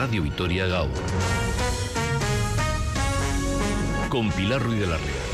Radio 0.00 0.22
Vitoria 0.22 0.64
Gaur. 0.68 0.92
Con 4.08 4.30
Pilar 4.30 4.62
Ruiz 4.62 4.78
de 4.78 4.86
la 4.86 4.96
Real. 4.96 5.27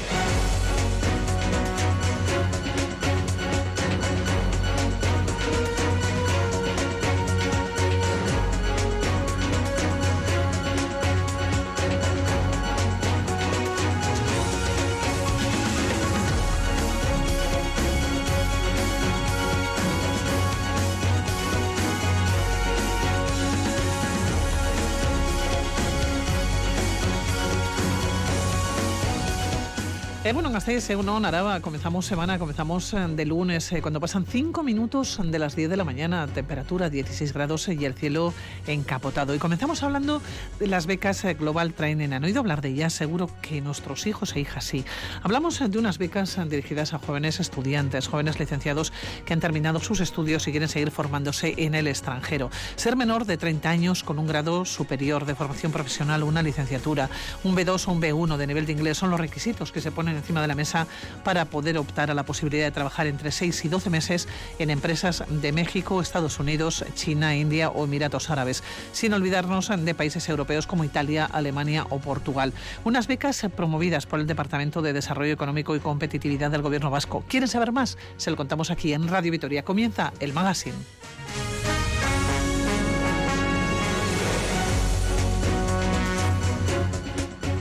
Eh, 30.27 30.33
bueno, 30.33 30.49
en 30.49 30.55
Gasteiz, 30.55 30.89
eh, 30.89 30.97
uno, 30.97 31.21
Narava, 31.21 31.61
comenzamos 31.61 32.07
semana, 32.07 32.39
comenzamos 32.39 32.95
eh, 32.95 33.07
de 33.11 33.27
lunes, 33.27 33.71
eh, 33.73 33.83
cuando 33.83 34.01
pasan 34.01 34.25
5 34.25 34.63
minutos 34.63 35.21
de 35.23 35.39
las 35.39 35.55
10 35.55 35.69
de 35.69 35.77
la 35.77 35.85
mañana, 35.85 36.27
temperatura 36.29 36.89
16 36.89 37.35
grados 37.35 37.69
y 37.69 37.85
el 37.85 37.93
cielo 37.93 38.33
encapotado. 38.67 39.35
Y 39.35 39.39
comenzamos 39.39 39.83
hablando 39.83 40.23
de 40.59 40.67
las 40.67 40.87
becas 40.87 41.27
Global 41.39 41.75
Training. 41.75 42.15
¿Han 42.15 42.25
oído 42.25 42.41
hablar 42.41 42.63
de 42.63 42.71
ellas? 42.71 42.95
Seguro 42.95 43.29
que 43.43 43.61
nuestros 43.61 44.07
hijos 44.07 44.35
e 44.35 44.41
hijas 44.41 44.65
sí. 44.65 44.87
Hablamos 45.23 45.59
de 45.59 45.79
unas 45.79 45.99
becas 45.99 46.39
dirigidas 46.49 46.95
a 46.95 46.99
jóvenes 47.01 47.39
estudiantes, 47.39 48.09
jóvenes 48.09 48.39
licenciados 48.39 48.95
que 49.27 49.35
han 49.35 49.41
terminado 49.41 49.79
sus 49.79 50.01
estudios 50.01 50.49
y 50.49 50.53
quieren 50.53 50.71
seguir 50.71 50.91
formándose 50.91 51.53
en 51.59 51.75
el 51.75 51.87
extranjero. 51.87 52.51
Ser 52.77 52.97
menor 52.97 53.27
de 53.27 53.37
30 53.37 53.69
años 53.69 54.03
con 54.03 54.19
un 54.19 54.27
grado 54.27 54.65
superior 54.65 55.27
de 55.27 55.35
formación 55.35 55.71
profesional, 55.71 56.23
una 56.23 56.41
licenciatura, 56.41 57.11
un 57.43 57.55
B2 57.55 57.89
o 57.89 57.93
un 57.93 58.01
B1 58.01 58.39
de 58.39 58.47
nivel 58.47 58.65
de 58.65 58.73
inglés 58.73 58.97
son 58.97 59.11
los 59.11 59.21
requisitos 59.21 59.71
que 59.71 59.83
se 59.83 59.93
ponen 59.93 60.14
encima 60.17 60.43
de 60.43 60.49
la 60.49 60.55
mesa 60.55 60.87
para 61.23 61.45
poder 61.45 61.79
optar 61.79 62.11
a 62.11 62.15
la 62.15 62.25
posibilidad 62.25 62.65
de 62.65 62.71
trabajar 62.71 63.07
entre 63.07 63.31
6 63.33 63.65
y 63.65 63.69
12 63.69 63.91
meses 63.91 64.29
en 64.59 64.71
empresas 64.71 65.25
de 65.29 65.53
México, 65.53 66.01
Estados 66.01 66.39
Unidos, 66.39 66.85
China, 66.95 67.37
India 67.37 67.71
o 67.71 67.85
Emiratos 67.85 68.31
Árabes, 68.31 68.63
sin 68.93 69.13
olvidarnos 69.13 69.71
de 69.77 69.95
países 69.95 70.29
europeos 70.29 70.67
como 70.67 70.85
Italia, 70.85 71.25
Alemania 71.25 71.87
o 71.91 71.99
Portugal. 71.99 72.53
Unas 72.85 73.07
becas 73.07 73.47
promovidas 73.57 74.07
por 74.07 74.21
el 74.21 74.27
Departamento 74.27 74.83
de 74.83 74.93
Desarrollo 74.93 75.33
Económico 75.33 75.77
y 75.77 75.81
Competitividad 75.81 76.51
del 76.51 76.63
Gobierno 76.63 76.91
Vasco. 76.91 77.25
¿Quieren 77.29 77.49
saber 77.49 77.73
más? 77.73 77.99
Se 78.17 78.31
lo 78.31 78.37
contamos 78.37 78.71
aquí 78.71 78.93
en 78.93 79.09
Radio 79.09 79.33
Vitoria. 79.33 79.65
Comienza 79.65 80.13
el 80.21 80.33
magazine. 80.33 80.77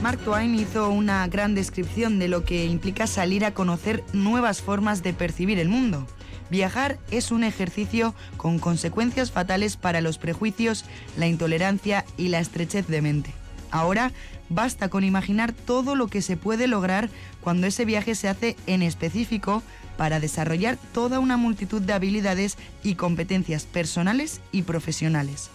Mark 0.04 0.18
Twain 0.18 0.54
hizo 0.54 0.90
una 0.90 1.26
gran 1.28 1.54
descripción 1.54 2.18
de 2.18 2.28
lo 2.28 2.44
que 2.44 2.66
implica 2.66 3.06
salir 3.06 3.42
a 3.42 3.54
conocer 3.54 4.04
nuevas 4.12 4.60
formas 4.60 5.02
de 5.02 5.14
percibir 5.14 5.58
el 5.58 5.70
mundo. 5.70 6.06
Viajar 6.50 6.98
es 7.10 7.30
un 7.30 7.42
ejercicio 7.42 8.14
con 8.36 8.58
consecuencias 8.58 9.32
fatales 9.32 9.78
para 9.78 10.02
los 10.02 10.18
prejuicios, 10.18 10.84
la 11.16 11.26
intolerancia 11.26 12.04
y 12.18 12.28
la 12.28 12.40
estrechez 12.40 12.86
de 12.86 13.00
mente. 13.00 13.32
Ahora 13.70 14.12
basta 14.50 14.90
con 14.90 15.04
imaginar 15.04 15.54
todo 15.54 15.96
lo 15.96 16.08
que 16.08 16.20
se 16.20 16.36
puede 16.36 16.66
lograr 16.66 17.08
cuando 17.40 17.66
ese 17.66 17.86
viaje 17.86 18.14
se 18.14 18.28
hace 18.28 18.56
en 18.66 18.82
específico 18.82 19.62
para 19.96 20.20
desarrollar 20.20 20.76
toda 20.92 21.18
una 21.18 21.38
multitud 21.38 21.80
de 21.80 21.94
habilidades 21.94 22.58
y 22.82 22.96
competencias 22.96 23.64
personales 23.64 24.42
y 24.52 24.64
profesionales. 24.64 25.48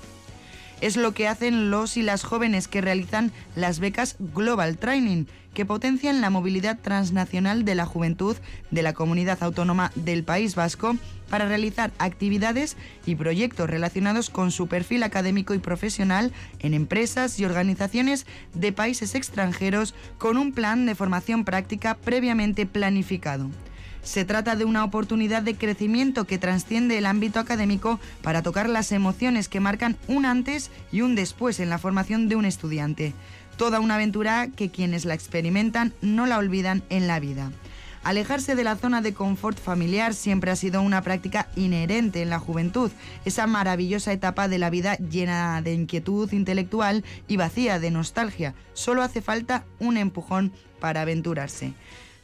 Es 0.81 0.95
lo 0.95 1.13
que 1.13 1.27
hacen 1.27 1.71
los 1.71 1.97
y 1.97 2.03
las 2.03 2.23
jóvenes 2.23 2.69
que 2.69 2.79
realizan 2.79 3.33
las 3.55 3.79
becas 3.79 4.15
Global 4.33 4.77
Training, 4.77 5.25
que 5.53 5.65
potencian 5.65 6.21
la 6.21 6.29
movilidad 6.29 6.79
transnacional 6.79 7.65
de 7.65 7.75
la 7.75 7.85
juventud 7.85 8.37
de 8.71 8.81
la 8.81 8.93
comunidad 8.93 9.43
autónoma 9.43 9.91
del 9.95 10.23
País 10.23 10.55
Vasco 10.55 10.95
para 11.29 11.47
realizar 11.47 11.91
actividades 11.97 12.77
y 13.05 13.15
proyectos 13.15 13.69
relacionados 13.69 14.29
con 14.29 14.51
su 14.51 14.67
perfil 14.67 15.03
académico 15.03 15.53
y 15.53 15.59
profesional 15.59 16.31
en 16.59 16.73
empresas 16.73 17.37
y 17.39 17.45
organizaciones 17.45 18.25
de 18.53 18.71
países 18.71 19.15
extranjeros 19.15 19.95
con 20.17 20.37
un 20.37 20.53
plan 20.53 20.85
de 20.85 20.95
formación 20.95 21.43
práctica 21.43 21.95
previamente 21.95 22.65
planificado. 22.65 23.49
Se 24.09 24.25
trata 24.25 24.55
de 24.55 24.65
una 24.65 24.83
oportunidad 24.83 25.43
de 25.43 25.53
crecimiento 25.53 26.25
que 26.25 26.39
trasciende 26.39 26.97
el 26.97 27.05
ámbito 27.05 27.39
académico 27.39 27.99
para 28.23 28.41
tocar 28.41 28.67
las 28.67 28.91
emociones 28.91 29.47
que 29.49 29.59
marcan 29.59 29.97
un 30.07 30.25
antes 30.25 30.71
y 30.91 31.01
un 31.01 31.13
después 31.13 31.59
en 31.59 31.69
la 31.69 31.77
formación 31.77 32.27
de 32.27 32.35
un 32.35 32.45
estudiante. 32.45 33.13
Toda 33.55 33.79
una 33.79 33.93
aventura 33.93 34.47
que 34.47 34.71
quienes 34.71 35.05
la 35.05 35.13
experimentan 35.13 35.93
no 36.01 36.25
la 36.25 36.39
olvidan 36.39 36.81
en 36.89 37.05
la 37.05 37.19
vida. 37.19 37.51
Alejarse 38.03 38.55
de 38.55 38.63
la 38.63 38.77
zona 38.77 39.03
de 39.03 39.13
confort 39.13 39.59
familiar 39.59 40.15
siempre 40.15 40.49
ha 40.49 40.55
sido 40.55 40.81
una 40.81 41.03
práctica 41.03 41.47
inherente 41.55 42.23
en 42.23 42.31
la 42.31 42.39
juventud, 42.39 42.89
esa 43.25 43.45
maravillosa 43.45 44.11
etapa 44.11 44.47
de 44.47 44.57
la 44.57 44.71
vida 44.71 44.95
llena 44.95 45.61
de 45.61 45.75
inquietud 45.75 46.31
intelectual 46.31 47.03
y 47.27 47.37
vacía 47.37 47.77
de 47.77 47.91
nostalgia. 47.91 48.55
Solo 48.73 49.03
hace 49.03 49.21
falta 49.21 49.65
un 49.79 49.97
empujón 49.97 50.51
para 50.79 51.01
aventurarse. 51.01 51.73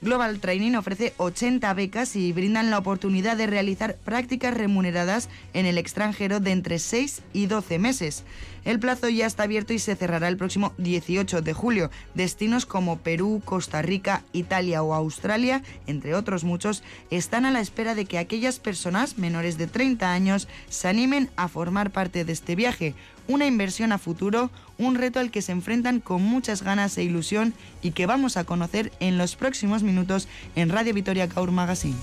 Global 0.02 0.40
Training 0.40 0.76
ofrece 0.76 1.14
80 1.18 1.74
becas 1.74 2.16
y 2.16 2.34
brindan 2.34 2.70
la 2.70 2.78
oportunidad 2.78 3.38
de 3.38 3.48
realizar 3.48 3.96
prácticas 3.96 4.54
remuneradas 4.54 5.30
en 5.54 5.66
el 5.66 5.78
extranjero 5.78 6.40
de 6.40 6.52
entre 6.52 6.80
6 6.80 7.22
y 7.34 7.48
12 7.48 7.80
meses. 7.80 8.24
El 8.66 8.80
plazo 8.80 9.08
ya 9.10 9.28
está 9.28 9.44
abierto 9.44 9.74
y 9.74 9.80
se 9.80 9.96
cerrará 9.96 10.28
el 10.28 10.38
próximo 10.38 10.74
18 10.80 11.44
de 11.44 11.54
julio. 11.54 11.92
Destinos 12.16 12.66
como 12.66 12.98
Perú, 12.98 13.42
Costa 13.46 13.84
Rica, 13.84 14.24
Italia 14.34 14.82
o 14.82 14.96
Australia, 14.96 15.62
entre 15.86 16.16
otros 16.16 16.44
muchos, 16.44 16.84
están 17.12 17.46
a 17.46 17.52
la 17.52 17.62
espera 17.62 17.94
de 17.94 18.06
que 18.06 18.18
aquellas 18.18 18.58
personas 18.58 19.20
menores 19.20 19.60
de 19.60 19.68
30 19.68 20.12
años 20.12 20.48
se 20.68 20.88
animen 20.88 21.30
a 21.36 21.48
formar 21.48 21.92
parte 21.92 22.26
de 22.26 22.34
este 22.34 22.56
viaje. 22.56 22.96
Una 23.28 23.46
inversión 23.46 23.92
a 23.92 24.00
futuro, 24.00 24.50
un 24.80 24.96
reto 24.96 25.20
al 25.20 25.30
que 25.30 25.44
se 25.44 25.52
enfrentan 25.52 26.00
con 26.00 26.24
muchas 26.24 26.64
ganas 26.64 26.98
e 26.98 27.04
ilusión 27.04 27.54
y 27.84 27.92
que 27.92 28.08
vamos 28.08 28.36
a 28.36 28.46
conocer 28.46 28.92
en 29.00 29.20
los 29.20 29.36
próximos 29.36 29.84
minutos 29.84 30.28
en 30.56 30.70
Radio 30.70 30.94
Vitoria 30.94 31.30
Caur 31.30 31.52
Magazine. 31.52 31.96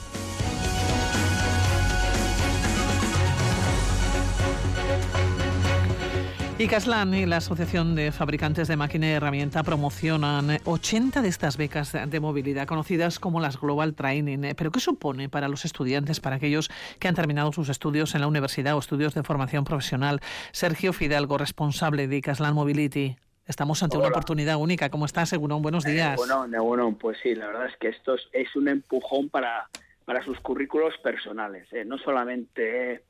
Y 6.62 6.68
Caslan 6.68 7.12
y 7.12 7.26
la 7.26 7.38
Asociación 7.38 7.96
de 7.96 8.12
Fabricantes 8.12 8.68
de 8.68 8.76
Máquina 8.76 9.08
y 9.08 9.10
Herramienta 9.10 9.64
promocionan 9.64 10.58
80 10.64 11.20
de 11.20 11.26
estas 11.26 11.56
becas 11.56 11.92
de 11.92 12.20
movilidad, 12.20 12.68
conocidas 12.68 13.18
como 13.18 13.40
las 13.40 13.60
Global 13.60 13.96
Training. 13.96 14.54
¿Pero 14.56 14.70
qué 14.70 14.78
supone 14.78 15.28
para 15.28 15.48
los 15.48 15.64
estudiantes, 15.64 16.20
para 16.20 16.36
aquellos 16.36 16.70
que 17.00 17.08
han 17.08 17.16
terminado 17.16 17.50
sus 17.50 17.68
estudios 17.68 18.14
en 18.14 18.20
la 18.20 18.28
universidad 18.28 18.76
o 18.76 18.78
estudios 18.78 19.12
de 19.12 19.24
formación 19.24 19.64
profesional? 19.64 20.20
Sergio 20.52 20.92
Fidalgo, 20.92 21.36
responsable 21.36 22.06
de 22.06 22.20
Caslan 22.20 22.54
Mobility. 22.54 23.16
Estamos 23.44 23.82
ante 23.82 23.98
una 23.98 24.06
oportunidad 24.06 24.54
única. 24.54 24.88
¿Cómo 24.88 25.06
estás, 25.06 25.30
Segurón? 25.30 25.62
Buenos 25.62 25.84
días. 25.84 26.14
Bueno, 26.14 26.46
bueno, 26.62 26.96
pues 26.96 27.18
sí, 27.24 27.34
la 27.34 27.48
verdad 27.48 27.66
es 27.66 27.76
que 27.78 27.88
esto 27.88 28.14
es, 28.14 28.54
un 28.54 28.68
empujón 28.68 29.30
para, 29.30 29.68
para 30.04 30.24
sus 30.24 30.38
currículos 30.38 30.94
personales. 31.02 31.66
¿eh? 31.72 31.84
No 31.84 31.98
solamente 31.98 33.02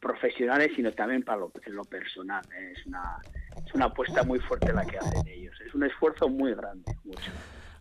profesionales, 0.00 0.72
sino 0.74 0.92
también 0.92 1.22
para 1.22 1.38
lo, 1.38 1.52
lo 1.66 1.84
personal. 1.84 2.42
¿eh? 2.54 2.72
Es, 2.76 2.86
una, 2.86 3.16
es 3.64 3.74
una 3.74 3.86
apuesta 3.86 4.22
muy 4.22 4.38
fuerte 4.40 4.72
la 4.72 4.84
que 4.84 4.98
hacen 4.98 5.26
ellos. 5.26 5.54
Es 5.66 5.74
un 5.74 5.84
esfuerzo 5.84 6.28
muy 6.28 6.54
grande, 6.54 6.92
mucho. 7.04 7.30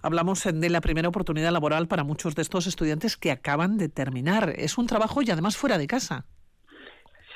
Hablamos 0.02 0.44
de 0.44 0.70
la 0.70 0.82
primera 0.82 1.10
oportunidad 1.10 1.52
laboral 1.52 1.88
para 1.88 2.04
muchos 2.04 2.36
de 2.36 2.42
estos 2.42 2.68
estudiantes 2.68 3.18
que 3.18 3.32
acaban 3.32 3.78
de 3.78 3.90
terminar. 3.90 4.54
Es 4.56 4.78
un 4.78 4.88
trabajo 4.88 5.22
y 5.22 5.32
además 5.32 5.58
fuera 5.58 5.78
de 5.78 5.88
casa. 5.88 6.26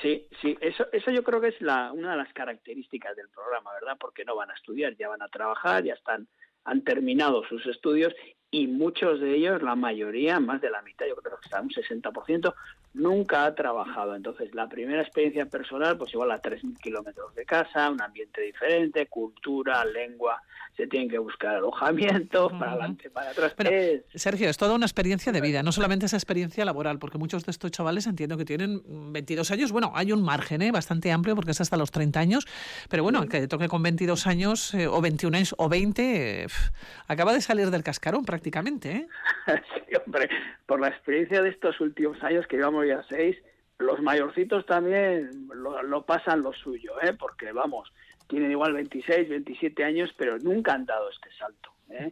Sí, 0.00 0.26
sí, 0.40 0.56
eso, 0.60 0.86
eso 0.92 1.10
yo 1.10 1.22
creo 1.22 1.40
que 1.40 1.48
es 1.48 1.60
la, 1.60 1.92
una 1.92 2.12
de 2.12 2.16
las 2.16 2.32
características 2.32 3.14
del 3.14 3.28
programa, 3.28 3.72
¿verdad? 3.74 3.96
Porque 4.00 4.24
no 4.24 4.34
van 4.34 4.50
a 4.50 4.54
estudiar, 4.54 4.96
ya 4.96 5.08
van 5.08 5.22
a 5.22 5.28
trabajar, 5.28 5.84
ya 5.84 5.94
están, 5.94 6.26
han 6.64 6.82
terminado 6.82 7.44
sus 7.44 7.64
estudios 7.66 8.12
y 8.54 8.66
muchos 8.66 9.18
de 9.18 9.34
ellos, 9.34 9.62
la 9.62 9.74
mayoría, 9.74 10.38
más 10.38 10.60
de 10.60 10.68
la 10.68 10.82
mitad, 10.82 11.06
yo 11.08 11.16
creo 11.16 11.38
que 11.38 11.46
está 11.46 11.62
un 11.62 11.70
60%, 11.70 12.54
nunca 12.92 13.46
ha 13.46 13.54
trabajado. 13.54 14.14
Entonces, 14.14 14.54
la 14.54 14.68
primera 14.68 15.00
experiencia 15.00 15.46
personal, 15.46 15.96
pues 15.96 16.12
igual 16.12 16.30
a 16.30 16.42
3.000 16.42 16.78
kilómetros 16.78 17.34
de 17.34 17.46
casa, 17.46 17.90
un 17.90 18.02
ambiente 18.02 18.42
diferente, 18.42 19.06
cultura, 19.06 19.82
lengua, 19.86 20.42
se 20.76 20.86
tienen 20.86 21.10
que 21.10 21.18
buscar 21.18 21.56
alojamiento, 21.56 22.48
para 22.50 22.72
adelante, 22.72 23.10
para 23.10 23.30
atrás. 23.30 23.52
Pero, 23.56 24.02
Sergio, 24.14 24.48
es 24.48 24.56
toda 24.56 24.74
una 24.74 24.86
experiencia 24.86 25.30
de 25.30 25.40
vida, 25.40 25.62
no 25.62 25.70
solamente 25.70 26.06
esa 26.06 26.16
experiencia 26.16 26.64
laboral, 26.64 26.98
porque 26.98 27.18
muchos 27.18 27.44
de 27.44 27.50
estos 27.50 27.70
chavales 27.70 28.06
entiendo 28.06 28.38
que 28.38 28.44
tienen 28.44 28.80
22 29.12 29.50
años. 29.50 29.72
Bueno, 29.72 29.92
hay 29.94 30.12
un 30.12 30.22
margen 30.22 30.62
¿eh? 30.62 30.72
bastante 30.72 31.12
amplio 31.12 31.34
porque 31.34 31.50
es 31.50 31.60
hasta 31.60 31.76
los 31.76 31.90
30 31.90 32.20
años, 32.20 32.46
pero 32.88 33.02
bueno, 33.02 33.26
que 33.28 33.46
toque 33.48 33.68
con 33.68 33.82
22 33.82 34.26
años 34.26 34.72
eh, 34.74 34.86
o 34.86 35.00
21 35.00 35.36
años 35.36 35.54
o 35.58 35.68
20, 35.68 36.46
acaba 37.08 37.32
de 37.32 37.40
salir 37.42 37.70
del 37.70 37.82
cascarón 37.82 38.24
prácticamente. 38.24 38.90
¿eh? 38.92 39.06
sí, 39.74 39.94
hombre, 40.04 40.28
por 40.66 40.80
la 40.80 40.88
experiencia 40.88 41.42
de 41.42 41.50
estos 41.50 41.80
últimos 41.80 42.22
años 42.22 42.46
que 42.46 42.56
llevamos 42.56 42.86
ya 42.86 43.04
seis, 43.08 43.36
los 43.82 44.00
mayorcitos 44.00 44.64
también 44.66 45.48
lo, 45.54 46.06
pasan 46.06 46.42
lo 46.42 46.52
suyo, 46.52 46.92
¿eh? 47.02 47.12
porque 47.18 47.52
vamos, 47.52 47.92
tienen 48.32 48.50
igual 48.50 48.72
26, 48.72 49.28
27 49.28 49.84
años, 49.84 50.10
pero 50.16 50.38
nunca 50.38 50.72
han 50.72 50.86
dado 50.86 51.10
este 51.10 51.28
salto. 51.38 51.70
¿eh? 51.90 52.08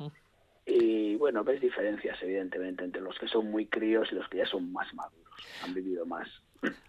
Y 0.66 1.16
bueno, 1.16 1.42
ves 1.42 1.62
diferencias 1.62 2.22
evidentemente 2.22 2.84
entre 2.84 3.00
los 3.00 3.18
que 3.18 3.26
son 3.26 3.50
muy 3.50 3.64
críos 3.64 4.06
y 4.12 4.16
los 4.16 4.28
que 4.28 4.36
ya 4.36 4.46
son 4.46 4.70
más 4.70 4.92
maduros, 4.92 5.34
han 5.64 5.72
vivido 5.72 6.04
más. 6.04 6.28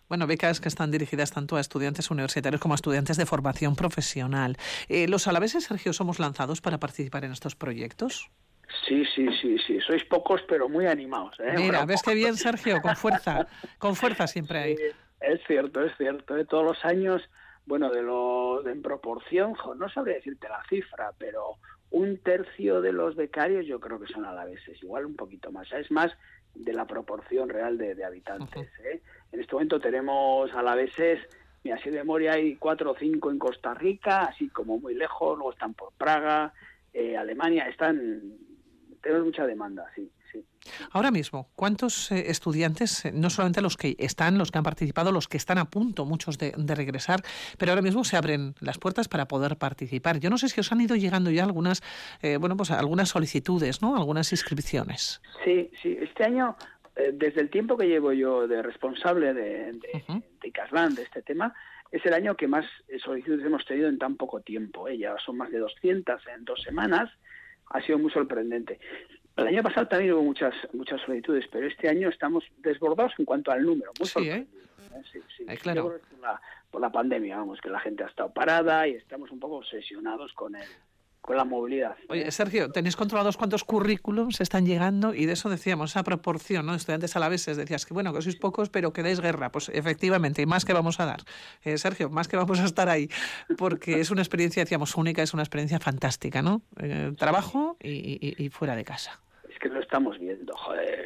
Bueno, 0.10 0.28
becas 0.28 0.60
que 0.60 0.68
están 0.68 0.92
dirigidas 0.92 1.32
tanto 1.32 1.56
a 1.56 1.62
estudiantes 1.62 2.12
universitarios 2.12 2.60
como 2.60 2.74
a 2.74 2.76
estudiantes 2.76 3.16
de 3.16 3.26
formación 3.26 3.78
profesional. 3.78 4.58
Eh, 4.90 5.08
¿Los 5.08 5.26
alaveses, 5.28 5.64
Sergio, 5.64 5.94
somos 5.94 6.20
lanzados 6.20 6.60
para 6.60 6.78
participar 6.78 7.24
en 7.24 7.32
estos 7.32 7.56
proyectos? 7.56 8.30
Sí, 8.86 9.06
sí, 9.16 9.30
sí, 9.42 9.56
sí. 9.66 9.80
Sois 9.80 10.04
pocos, 10.04 10.42
pero 10.46 10.68
muy 10.68 10.88
animados. 10.88 11.40
¿eh? 11.40 11.54
Mira, 11.56 11.86
ves 11.86 12.02
qué 12.04 12.14
bien, 12.14 12.36
Sergio, 12.36 12.82
con 12.82 12.98
fuerza, 12.98 13.48
con 13.78 13.96
fuerza 13.96 14.28
siempre 14.28 14.60
hay. 14.60 14.76
es 15.22 15.40
cierto, 15.48 15.82
es 15.86 15.96
cierto. 15.98 16.36
¿eh? 16.36 16.44
Todos 16.44 16.66
los 16.66 16.84
años, 16.84 17.22
bueno, 17.66 17.90
de 17.90 18.02
lo 18.02 18.68
en 18.68 18.82
proporción, 18.82 19.56
no 19.78 19.90
sabría 19.90 20.16
decirte 20.16 20.50
la 20.50 20.64
cifra, 20.70 21.12
pero 21.18 21.58
un 21.92 22.18
tercio 22.18 22.82
de 22.82 22.94
los 22.94 23.16
becarios 23.16 23.66
yo 23.66 23.80
creo 23.80 24.00
que 24.00 24.12
son 24.12 24.26
alaveses, 24.26 24.82
igual 24.82 25.06
un 25.06 25.16
poquito 25.16 25.52
más. 25.52 25.72
Es 25.74 25.92
más 25.92 26.12
de 26.56 26.74
la 26.74 26.86
proporción 26.86 27.50
real 27.50 27.78
de, 27.78 28.04
habitantes. 28.04 28.68
¿eh? 28.84 29.02
En 29.32 29.40
este 29.40 29.54
momento 29.54 29.80
tenemos 29.80 30.52
alaveses, 30.54 31.20
mira, 31.64 31.78
así 31.78 31.90
de 31.90 32.00
memoria 32.00 32.34
hay 32.34 32.56
cuatro 32.56 32.92
o 32.92 32.96
cinco 32.98 33.32
en 33.32 33.40
Costa 33.40 33.74
Rica, 33.74 34.24
así 34.24 34.50
como 34.50 34.80
muy 34.80 34.96
lejos, 34.96 35.38
luego 35.38 35.52
están 35.52 35.74
por 35.74 35.94
Praga, 35.94 36.54
eh, 36.94 37.18
Alemania, 37.18 37.68
están, 37.68 38.22
tenemos 39.02 39.26
mucha 39.26 39.46
demanda, 39.46 39.86
sí. 39.96 40.10
Ahora 40.92 41.12
mismo, 41.12 41.50
¿cuántos 41.56 42.12
eh, 42.12 42.30
estudiantes, 42.30 43.06
eh, 43.06 43.12
no 43.14 43.30
solamente 43.30 43.62
los 43.62 43.78
que 43.78 43.96
están, 44.00 44.38
los 44.38 44.52
que 44.52 44.58
han 44.58 44.64
participado, 44.64 45.12
los 45.12 45.28
que 45.28 45.38
están 45.38 45.58
a 45.58 45.66
punto, 45.66 46.06
muchos 46.06 46.38
de, 46.38 46.54
regresar, 46.76 47.22
pero 47.58 47.72
ahora 47.72 47.82
mismo 47.82 48.04
se 48.04 48.16
abren 48.16 48.56
las 48.60 48.78
puertas 48.78 49.08
para 49.08 49.28
poder 49.28 49.58
participar? 49.58 50.20
Yo 50.20 50.30
no 50.30 50.38
sé 50.38 50.50
si 50.50 50.60
os 50.60 50.72
han 50.72 50.82
ido 50.82 50.96
llegando 50.96 51.32
ya 51.32 51.44
algunas, 51.44 51.82
eh, 52.22 52.38
bueno, 52.38 52.56
pues 52.56 52.72
algunas 52.72 53.10
solicitudes, 53.10 53.82
¿no? 53.82 53.96
Algunas 53.96 54.32
inscripciones. 54.32 55.22
Sí, 55.44 55.72
sí. 55.82 55.98
Este 56.00 56.24
año, 56.24 56.56
desde 57.14 57.42
el 57.42 57.50
tiempo 57.50 57.78
que 57.78 57.88
llevo 57.88 58.14
yo 58.14 58.48
de 58.48 58.62
responsable 58.62 59.34
de, 59.34 59.72
de, 59.72 60.04
de 60.42 61.02
este 61.02 61.22
tema, 61.24 61.54
es 61.92 62.06
el 62.06 62.14
año 62.14 62.36
que 62.36 62.48
más 62.48 62.66
solicitudes 63.04 63.46
hemos 63.46 63.66
tenido 63.66 63.90
en 63.90 63.98
tan 63.98 64.16
poco 64.16 64.42
tiempo. 64.42 64.88
Ya 64.90 65.16
son 65.26 65.38
más 65.38 65.52
de 65.52 65.60
200 65.60 66.22
en 66.28 66.46
dos 66.46 66.62
semanas. 66.62 67.10
Ha 67.68 67.82
sido 67.82 67.98
muy 67.98 68.12
sorprendente. 68.12 68.80
El 69.38 69.48
año 69.48 69.64
pasado 69.64 69.88
también 69.88 70.14
hubo 70.14 70.24
muchas 70.24 70.54
muchas 70.74 71.02
solicitudes, 71.02 71.46
pero 71.52 71.68
este 71.68 71.90
año 71.90 72.10
estamos 72.10 72.44
desbordados 72.58 73.14
en 73.18 73.26
cuanto 73.26 73.52
al 73.52 73.64
número. 73.64 73.92
Muy 73.98 74.08
sí, 74.08 74.30
¿eh? 74.30 74.46
Sí, 75.12 75.20
sí. 75.38 75.46
claro. 75.58 76.00
por, 76.70 76.82
la, 76.82 76.92
pandemia, 76.92 77.38
vamos, 77.38 77.60
que 77.62 77.70
la 77.70 77.80
gente 77.80 78.04
ha 78.04 78.08
estado 78.08 78.32
parada 78.34 78.88
y 78.88 78.92
estamos 78.92 79.32
un 79.32 79.40
poco 79.40 79.58
obsesionados 79.58 80.34
con 80.34 80.56
el, 80.56 80.68
con 81.22 81.38
la 81.38 81.46
movilidad. 81.46 81.96
Oye, 82.10 82.30
Sergio, 82.32 82.72
¿tenéis 82.72 82.96
controlados 82.96 83.38
cuántos 83.38 83.64
currículums 83.64 84.42
están 84.42 84.66
llegando? 84.66 85.14
Y 85.14 85.26
de 85.26 85.34
eso 85.34 85.50
decíamos, 85.50 85.92
esa 85.92 86.04
proporción, 86.04 86.66
¿no? 86.66 86.74
Estudiantes 86.74 87.16
a 87.16 87.20
la 87.20 87.30
vez, 87.30 87.46
decías 87.46 87.86
que 87.86 87.94
bueno, 87.94 88.14
que 88.14 88.22
sois 88.22 88.36
pocos, 88.36 88.70
pero 88.70 88.92
que 88.92 89.04
dais 89.04 89.22
guerra. 89.22 89.52
Pues 89.52 89.70
efectivamente, 89.70 90.42
y 90.42 90.46
más 90.46 90.66
que 90.66 90.74
vamos 90.74 91.00
a 91.00 91.06
dar. 91.06 91.22
Eh, 91.64 91.78
Sergio, 91.78 92.10
más 92.10 92.28
que 92.28 92.38
vamos 92.38 92.60
a 92.60 92.66
estar 92.66 92.90
ahí, 92.90 93.10
porque 93.58 94.00
es 94.00 94.10
una 94.10 94.22
experiencia, 94.22 94.64
decíamos, 94.64 94.96
única, 94.96 95.22
es 95.22 95.34
una 95.34 95.44
experiencia 95.44 95.80
fantástica, 95.80 96.42
¿no? 96.42 96.64
Eh, 96.80 97.14
trabajo 97.18 97.78
y 97.82 98.50
fuera 98.50 98.76
de 98.76 98.84
casa 98.84 99.22
que 99.62 99.70
lo 99.70 99.80
estamos 99.80 100.20
viendo. 100.20 100.54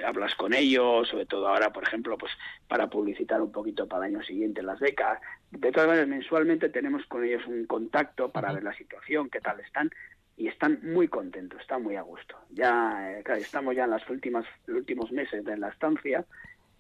hablas 0.06 0.34
con 0.36 0.54
ellos, 0.54 1.10
sobre 1.10 1.26
todo 1.26 1.48
ahora, 1.48 1.72
por 1.72 1.84
ejemplo, 1.84 2.18
pues 2.18 2.32
para 2.68 2.90
publicitar 2.90 3.42
un 3.42 3.52
poquito 3.52 3.88
para 3.88 4.08
el 4.08 4.16
año 4.16 4.24
siguiente 4.24 4.64
las 4.64 4.80
becas. 4.80 5.20
De 5.52 5.72
todas 5.72 5.88
maneras, 5.88 6.08
mensualmente 6.08 6.70
tenemos 6.70 7.06
con 7.08 7.24
ellos 7.24 7.46
un 7.48 7.66
contacto 7.66 8.32
para 8.32 8.54
ver 8.54 8.64
la 8.64 8.74
situación, 8.74 9.30
qué 9.30 9.42
tal 9.42 9.60
están, 9.60 9.92
y 10.38 10.48
están 10.48 10.80
muy 10.84 11.08
contentos, 11.08 11.60
están 11.62 11.84
muy 11.84 11.98
a 11.98 12.02
gusto. 12.02 12.38
Ya, 12.52 13.12
eh, 13.12 13.24
estamos 13.38 13.76
ya 13.76 13.84
en 13.84 13.92
las 13.92 14.10
últimas 14.10 14.46
los 14.68 14.80
últimos 14.80 15.12
meses 15.12 15.44
de 15.44 15.58
la 15.58 15.70
estancia 15.70 16.26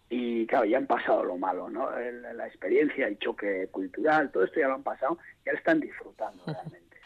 y 0.09 0.45
claro, 0.47 0.65
ya 0.65 0.77
han 0.77 0.87
pasado 0.87 1.23
lo 1.23 1.37
malo, 1.37 1.69
¿no? 1.69 1.89
la 1.89 2.47
experiencia, 2.47 3.07
el 3.07 3.17
choque 3.17 3.67
cultural, 3.71 4.31
todo 4.31 4.43
esto 4.43 4.59
ya 4.59 4.67
lo 4.67 4.75
han 4.75 4.83
pasado, 4.83 5.17
ya 5.45 5.51
lo 5.51 5.57
están 5.57 5.79
disfrutando 5.79 6.43
realmente. 6.45 6.97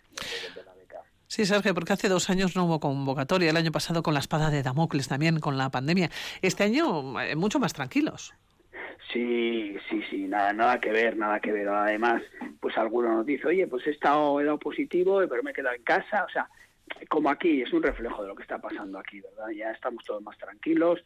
Sí, 1.29 1.45
Sergio, 1.45 1.75
porque 1.75 1.93
hace 1.93 2.09
dos 2.09 2.31
años 2.31 2.55
no 2.55 2.65
hubo 2.65 2.79
convocatoria, 2.79 3.51
el 3.51 3.55
año 3.55 3.71
pasado 3.71 4.01
con 4.01 4.15
la 4.15 4.19
espada 4.19 4.49
de 4.49 4.63
Damocles 4.63 5.07
también, 5.07 5.39
con 5.39 5.59
la 5.59 5.69
pandemia. 5.69 6.09
Este 6.41 6.63
año 6.63 7.21
eh, 7.21 7.35
mucho 7.35 7.59
más 7.59 7.71
tranquilos. 7.71 8.33
Sí, 9.13 9.77
sí, 9.87 10.01
sí, 10.09 10.27
nada, 10.27 10.53
nada 10.53 10.79
que 10.79 10.89
ver, 10.89 11.15
nada 11.15 11.39
que 11.39 11.51
ver. 11.51 11.69
Además, 11.69 12.23
pues 12.59 12.75
alguno 12.79 13.13
nos 13.13 13.27
dice, 13.27 13.45
oye, 13.45 13.67
pues 13.67 13.85
he 13.85 13.91
estado, 13.91 14.41
he 14.41 14.43
dado 14.43 14.57
positivo, 14.57 15.21
pero 15.29 15.43
me 15.43 15.51
he 15.51 15.53
quedado 15.53 15.75
en 15.75 15.83
casa. 15.83 16.25
O 16.27 16.29
sea, 16.29 16.49
como 17.09 17.29
aquí, 17.29 17.61
es 17.61 17.71
un 17.73 17.83
reflejo 17.83 18.23
de 18.23 18.29
lo 18.29 18.35
que 18.35 18.41
está 18.41 18.57
pasando 18.57 18.97
aquí, 18.97 19.21
¿verdad? 19.21 19.49
Ya 19.55 19.69
estamos 19.69 20.03
todos 20.05 20.23
más 20.23 20.37
tranquilos, 20.39 20.99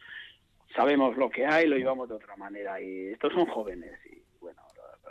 sabemos 0.74 1.18
lo 1.18 1.30
que 1.30 1.46
hay, 1.46 1.68
lo 1.68 1.76
llevamos 1.76 2.08
de 2.08 2.16
otra 2.16 2.38
manera. 2.38 2.80
Y 2.80 3.08
estos 3.08 3.34
son 3.34 3.46
jóvenes 3.48 4.00
y 4.10 4.23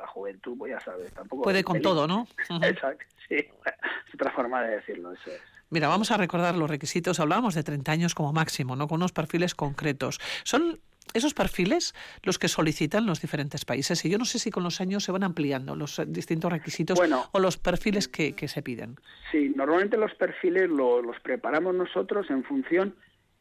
la 0.02 0.08
juventud, 0.08 0.56
pues 0.58 0.72
ya 0.72 0.80
sabes, 0.80 1.12
tampoco... 1.12 1.42
Puede 1.42 1.64
con 1.64 1.80
todo, 1.80 2.06
¿no? 2.06 2.26
Exacto, 2.62 3.04
sí. 3.28 3.36
Es 4.08 4.14
otra 4.14 4.30
forma 4.32 4.62
de 4.62 4.76
decirlo, 4.76 5.12
eso 5.12 5.30
es. 5.30 5.40
Mira, 5.70 5.88
vamos 5.88 6.10
a 6.10 6.18
recordar 6.18 6.54
los 6.54 6.68
requisitos. 6.68 7.18
Hablábamos 7.18 7.54
de 7.54 7.62
30 7.62 7.90
años 7.92 8.14
como 8.14 8.32
máximo, 8.34 8.76
¿no? 8.76 8.88
Con 8.88 8.96
unos 8.96 9.12
perfiles 9.12 9.54
concretos. 9.54 10.20
Son 10.44 10.80
esos 11.14 11.32
perfiles 11.32 11.94
los 12.22 12.38
que 12.38 12.48
solicitan 12.48 13.06
los 13.06 13.22
diferentes 13.22 13.64
países. 13.64 14.04
Y 14.04 14.10
yo 14.10 14.18
no 14.18 14.26
sé 14.26 14.38
si 14.38 14.50
con 14.50 14.64
los 14.64 14.82
años 14.82 15.04
se 15.04 15.12
van 15.12 15.22
ampliando 15.22 15.74
los 15.74 16.00
distintos 16.06 16.52
requisitos 16.52 17.00
o 17.32 17.38
los 17.40 17.56
perfiles 17.56 18.06
que, 18.06 18.34
se 18.48 18.62
piden. 18.62 18.96
Sí, 19.30 19.52
normalmente 19.56 19.96
los 19.96 20.14
perfiles 20.14 20.68
los 20.68 21.18
preparamos 21.22 21.74
nosotros 21.74 22.28
en 22.28 22.44
función 22.44 22.94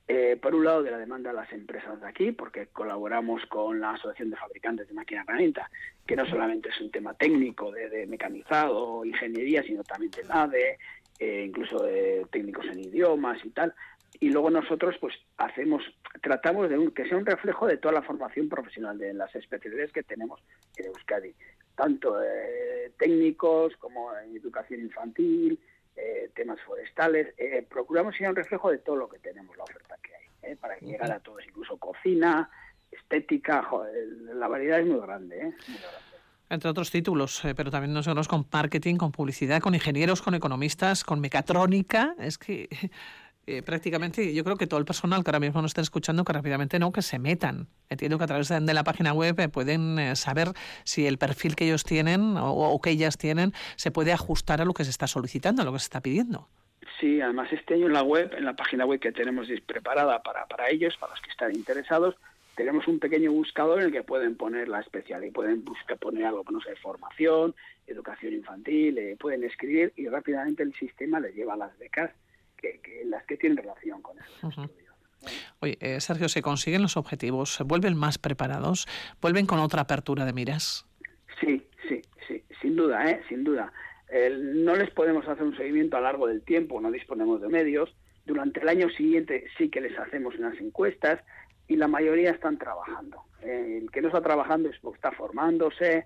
eh, 0.08 0.38
por 0.42 0.56
un 0.56 0.66
lado, 0.66 0.84
de 0.84 0.92
la 0.92 0.98
demanda 0.98 1.30
de 1.30 1.36
las 1.38 1.52
empresas 1.54 2.02
de 2.02 2.08
aquí, 2.08 2.32
porque 2.32 2.68
colaboramos 2.68 3.46
con 3.46 3.80
la 3.80 3.92
Asociación 3.92 4.30
de 4.30 4.38
Fabricantes 4.38 4.88
de 4.88 4.94
Máquina 4.94 5.22
Herramienta, 5.22 5.70
que 6.06 6.16
no 6.16 6.26
solamente 6.26 6.70
es 6.70 6.82
un 6.82 6.92
tema 6.92 7.14
técnico 7.14 7.72
de, 7.72 8.06
mecanizado, 8.08 9.06
ingeniería, 9.06 9.64
sino 9.64 9.84
también 9.84 10.12
de 10.12 10.24
NADE, 10.24 10.78
eh, 11.20 11.46
incluso 11.48 11.84
de 11.84 12.26
técnicos 12.32 12.66
en 12.66 12.80
idiomas 12.80 13.44
y 13.46 13.52
tal. 13.52 13.74
Y 14.20 14.30
luego 14.30 14.50
nosotros, 14.50 14.98
pues, 15.00 15.16
hacemos, 15.38 15.84
tratamos 16.22 16.70
de 16.70 16.92
que 16.94 17.08
sea 17.08 17.18
un 17.18 17.26
reflejo 17.26 17.68
de 17.68 17.78
toda 17.78 17.94
la 17.94 18.02
formación 18.02 18.50
profesional, 18.50 18.98
de 18.98 19.14
las 19.14 19.34
especialidades 19.36 19.94
que 19.94 20.04
tenemos 20.04 20.42
en 20.76 20.88
Euskadi, 20.88 21.34
tanto 21.76 22.22
eh, 22.22 22.92
técnicos 23.00 23.76
como 23.78 24.16
en 24.18 24.36
educación 24.36 24.82
infantil, 24.82 25.60
eh, 25.96 26.32
temas 26.36 26.60
forestales. 26.62 27.34
Eh, 27.38 27.66
procuramos 27.70 28.16
ser 28.16 28.30
un 28.30 28.36
reflejo 28.36 28.72
de 28.72 28.80
todo 28.80 28.96
lo 28.96 29.10
que 29.10 29.20
tenemos, 29.20 29.56
la 29.58 29.64
oferta 29.64 29.96
que 30.02 30.16
hay, 30.16 30.52
eh, 30.52 30.56
para 30.56 30.78
llegar 30.80 31.12
a 31.12 31.20
todos, 31.20 31.46
incluso 31.46 31.78
cocina, 31.78 32.50
estética, 32.92 33.68
la 34.34 34.48
variedad 34.48 34.80
es 34.80 34.86
muy 34.86 35.00
grande. 35.00 35.54
entre 36.50 36.70
otros 36.70 36.92
títulos, 36.92 37.42
pero 37.56 37.72
también 37.72 37.94
nosotros 37.94 38.28
con 38.28 38.46
marketing, 38.52 38.96
con 38.98 39.12
publicidad, 39.12 39.62
con 39.62 39.74
ingenieros, 39.74 40.22
con 40.22 40.36
economistas, 40.36 41.04
con 41.04 41.22
mecatrónica. 41.22 42.16
Es 42.20 42.38
que 42.38 42.68
eh, 43.48 43.64
prácticamente 43.64 44.34
yo 44.36 44.44
creo 44.44 44.56
que 44.56 44.68
todo 44.68 44.80
el 44.80 44.86
personal 44.86 45.24
que 45.24 45.30
ahora 45.30 45.40
mismo 45.40 45.62
nos 45.62 45.72
está 45.72 45.82
escuchando 45.82 46.24
que 46.24 46.32
rápidamente 46.32 46.78
no 46.78 46.92
que 46.92 47.02
se 47.02 47.18
metan. 47.18 47.68
Entiendo 47.90 48.20
que 48.20 48.26
a 48.26 48.28
través 48.28 48.50
de, 48.50 48.74
la 48.74 48.84
página 48.84 49.14
web 49.14 49.40
eh, 49.40 49.50
pueden 49.50 49.98
eh, 49.98 50.16
saber 50.16 50.50
si 50.84 51.08
el 51.08 51.18
perfil 51.18 51.56
que 51.56 51.66
ellos 51.66 51.84
tienen 51.84 52.36
o, 52.38 52.80
que 52.82 52.92
ellas 52.92 53.18
tienen 53.18 53.52
se 53.78 53.90
puede 53.90 54.14
ajustar 54.14 54.62
a 54.62 54.66
lo 54.66 54.74
que 54.74 54.84
se 54.84 54.92
está 54.92 55.08
solicitando 55.08 55.64
a 55.64 55.66
lo 55.66 55.74
que 55.74 55.80
se 55.80 55.86
está 55.86 56.02
pidiendo. 56.02 56.48
Sí 57.00 57.20
además 57.20 57.52
este 57.52 57.74
año 57.74 57.88
en 57.88 57.94
la 57.94 58.04
web 58.04 58.32
en 58.38 58.46
la 58.46 58.56
página 58.56 58.86
web 58.86 59.00
que 59.00 59.12
tenemos 59.12 59.48
preparada 59.66 60.22
para 60.22 60.46
para 60.46 60.70
ellos 60.70 60.96
para 60.98 61.14
los 61.14 61.22
que 61.22 61.32
están 61.32 61.56
interesados 61.56 62.16
tenemos 62.56 62.88
un 62.88 63.00
pequeño 63.00 63.32
buscador 63.32 63.80
en 63.80 63.88
el 63.88 63.92
que 63.92 64.04
pueden 64.04 64.36
poner 64.36 64.68
la 64.68 64.82
especial 64.82 65.26
y 65.26 65.32
pueden 65.32 65.66
buscar 65.66 65.98
poner 65.98 66.26
algo 66.26 66.44
no 66.52 66.62
sé 66.62 66.76
formación 66.76 67.56
educación 67.88 68.34
infantil 68.34 69.18
pueden 69.20 69.44
escribir 69.44 69.94
y 69.96 70.08
rápidamente 70.08 70.62
el 70.62 70.74
sistema 70.76 71.20
les 71.20 71.36
lleva 71.36 71.54
a 71.54 71.58
las 71.58 71.78
becas 71.80 72.12
que, 72.62 73.04
las 73.06 73.26
que 73.26 73.38
tienen 73.38 73.58
relación 73.58 74.02
con 74.02 74.18
esos 74.20 74.58
estudios. 74.58 74.96
Oye, 75.60 75.78
eh, 75.82 76.00
Sergio, 76.00 76.30
¿se 76.30 76.42
consiguen 76.42 76.82
los 76.82 76.98
objetivos? 76.98 77.54
¿Se 77.54 77.64
vuelven 77.64 77.96
más 77.96 78.18
preparados? 78.18 78.88
¿Vuelven 79.22 79.46
con 79.46 79.60
otra 79.60 79.82
apertura 79.82 80.26
de 80.26 80.34
miras? 80.34 80.86
Sí, 81.40 81.64
sí, 81.88 82.02
sí, 82.28 82.44
sin 82.62 82.76
duda, 82.76 83.10
¿eh? 83.10 83.22
sin 83.30 83.44
duda. 83.44 83.72
no 84.12 84.76
les 84.76 84.90
podemos 84.92 85.28
hacer 85.28 85.44
un 85.44 85.56
seguimiento 85.56 85.98
a 85.98 86.00
lo 86.00 86.06
largo 86.08 86.28
del 86.28 86.42
tiempo, 86.42 86.82
no 86.82 86.92
disponemos 86.92 87.42
de 87.42 87.50
medios. 87.50 87.96
Durante 88.26 88.60
el 88.60 88.70
año 88.70 88.90
siguiente 88.90 89.46
sí 89.58 89.70
que 89.70 89.82
les 89.82 89.98
hacemos 89.98 90.36
unas 90.38 90.60
encuestas 90.60 91.20
y 91.68 91.76
la 91.76 91.88
mayoría 91.88 92.32
están 92.32 92.58
trabajando. 92.58 93.24
Eh, 93.42 93.80
el 93.82 93.92
que 93.92 94.02
no 94.02 94.10
está 94.10 94.22
trabajando 94.22 94.70
es 94.70 94.78
porque 94.80 94.98
está 94.98 95.12
formándose 95.12 96.06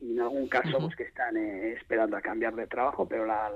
y 0.00 0.12
en 0.12 0.20
algún 0.20 0.46
caso 0.48 0.78
pues 0.78 0.94
que 0.94 1.04
están 1.04 1.36
eh, 1.36 1.72
esperando 1.72 2.16
a 2.16 2.20
cambiar 2.20 2.54
de 2.54 2.66
trabajo, 2.66 3.08
pero 3.08 3.24
la, 3.24 3.50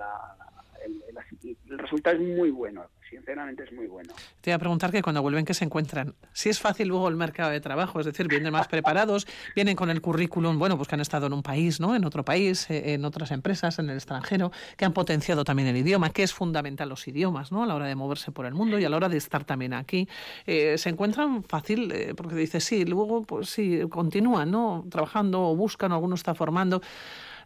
el 0.85 1.79
resultado 1.79 2.17
es 2.17 2.23
muy 2.23 2.51
bueno 2.51 2.87
sinceramente 3.11 3.65
es 3.65 3.73
muy 3.73 3.87
bueno. 3.87 4.15
Te 4.41 4.51
iba 4.51 4.57
a 4.57 4.59
preguntar 4.59 4.93
que 4.93 5.03
cuando 5.03 5.21
vuelven, 5.21 5.45
¿qué 5.45 5.53
se 5.53 5.65
encuentran? 5.65 6.15
Si 6.33 6.49
es 6.49 6.61
fácil 6.61 6.89
luego 6.89 7.09
el 7.09 7.17
mercado 7.17 7.51
de 7.51 7.61
trabajo, 7.61 7.99
es 8.01 8.07
decir, 8.07 8.29
vienen 8.29 8.53
más 8.53 8.69
preparados, 8.69 9.27
vienen 9.55 9.77
con 9.77 9.91
el 9.91 10.01
currículum, 10.01 10.59
bueno, 10.59 10.77
pues 10.77 10.89
que 10.89 10.95
han 10.95 11.01
estado 11.01 11.27
en 11.27 11.33
un 11.33 11.43
país, 11.43 11.81
¿no? 11.81 11.97
En 11.97 12.05
otro 12.05 12.25
país, 12.25 12.71
eh, 12.71 12.95
en 12.95 13.05
otras 13.05 13.33
empresas, 13.33 13.79
en 13.79 13.91
el 13.91 13.97
extranjero, 13.97 14.53
que 14.77 14.85
han 14.85 14.93
potenciado 14.93 15.45
también 15.45 15.69
el 15.69 15.77
idioma, 15.77 16.11
que 16.11 16.23
es 16.23 16.33
fundamental 16.33 16.89
los 16.89 17.07
idiomas, 17.09 17.51
¿no? 17.51 17.65
A 17.65 17.67
la 17.67 17.75
hora 17.75 17.87
de 17.87 17.97
moverse 17.97 18.31
por 18.31 18.47
el 18.47 18.55
mundo 18.55 18.79
y 18.79 18.85
a 18.85 18.89
la 18.89 18.97
hora 18.97 19.09
de 19.09 19.17
estar 19.17 19.45
también 19.45 19.75
aquí. 19.75 20.09
Eh, 20.47 20.79
¿Se 20.79 20.89
encuentran 20.89 21.43
fácil? 21.43 21.91
Eh, 21.93 22.15
porque 22.17 22.37
dices, 22.37 22.63
sí, 22.63 22.85
luego, 22.85 23.23
pues 23.23 23.51
sí, 23.51 23.81
continúan, 23.91 24.51
¿no? 24.51 24.87
Trabajando 24.89 25.43
o 25.43 25.57
buscan, 25.57 25.93
alguno 25.93 26.15
está 26.15 26.35
formando. 26.35 26.81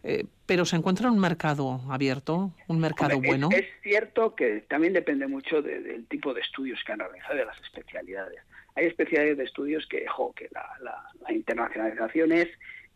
Eh, 0.06 0.26
pero 0.44 0.66
se 0.66 0.76
encuentra 0.76 1.10
un 1.10 1.18
mercado 1.18 1.80
abierto, 1.88 2.52
un 2.68 2.78
mercado 2.78 3.18
bueno. 3.22 3.48
Es, 3.50 3.64
cierto 3.82 4.34
que 4.34 4.60
también 4.68 4.92
depende 4.92 5.26
mucho 5.26 5.62
del 5.62 6.06
tipo 6.08 6.34
de 6.34 6.42
estudios 6.42 6.78
que 6.84 6.92
han 6.92 6.98
realizado, 6.98 7.36
de 7.36 7.46
las 7.46 7.58
especialidades. 7.62 8.38
Hay 8.74 8.84
especialidades 8.84 9.38
de 9.38 9.44
estudios 9.44 9.86
que, 9.86 10.04
que 10.36 10.48
la, 10.52 11.32
internacionalización 11.32 12.32
es, 12.32 12.48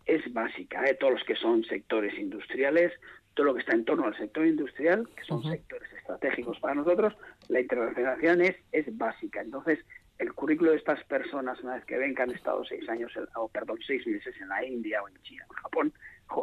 es 0.04 0.30
básica, 0.34 0.86
¿eh? 0.86 0.94
todos 1.00 1.14
los 1.14 1.24
que 1.24 1.34
son 1.36 1.64
sectores 1.64 2.12
industriales, 2.18 2.92
todo 3.32 3.46
lo 3.46 3.54
que 3.54 3.60
está 3.60 3.72
en 3.72 3.86
torno 3.86 4.04
al 4.04 4.16
sector 4.18 4.46
industrial, 4.46 5.08
que 5.16 5.24
son 5.24 5.42
sectores 5.42 5.90
estratégicos 5.94 6.60
para 6.60 6.74
nosotros, 6.74 7.14
la 7.48 7.60
internacionalización 7.60 8.42
es, 8.42 8.56
es 8.72 8.98
básica. 8.98 9.40
Entonces, 9.40 9.78
el 10.18 10.34
currículo 10.34 10.72
de 10.72 10.76
estas 10.76 11.02
personas, 11.04 11.58
una 11.60 11.76
vez 11.76 11.84
que 11.86 11.96
ven 11.96 12.14
que 12.14 12.22
han 12.22 12.32
estado 12.32 12.64
seis 12.64 12.86
años, 12.88 13.12
o 13.36 13.48
perdón, 13.48 13.78
seis 13.86 14.06
meses 14.06 14.34
en 14.40 14.48
la 14.48 14.62
India 14.62 15.02
o 15.02 15.08
en 15.08 15.14
China 15.22 15.46
o 15.48 15.54
en 15.54 15.62
Japón, 15.62 15.92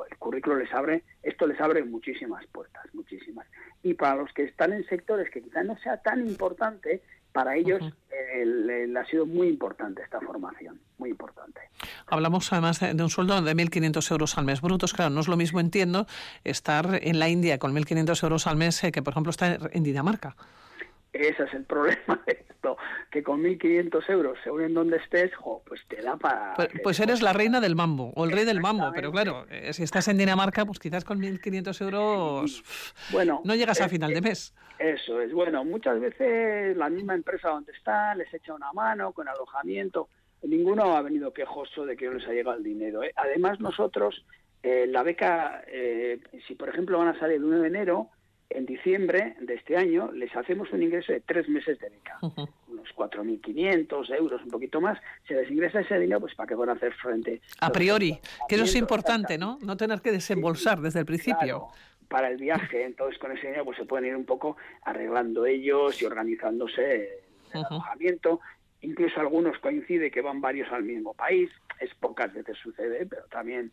el 0.09 0.17
currículo 0.17 0.57
les 0.57 0.73
abre, 0.73 1.03
esto 1.23 1.47
les 1.47 1.59
abre 1.59 1.83
muchísimas 1.83 2.45
puertas, 2.47 2.83
muchísimas. 2.93 3.47
Y 3.83 3.93
para 3.93 4.15
los 4.15 4.33
que 4.33 4.43
están 4.43 4.73
en 4.73 4.85
sectores 4.87 5.29
que 5.29 5.41
quizás 5.41 5.65
no 5.65 5.77
sea 5.77 5.97
tan 5.97 6.25
importante, 6.25 7.01
para 7.31 7.55
ellos 7.55 7.81
ha 7.81 9.05
sido 9.05 9.25
muy 9.25 9.47
importante 9.47 10.01
esta 10.01 10.21
formación, 10.21 10.79
muy 10.97 11.09
importante. 11.09 11.59
Hablamos 12.07 12.51
además 12.53 12.79
de, 12.79 13.03
un 13.03 13.09
sueldo 13.09 13.41
de 13.41 13.53
1.500 13.53 14.11
euros 14.11 14.37
al 14.37 14.45
mes 14.45 14.61
brutos. 14.61 14.93
Claro, 14.93 15.09
no 15.09 15.19
es 15.19 15.27
lo 15.27 15.35
mismo, 15.35 15.59
entiendo, 15.59 16.07
estar 16.43 16.99
en 17.01 17.19
la 17.19 17.27
India 17.27 17.59
con 17.59 17.75
1.500 17.75 18.23
euros 18.23 18.47
al 18.47 18.55
mes 18.55 18.83
eh, 18.83 18.91
que, 18.91 19.01
por 19.01 19.13
ejemplo, 19.13 19.31
estar 19.31 19.69
en 19.73 19.83
Dinamarca. 19.83 20.35
Ese 21.15 21.43
es 21.43 21.53
el 21.53 21.63
problema 21.63 22.21
de 22.27 22.45
esto, 22.49 22.77
que 23.09 23.23
con 23.23 23.41
1.500 23.41 24.09
euros, 24.09 24.37
según 24.43 24.63
en 24.63 24.73
donde 24.73 24.97
estés, 24.97 25.31
pues 25.65 25.81
te 25.87 26.01
da 26.01 26.17
para... 26.17 26.55
Pues, 26.55 26.69
pues 26.83 26.99
eres 26.99 27.21
la 27.21 27.31
reina 27.31 27.61
del 27.61 27.75
mambo, 27.75 28.11
o 28.15 28.25
el 28.25 28.31
rey 28.31 28.43
del 28.43 28.59
mambo, 28.59 28.91
pero 28.93 29.11
claro, 29.13 29.45
eh, 29.49 29.71
si 29.71 29.83
estás 29.83 30.09
en 30.09 30.17
Dinamarca, 30.17 30.65
pues 30.65 30.77
quizás 30.77 31.05
con 31.05 31.21
1.500 31.21 31.81
euros 31.81 32.63
bueno, 33.11 33.41
no 33.45 33.55
llegas 33.55 33.79
a 33.79 33.87
final 33.87 34.13
de 34.13 34.21
mes. 34.21 34.53
Eso 34.77 35.21
es, 35.21 35.31
bueno, 35.31 35.63
muchas 35.63 36.01
veces 36.01 36.75
la 36.75 36.89
misma 36.89 37.15
empresa 37.15 37.49
donde 37.49 37.71
está 37.71 38.13
les 38.13 38.33
echa 38.33 38.53
una 38.53 38.73
mano 38.73 39.13
con 39.13 39.29
alojamiento, 39.29 40.09
ninguno 40.43 40.97
ha 40.97 41.01
venido 41.01 41.31
quejoso 41.31 41.85
de 41.85 41.95
que 41.95 42.07
no 42.07 42.15
les 42.15 42.27
ha 42.27 42.33
llegado 42.33 42.57
el 42.57 42.63
dinero. 42.63 43.03
¿eh? 43.03 43.13
Además 43.15 43.61
nosotros, 43.61 44.25
eh, 44.61 44.85
la 44.85 45.01
beca, 45.01 45.63
si 46.45 46.55
por 46.55 46.67
ejemplo 46.67 46.97
van 46.97 47.15
a 47.15 47.19
salir 47.19 47.37
el 47.37 47.45
1 47.45 47.61
de 47.61 47.67
enero, 47.67 48.09
en 48.55 48.65
diciembre 48.65 49.35
de 49.39 49.55
este 49.55 49.75
año 49.77 50.11
les 50.11 50.35
hacemos 50.35 50.71
un 50.71 50.81
ingreso 50.81 51.11
de 51.11 51.21
tres 51.21 51.47
meses 51.49 51.79
de 51.79 51.89
beca, 51.89 52.17
unos 52.21 52.89
4.500 52.95 54.15
euros, 54.15 54.41
un 54.43 54.49
poquito 54.49 54.79
más, 54.81 54.99
se 55.27 55.35
les 55.35 55.49
ingresa 55.51 55.81
ese 55.81 55.99
dinero 55.99 56.21
pues 56.21 56.35
para 56.35 56.47
que 56.47 56.55
puedan 56.55 56.75
hacer 56.75 56.93
frente. 56.93 57.41
A 57.59 57.71
priori, 57.71 58.17
que 58.47 58.55
eso 58.55 58.63
es 58.63 58.75
importante, 58.75 59.37
¿no? 59.37 59.57
No 59.61 59.75
tener 59.77 60.01
que 60.01 60.11
desembolsar 60.11 60.79
desde 60.79 60.99
el 60.99 61.05
principio. 61.05 61.67
para 62.07 62.29
el 62.29 62.37
viaje, 62.37 62.83
entonces 62.83 63.17
con 63.19 63.31
ese 63.31 63.47
dinero 63.47 63.65
pues 63.65 63.77
se 63.77 63.85
pueden 63.85 64.05
ir 64.05 64.15
un 64.15 64.25
poco 64.25 64.57
arreglando 64.83 65.45
ellos 65.45 66.01
y 66.01 66.05
organizándose 66.05 67.23
el 67.53 67.65
alojamiento. 67.65 68.39
Incluso 68.81 69.19
algunos 69.19 69.57
coincide 69.59 70.11
que 70.11 70.21
van 70.21 70.39
varios 70.41 70.71
al 70.71 70.83
mismo 70.83 71.13
país, 71.13 71.49
es 71.79 71.93
pocas 71.95 72.31
veces 72.33 72.57
sucede, 72.61 73.05
pero 73.07 73.23
también 73.25 73.71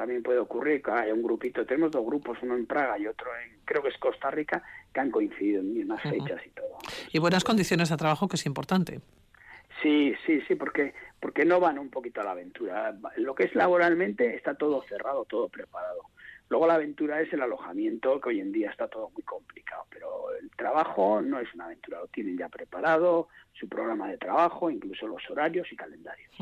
también 0.00 0.22
puede 0.22 0.38
ocurrir 0.38 0.80
que 0.80 0.90
haya 0.90 1.12
un 1.12 1.22
grupito, 1.22 1.66
tenemos 1.66 1.90
dos 1.90 2.02
grupos, 2.06 2.38
uno 2.40 2.56
en 2.56 2.64
Praga 2.64 2.98
y 2.98 3.06
otro 3.06 3.28
en, 3.36 3.58
creo 3.66 3.82
que 3.82 3.90
es 3.90 3.98
Costa 3.98 4.30
Rica, 4.30 4.62
que 4.94 4.98
han 4.98 5.10
coincidido 5.10 5.60
en 5.60 5.74
mismas 5.74 6.00
fechas 6.00 6.40
y 6.46 6.48
todo. 6.48 6.78
Y 7.12 7.18
buenas 7.18 7.44
condiciones 7.44 7.90
de 7.90 7.98
trabajo, 7.98 8.26
que 8.26 8.36
es 8.36 8.46
importante. 8.46 9.00
Sí, 9.82 10.14
sí, 10.24 10.40
sí, 10.48 10.54
porque, 10.54 10.94
porque 11.20 11.44
no 11.44 11.60
van 11.60 11.78
un 11.78 11.90
poquito 11.90 12.22
a 12.22 12.24
la 12.24 12.30
aventura. 12.30 12.96
Lo 13.18 13.34
que 13.34 13.44
es 13.44 13.54
laboralmente 13.54 14.34
está 14.34 14.54
todo 14.54 14.82
cerrado, 14.88 15.26
todo 15.26 15.50
preparado. 15.50 16.00
Luego 16.50 16.66
la 16.66 16.74
aventura 16.74 17.20
es 17.20 17.32
el 17.32 17.42
alojamiento, 17.42 18.20
que 18.20 18.30
hoy 18.30 18.40
en 18.40 18.50
día 18.50 18.70
está 18.70 18.88
todo 18.88 19.08
muy 19.10 19.22
complicado, 19.22 19.84
pero 19.88 20.34
el 20.36 20.50
trabajo 20.50 21.22
no 21.22 21.38
es 21.38 21.48
una 21.54 21.66
aventura, 21.66 22.00
lo 22.00 22.08
tienen 22.08 22.36
ya 22.36 22.48
preparado, 22.48 23.28
su 23.52 23.68
programa 23.68 24.08
de 24.08 24.18
trabajo, 24.18 24.68
incluso 24.68 25.06
los 25.06 25.22
horarios 25.30 25.68
y 25.70 25.76
calendarios. 25.76 26.34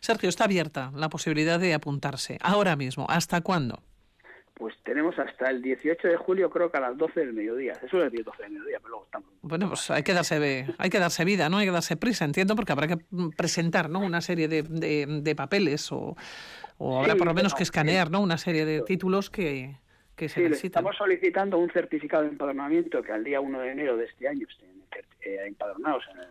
Sergio, 0.00 0.30
está 0.30 0.44
abierta 0.44 0.90
la 0.96 1.10
posibilidad 1.10 1.60
de 1.60 1.74
apuntarse 1.74 2.38
ahora 2.40 2.74
mismo. 2.74 3.04
¿Hasta 3.10 3.42
cuándo? 3.42 3.82
Pues 4.54 4.74
tenemos 4.82 5.18
hasta 5.18 5.50
el 5.50 5.60
18 5.60 6.08
de 6.08 6.16
julio, 6.16 6.48
creo 6.48 6.70
que 6.70 6.78
a 6.78 6.80
las 6.80 6.96
12 6.96 7.20
del 7.20 7.32
mediodía. 7.34 7.72
Eso 7.82 8.02
es 8.02 8.12
el 8.12 8.24
12 8.24 8.42
del 8.42 8.52
mediodía, 8.52 8.78
pero 8.78 8.90
luego 8.90 9.04
estamos. 9.04 9.30
Bueno, 9.42 9.68
pues 9.68 9.90
hay 9.90 10.02
que 10.02 10.14
darse, 10.14 10.66
hay 10.78 10.90
que 10.90 10.98
darse 10.98 11.24
vida, 11.26 11.50
¿no? 11.50 11.58
Hay 11.58 11.66
que 11.66 11.72
darse 11.72 11.96
prisa, 11.96 12.24
entiendo, 12.24 12.56
porque 12.56 12.72
habrá 12.72 12.86
que 12.86 12.98
presentar, 13.36 13.90
¿no? 13.90 14.00
Una 14.00 14.20
serie 14.22 14.48
de, 14.48 14.62
de 14.62 15.34
papeles 15.34 15.90
o, 15.92 16.14
o 16.82 16.98
habrá 16.98 17.14
por 17.14 17.26
lo 17.26 17.34
menos 17.34 17.54
que 17.54 17.62
escanear, 17.62 18.10
¿no? 18.10 18.22
Una 18.22 18.38
serie 18.38 18.64
de 18.64 18.80
títulos 18.80 19.28
que, 19.28 19.76
que 20.16 20.30
se 20.30 20.40
necesitan. 20.40 20.80
Estamos 20.80 20.96
solicitando 20.96 21.58
un 21.58 21.70
certificado 21.70 22.22
de 22.22 22.30
empadronamiento 22.30 23.02
que 23.02 23.12
al 23.12 23.22
día 23.22 23.38
1 23.38 23.60
de 23.60 23.70
enero 23.70 23.98
de 23.98 24.06
este 24.06 24.26
año 24.26 24.46
estén 24.48 24.82
eh, 25.20 25.44
empadronados 25.46 26.04
en 26.12 26.20
el, 26.20 26.28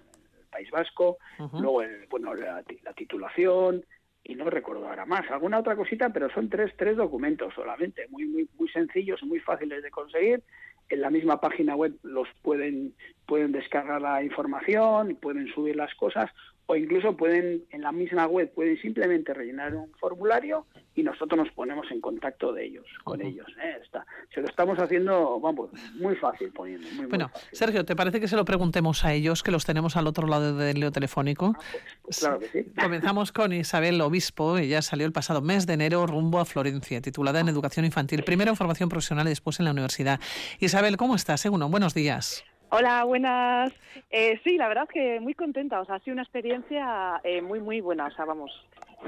País 0.52 0.72
Vasco, 0.72 1.20
luego 1.54 1.84
el, 1.84 2.08
bueno, 2.10 2.34
la, 2.34 2.64
titulación, 2.96 3.86
y 4.24 4.34
no 4.34 4.50
recuerdo 4.50 4.90
ahora 4.90 5.06
más, 5.06 5.30
alguna 5.30 5.60
otra 5.60 5.76
cosita, 5.76 6.10
pero 6.10 6.28
son 6.32 6.50
tres, 6.50 6.74
tres 6.76 6.98
documentos 6.98 7.54
solamente, 7.54 8.08
muy, 8.10 8.26
muy, 8.26 8.50
muy 8.58 8.68
sencillos, 8.70 9.22
muy 9.22 9.40
fáciles 9.40 9.84
de 9.84 9.92
conseguir. 9.92 10.42
En 10.90 11.02
la 11.02 11.12
misma 11.12 11.40
página 11.40 11.76
web 11.76 11.94
los 12.02 12.28
pueden, 12.42 12.96
pueden 13.28 13.52
descargar 13.52 14.02
la 14.02 14.24
información, 14.24 15.16
pueden 15.22 15.48
subir 15.54 15.76
las 15.76 15.94
cosas, 15.94 16.32
o 16.72 16.76
incluso 16.76 17.18
pueden, 17.18 17.64
en 17.72 17.82
la 17.82 17.92
misma 17.92 18.28
web, 18.28 18.54
pueden 18.54 18.80
simplemente 18.80 19.34
rellenar 19.34 19.74
un 19.74 19.92
formulario 20.00 20.68
y 20.94 21.02
nosotros 21.02 21.44
nos 21.44 21.52
ponemos 21.56 21.90
en 21.90 22.00
contacto 22.00 22.54
de 22.54 22.64
ellos, 22.64 22.86
con 23.04 23.24
ellos. 23.24 23.48
¿eh? 23.60 23.80
Está, 23.84 24.06
se 24.32 24.40
lo 24.40 24.48
estamos 24.48 24.78
haciendo, 24.78 25.40
vamos, 25.40 25.72
muy 25.96 26.16
fácil 26.18 26.52
poniendo. 26.52 26.88
Muy, 26.92 27.08
bueno, 27.08 27.32
Sergio, 27.54 27.86
¿te 27.86 27.96
parece 27.96 28.20
que 28.20 28.28
se 28.28 28.36
lo 28.36 28.46
preguntemos 28.46 29.04
a 29.04 29.14
ellos, 29.14 29.42
que 29.42 29.50
los 29.50 29.66
tenemos 29.66 29.98
al 29.98 30.06
otro 30.06 30.28
lado 30.28 30.56
del 30.56 30.80
leo 30.80 30.92
telefónico? 30.92 31.56
Ah, 31.56 31.60
pues, 31.60 31.84
pues 32.04 32.20
claro 32.20 32.40
que 32.40 32.48
sí. 32.50 32.72
Comenzamos 32.80 33.32
con 33.32 33.52
Isabel 33.52 34.00
Obispo, 34.00 34.60
ella 34.60 34.84
salió 34.84 35.08
el 35.08 35.12
pasado 35.12 35.42
mes 35.42 35.66
de 35.66 35.74
enero 35.74 36.06
rumbo 36.06 36.40
a 36.40 36.46
Florencia, 36.46 37.02
titulada 37.02 37.40
en 37.40 37.48
Educación 37.48 37.84
Infantil, 37.84 38.24
primero 38.24 38.52
en 38.52 38.56
formación 38.56 38.90
profesional 38.90 39.26
y 39.26 39.30
después 39.30 39.58
en 39.60 39.66
la 39.66 39.72
universidad. 39.72 40.20
Isabel, 40.60 40.98
¿cómo 40.98 41.16
estás? 41.16 41.46
Uno, 41.46 41.68
buenos 41.68 41.96
días. 41.96 42.46
Hola, 42.72 43.04
buenas. 43.04 43.72
Eh, 44.12 44.40
sí, 44.44 44.58
la 44.58 44.68
verdad 44.68 44.84
es 44.88 44.94
que 44.94 45.20
muy 45.20 45.34
contenta. 45.34 45.82
O 45.82 45.86
sea, 45.86 45.96
ha 45.96 46.00
sido 46.00 46.14
una 46.14 46.24
experiencia 46.24 47.20
eh, 47.24 47.42
muy, 47.42 47.60
muy 47.60 47.82
buena. 47.82 48.06
O 48.06 48.12
sea, 48.12 48.26
vamos, 48.26 48.52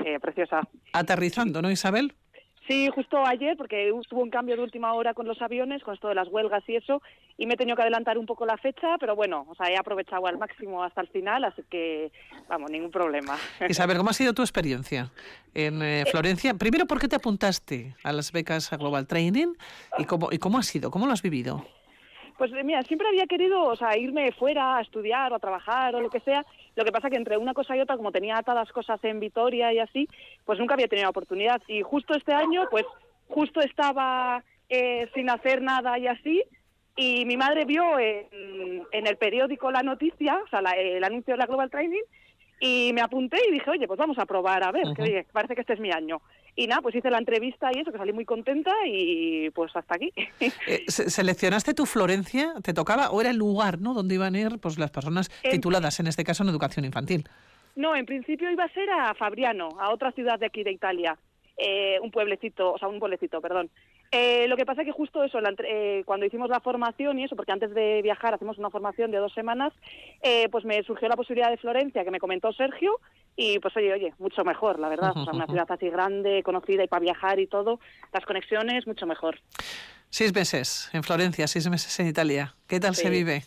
eh, 0.04 0.20
preciosa. 0.20 0.62
Aterrizando, 0.94 1.62
¿no, 1.62 1.70
Isabel? 1.70 2.14
Sí, 2.68 2.90
justo 2.94 3.24
ayer, 3.26 3.58
porque 3.58 3.92
hubo 3.92 4.22
un 4.22 4.30
cambio 4.30 4.56
de 4.56 4.64
última 4.64 4.94
hora 4.94 5.14
con 5.14 5.28
los 5.28 5.42
aviones, 5.42 5.84
con 5.84 5.94
esto 5.94 6.08
de 6.08 6.16
las 6.16 6.28
huelgas 6.28 6.64
y 6.68 6.76
eso, 6.76 7.02
y 7.38 7.46
me 7.46 7.56
he 7.56 7.58
tenido 7.58 7.76
que 7.76 7.82
adelantar 7.82 8.18
un 8.18 8.26
poco 8.26 8.46
la 8.46 8.56
fecha, 8.58 8.98
pero 9.00 9.16
bueno, 9.16 9.46
o 9.50 9.56
sea, 9.56 9.70
he 9.70 9.76
aprovechado 9.76 10.26
al 10.28 10.38
máximo 10.38 10.84
hasta 10.84 11.02
el 11.02 11.08
final, 11.08 11.44
así 11.44 11.64
que, 11.70 12.12
vamos, 12.48 12.70
ningún 12.72 12.92
problema. 12.92 13.36
Isabel, 13.68 13.98
¿cómo 13.98 14.12
ha 14.12 14.14
sido 14.14 14.34
tu 14.34 14.44
experiencia 14.44 15.12
en 15.54 16.06
Florencia? 16.06 16.54
Primero, 16.54 16.86
¿por 16.86 17.00
qué 17.00 17.08
te 17.08 17.16
apuntaste 17.16 17.96
a 18.04 18.14
las 18.14 18.32
becas 18.32 18.70
Global 18.70 19.08
Training 19.08 19.54
y 19.98 20.06
cómo, 20.06 20.30
y 20.32 20.38
cómo 20.38 20.60
ha 20.60 20.64
sido? 20.64 20.92
¿Cómo 20.92 21.08
lo 21.08 21.14
has 21.14 21.24
vivido? 21.24 21.66
Pues 22.42 22.52
mira, 22.66 22.82
siempre 22.82 23.08
había 23.08 23.28
querido, 23.28 23.66
o 23.66 23.76
sea, 23.76 23.96
irme 23.96 24.32
fuera 24.32 24.78
a 24.78 24.82
estudiar 24.82 25.32
o 25.32 25.36
a 25.36 25.40
trabajar 25.40 25.94
o 25.94 26.02
lo 26.02 26.10
que 26.10 26.22
sea. 26.22 26.44
Lo 26.76 26.84
que 26.84 26.92
pasa 26.92 27.08
que 27.08 27.16
entre 27.16 27.38
una 27.38 27.54
cosa 27.54 27.78
y 27.78 27.82
otra, 27.82 27.98
como 27.98 28.12
tenía 28.12 28.36
atadas 28.36 28.72
cosas 28.72 29.00
en 29.04 29.20
Vitoria 29.20 29.72
y 29.72 29.78
así, 29.78 30.08
pues 30.44 30.58
nunca 30.58 30.74
había 30.74 30.88
tenido 30.88 31.08
oportunidad. 31.08 31.62
Y 31.68 31.84
justo 31.84 32.16
este 32.16 32.34
año, 32.34 32.64
pues 32.72 32.84
justo 33.28 33.62
estaba 33.62 34.44
eh, 34.70 35.08
sin 35.14 35.30
hacer 35.30 35.62
nada 35.62 36.00
y 36.00 36.08
así. 36.08 36.44
Y 36.96 37.26
mi 37.26 37.38
madre 37.38 37.66
vio 37.66 38.00
en, 38.00 38.88
el 38.92 39.18
periódico 39.18 39.70
la 39.70 39.84
noticia, 39.84 40.40
o 40.44 40.48
sea, 40.48 40.62
el 40.72 41.04
anuncio 41.04 41.36
de 41.36 41.38
la 41.38 41.46
Global 41.46 41.70
Training, 41.70 42.02
y 42.64 42.94
me 42.94 43.02
apunté 43.02 43.38
y 43.50 43.52
dije, 43.52 43.68
oye, 43.72 43.88
pues 43.88 43.98
vamos 43.98 44.20
a 44.20 44.28
probar, 44.28 44.64
a 44.64 44.72
ver, 44.72 44.94
que 44.96 45.02
oye, 45.02 45.26
parece 45.32 45.56
que 45.56 45.62
este 45.62 45.74
es 45.74 45.80
mi 45.80 45.92
año. 45.92 46.22
Y 46.56 46.68
nada, 46.68 46.82
pues 46.82 46.94
hice 46.94 47.10
la 47.10 47.18
entrevista 47.18 47.72
y 47.74 47.80
eso, 47.80 47.92
que 47.92 47.98
salí 47.98 48.14
muy 48.14 48.24
contenta 48.24 48.72
y 48.86 49.50
pues 49.50 49.76
hasta 49.76 49.96
aquí. 49.96 50.14
Eh, 50.68 50.84
¿Seleccionaste 50.88 51.74
tu 51.74 51.86
Florencia? 51.86 52.54
¿Te 52.62 52.74
tocaba 52.74 53.10
o 53.10 53.20
era 53.20 53.32
el 53.32 53.38
lugar 53.38 53.80
¿no? 53.80 53.94
donde 53.94 54.16
iban 54.16 54.36
a 54.36 54.40
ir 54.40 54.60
pues, 54.60 54.78
las 54.78 54.92
personas 54.92 55.30
tituladas, 55.42 56.00
en 56.00 56.08
este 56.08 56.24
caso 56.24 56.44
en 56.44 56.50
educación 56.50 56.86
infantil? 56.86 57.28
No, 57.76 57.96
en 57.96 58.06
principio 58.06 58.52
iba 58.52 58.66
a 58.66 58.74
ser 58.74 58.90
a 58.92 59.14
Fabriano, 59.16 59.70
a 59.80 59.92
otra 59.92 60.12
ciudad 60.12 60.38
de 60.38 60.46
aquí 60.46 60.64
de 60.64 60.72
Italia, 60.72 61.18
eh, 61.58 62.00
un 62.02 62.12
pueblecito, 62.12 62.74
o 62.74 62.78
sea, 62.78 62.88
un 62.90 63.00
pueblecito, 63.00 63.42
perdón. 63.42 63.72
Eh, 64.14 64.46
lo 64.50 64.58
que 64.58 64.66
pasa 64.66 64.82
es 64.82 64.88
que 64.88 64.92
justo 64.92 65.24
eso, 65.24 65.40
eh, 65.64 66.04
cuando 66.06 66.26
hicimos 66.26 66.50
la 66.50 66.60
formación 66.60 67.18
y 67.18 67.24
eso, 67.24 67.38
porque 67.38 67.54
antes 67.54 67.74
de 67.74 68.02
viajar 68.02 68.34
hacemos 68.34 68.58
una 68.58 68.70
formación 68.70 69.10
de 69.10 69.20
dos 69.20 69.34
semanas, 69.34 69.72
eh, 70.22 70.50
pues 70.50 70.66
me 70.66 70.84
surgió 70.84 71.08
la 71.08 71.16
posibilidad 71.16 71.50
de 71.50 71.56
Florencia, 71.56 72.04
que 72.04 72.12
me 72.12 72.20
comentó 72.20 72.52
Sergio, 72.52 73.00
y 73.38 73.60
pues 73.60 73.76
oye, 73.78 73.94
oye, 73.94 74.14
mucho 74.20 74.44
mejor, 74.44 74.80
la 74.80 74.90
verdad. 74.90 75.14
O 75.16 75.24
sea, 75.24 75.34
una 75.34 75.46
ciudad 75.46 75.72
así 75.72 75.90
grande, 75.90 76.44
conocida 76.44 76.84
y 76.84 76.88
para 76.88 77.00
viajar 77.00 77.40
y 77.40 77.48
todo, 77.48 77.80
las 78.12 78.26
conexiones, 78.26 78.86
mucho 78.86 79.06
mejor. 79.06 79.40
Seis 80.10 80.36
meses 80.36 80.90
en 80.92 81.04
Florencia, 81.04 81.48
seis 81.48 81.70
meses 81.70 81.98
en 82.02 82.08
Italia. 82.08 82.54
¿Qué 82.68 82.82
tal 82.82 82.96
se 82.96 83.10
vive? 83.10 83.44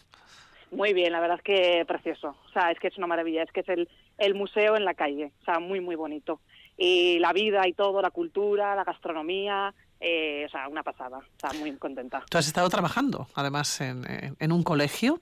Muy 0.70 0.94
bien, 0.94 1.12
la 1.12 1.20
verdad 1.20 1.36
es 1.36 1.42
que 1.44 1.84
precioso. 1.86 2.36
O 2.48 2.52
sea, 2.52 2.70
es 2.70 2.78
que 2.80 2.88
es 2.88 2.96
una 2.96 3.06
maravilla, 3.06 3.42
es 3.42 3.52
que 3.52 3.60
es 3.60 3.68
el, 3.68 3.86
el 4.16 4.34
museo 4.34 4.76
en 4.76 4.86
la 4.86 4.94
calle, 4.94 5.30
o 5.42 5.44
sea, 5.44 5.60
muy, 5.60 5.80
muy 5.80 5.94
bonito. 5.94 6.40
Y 6.76 7.18
la 7.20 7.32
vida 7.32 7.68
y 7.68 7.74
todo, 7.74 8.00
la 8.02 8.10
cultura, 8.10 8.74
la 8.74 8.82
gastronomía, 8.82 9.74
eh, 10.04 10.44
o 10.46 10.48
sea, 10.50 10.68
una 10.68 10.82
pasada, 10.82 11.18
o 11.18 11.40
sea, 11.40 11.58
muy 11.58 11.72
contenta. 11.76 12.22
Tú 12.28 12.36
has 12.36 12.46
estado 12.46 12.68
trabajando, 12.68 13.26
además, 13.34 13.80
en, 13.80 14.04
en 14.38 14.52
un 14.52 14.62
colegio. 14.62 15.20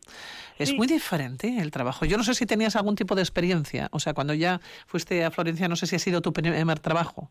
Es 0.59 0.75
muy 0.75 0.87
diferente 0.87 1.59
el 1.59 1.71
trabajo. 1.71 2.05
Yo 2.05 2.17
no 2.17 2.25
sé 2.25 2.35
si 2.35 2.47
tenías 2.47 2.75
algún 2.77 2.97
tipo 2.97 3.15
de 3.15 3.23
experiencia, 3.23 3.89
o 3.93 4.01
sea, 4.01 4.13
cuando 4.13 4.35
ya 4.35 4.61
fuiste 4.87 5.25
a 5.25 5.31
Florencia, 5.31 5.69
no 5.69 5.77
sé 5.77 5.87
si 5.87 5.97
ha 5.97 5.99
sido 5.99 6.21
tu 6.21 6.33
primer 6.33 6.79
trabajo. 6.81 7.31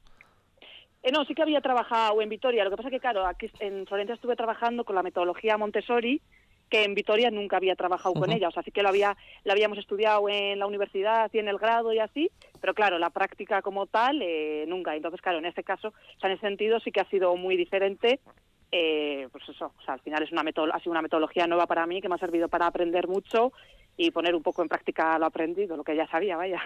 Eh, 1.03 1.11
no, 1.11 1.25
sí 1.25 1.33
que 1.33 1.41
había 1.41 1.61
trabajado 1.61 2.21
en 2.21 2.29
Vitoria. 2.29 2.63
Lo 2.63 2.69
que 2.69 2.77
pasa 2.77 2.89
que, 2.89 2.99
claro, 2.99 3.25
aquí 3.25 3.51
en 3.59 3.85
Florencia 3.87 4.15
estuve 4.15 4.35
trabajando 4.35 4.85
con 4.85 4.95
la 4.95 5.03
metodología 5.03 5.57
Montessori, 5.57 6.21
que 6.71 6.85
en 6.85 6.95
Vitoria 6.95 7.29
nunca 7.29 7.57
había 7.57 7.75
trabajado 7.75 8.15
con 8.15 8.31
ella, 8.31 8.47
o 8.47 8.51
sea, 8.51 8.63
sí 8.63 8.71
que 8.71 8.81
lo 8.81 8.89
había 8.89 9.17
lo 9.43 9.51
habíamos 9.51 9.77
estudiado 9.77 10.27
en 10.29 10.57
la 10.57 10.65
universidad 10.65 11.29
y 11.33 11.39
en 11.39 11.49
el 11.49 11.57
grado 11.57 11.91
y 11.91 11.99
así, 11.99 12.31
pero 12.61 12.73
claro, 12.73 12.97
la 12.97 13.09
práctica 13.09 13.61
como 13.61 13.87
tal 13.87 14.21
eh, 14.21 14.63
nunca. 14.67 14.95
Entonces, 14.95 15.21
claro, 15.21 15.39
en 15.39 15.45
este 15.45 15.63
caso, 15.63 15.89
o 15.89 16.19
sea, 16.19 16.29
en 16.29 16.37
ese 16.37 16.47
sentido 16.47 16.79
sí 16.79 16.91
que 16.91 17.01
ha 17.01 17.09
sido 17.09 17.35
muy 17.35 17.57
diferente. 17.57 18.21
Eh, 18.71 19.27
pues 19.31 19.43
eso, 19.49 19.73
al 19.85 19.99
final 19.99 20.23
es 20.23 20.31
una 20.31 20.41
ha 20.41 20.79
sido 20.79 20.91
una 20.91 21.01
metodología 21.01 21.45
nueva 21.45 21.67
para 21.67 21.85
mí 21.85 22.01
que 22.01 22.07
me 22.07 22.15
ha 22.15 22.19
servido 22.19 22.47
para 22.47 22.67
aprender 22.67 23.07
mucho 23.07 23.51
y 23.97 24.11
poner 24.11 24.35
un 24.35 24.41
poco 24.41 24.61
en 24.61 24.69
práctica 24.69 25.17
lo 25.19 25.25
aprendido, 25.25 25.77
lo 25.77 25.83
que 25.83 25.95
ya 25.95 26.07
sabía, 26.07 26.37
vaya. 26.37 26.61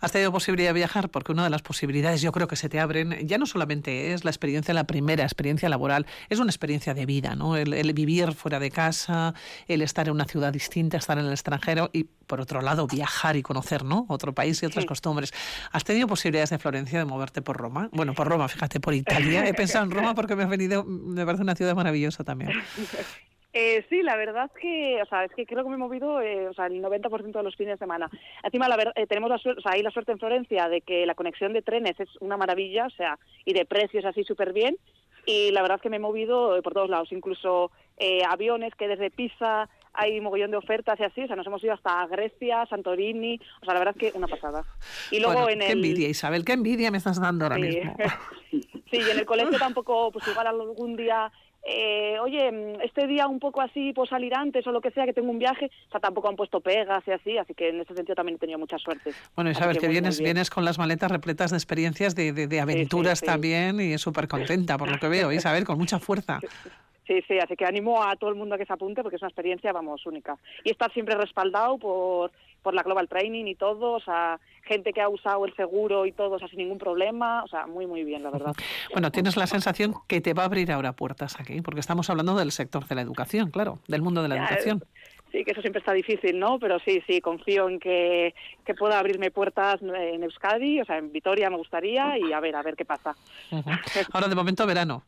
¿Has 0.00 0.12
tenido 0.12 0.32
posibilidad 0.32 0.70
de 0.70 0.74
viajar? 0.74 1.10
Porque 1.10 1.32
una 1.32 1.44
de 1.44 1.50
las 1.50 1.62
posibilidades 1.62 2.22
yo 2.22 2.32
creo 2.32 2.48
que 2.48 2.56
se 2.56 2.68
te 2.68 2.80
abren, 2.80 3.26
ya 3.26 3.38
no 3.38 3.46
solamente 3.46 4.12
es 4.12 4.24
la 4.24 4.30
experiencia, 4.30 4.74
la 4.74 4.84
primera 4.84 5.22
experiencia 5.24 5.68
laboral, 5.68 6.06
es 6.28 6.40
una 6.40 6.50
experiencia 6.50 6.94
de 6.94 7.06
vida, 7.06 7.36
¿no? 7.36 7.56
El, 7.56 7.92
vivir 7.92 8.32
fuera 8.32 8.58
de 8.58 8.70
casa, 8.70 9.34
el 9.68 9.82
estar 9.82 10.08
en 10.08 10.14
una 10.14 10.24
ciudad 10.24 10.52
distinta, 10.52 10.96
estar 10.96 11.18
en 11.18 11.26
el 11.26 11.32
extranjero 11.32 11.90
y, 11.92 12.06
por 12.32 12.40
otro 12.40 12.62
lado, 12.62 12.86
viajar 12.86 13.36
y 13.36 13.42
conocer, 13.42 13.84
¿no? 13.84 14.06
Otro 14.08 14.32
país 14.32 14.62
y 14.62 14.64
otras 14.64 14.86
costumbres. 14.86 15.34
¿Has 15.70 15.84
tenido 15.84 16.06
posibilidades 16.06 16.48
de 16.48 16.58
Florencia 16.58 16.98
de 16.98 17.04
moverte 17.04 17.42
por 17.42 17.58
Roma? 17.58 17.90
Bueno, 17.92 18.14
por 18.14 18.26
Roma, 18.26 18.48
fíjate, 18.48 18.80
por 18.80 18.94
Italia. 18.94 19.46
He 19.46 19.52
pensado 19.52 19.84
en 19.84 19.90
Roma 19.90 20.14
porque 20.16 20.34
me 20.34 20.44
ha 20.44 20.46
venido, 20.46 20.82
me 20.82 21.26
parece 21.26 21.42
una 21.42 21.54
ciudad 21.54 21.76
maravillosa 21.76 22.24
también. 22.24 22.52
Eh, 23.52 23.84
sí, 23.90 24.02
la 24.02 24.16
verdad 24.16 24.46
es 24.46 24.62
que, 24.62 25.02
o 25.02 25.04
sea, 25.04 25.26
es 25.26 25.32
que 25.32 25.44
creo 25.44 25.62
que 25.62 25.68
me 25.68 25.74
he 25.74 25.78
movido, 25.78 26.22
eh, 26.22 26.48
o 26.48 26.54
sea, 26.54 26.68
el 26.68 26.82
90% 26.82 27.32
de 27.32 27.42
los 27.42 27.54
fines 27.54 27.74
de 27.74 27.84
semana. 27.84 28.08
Encima, 28.42 28.66
la 28.66 28.82
eh, 28.94 29.06
tenemos 29.06 29.28
la 29.28 29.36
suerte, 29.36 29.58
o 29.58 29.62
sea, 29.62 29.72
hay 29.72 29.82
la 29.82 29.90
suerte 29.90 30.12
en 30.12 30.18
Florencia 30.18 30.70
de 30.70 30.80
que 30.80 31.04
la 31.04 31.14
conexión 31.14 31.52
de 31.52 31.60
trenes 31.60 32.00
es 32.00 32.08
una 32.20 32.38
maravilla, 32.38 32.86
o 32.86 32.90
sea, 32.92 33.18
y 33.44 33.52
de 33.52 33.66
precios 33.66 34.06
así 34.06 34.24
súper 34.24 34.54
bien. 34.54 34.78
Y 35.26 35.50
la 35.50 35.60
verdad 35.60 35.76
es 35.76 35.82
que 35.82 35.90
me 35.90 35.96
he 35.96 36.00
movido 36.00 36.62
por 36.62 36.72
todos 36.72 36.88
lados, 36.88 37.12
incluso 37.12 37.70
aviones 38.26 38.74
que 38.74 38.88
desde 38.88 39.10
Pisa 39.10 39.68
hay 39.94 40.20
mogollón 40.20 40.50
de 40.50 40.56
ofertas 40.56 40.98
y 41.00 41.04
así, 41.04 41.22
o 41.22 41.26
sea, 41.26 41.36
nos 41.36 41.46
hemos 41.46 41.62
ido 41.62 41.74
hasta 41.74 42.06
Grecia, 42.06 42.66
Santorini, 42.66 43.40
o 43.60 43.64
sea, 43.64 43.74
la 43.74 43.80
verdad 43.80 43.94
es 43.96 44.12
que 44.12 44.18
una 44.18 44.26
pasada. 44.26 44.64
Y 45.10 45.20
luego 45.20 45.48
en 45.48 45.60
qué 45.60 45.72
envidia, 45.72 46.08
Isabel, 46.08 46.44
qué 46.44 46.52
envidia 46.52 46.90
me 46.90 46.98
estás 46.98 47.20
dando 47.20 47.44
ahora 47.44 47.58
mismo. 47.58 47.96
sí, 48.50 48.98
y 48.98 49.10
en 49.10 49.18
el 49.18 49.26
colegio 49.26 49.58
tampoco, 49.58 50.10
pues 50.12 50.26
igual 50.28 50.46
algún 50.46 50.96
día 50.96 51.30
eh, 51.64 52.18
oye, 52.20 52.76
este 52.82 53.06
día 53.06 53.28
un 53.28 53.38
poco 53.38 53.60
así, 53.60 53.92
pues 53.92 54.10
salir 54.10 54.34
antes 54.34 54.66
o 54.66 54.72
lo 54.72 54.80
que 54.80 54.90
sea, 54.90 55.04
que 55.04 55.12
tengo 55.12 55.30
un 55.30 55.38
viaje, 55.38 55.70
o 55.86 55.90
sea, 55.92 56.00
tampoco 56.00 56.28
han 56.28 56.34
puesto 56.34 56.60
pegas 56.60 57.04
y 57.06 57.12
así, 57.12 57.38
así 57.38 57.54
que 57.54 57.68
en 57.68 57.80
ese 57.80 57.94
sentido 57.94 58.16
también 58.16 58.34
he 58.36 58.38
tenido 58.38 58.58
mucha 58.58 58.78
suerte. 58.78 59.12
Bueno, 59.36 59.50
y 59.50 59.54
sabes 59.54 59.78
que, 59.78 59.86
vienes, 59.86 60.18
vienes 60.18 60.50
con 60.50 60.64
las 60.64 60.78
maletas 60.78 61.10
repletas 61.10 61.52
de 61.52 61.56
experiencias, 61.56 62.16
de, 62.16 62.32
de, 62.32 62.60
aventuras 62.60 63.20
también, 63.20 63.80
y 63.80 63.92
es 63.92 64.00
súper 64.00 64.26
contenta 64.26 64.76
por 64.76 64.90
lo 64.90 64.98
que 64.98 65.06
veo, 65.06 65.30
Isabel, 65.30 65.64
con 65.64 65.78
mucha 65.78 66.00
fuerza. 66.00 66.40
Sí, 67.06 67.20
sí, 67.26 67.38
así 67.38 67.56
que 67.56 67.64
animo 67.64 68.02
a 68.02 68.14
todo 68.16 68.30
el 68.30 68.36
mundo 68.36 68.54
a 68.54 68.58
que 68.58 68.66
se 68.66 68.72
apunte 68.72 69.02
porque 69.02 69.16
es 69.16 69.22
una 69.22 69.28
experiencia, 69.28 69.72
vamos, 69.72 70.06
única. 70.06 70.36
Y 70.64 70.70
estar 70.70 70.92
siempre 70.92 71.16
respaldado 71.16 71.78
por, 71.78 72.30
por 72.62 72.74
la 72.74 72.82
Global 72.82 73.08
Training 73.08 73.46
y 73.46 73.54
todo, 73.56 73.92
o 73.92 74.00
sea, 74.00 74.38
gente 74.62 74.92
que 74.92 75.00
ha 75.00 75.08
usado 75.08 75.44
el 75.44 75.54
seguro 75.56 76.06
y 76.06 76.12
todo, 76.12 76.36
o 76.36 76.38
sea, 76.38 76.48
sin 76.48 76.58
ningún 76.58 76.78
problema, 76.78 77.42
o 77.42 77.48
sea, 77.48 77.66
muy, 77.66 77.86
muy 77.86 78.04
bien, 78.04 78.22
la 78.22 78.30
verdad. 78.30 78.52
Bueno, 78.92 79.10
tienes 79.10 79.36
la 79.36 79.46
sensación 79.46 79.94
que 80.06 80.20
te 80.20 80.32
va 80.32 80.44
a 80.44 80.46
abrir 80.46 80.70
ahora 80.70 80.92
puertas 80.92 81.38
aquí, 81.40 81.60
porque 81.60 81.80
estamos 81.80 82.08
hablando 82.08 82.36
del 82.36 82.52
sector 82.52 82.86
de 82.86 82.94
la 82.94 83.02
educación, 83.02 83.50
claro, 83.50 83.80
del 83.88 84.02
mundo 84.02 84.22
de 84.22 84.28
la 84.28 84.36
educación. 84.36 84.84
Sí, 85.32 85.44
que 85.44 85.52
eso 85.52 85.62
siempre 85.62 85.80
está 85.80 85.94
difícil, 85.94 86.38
¿no? 86.38 86.58
Pero 86.58 86.78
sí, 86.80 87.02
sí, 87.06 87.22
confío 87.22 87.66
en 87.66 87.80
que, 87.80 88.34
que 88.66 88.74
pueda 88.74 88.98
abrirme 88.98 89.30
puertas 89.30 89.80
en 89.80 90.22
Euskadi, 90.22 90.82
o 90.82 90.84
sea, 90.84 90.98
en 90.98 91.10
Vitoria 91.10 91.48
me 91.48 91.56
gustaría 91.56 92.18
y 92.18 92.34
a 92.34 92.40
ver, 92.40 92.54
a 92.54 92.62
ver 92.62 92.76
qué 92.76 92.84
pasa. 92.84 93.16
Ahora, 94.12 94.28
de 94.28 94.34
momento, 94.34 94.66
verano. 94.66 95.02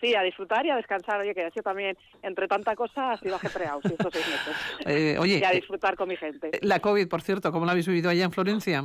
Sí, 0.00 0.14
a 0.14 0.22
disfrutar 0.22 0.64
y 0.66 0.70
a 0.70 0.76
descansar. 0.76 1.20
Oye, 1.20 1.34
que 1.34 1.44
ha 1.44 1.50
sido 1.50 1.62
también, 1.62 1.96
entre 2.22 2.48
tanta 2.48 2.74
cosa, 2.74 3.12
ha 3.12 3.18
sido 3.18 3.36
ajetreado 3.36 3.80
sí, 3.82 3.88
estos 3.92 4.12
seis 4.12 4.26
meses. 4.26 4.56
Eh, 4.86 5.16
oye, 5.18 5.38
y 5.38 5.44
a 5.44 5.50
disfrutar 5.50 5.96
con 5.96 6.08
mi 6.08 6.16
gente. 6.16 6.50
Eh, 6.52 6.60
la 6.62 6.80
COVID, 6.80 7.08
por 7.08 7.22
cierto, 7.22 7.50
¿cómo 7.52 7.64
la 7.64 7.72
habéis 7.72 7.88
vivido 7.88 8.10
allá 8.10 8.24
en 8.24 8.32
Florencia? 8.32 8.84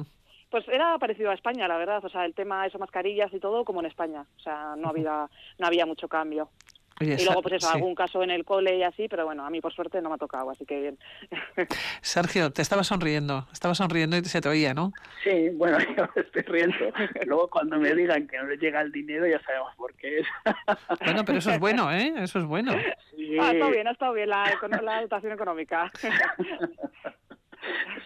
Pues 0.50 0.67
era 0.67 0.98
parecido 0.98 1.30
a 1.30 1.34
España, 1.34 1.67
la 1.67 1.78
verdad. 1.78 2.04
O 2.04 2.10
sea, 2.10 2.26
el 2.26 2.34
tema, 2.34 2.65
eso, 2.65 2.80
mascarillas 2.80 3.34
y 3.34 3.39
todo, 3.39 3.65
como 3.65 3.82
en 3.82 3.88
España. 3.88 4.26
O 4.38 4.39
sea, 4.39 4.76
no 4.78 4.89
había, 4.89 5.30
no 5.58 5.67
había 5.67 5.86
mucho 5.86 6.08
cambio 6.08 6.50
y 6.99 7.23
luego, 7.23 7.41
pues 7.41 7.55
eso, 7.55 7.69
algún 7.69 7.95
caso 7.95 8.21
en 8.23 8.31
el 8.31 8.43
cole 8.45 8.77
y 8.77 8.83
así, 8.83 9.07
pero 9.07 9.25
bueno, 9.25 9.45
a 9.45 9.49
mí 9.49 9.62
por 9.62 9.73
suerte 9.73 10.01
no 10.01 10.09
me 10.09 10.15
ha 10.15 10.17
tocado, 10.17 10.49
así 10.49 10.65
que 10.65 10.81
bien. 10.81 10.99
Sergio, 12.01 12.51
te 12.51 12.62
estaba 12.62 12.83
sonriendo, 12.83 13.47
estaba 13.51 13.75
sonriendo 13.75 14.17
y 14.17 14.25
se 14.25 14.41
te 14.41 14.49
oía, 14.49 14.73
¿no? 14.73 14.91
Sí, 15.23 15.49
bueno, 15.53 15.77
yo 15.97 16.07
estoy 16.15 16.41
riendo. 16.43 16.75
Luego 17.25 17.49
cuando 17.49 17.79
me 17.79 17.93
digan 17.93 18.27
que 18.27 18.38
no 18.38 18.45
les 18.45 18.59
llega 18.59 18.81
el 18.81 18.91
dinero 18.91 19.27
ya 19.27 19.41
sabemos 19.41 19.73
por 19.75 19.93
qué 19.95 20.19
es. 20.19 20.27
Bueno, 21.05 21.23
pero 21.25 21.38
eso 21.39 21.51
es 21.51 21.59
bueno, 21.59 21.91
¿eh? 21.91 22.13
Eso 22.17 22.39
es 22.39 22.45
bueno. 22.45 22.73
Sí. 23.15 23.38
Ah, 23.39 23.51
está 23.51 23.69
bien, 23.69 23.88
ha 23.88 23.91
estado 23.91 24.13
bien 24.13 24.29
la, 24.29 24.45
la 24.81 25.01
dotación 25.01 25.33
económica. 25.33 25.91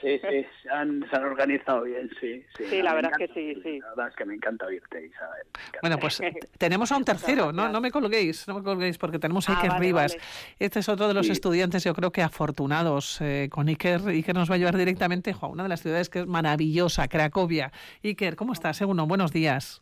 Sí, 0.01 0.19
sí, 0.19 0.45
se 0.61 0.69
han, 0.69 1.05
se 1.09 1.15
han 1.15 1.23
organizado 1.23 1.83
bien, 1.83 2.09
sí. 2.19 2.43
Sí, 2.57 2.81
la 2.81 2.93
verdad 2.93 3.11
es 3.19 3.27
que 3.27 3.33
sí, 3.33 3.61
sí. 3.63 3.79
La 3.79 3.89
verdad 3.89 4.07
es 4.09 4.15
que 4.15 4.25
me 4.25 4.35
encanta 4.35 4.65
oírte, 4.65 5.05
Isabel. 5.05 5.43
Bueno, 5.81 5.97
pues 5.97 6.21
tenemos 6.57 6.91
a 6.91 6.97
un 6.97 7.05
tercero, 7.05 7.53
no, 7.53 7.69
no 7.69 7.79
me 7.79 7.91
colguéis, 7.91 8.47
no 8.47 8.55
me 8.55 8.63
colguéis, 8.63 8.97
porque 8.97 9.19
tenemos 9.19 9.47
a 9.49 9.53
ah, 9.53 9.61
Iker 9.61 9.79
Rivas. 9.79 10.17
Este 10.59 10.79
es 10.79 10.89
otro 10.89 11.07
de 11.07 11.13
los 11.13 11.29
estudiantes, 11.29 11.83
yo 11.83 11.93
creo 11.93 12.11
que 12.11 12.21
afortunados 12.21 13.21
eh, 13.21 13.47
con 13.51 13.67
Iker. 13.67 14.01
Iker 14.07 14.35
nos 14.35 14.49
va 14.49 14.55
a 14.55 14.57
llevar 14.57 14.77
directamente 14.77 15.33
a 15.39 15.47
una 15.47 15.63
de 15.63 15.69
las 15.69 15.81
ciudades 15.81 16.09
que 16.09 16.19
es 16.19 16.27
maravillosa, 16.27 17.07
Cracovia. 17.07 17.71
Iker, 18.03 18.35
¿cómo 18.35 18.53
estás? 18.53 18.77
Segundo, 18.77 19.05
buenos 19.05 19.31
días. 19.31 19.81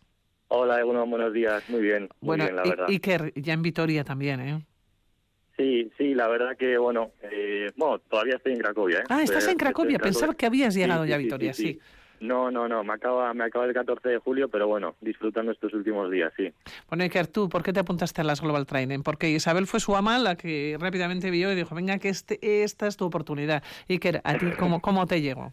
Hola, 0.50 0.80
Eguno, 0.80 1.06
buenos 1.08 1.34
días. 1.34 1.68
Muy 1.70 1.82
bien, 1.82 2.10
muy 2.20 2.38
bueno, 2.38 2.44
bien, 2.44 2.56
la 2.58 2.64
verdad. 2.64 2.86
Iker, 2.90 3.34
ya 3.36 3.54
en 3.54 3.62
Vitoria 3.62 4.04
también, 4.04 4.42
¿eh? 4.42 4.66
Sí, 5.58 5.92
sí, 5.98 6.14
la 6.14 6.28
verdad 6.28 6.56
que, 6.58 6.78
bueno, 6.78 7.12
eh, 7.24 7.70
bueno, 7.76 8.00
todavía 8.00 8.36
estoy 8.36 8.54
en 8.54 8.60
Cracovia. 8.60 9.00
¿eh? 9.00 9.04
Ah, 9.10 9.22
estás 9.22 9.48
en 9.48 9.58
Cracovia, 9.58 10.00
pensaba 10.00 10.34
que 10.34 10.46
habías 10.46 10.74
llegado 10.74 11.06
ya 11.06 11.16
a 11.16 11.18
Vitoria, 11.18 11.54
sí, 11.54 11.80
No, 12.20 12.50
no, 12.50 12.68
no, 12.68 12.84
me 12.84 12.94
acaba, 12.94 13.34
me 13.34 13.44
acaba 13.44 13.66
el 13.66 13.74
14 13.74 14.10
de 14.10 14.18
julio, 14.20 14.48
pero 14.48 14.68
bueno, 14.68 14.96
disfrutando 15.02 15.52
estos 15.52 15.74
últimos 15.74 16.10
días, 16.10 16.32
sí. 16.38 16.52
Bueno, 16.88 17.04
Iker, 17.04 17.28
tú, 17.28 17.50
¿por 17.50 17.64
qué 17.64 17.74
te 17.74 17.80
apuntaste 17.80 18.22
a 18.22 18.24
las 18.24 18.42
Global 18.42 18.66
Training? 18.66 19.04
Porque 19.04 19.30
Isabel 19.30 19.68
fue 19.68 19.80
su 19.80 19.96
ama 19.96 20.18
la 20.20 20.36
que 20.36 20.78
rápidamente 20.80 21.30
vio 21.32 21.52
y 21.52 21.56
dijo, 21.56 21.76
venga, 21.76 21.98
que 22.00 22.10
este, 22.10 22.64
esta 22.64 22.88
es 22.88 22.98
tu 22.98 23.06
oportunidad. 23.06 23.64
Iker, 23.90 24.22
¿a 24.24 24.38
ti 24.38 24.48
cómo, 24.58 24.82
cómo 24.82 25.06
te 25.06 25.22
llegó? 25.22 25.52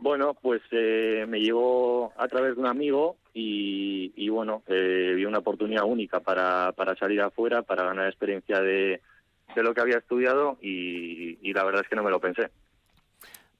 Bueno, 0.00 0.34
pues 0.34 0.62
eh, 0.70 1.26
me 1.28 1.40
llegó 1.40 2.12
a 2.16 2.28
través 2.28 2.54
de 2.54 2.60
un 2.60 2.66
amigo 2.66 3.16
y, 3.40 4.28
bueno, 4.30 4.62
eh, 4.66 5.12
vi 5.14 5.24
una 5.24 5.38
oportunidad 5.38 5.84
única 5.84 6.20
para, 6.20 6.72
para 6.72 6.96
salir 6.96 7.20
afuera, 7.20 7.62
para 7.62 7.84
ganar 7.84 8.08
experiencia 8.08 8.60
de, 8.60 9.00
de 9.54 9.62
lo 9.62 9.74
que 9.74 9.80
había 9.80 9.98
estudiado 9.98 10.58
y, 10.60 11.52
la 11.52 11.64
verdad 11.64 11.82
es 11.82 11.88
que 11.88 11.96
no 11.96 12.02
me 12.02 12.10
lo 12.10 12.20
pensé. 12.20 12.50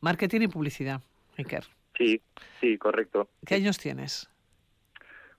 Marketing 0.01 0.43
y 0.43 0.49
publicidad, 0.49 1.01
Iker. 1.37 1.65
Sí, 1.97 2.21
sí, 2.61 2.79
correcto. 2.79 3.29
¿Qué 3.47 3.57
años 3.57 3.79
tienes? 3.79 4.29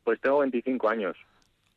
Pues 0.03 0.19
tengo 0.19 0.39
25 0.39 0.89
años. 0.89 1.17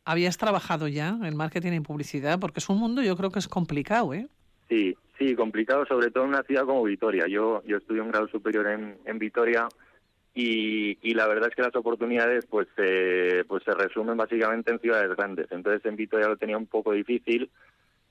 ¿Habías 0.04 0.36
trabajado 0.36 0.88
ya 0.88 1.16
en 1.22 1.36
marketing 1.36 1.72
y 1.72 1.80
publicidad? 1.80 2.40
Porque 2.40 2.58
es 2.58 2.68
un 2.68 2.78
mundo 2.78 3.02
yo 3.02 3.16
creo 3.16 3.30
que 3.30 3.38
es 3.38 3.46
complicado, 3.46 4.14
¿eh? 4.14 4.26
Sí, 4.68 4.96
sí, 5.18 5.36
complicado, 5.36 5.86
sobre 5.86 6.10
todo 6.10 6.24
en 6.24 6.30
una 6.30 6.42
ciudad 6.42 6.64
como 6.64 6.82
Vitoria. 6.82 7.26
Yo, 7.28 7.62
yo 7.64 7.76
estudié 7.76 8.00
un 8.00 8.10
grado 8.10 8.26
superior 8.28 8.66
en, 8.68 8.98
en 9.04 9.18
Vitoria 9.18 9.68
y, 10.34 10.98
y, 11.02 11.14
la 11.14 11.26
verdad 11.26 11.50
es 11.50 11.54
que 11.54 11.62
las 11.62 11.76
oportunidades 11.76 12.46
pues, 12.46 12.66
eh, 12.78 13.44
pues 13.46 13.62
se 13.64 13.72
resumen 13.74 14.16
básicamente 14.16 14.70
en 14.70 14.80
ciudades 14.80 15.14
grandes. 15.14 15.46
Entonces 15.50 15.84
en 15.84 15.96
Vitoria 15.96 16.28
lo 16.28 16.38
tenía 16.38 16.56
un 16.56 16.66
poco 16.66 16.92
difícil. 16.92 17.50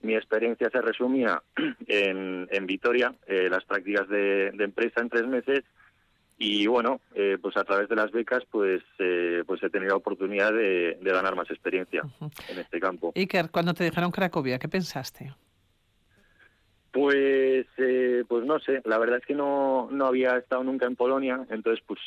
Mi 0.02 0.16
experiencia 0.16 0.70
se 0.70 0.82
resumía 0.82 1.42
en, 1.88 2.48
en 2.52 2.66
Vitoria, 2.68 3.14
eh, 3.26 3.48
las 3.50 3.66
prácticas 3.66 4.08
de, 4.08 4.48
empresa 4.60 5.02
en 5.02 5.10
tres 5.10 5.28
meses 5.28 5.64
y 6.38 6.66
bueno, 6.66 7.02
eh, 7.14 7.38
pues 7.42 7.56
a 7.58 7.64
través 7.64 7.88
de 7.88 7.96
las 7.96 8.12
becas 8.12 8.44
pues 8.50 8.82
eh, 9.00 9.44
pues 9.46 9.62
he 9.64 9.70
tenido 9.70 9.92
la 9.92 9.98
oportunidad 9.98 10.52
de, 10.52 10.98
ganar 11.02 11.36
más 11.36 11.50
experiencia 11.50 12.04
en 12.50 12.60
este 12.60 12.80
campo. 12.80 13.14
Iker, 13.16 13.50
cuando 13.52 13.74
te 13.74 13.84
dejaron 13.84 14.12
Cracovia, 14.12 14.58
¿qué 14.60 14.68
pensaste? 14.68 15.34
Pues 16.92 17.68
eh, 17.78 18.24
pues 18.28 18.46
no 18.46 18.60
sé, 18.60 18.82
la 18.84 18.98
verdad 18.98 19.20
es 19.20 19.26
que 19.26 19.34
no, 19.34 19.88
no 19.92 20.08
había 20.08 20.38
estado 20.38 20.64
nunca 20.64 20.86
en 20.88 20.98
Polonia, 20.98 21.46
entonces 21.50 21.82
pues 21.88 22.00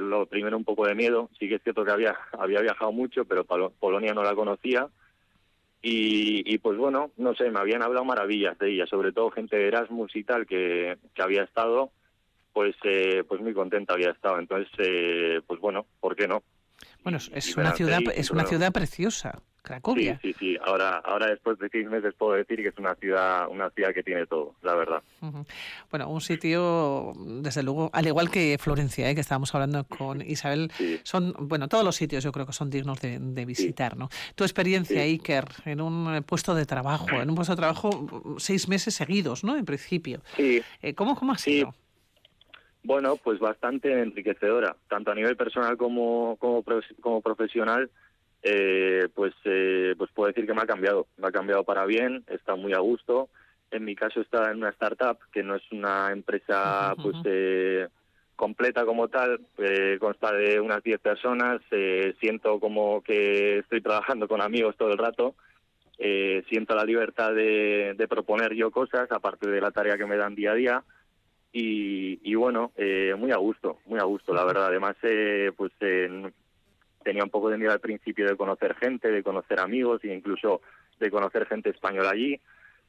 lo 0.00 0.24
primero 0.24 0.56
un 0.56 0.64
poco 0.64 0.86
de 0.86 0.94
miedo, 0.94 1.28
sí 1.38 1.46
que 1.46 1.56
es 1.56 1.62
cierto 1.62 1.84
que 1.84 1.90
había, 1.90 2.16
había 2.32 2.62
viajado 2.62 2.90
mucho, 2.90 3.26
pero 3.26 3.44
Polonia 3.44 4.14
no 4.14 4.22
la 4.22 4.34
conocía 4.34 4.88
y, 5.82 6.42
y, 6.52 6.58
pues 6.58 6.76
bueno, 6.78 7.10
no 7.16 7.34
sé, 7.34 7.50
me 7.50 7.58
habían 7.58 7.82
hablado 7.82 8.04
maravillas 8.04 8.58
de 8.58 8.70
ella, 8.70 8.86
sobre 8.86 9.12
todo 9.12 9.30
gente 9.30 9.56
de 9.56 9.68
Erasmus 9.68 10.14
y 10.16 10.24
tal 10.24 10.46
que, 10.46 10.96
que 11.14 11.22
había 11.22 11.42
estado 11.42 11.90
pues 12.52 12.74
eh, 12.84 13.24
pues 13.26 13.40
muy 13.40 13.54
contenta 13.54 13.94
había 13.94 14.10
estado. 14.10 14.38
Entonces, 14.38 14.68
eh, 14.78 15.40
pues 15.46 15.60
bueno, 15.60 15.86
¿por 16.00 16.16
qué 16.16 16.26
no? 16.26 16.42
Bueno, 17.02 17.18
es, 17.18 17.56
una 17.56 17.72
ciudad 17.72 18.00
es 18.14 18.30
una 18.30 18.44
ciudad 18.44 18.72
preciosa. 18.72 19.40
Cracovia. 19.62 20.18
Sí, 20.22 20.32
sí, 20.32 20.36
sí. 20.38 20.58
Ahora, 20.64 21.02
ahora 21.04 21.26
después 21.26 21.58
de 21.58 21.68
seis 21.68 21.86
meses 21.88 22.14
puedo 22.16 22.32
decir 22.32 22.56
que 22.62 22.68
es 22.68 22.78
una 22.78 22.94
ciudad, 22.94 23.46
una 23.48 23.70
ciudad 23.70 23.92
que 23.92 24.02
tiene 24.02 24.26
todo, 24.26 24.54
la 24.62 24.74
verdad. 24.74 25.02
Bueno, 25.90 26.08
un 26.08 26.20
sitio, 26.20 27.12
desde 27.42 27.62
luego, 27.62 27.90
al 27.92 28.06
igual 28.06 28.30
que 28.30 28.56
Florencia, 28.58 29.10
¿eh? 29.10 29.14
que 29.14 29.20
estábamos 29.20 29.54
hablando 29.54 29.84
con 29.84 30.22
Isabel, 30.22 30.72
son, 31.02 31.34
bueno, 31.40 31.68
todos 31.68 31.84
los 31.84 31.96
sitios 31.96 32.24
yo 32.24 32.32
creo 32.32 32.46
que 32.46 32.52
son 32.52 32.70
dignos 32.70 33.00
de, 33.00 33.44
visitar, 33.44 33.96
¿no? 33.96 34.08
Tu 34.34 34.44
experiencia, 34.44 35.02
Iker, 35.02 35.44
en 35.64 35.80
un 35.80 36.22
puesto 36.24 36.54
de 36.54 36.66
trabajo, 36.66 37.10
en 37.10 37.28
un 37.28 37.34
puesto 37.34 37.52
de 37.52 37.58
trabajo 37.58 38.36
seis 38.38 38.68
meses 38.68 38.94
seguidos, 38.94 39.44
¿no? 39.44 39.56
En 39.56 39.64
principio. 39.64 40.22
Sí. 40.36 40.62
¿Cómo, 40.94 41.16
cómo 41.16 41.32
ha 41.32 41.38
sido? 41.38 41.74
Bueno, 42.82 43.16
pues 43.16 43.38
bastante 43.38 44.00
enriquecedora, 44.00 44.74
tanto 44.88 45.10
a 45.10 45.14
nivel 45.14 45.36
personal 45.36 45.76
como, 45.76 46.36
como, 46.38 46.64
como 47.00 47.20
profesional. 47.20 47.90
Eh, 48.42 49.08
pues, 49.14 49.34
eh, 49.44 49.94
pues 49.98 50.10
puedo 50.14 50.28
decir 50.28 50.46
que 50.46 50.54
me 50.54 50.62
ha 50.62 50.66
cambiado, 50.66 51.06
me 51.18 51.28
ha 51.28 51.32
cambiado 51.32 51.62
para 51.64 51.84
bien, 51.84 52.24
está 52.28 52.56
muy 52.56 52.72
a 52.72 52.78
gusto. 52.78 53.28
En 53.70 53.84
mi 53.84 53.94
caso 53.94 54.20
está 54.20 54.50
en 54.50 54.58
una 54.58 54.70
startup 54.70 55.18
que 55.30 55.42
no 55.42 55.56
es 55.56 55.62
una 55.70 56.10
empresa 56.10 56.94
pues 57.00 57.16
eh, 57.24 57.86
completa 58.34 58.84
como 58.86 59.08
tal, 59.08 59.40
eh, 59.58 59.98
consta 60.00 60.32
de 60.32 60.58
unas 60.58 60.82
10 60.82 60.98
personas, 61.00 61.60
eh, 61.70 62.14
siento 62.18 62.58
como 62.58 63.02
que 63.02 63.58
estoy 63.58 63.82
trabajando 63.82 64.26
con 64.26 64.40
amigos 64.40 64.76
todo 64.76 64.90
el 64.90 64.98
rato, 64.98 65.34
eh, 65.98 66.42
siento 66.48 66.74
la 66.74 66.84
libertad 66.84 67.32
de, 67.34 67.94
de 67.96 68.08
proponer 68.08 68.54
yo 68.54 68.70
cosas, 68.70 69.12
aparte 69.12 69.48
de 69.48 69.60
la 69.60 69.70
tarea 69.70 69.98
que 69.98 70.06
me 70.06 70.16
dan 70.16 70.34
día 70.34 70.52
a 70.52 70.54
día 70.54 70.84
y, 71.52 72.34
bueno, 72.34 72.72
eh, 72.76 73.14
muy 73.18 73.32
a 73.32 73.36
gusto, 73.36 73.78
muy 73.86 73.98
a 73.98 74.04
gusto, 74.04 74.32
la 74.32 74.44
verdad. 74.44 74.66
Además, 74.66 74.96
eh, 75.02 75.50
pues 75.56 75.72
tenía 75.78 77.24
un 77.24 77.30
poco 77.30 77.50
de 77.50 77.58
miedo 77.58 77.72
al 77.72 77.80
principio 77.80 78.26
de 78.26 78.36
conocer 78.36 78.76
gente, 78.76 79.10
de 79.10 79.22
conocer 79.22 79.58
amigos 79.58 80.02
e 80.04 80.14
incluso 80.14 80.60
de 80.98 81.10
conocer 81.10 81.46
gente 81.46 81.70
española 81.70 82.10
allí, 82.10 82.40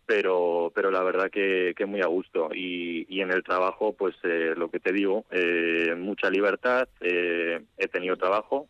pero, 0.06 0.72
pero 0.76 0.92
la 0.92 1.02
verdad 1.02 1.32
que, 1.32 1.74
que 1.76 1.86
muy 1.86 2.02
a 2.02 2.08
gusto. 2.08 2.50
Y, 2.54 3.08
y 3.10 3.22
en 3.22 3.32
el 3.32 3.44
trabajo, 3.44 3.94
pues 3.94 4.16
eh, 4.24 4.54
lo 4.56 4.70
que 4.70 4.80
te 4.80 4.92
digo, 4.92 5.26
mucha 5.98 6.30
libertad, 6.30 6.88
he 7.02 7.88
tenido 7.92 8.16
trabajo 8.18 8.68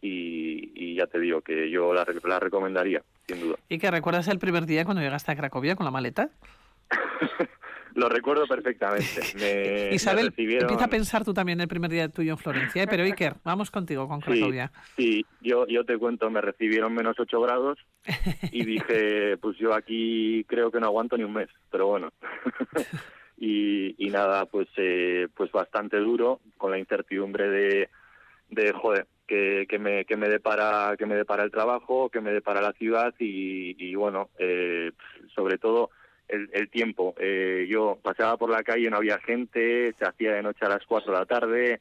y, 0.00 0.72
y, 0.74 0.94
ya 0.94 1.06
te 1.06 1.18
digo 1.18 1.40
que 1.40 1.68
yo 1.68 1.92
la, 1.92 2.06
la 2.24 2.38
recomendaría, 2.38 3.02
sin 3.26 3.40
duda. 3.40 3.56
¿Y 3.68 3.78
que 3.78 3.90
recuerdas 3.90 4.28
el 4.28 4.38
primer 4.38 4.66
día 4.66 4.84
cuando 4.84 5.02
llegaste 5.02 5.32
a 5.32 5.36
Cracovia 5.36 5.74
con 5.74 5.84
la 5.84 5.90
maleta? 5.90 6.30
Lo 7.96 8.10
recuerdo 8.10 8.46
perfectamente. 8.46 9.06
Me, 9.40 9.94
Isabel, 9.94 10.32
empieza 10.36 10.84
a 10.84 10.88
pensar 10.88 11.24
tú 11.24 11.32
también 11.32 11.60
el 11.62 11.66
primer 11.66 11.90
día 11.90 12.08
tuyo 12.10 12.32
en 12.32 12.38
Florencia, 12.38 12.82
¿eh? 12.82 12.86
pero 12.88 13.02
Iker, 13.02 13.36
vamos 13.42 13.70
contigo 13.70 14.06
con 14.06 14.20
Cracovia. 14.20 14.70
Sí, 14.96 15.24
yo, 15.40 15.66
yo 15.66 15.84
te 15.84 15.96
cuento, 15.96 16.28
me 16.30 16.42
recibieron 16.42 16.92
menos 16.92 17.18
8 17.18 17.40
grados 17.40 17.78
y 18.52 18.64
dije, 18.66 19.38
pues 19.38 19.56
yo 19.56 19.74
aquí 19.74 20.44
creo 20.44 20.70
que 20.70 20.78
no 20.78 20.86
aguanto 20.86 21.16
ni 21.16 21.24
un 21.24 21.32
mes, 21.32 21.48
pero 21.70 21.86
bueno. 21.86 22.12
y, 23.38 23.94
y 23.96 24.10
nada, 24.10 24.44
pues, 24.44 24.68
eh, 24.76 25.28
pues 25.34 25.50
bastante 25.50 25.96
duro, 25.96 26.40
con 26.58 26.70
la 26.70 26.78
incertidumbre 26.78 27.48
de, 27.48 27.88
de 28.50 28.72
joder, 28.72 29.06
que, 29.26 29.64
que, 29.66 29.78
me, 29.78 30.04
que, 30.04 30.18
me 30.18 30.28
depara, 30.28 30.96
que 30.98 31.06
me 31.06 31.16
depara 31.16 31.44
el 31.44 31.50
trabajo, 31.50 32.10
que 32.10 32.20
me 32.20 32.32
depara 32.32 32.60
la 32.60 32.72
ciudad 32.74 33.14
y, 33.18 33.74
y 33.82 33.94
bueno, 33.94 34.28
eh, 34.38 34.92
sobre 35.34 35.56
todo 35.56 35.88
el, 36.28 36.68
tiempo. 36.70 37.14
Eh, 37.18 37.66
yo 37.68 37.98
pasaba 38.02 38.36
por 38.36 38.50
la 38.50 38.62
calle, 38.62 38.90
no 38.90 38.96
había 38.96 39.18
gente, 39.18 39.94
se 39.98 40.04
hacía 40.04 40.34
de 40.34 40.42
noche 40.42 40.64
a 40.64 40.68
las 40.68 40.84
4 40.86 41.12
de 41.12 41.18
la 41.18 41.26
tarde, 41.26 41.80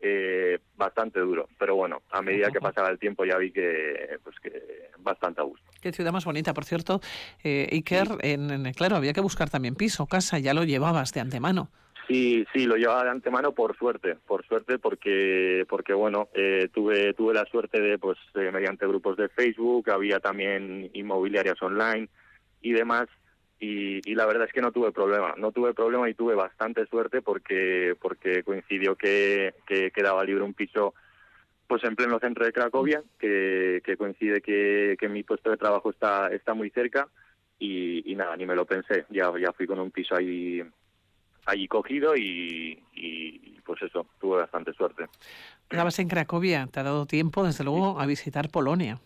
eh, 0.00 0.58
bastante 0.76 1.20
duro. 1.20 1.48
Pero 1.58 1.76
bueno, 1.76 2.02
a 2.10 2.22
medida 2.22 2.50
que 2.50 2.60
pasaba 2.60 2.88
el 2.90 2.98
tiempo 2.98 3.24
ya 3.24 3.38
vi 3.38 3.50
que, 3.50 4.18
pues 4.22 4.38
que 4.40 4.90
bastante 4.98 5.40
a 5.40 5.44
gusto. 5.44 5.64
Qué 5.80 5.92
ciudad 5.92 6.12
más 6.12 6.24
bonita, 6.24 6.54
por 6.54 6.64
cierto. 6.64 7.00
Eh, 7.42 7.68
Iker, 7.72 8.08
en, 8.20 8.72
claro, 8.72 8.96
había 8.96 9.12
que 9.12 9.20
buscar 9.20 9.50
también 9.50 9.74
piso, 9.74 10.06
casa, 10.06 10.38
ya 10.38 10.54
lo 10.54 10.64
llevabas 10.64 11.12
de 11.12 11.20
antemano. 11.20 11.70
Sí, 12.06 12.46
sí, 12.52 12.66
lo 12.66 12.76
llevaba 12.76 13.04
de 13.04 13.10
antemano 13.10 13.52
por 13.52 13.76
suerte, 13.78 14.16
por 14.26 14.44
suerte 14.46 14.78
porque, 14.78 15.64
porque 15.68 15.94
bueno, 15.94 16.28
eh, 16.34 16.68
tuve, 16.72 17.14
tuve 17.14 17.32
la 17.32 17.46
suerte 17.46 17.80
de, 17.80 17.98
pues, 17.98 18.18
mediante 18.34 18.86
grupos 18.86 19.16
de 19.16 19.30
Facebook, 19.30 19.90
había 19.90 20.20
también 20.20 20.90
inmobiliarias 20.92 21.60
online 21.62 22.08
y 22.60 22.72
demás, 22.72 23.08
y, 24.04 24.14
la 24.14 24.26
verdad 24.26 24.46
es 24.46 24.52
que 24.52 24.60
no 24.60 24.72
tuve 24.72 24.92
problema, 24.92 25.34
no 25.36 25.52
tuve 25.52 25.74
problema 25.74 26.08
y 26.08 26.14
tuve 26.14 26.34
bastante 26.34 26.86
suerte 26.86 27.22
porque 27.22 27.96
porque 28.00 28.42
coincidió 28.42 28.96
que, 28.96 29.54
que 29.66 29.90
quedaba 29.90 30.24
libre 30.24 30.44
un 30.44 30.54
piso 30.54 30.94
pues 31.66 31.82
en 31.84 31.96
pleno 31.96 32.18
centro 32.18 32.44
de 32.44 32.52
Cracovia, 32.52 33.02
que, 33.18 33.80
que 33.84 33.96
coincide 33.96 34.42
que, 34.42 34.96
que 34.98 35.08
mi 35.08 35.22
puesto 35.22 35.50
de 35.50 35.56
trabajo 35.56 35.90
está 35.90 36.28
está 36.28 36.54
muy 36.54 36.70
cerca 36.70 37.08
y, 37.58 38.10
y 38.10 38.14
nada, 38.14 38.36
ni 38.36 38.46
me 38.46 38.54
lo 38.54 38.66
pensé, 38.66 39.06
ya, 39.10 39.32
ya 39.40 39.52
fui 39.52 39.66
con 39.66 39.78
un 39.78 39.90
piso 39.90 40.14
ahí 40.14 40.62
allí 41.46 41.68
cogido 41.68 42.16
y, 42.16 42.82
y, 42.94 43.60
pues 43.64 43.82
eso, 43.82 44.06
tuve 44.20 44.38
bastante 44.38 44.72
suerte. 44.72 45.06
Estabas 45.70 45.98
en 45.98 46.08
Cracovia, 46.08 46.66
te 46.70 46.80
ha 46.80 46.82
dado 46.82 47.06
tiempo 47.06 47.44
desde 47.44 47.64
luego 47.64 48.00
a 48.00 48.06
visitar 48.06 48.50
Polonia. 48.50 48.98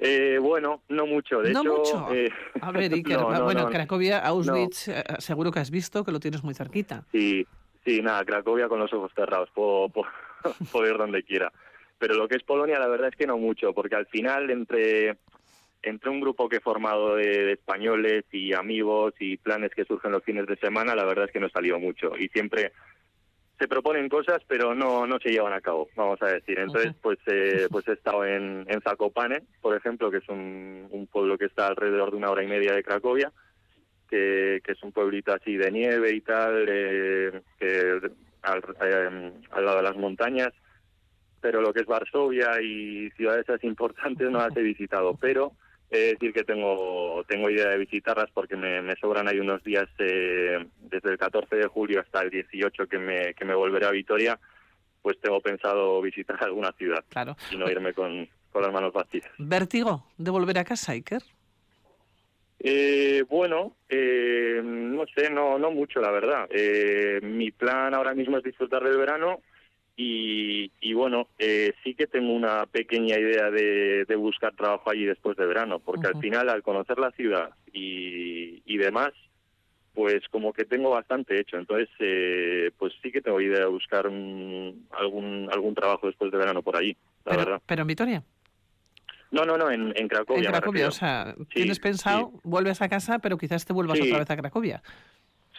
Eh, 0.00 0.38
bueno, 0.40 0.82
no 0.88 1.06
mucho. 1.06 1.40
De 1.42 1.52
no 1.52 1.60
hecho, 1.60 1.76
mucho. 1.76 2.14
Eh, 2.14 2.32
a 2.60 2.72
ver, 2.72 2.92
Iker, 2.94 3.18
bueno, 3.18 3.68
Cracovia, 3.68 4.18
Auschwitz, 4.18 4.88
eh, 4.88 5.04
seguro 5.18 5.52
que 5.52 5.60
has 5.60 5.70
visto 5.70 6.04
que 6.04 6.10
lo 6.10 6.18
tienes 6.18 6.42
muy 6.42 6.54
cerquita. 6.54 7.04
Sí, 7.12 7.46
sí, 7.84 8.00
nada, 8.00 8.24
Cracovia 8.24 8.68
con 8.68 8.80
los 8.80 8.92
ojos 8.94 9.12
cerrados, 9.14 9.50
puedo, 9.54 9.90
puedo, 9.90 10.86
ir 10.86 10.96
donde 10.96 11.22
quiera. 11.22 11.52
Pero 11.98 12.14
lo 12.14 12.26
que 12.26 12.36
es 12.36 12.42
Polonia, 12.42 12.78
la 12.78 12.88
verdad 12.88 13.08
es 13.08 13.16
que 13.16 13.26
no 13.26 13.36
mucho, 13.36 13.74
porque 13.74 13.94
al 13.94 14.06
final 14.06 14.50
entre 14.50 15.18
entre 15.82 16.10
un 16.10 16.20
grupo 16.20 16.48
que 16.48 16.56
he 16.56 16.60
formado 16.60 17.16
de, 17.16 17.52
españoles 17.52 18.24
y 18.32 18.52
amigos 18.52 19.14
y 19.18 19.38
planes 19.38 19.70
que 19.74 19.84
surgen 19.84 20.12
los 20.12 20.22
fines 20.22 20.46
de 20.46 20.56
semana, 20.56 20.94
la 20.94 21.04
verdad 21.04 21.24
es 21.26 21.32
que 21.32 21.40
no 21.40 21.46
he 21.46 21.50
salido 21.50 21.78
mucho. 21.78 22.12
Y 22.18 22.28
siempre 22.28 22.72
se 23.60 23.68
proponen 23.68 24.08
cosas 24.08 24.42
pero 24.48 24.74
no 24.74 25.06
no 25.06 25.18
se 25.18 25.30
llevan 25.30 25.52
a 25.52 25.60
cabo 25.60 25.88
vamos 25.94 26.20
a 26.22 26.26
decir. 26.26 26.58
Entonces 26.58 26.94
pues 27.02 27.18
eh, 27.26 27.68
pues 27.70 27.86
he 27.86 27.92
estado 27.92 28.24
en, 28.24 28.64
en 28.66 28.80
Zakopane 28.80 29.42
por 29.60 29.76
ejemplo 29.76 30.10
que 30.10 30.16
es 30.16 30.28
un, 30.28 30.88
un, 30.90 31.06
pueblo 31.06 31.36
que 31.36 31.44
está 31.44 31.66
alrededor 31.66 32.10
de 32.10 32.16
una 32.16 32.30
hora 32.30 32.42
y 32.42 32.48
media 32.48 32.72
de 32.72 32.82
Cracovia 32.82 33.30
que, 34.08 34.60
que 34.64 34.72
es 34.72 34.82
un 34.82 34.92
pueblito 34.92 35.32
así 35.32 35.56
de 35.56 35.70
nieve 35.70 36.14
y 36.14 36.20
tal 36.22 36.66
eh, 36.68 37.42
que 37.58 38.00
al, 38.42 38.62
eh, 38.82 39.32
al 39.50 39.64
lado 39.64 39.76
de 39.76 39.82
las 39.82 39.96
montañas. 39.96 40.52
Pero 41.40 41.60
lo 41.62 41.72
que 41.72 41.80
es 41.80 41.86
Varsovia 41.86 42.60
y 42.60 43.10
ciudades 43.12 43.48
así 43.48 43.66
importantes 43.66 44.30
no 44.30 44.38
las 44.38 44.54
he 44.56 44.62
visitado 44.62 45.16
pero 45.18 45.52
es 45.90 46.12
decir 46.12 46.32
que 46.32 46.44
tengo 46.44 47.24
tengo 47.26 47.50
idea 47.50 47.68
de 47.68 47.78
visitarlas 47.78 48.30
porque 48.32 48.56
me, 48.56 48.80
me 48.80 48.94
sobran 48.96 49.26
ahí 49.28 49.40
unos 49.40 49.62
días 49.64 49.88
eh, 49.98 50.64
desde 50.78 51.10
el 51.10 51.18
14 51.18 51.56
de 51.56 51.66
julio 51.66 52.00
hasta 52.00 52.22
el 52.22 52.30
18 52.30 52.86
que 52.86 52.98
me, 52.98 53.34
que 53.34 53.44
me 53.44 53.54
volveré 53.54 53.86
a 53.86 53.90
Vitoria, 53.90 54.38
pues 55.02 55.20
tengo 55.20 55.40
pensado 55.40 56.00
visitar 56.00 56.36
alguna 56.44 56.72
ciudad 56.72 57.04
claro. 57.08 57.36
y 57.50 57.56
no 57.56 57.68
irme 57.70 57.92
con, 57.92 58.28
con 58.52 58.62
las 58.62 58.72
manos 58.72 58.92
vacías. 58.92 59.28
¿Vértigo 59.38 60.06
de 60.16 60.30
volver 60.30 60.58
a 60.58 60.64
casa, 60.64 60.92
Iker? 60.92 61.22
Eh, 62.62 63.24
bueno, 63.28 63.76
eh, 63.88 64.60
no 64.62 65.06
sé, 65.06 65.30
no, 65.30 65.58
no 65.58 65.70
mucho, 65.70 66.00
la 66.00 66.10
verdad. 66.10 66.46
Eh, 66.50 67.18
mi 67.22 67.50
plan 67.50 67.94
ahora 67.94 68.14
mismo 68.14 68.36
es 68.36 68.44
disfrutar 68.44 68.84
del 68.84 68.98
verano 68.98 69.40
y, 70.02 70.92
bueno, 70.94 71.28
eh, 71.38 71.74
sí 71.84 71.94
que 71.94 72.06
tengo 72.06 72.32
una 72.32 72.66
pequeña 72.66 73.18
idea 73.18 73.50
de, 73.50 74.06
buscar 74.16 74.54
trabajo 74.54 74.90
allí 74.90 75.04
después 75.04 75.36
de 75.36 75.46
verano, 75.46 75.78
porque 75.78 76.06
al 76.06 76.18
final, 76.18 76.48
al 76.48 76.62
conocer 76.62 76.98
la 76.98 77.10
ciudad 77.12 77.50
y, 77.72 78.62
y 78.64 78.76
demás, 78.78 79.12
pues 79.94 80.22
como 80.30 80.52
que 80.52 80.64
tengo 80.64 80.90
bastante 80.90 81.38
hecho. 81.38 81.58
Entonces, 81.58 81.88
eh, 81.98 82.70
pues 82.78 82.92
sí 83.02 83.10
que 83.10 83.20
tengo 83.20 83.40
idea 83.40 83.60
de 83.60 83.66
buscar 83.66 84.06
algún 84.06 85.48
algún 85.52 85.74
trabajo 85.74 86.06
después 86.06 86.30
de 86.30 86.38
verano 86.38 86.62
por 86.62 86.76
allí, 86.76 86.96
la 87.24 87.36
verdad. 87.36 87.62
¿Pero 87.66 87.82
en 87.82 87.88
Vitoria? 87.88 88.22
No, 89.30 89.44
no, 89.44 89.56
no, 89.56 89.70
en, 89.70 89.92
Cracovia. 90.08 90.44
En 90.44 90.50
Cracovia, 90.50 90.88
o 90.88 90.92
sea, 90.92 91.34
tienes 91.52 91.78
pensado, 91.78 92.32
vuelves 92.42 92.82
a 92.82 92.88
casa, 92.88 93.20
pero 93.20 93.38
quizás 93.38 93.64
te 93.64 93.72
vuelvas 93.72 94.00
otra 94.00 94.18
vez 94.18 94.30
a 94.30 94.36
Cracovia. 94.36 94.82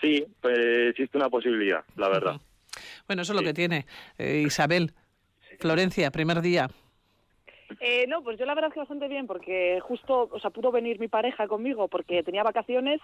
Sí, 0.02 0.26
pues 0.42 0.58
existe 0.90 1.18
una 1.18 1.30
posibilidad, 1.30 1.84
la 1.96 2.10
verdad. 2.10 2.42
Bueno, 3.08 3.22
eso 3.22 3.34
es 3.34 3.40
lo 3.40 3.46
que 3.46 3.54
tiene. 3.54 3.86
Eh, 4.18 4.44
Isabel, 4.46 4.94
Florencia, 5.60 6.12
primer 6.12 6.42
día. 6.42 6.70
Eh, 7.80 8.06
no, 8.08 8.22
pues 8.22 8.38
yo 8.38 8.46
la 8.46 8.54
verdad 8.54 8.70
es 8.70 8.74
que 8.74 8.80
bastante 8.80 9.08
bien, 9.08 9.28
porque 9.28 9.80
justo, 9.82 10.30
o 10.32 10.40
sea, 10.40 10.50
pudo 10.50 10.72
venir 10.72 11.00
mi 11.00 11.08
pareja 11.08 11.48
conmigo 11.48 11.88
porque 11.88 12.24
tenía 12.24 12.44
vacaciones 12.44 13.00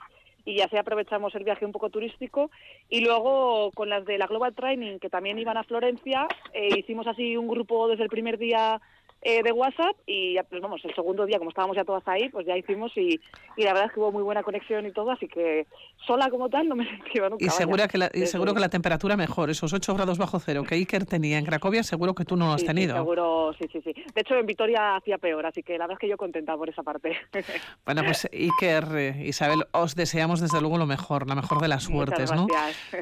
y 0.46 0.62
así 0.62 0.78
aprovechamos 0.78 1.34
el 1.36 1.44
viaje 1.44 1.66
un 1.66 1.72
poco 1.72 1.90
turístico. 1.90 2.52
Y 2.90 3.02
luego 3.02 3.72
con 3.72 3.90
las 3.90 4.06
de 4.06 4.18
la 4.18 4.28
Global 4.28 4.56
Training, 4.56 5.00
que 5.00 5.10
también 5.10 5.40
iban 5.40 5.58
a 5.58 5.64
Florencia, 5.64 6.28
eh, 6.54 6.78
hicimos 6.78 7.08
así 7.08 7.38
un 7.38 7.48
grupo 7.48 7.88
desde 7.88 8.04
el 8.04 8.10
primer 8.10 8.38
día 8.38 8.82
eh, 9.22 9.42
de 9.44 9.52
WhatsApp 9.52 9.96
y 10.06 10.36
ya, 10.36 10.44
pues 10.44 10.62
vamos, 10.62 10.84
el 10.86 10.94
segundo 10.96 11.26
día, 11.26 11.38
como 11.38 11.50
estábamos 11.50 11.76
ya 11.76 11.84
todas 11.84 12.08
ahí, 12.08 12.30
pues 12.30 12.46
ya 12.46 12.56
hicimos 12.58 12.92
y, 12.96 13.20
y 13.58 13.64
la 13.64 13.74
verdad 13.74 13.88
es 13.88 13.94
que 13.94 14.00
hubo 14.00 14.12
muy 14.12 14.24
buena 14.24 14.44
conexión 14.44 14.86
y 14.86 14.92
todo, 14.92 15.12
así 15.12 15.28
que 15.28 15.66
sola 16.06 16.30
como 16.30 16.50
tal 16.50 16.68
no 16.70 16.76
me 16.76 16.86
sentía 16.90 17.28
nunca. 17.30 17.44
Y, 17.44 17.50
segura 17.50 17.88
que 17.88 17.98
la, 17.98 18.10
y 18.14 18.26
seguro 18.28 18.54
que 18.54 18.60
la 18.60 18.70
temperatura 18.70 19.18
mejor, 19.18 19.50
esos 19.50 19.74
8 19.74 19.94
grados 19.96 20.18
bajo 20.18 20.40
cero 20.40 20.64
que 20.68 20.76
Iker 20.76 21.06
tenía 21.06 21.38
en 21.40 21.46
Cracovia, 21.46 21.84
seguro 21.84 22.14
que 22.16 22.26
tú 22.26 22.36
no 22.38 22.46
lo 22.48 22.54
has 22.54 22.62
Sí, 22.62 22.68
sí, 22.68 22.74
tenido. 22.74 22.96
seguro, 22.96 23.54
sí, 23.60 23.68
sí, 23.72 23.82
sí. 23.82 23.94
De 24.14 24.22
hecho, 24.22 24.36
en 24.36 24.46
Vitoria 24.46 24.96
hacía 24.96 25.18
peor, 25.18 25.46
así 25.46 25.64
que 25.64 25.74
la 25.74 25.86
verdad 25.86 25.94
es 25.94 26.00
que 26.00 26.10
yo 26.10 26.18
contenta 26.18 26.56
por 26.56 26.70
esa 26.70 26.84
parte. 26.84 27.18
Bueno, 27.86 28.04
pues 28.04 28.28
Iker, 28.34 28.86
eh, 28.98 29.24
Isabel, 29.26 29.64
os 29.72 29.96
deseamos 29.96 30.42
desde 30.42 30.60
luego 30.60 30.78
lo 30.78 30.86
mejor, 30.86 31.28
la 31.28 31.36
mejor 31.36 31.60
de 31.62 31.68
las 31.70 31.84
suertes, 31.84 32.32
Muchas 32.34 32.76
¿no? 32.92 32.98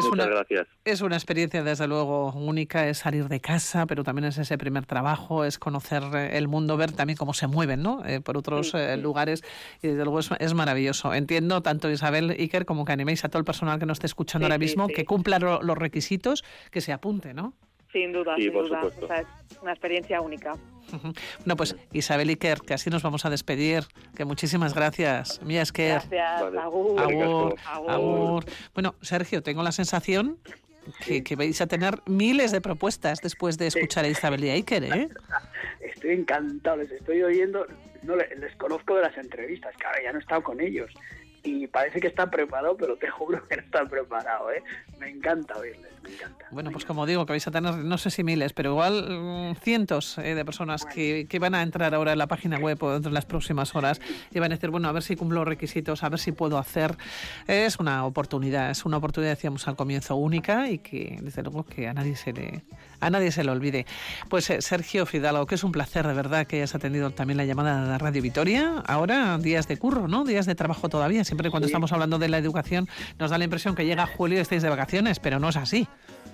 Es 0.00 0.10
Muchas 0.10 0.26
una, 0.26 0.34
gracias. 0.34 0.66
es 0.84 1.00
una 1.00 1.16
experiencia 1.16 1.62
desde 1.62 1.86
luego 1.86 2.32
única, 2.32 2.88
es 2.88 2.98
salir 2.98 3.28
de 3.28 3.40
casa, 3.40 3.86
pero 3.86 4.02
también 4.04 4.24
es 4.26 4.38
ese 4.38 4.58
primer 4.58 4.86
trabajo, 4.86 5.44
es 5.44 5.58
conocer 5.58 6.02
eh, 6.14 6.36
el 6.38 6.48
mundo, 6.48 6.76
ver 6.76 6.92
también 6.92 7.16
cómo 7.16 7.32
se 7.34 7.46
mueven 7.46 7.82
¿no? 7.82 8.04
Eh, 8.04 8.20
por 8.20 8.36
otros 8.36 8.74
eh, 8.74 8.96
lugares 8.96 9.42
y 9.82 9.88
desde 9.88 10.04
luego 10.04 10.20
es, 10.20 10.30
es 10.38 10.54
maravilloso. 10.54 11.14
Entiendo 11.14 11.62
tanto 11.62 11.90
Isabel 11.90 12.30
Iker 12.30 12.64
como 12.66 12.84
que 12.84 12.92
animéis 12.92 13.24
a 13.24 13.28
todo 13.28 13.38
el 13.38 13.44
personal 13.44 13.78
que 13.78 13.86
nos 13.86 13.96
esté 13.96 14.06
escuchando 14.06 14.46
Sí, 14.46 14.52
ahora 14.52 14.56
sí, 14.56 14.66
mismo 14.70 14.86
sí. 14.88 14.94
que 14.94 15.04
cumpla 15.04 15.38
lo- 15.38 15.62
los 15.62 15.78
requisitos, 15.78 16.44
que 16.70 16.80
se 16.80 16.92
apunte, 16.92 17.34
¿no? 17.34 17.54
Sin 17.92 18.12
duda, 18.12 18.36
Sí, 18.36 18.42
sin 18.44 18.52
por 18.52 18.68
duda. 18.68 18.80
supuesto. 18.82 19.04
O 19.04 19.08
sea, 19.08 19.20
es 19.20 19.26
una 19.62 19.72
experiencia 19.72 20.20
única. 20.20 20.52
Bueno, 21.40 21.56
pues 21.56 21.76
Isabel 21.92 22.28
Iker, 22.30 22.60
que 22.62 22.74
así 22.74 22.90
nos 22.90 23.02
vamos 23.02 23.24
a 23.24 23.30
despedir, 23.30 23.84
que 24.16 24.24
muchísimas 24.24 24.74
gracias. 24.74 25.40
Mía 25.42 25.62
Esker. 25.62 25.92
Gracias, 26.10 26.42
Vale. 26.42 26.58
Agur. 26.58 27.00
Agur, 27.00 27.56
Agur. 27.64 27.90
agur. 27.90 28.44
Bueno, 28.74 28.94
Sergio, 29.00 29.40
tengo 29.42 29.62
la 29.62 29.70
sensación 29.72 30.38
que, 31.04 31.22
que 31.22 31.36
vais 31.36 31.60
a 31.60 31.66
tener 31.68 32.00
miles 32.06 32.50
de 32.50 32.60
propuestas 32.60 33.20
después 33.22 33.56
de 33.58 33.68
escuchar 33.68 34.04
a 34.04 34.08
Isabel 34.08 34.42
y 34.44 34.50
Iker, 34.50 34.84
¿eh? 34.84 35.08
Estoy 35.80 36.10
encantado, 36.12 36.78
les 36.78 36.90
estoy 36.90 37.22
oyendo, 37.22 37.66
no 38.02 38.16
le- 38.16 38.34
les 38.36 38.56
conozco 38.56 38.96
de 38.96 39.02
las 39.02 39.16
entrevistas, 39.16 39.72
claro, 39.78 39.98
ya 40.02 40.10
no 40.12 40.18
he 40.18 40.22
estado 40.22 40.42
con 40.42 40.60
ellos 40.60 40.90
y 41.42 41.66
parece 41.66 42.00
que 42.00 42.08
están 42.08 42.30
preparados, 42.30 42.76
pero 42.78 42.96
te 42.96 43.08
juro 43.08 43.46
que 43.48 43.56
no 43.56 43.62
están 43.62 43.88
preparados, 43.88 44.52
¿eh? 44.52 44.62
Me 44.98 45.08
encanta 45.08 45.56
oírles, 45.56 45.90
me 46.02 46.12
encanta. 46.12 46.46
Bueno, 46.50 46.70
pues 46.70 46.84
como 46.84 47.06
digo, 47.06 47.24
que 47.24 47.32
vais 47.32 47.46
a 47.46 47.50
tener, 47.50 47.74
no 47.76 47.98
sé 47.98 48.10
si 48.10 48.22
miles, 48.24 48.52
pero 48.52 48.70
igual 48.70 49.08
mm, 49.08 49.56
cientos 49.56 50.18
eh, 50.18 50.34
de 50.34 50.44
personas 50.44 50.84
que, 50.84 51.26
que 51.28 51.38
van 51.38 51.54
a 51.54 51.62
entrar 51.62 51.94
ahora 51.94 52.12
en 52.12 52.18
la 52.18 52.26
página 52.26 52.58
web 52.58 52.82
o 52.82 52.92
dentro 52.92 53.10
de 53.10 53.14
las 53.14 53.24
próximas 53.24 53.74
horas 53.74 54.00
y 54.30 54.38
van 54.38 54.52
a 54.52 54.56
decir, 54.56 54.70
bueno, 54.70 54.88
a 54.88 54.92
ver 54.92 55.02
si 55.02 55.16
cumplo 55.16 55.40
los 55.40 55.48
requisitos, 55.48 56.02
a 56.02 56.08
ver 56.08 56.18
si 56.18 56.32
puedo 56.32 56.58
hacer. 56.58 56.96
Es 57.46 57.78
una 57.78 58.04
oportunidad, 58.04 58.70
es 58.70 58.84
una 58.84 58.98
oportunidad, 58.98 59.32
decíamos 59.32 59.66
al 59.68 59.76
comienzo, 59.76 60.16
única 60.16 60.68
y 60.68 60.78
que 60.78 61.18
desde 61.22 61.42
luego 61.42 61.64
que 61.64 61.88
a 61.88 61.94
nadie 61.94 62.16
se 62.16 62.32
le, 62.32 62.62
a 63.00 63.10
nadie 63.10 63.32
se 63.32 63.44
le 63.44 63.50
olvide. 63.50 63.86
Pues 64.28 64.50
eh, 64.50 64.60
Sergio 64.62 65.06
Fidalgo, 65.06 65.46
que 65.46 65.54
es 65.56 65.64
un 65.64 65.72
placer 65.72 66.06
de 66.06 66.14
verdad 66.14 66.46
que 66.46 66.56
hayas 66.56 66.74
atendido 66.74 67.10
también 67.10 67.36
la 67.38 67.44
llamada 67.44 67.92
de 67.92 67.98
Radio 67.98 68.22
Vitoria. 68.22 68.82
Ahora 68.86 69.38
días 69.38 69.68
de 69.68 69.78
curro, 69.78 70.08
¿no? 70.08 70.24
Días 70.24 70.46
de 70.46 70.54
trabajo 70.54 70.88
todavía. 70.88 71.24
Siempre 71.24 71.50
cuando 71.50 71.66
Sí. 71.68 71.72
estamos 71.72 71.92
hablando 71.92 72.18
de 72.18 72.28
la 72.28 72.38
educación 72.38 72.88
nos 73.18 73.30
da 73.30 73.38
la 73.38 73.44
impresión 73.44 73.74
que 73.74 73.84
llega 73.86 74.06
julio 74.06 74.38
y 74.38 74.40
estáis 74.42 74.62
de 74.62 74.68
vacaciones, 74.68 75.18
pero 75.20 75.38
no 75.38 75.48
es 75.48 75.56
así. 75.56 75.88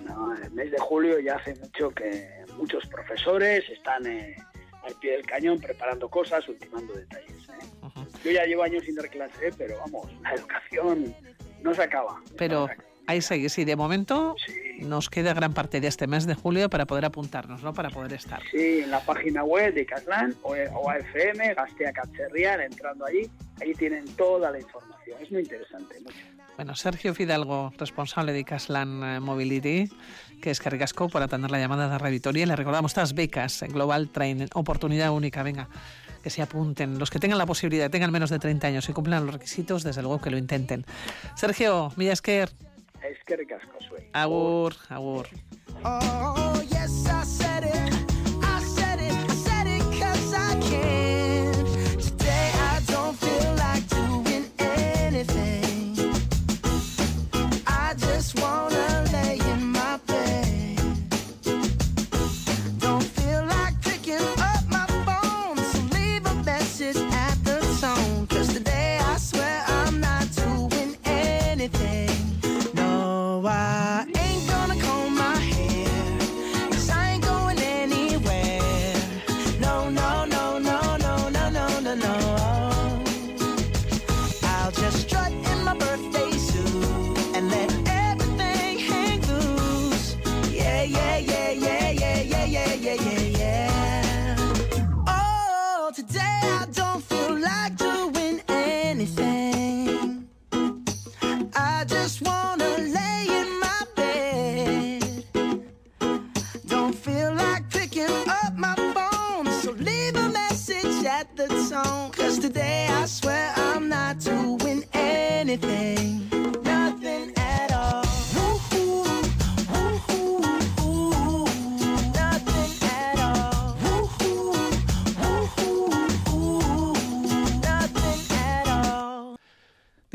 No, 0.05 0.35
el 0.37 0.50
mes 0.52 0.70
de 0.70 0.79
julio 0.79 1.18
ya 1.20 1.37
hace 1.37 1.55
mucho 1.57 1.90
que 1.90 2.29
muchos 2.57 2.87
profesores 2.87 3.64
están 3.70 4.07
eh, 4.07 4.37
al 4.85 4.94
pie 5.00 5.12
del 5.12 5.26
cañón 5.26 5.59
preparando 5.61 6.09
cosas, 6.09 6.48
ultimando 6.48 6.92
detalles. 6.94 7.48
¿eh? 7.48 7.66
Ujú. 7.83 8.07
Yo 8.24 8.31
ya 8.31 8.44
llevo 8.44 8.62
años 8.62 8.85
sin 8.85 8.94
dar 8.94 9.09
clase, 9.11 9.50
pero 9.59 9.74
vamos, 9.81 10.09
la 10.22 10.33
educación 10.35 11.14
no 11.62 11.74
se 11.74 11.83
acaba. 11.83 12.20
Pero 12.38 12.61
No 12.61 12.66
se 12.68 12.72
acaba. 12.74 12.88
Ahí 13.07 13.21
seguís 13.23 13.57
y 13.59 13.64
de 13.64 13.77
momento 13.77 14.35
Sí. 14.47 14.53
nos 14.85 15.09
queda 15.09 15.33
gran 15.35 15.55
parte 15.55 15.81
de 15.81 15.88
este 15.88 16.07
mes 16.07 16.27
de 16.27 16.35
julio 16.35 16.69
para 16.69 16.85
poder 16.87 17.05
apuntarnos, 17.05 17.62
¿no? 17.62 17.73
Para 17.73 17.90
poder 17.90 18.12
estar. 18.12 18.40
Sí, 18.51 18.81
en 18.85 18.90
la 18.90 19.01
página 19.01 19.42
web 19.45 19.73
de 19.75 19.87
Caslan 19.87 20.35
o, 20.42 20.51
o 20.53 20.90
AFM, 20.90 21.55
Gastea 21.55 21.92
Cacherrial, 21.92 22.61
entrando 22.61 23.07
allí, 23.07 23.31
ahí 23.61 23.73
tienen 23.75 24.05
toda 24.16 24.51
la 24.51 24.59
información. 24.59 25.16
Es 25.23 25.31
muy 25.33 25.40
interesante, 25.42 25.99
mucho. 26.01 26.16
Bueno, 26.57 26.75
Sergio 26.75 27.14
Fidalgo, 27.14 27.73
responsable 27.79 28.33
de 28.33 28.42
Caslan 28.45 29.03
eh, 29.03 29.21
Mobility, 29.21 29.90
que 30.40 30.51
es 30.51 30.59
Carricasco, 30.61 31.09
por 31.09 31.23
atender 31.23 31.51
la 31.51 31.59
llamada 31.59 31.88
de 31.88 31.99
Radio 31.99 32.12
Vitoria. 32.12 32.47
Le 32.47 32.57
recordamos 32.57 32.92
estas 32.92 33.14
becas 33.14 33.61
en 33.62 33.73
Global 33.73 34.09
Training, 34.09 34.47
oportunidad 34.55 35.11
única, 35.12 35.42
venga, 35.42 35.69
que 36.23 36.31
se 36.31 36.40
apunten. 36.40 36.99
Los 36.99 37.11
que 37.11 37.19
tengan 37.19 37.37
la 37.38 37.45
posibilidad, 37.47 37.90
tengan 37.90 38.11
menos 38.11 38.31
de 38.31 38.38
30 38.38 38.66
años 38.69 38.88
y 38.88 38.92
cumplan 38.95 39.27
los 39.27 39.35
requisitos, 39.35 39.83
desde 39.83 40.01
luego 40.03 40.21
que 40.21 40.31
lo 40.31 40.38
intenten. 40.38 40.87
Sergio, 41.35 41.92
Millasker, 41.97 42.49
Es 43.03 43.19
que 43.25 43.37
ricasco 43.37 43.79
soy. 43.89 44.09
agur, 44.13 44.75
agur. 44.89 45.27
Oh, 45.85 46.63
yes, 46.71 47.07
I 47.07 47.25
said 47.25 47.65
it. 47.65 47.96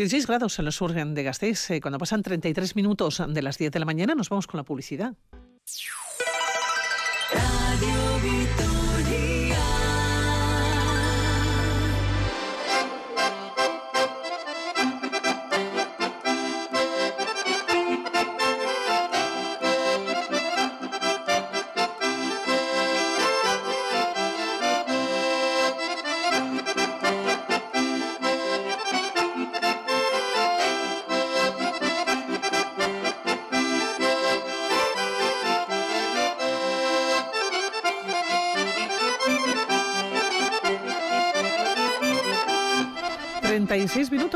16 0.02 0.26
grados 0.26 0.58
en 0.58 0.66
los 0.66 0.76
sur 0.76 0.94
de 0.94 1.24
Gasteiz. 1.24 1.70
Eh, 1.70 1.80
Cuando 1.80 2.00
pasan 2.00 2.24
33 2.24 2.76
minutos 2.76 3.22
de 3.28 3.42
las 3.44 3.60
10 3.60 3.72
de 3.72 3.80
la 3.80 3.86
mañana, 3.86 4.16
nos 4.16 4.30
vamos 4.30 4.48
con 4.48 4.58
la 4.58 4.64
publicidad. 4.64 5.14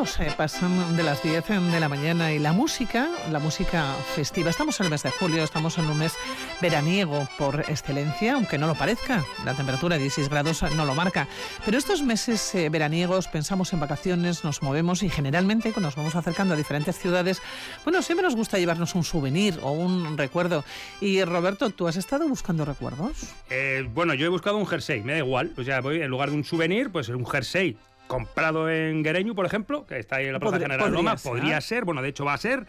Minutos 0.06 0.20
eh, 0.20 0.32
pasan 0.36 0.96
de 0.96 1.04
las 1.04 1.24
10 1.24 1.48
de 1.72 1.80
la 1.80 1.90
mañana 1.90 2.32
y 2.32 2.40
la 2.40 2.54
música, 2.54 3.10
la 3.32 3.40
música 3.40 3.94
festiva. 4.16 4.50
Estamos 4.50 4.80
en 4.80 4.86
el 4.86 4.92
mes 4.92 5.04
de 5.04 5.10
julio, 5.10 5.44
estamos 5.44 5.78
en 5.78 5.86
un 5.86 5.98
mes 5.98 6.14
veraniego 6.62 7.28
por 7.38 7.62
excelencia, 7.70 8.34
aunque 8.34 8.58
no 8.58 8.68
lo 8.68 8.76
parezca. 8.76 9.24
La 9.46 9.54
temperatura 9.54 9.96
de 9.96 10.04
16 10.04 10.30
grados 10.30 10.64
no 10.76 10.86
lo 10.86 10.94
marca. 10.94 11.28
Pero 11.66 11.78
estos 11.78 12.04
meses 12.04 12.54
eh, 12.56 12.70
veraniegos 12.70 13.28
pensamos 13.28 13.74
en 13.74 13.80
vacaciones, 13.80 14.44
nos 14.44 14.62
movemos 14.62 15.02
y 15.02 15.10
generalmente 15.10 15.72
cuando 15.72 15.88
nos 15.88 15.96
vamos 15.96 16.16
acercando 16.16 16.54
a 16.54 16.58
diferentes 16.58 16.98
ciudades, 16.98 17.42
bueno, 17.84 18.02
siempre 18.02 18.26
nos 18.26 18.36
gusta 18.36 18.60
llevarnos 18.60 18.96
un 18.96 19.04
souvenir 19.04 19.60
o 19.64 19.72
un 19.72 20.18
recuerdo. 20.18 20.64
Y 21.02 21.24
Roberto, 21.24 21.70
¿tú 21.72 21.88
has 21.88 21.96
estado 21.96 22.28
buscando 22.28 22.66
recuerdos? 22.66 23.34
Eh, 23.50 23.88
bueno, 23.94 24.14
yo 24.14 24.26
he 24.26 24.30
buscado 24.30 24.58
un 24.58 24.68
jersey, 24.68 25.02
me 25.02 25.14
da 25.14 25.20
igual. 25.20 25.54
O 25.58 25.64
sea, 25.64 25.82
voy 25.82 26.02
en 26.02 26.10
lugar 26.10 26.30
de 26.30 26.36
un 26.36 26.44
souvenir, 26.44 26.92
pues 26.92 27.10
un 27.10 27.26
jersey 27.26 27.78
comprado 28.08 28.70
en 28.70 29.04
Guereñu, 29.04 29.36
por 29.36 29.46
ejemplo, 29.46 29.86
que 29.86 30.00
está 30.00 30.18
ahí 30.18 30.28
en 30.28 30.34
la 30.34 30.40
Plaza 30.40 30.58
General 30.60 30.80
podría 30.80 30.98
Loma, 30.98 31.18
ser. 31.18 31.32
podría 31.32 31.62
ser, 31.62 31.86
bueno, 31.86 32.02
de 32.02 32.10
hecho 32.10 32.26
va 32.26 32.34
a 32.34 32.38
ser. 32.38 32.66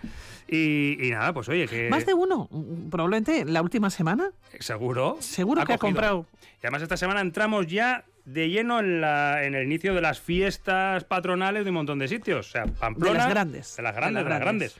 Y, 0.48 0.96
y 1.06 1.10
nada, 1.10 1.32
pues 1.32 1.48
oye, 1.48 1.66
que 1.66 1.88
Más 1.90 2.06
de 2.06 2.14
uno, 2.14 2.48
probablemente 2.90 3.44
la 3.44 3.62
última 3.62 3.90
semana. 3.90 4.30
seguro. 4.60 5.16
Seguro 5.20 5.64
que 5.64 5.72
ha 5.74 5.78
cogido. 5.78 5.94
comprado. 5.96 6.26
Y 6.62 6.66
además 6.66 6.82
esta 6.82 6.96
semana 6.96 7.20
entramos 7.20 7.66
ya 7.66 8.04
de 8.24 8.48
lleno 8.48 8.80
en, 8.80 9.00
la, 9.00 9.44
en 9.44 9.54
el 9.54 9.64
inicio 9.64 9.94
de 9.94 10.00
las 10.00 10.20
fiestas 10.20 11.04
patronales 11.04 11.64
de 11.64 11.70
un 11.70 11.76
montón 11.76 11.98
de 11.98 12.08
sitios. 12.08 12.48
O 12.48 12.50
sea, 12.50 12.66
Pamplona. 12.66 13.12
De 13.12 13.18
las 13.18 13.28
grandes. 13.28 13.76
De 13.76 13.82
las 13.82 13.94
De 13.94 14.00
grandes, 14.00 14.14
las 14.14 14.24
de 14.24 14.30
las 14.30 14.40
grandes. 14.40 14.76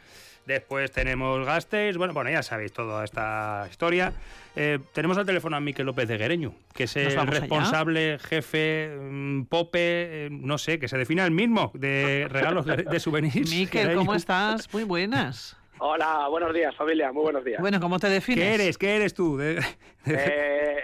Después 0.47 0.93
tenemos 0.93 1.45
Gasteiz, 1.45 1.97
bueno, 1.97 2.15
bueno, 2.15 2.31
ya 2.31 2.43
sabéis 2.43 2.73
toda 2.73 3.05
esta 3.05 3.67
historia. 3.69 4.13
Eh, 4.55 4.79
tenemos 4.93 5.19
al 5.19 5.27
teléfono 5.27 5.57
a 5.57 5.61
Miquel 5.61 5.85
López 5.87 6.07
de 6.07 6.17
Guereñu, 6.17 6.55
que 6.73 6.85
es 6.85 6.97
el 6.97 7.19
allá. 7.19 7.25
responsable, 7.25 8.19
jefe, 8.21 8.97
mm, 8.97 9.43
pope, 9.47 9.79
eh, 10.27 10.29
no 10.31 10.57
sé, 10.57 10.79
que 10.79 10.87
se 10.87 10.97
define 10.97 11.25
el 11.25 11.33
mismo 11.33 11.73
de 11.75 12.29
regalos 12.31 12.65
de, 12.65 12.77
de 12.77 13.01
souvenirs. 13.01 13.51
Miquel. 13.51 13.97
¿cómo 13.97 14.15
estás? 14.15 14.73
Muy 14.73 14.85
buenas. 14.85 15.57
Hola, 15.79 16.27
buenos 16.29 16.55
días, 16.55 16.75
familia, 16.75 17.13
muy 17.13 17.23
buenos 17.25 17.45
días. 17.45 17.61
Bueno, 17.61 17.79
¿cómo 17.81 17.99
te 17.99 18.09
defines? 18.09 18.43
¿Qué 18.45 18.55
eres? 18.55 18.79
¿Qué 18.79 18.97
eres 18.97 19.13
tú? 19.15 19.39
Eh, 19.41 19.59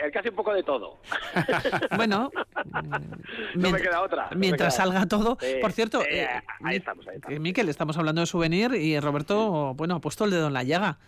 el 0.05 0.13
que 0.13 0.19
hace 0.19 0.29
un 0.29 0.37
poco 0.37 0.53
de 0.53 0.63
todo. 0.63 0.99
Bueno, 1.97 2.31
No 3.55 3.71
me 3.71 3.81
queda 3.81 4.03
otra, 4.03 4.29
no 4.33 4.39
mientras 4.39 4.75
queda 4.75 4.85
salga 4.85 5.07
todo. 5.07 5.39
Sí, 5.41 5.57
Por 5.63 5.73
cierto, 5.73 6.03
eh, 6.03 6.29
ahí 6.63 6.77
estamos, 6.77 7.07
ahí 7.09 7.17
estamos. 7.17 7.37
eh, 7.37 7.41
Miquel, 7.41 7.69
estamos 7.71 7.97
hablando 7.97 8.21
de 8.21 8.27
souvenir 8.27 8.75
y 8.75 8.99
Roberto, 9.01 9.73
bueno, 9.75 9.95
ha 9.97 10.01
puesto 10.01 10.25
el 10.27 10.31
dedo 10.31 10.49
en 10.49 10.53
la 10.53 10.63
llaga. 10.63 10.99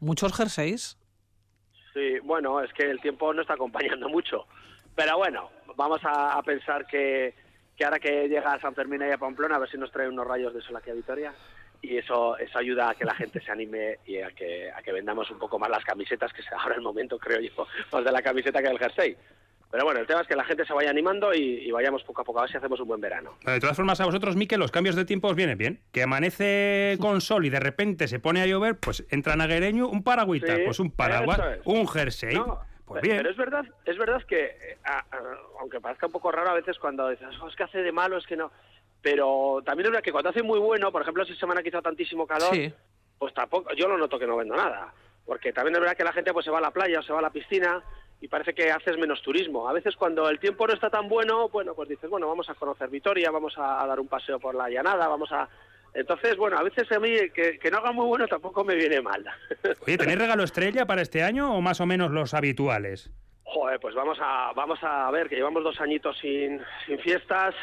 Muchos 0.00 0.34
jerseys. 0.34 0.96
Sí, 1.92 2.18
bueno, 2.22 2.62
es 2.62 2.72
que 2.72 2.84
el 2.90 3.00
tiempo 3.00 3.32
no 3.34 3.42
está 3.42 3.54
acompañando 3.54 4.08
mucho. 4.08 4.46
Pero 4.94 5.18
bueno, 5.18 5.50
vamos 5.76 6.00
a, 6.04 6.38
a 6.38 6.42
pensar 6.42 6.86
que, 6.86 7.34
que 7.76 7.84
ahora 7.84 7.98
que 7.98 8.28
llega 8.28 8.52
a 8.54 8.60
San 8.60 8.74
Fermín 8.74 9.02
y 9.06 9.12
a 9.12 9.18
Pamplona, 9.18 9.56
a 9.56 9.58
ver 9.58 9.70
si 9.70 9.76
nos 9.76 9.90
trae 9.92 10.08
unos 10.08 10.26
rayos 10.26 10.54
de 10.54 10.62
sol 10.62 10.76
aquí 10.76 10.90
a 10.90 10.94
Vitoria. 10.94 11.34
Y 11.82 11.98
eso, 11.98 12.36
eso 12.38 12.58
ayuda 12.58 12.90
a 12.90 12.94
que 12.94 13.04
la 13.04 13.14
gente 13.14 13.40
se 13.40 13.50
anime 13.52 13.98
y 14.06 14.18
a 14.20 14.30
que, 14.30 14.70
a 14.70 14.82
que 14.82 14.92
vendamos 14.92 15.30
un 15.30 15.38
poco 15.38 15.58
más 15.58 15.70
las 15.70 15.84
camisetas, 15.84 16.32
que 16.32 16.40
es 16.40 16.52
ahora 16.52 16.74
el 16.74 16.80
momento, 16.82 17.18
creo 17.18 17.40
yo, 17.40 17.66
más 17.92 18.04
de 18.04 18.10
la 18.12 18.22
camiseta 18.22 18.60
que 18.62 18.68
del 18.68 18.78
jersey. 18.78 19.16
Pero 19.70 19.84
bueno, 19.84 19.98
el 20.00 20.06
tema 20.06 20.20
es 20.22 20.28
que 20.28 20.36
la 20.36 20.44
gente 20.44 20.64
se 20.64 20.72
vaya 20.72 20.90
animando 20.90 21.34
y, 21.34 21.40
y 21.42 21.70
vayamos 21.72 22.02
poco 22.04 22.22
a 22.22 22.24
poco, 22.24 22.38
a 22.38 22.42
ver 22.42 22.50
si 22.50 22.56
hacemos 22.56 22.78
un 22.80 22.86
buen 22.88 23.00
verano. 23.00 23.36
De 23.44 23.58
todas 23.60 23.76
formas, 23.76 24.00
a 24.00 24.04
vosotros, 24.06 24.36
Miquel, 24.36 24.60
los 24.60 24.70
cambios 24.70 24.94
de 24.94 25.04
tiempo 25.04 25.28
os 25.28 25.34
vienen 25.34 25.58
bien. 25.58 25.80
Que 25.92 26.02
amanece 26.04 26.96
con 27.00 27.20
sol 27.20 27.44
y 27.46 27.50
de 27.50 27.58
repente 27.60 28.06
se 28.08 28.18
pone 28.20 28.40
a 28.40 28.46
llover, 28.46 28.78
pues 28.78 29.04
entran 29.10 29.40
a 29.40 29.46
Guereño 29.46 29.88
un 29.88 30.02
paragüita, 30.04 30.54
Sí, 30.56 30.62
pues 30.64 30.78
un 30.78 30.92
paraguas, 30.92 31.40
es. 31.58 31.60
un 31.64 31.86
jersey. 31.88 32.34
No, 32.36 32.60
pues 32.84 33.02
bien. 33.02 33.16
Pero 33.18 33.30
es 33.30 33.36
verdad, 33.36 33.64
es 33.84 33.98
verdad 33.98 34.22
que, 34.22 34.44
eh, 34.46 34.78
a- 34.84 34.98
a- 35.00 35.38
aunque 35.60 35.80
parezca 35.80 36.06
un 36.06 36.12
poco 36.12 36.30
raro 36.30 36.50
a 36.50 36.54
veces 36.54 36.78
cuando 36.78 37.08
dices, 37.10 37.28
"Oh, 37.42 37.48
es 37.48 37.56
que 37.56 37.64
hace 37.64 37.78
de 37.82 37.92
malo, 37.92 38.16
es 38.18 38.26
que 38.26 38.36
no. 38.36 38.52
Pero 39.02 39.62
también 39.64 39.86
es 39.86 39.90
verdad 39.92 40.04
que 40.04 40.12
cuando 40.12 40.30
hace 40.30 40.42
muy 40.42 40.58
bueno, 40.58 40.90
por 40.90 41.02
ejemplo, 41.02 41.22
esta 41.22 41.34
semana 41.36 41.62
que 41.62 41.68
hizo 41.68 41.82
tantísimo 41.82 42.26
calor, 42.26 42.52
Sí. 42.54 42.72
pues 43.18 43.32
tampoco, 43.34 43.72
yo 43.74 43.88
lo 43.88 43.96
noto 43.98 44.18
que 44.18 44.26
no 44.26 44.36
vendo 44.36 44.56
nada. 44.56 44.92
Porque 45.24 45.52
también 45.52 45.74
es 45.74 45.80
verdad 45.80 45.96
que 45.96 46.04
la 46.04 46.12
gente 46.12 46.32
pues 46.32 46.44
se 46.44 46.50
va 46.50 46.58
a 46.58 46.62
la 46.62 46.70
playa 46.70 47.00
o 47.00 47.02
se 47.02 47.12
va 47.12 47.18
a 47.20 47.22
la 47.22 47.30
piscina 47.30 47.82
y 48.20 48.28
parece 48.28 48.54
que 48.54 48.70
haces 48.70 48.96
menos 48.98 49.20
turismo. 49.22 49.68
A 49.68 49.72
veces 49.72 49.94
cuando 49.96 50.28
el 50.28 50.38
tiempo 50.38 50.66
no 50.66 50.72
está 50.74 50.88
tan 50.90 51.08
bueno, 51.08 51.48
bueno, 51.48 51.74
pues 51.74 51.88
dices, 51.88 52.08
bueno, 52.10 52.28
vamos 52.28 52.48
a 52.48 52.54
conocer 52.54 52.88
Vitoria, 52.88 53.30
vamos 53.30 53.56
a, 53.58 53.82
a 53.82 53.86
dar 53.86 54.00
un 54.00 54.08
paseo 54.08 54.38
por 54.40 54.54
la 54.54 54.68
llanada, 54.68 55.06
vamos 55.08 55.30
a... 55.32 55.48
Entonces, 55.94 56.36
bueno, 56.36 56.58
a 56.58 56.62
veces 56.62 56.90
a 56.92 56.98
mí 57.00 57.10
que, 57.34 57.58
que 57.58 57.70
no 57.70 57.78
haga 57.78 57.90
muy 57.92 58.06
bueno 58.06 58.26
tampoco 58.28 58.62
me 58.64 58.74
viene 58.74 59.00
mal. 59.00 59.24
Oye, 59.86 59.96
¿tenéis 59.96 60.18
regalo 60.18 60.42
estrella 60.44 60.84
para 60.86 61.00
este 61.02 61.22
año 61.22 61.54
o 61.54 61.60
más 61.60 61.80
o 61.80 61.86
menos 61.86 62.10
los 62.10 62.34
habituales? 62.34 63.10
Joder, 63.44 63.80
pues 63.80 63.94
vamos 63.94 64.18
a, 64.20 64.52
vamos 64.54 64.78
a 64.82 65.10
ver, 65.10 65.28
que 65.28 65.36
llevamos 65.36 65.64
dos 65.64 65.80
añitos 65.80 66.16
sin, 66.18 66.60
sin 66.86 66.98
fiestas, 66.98 67.54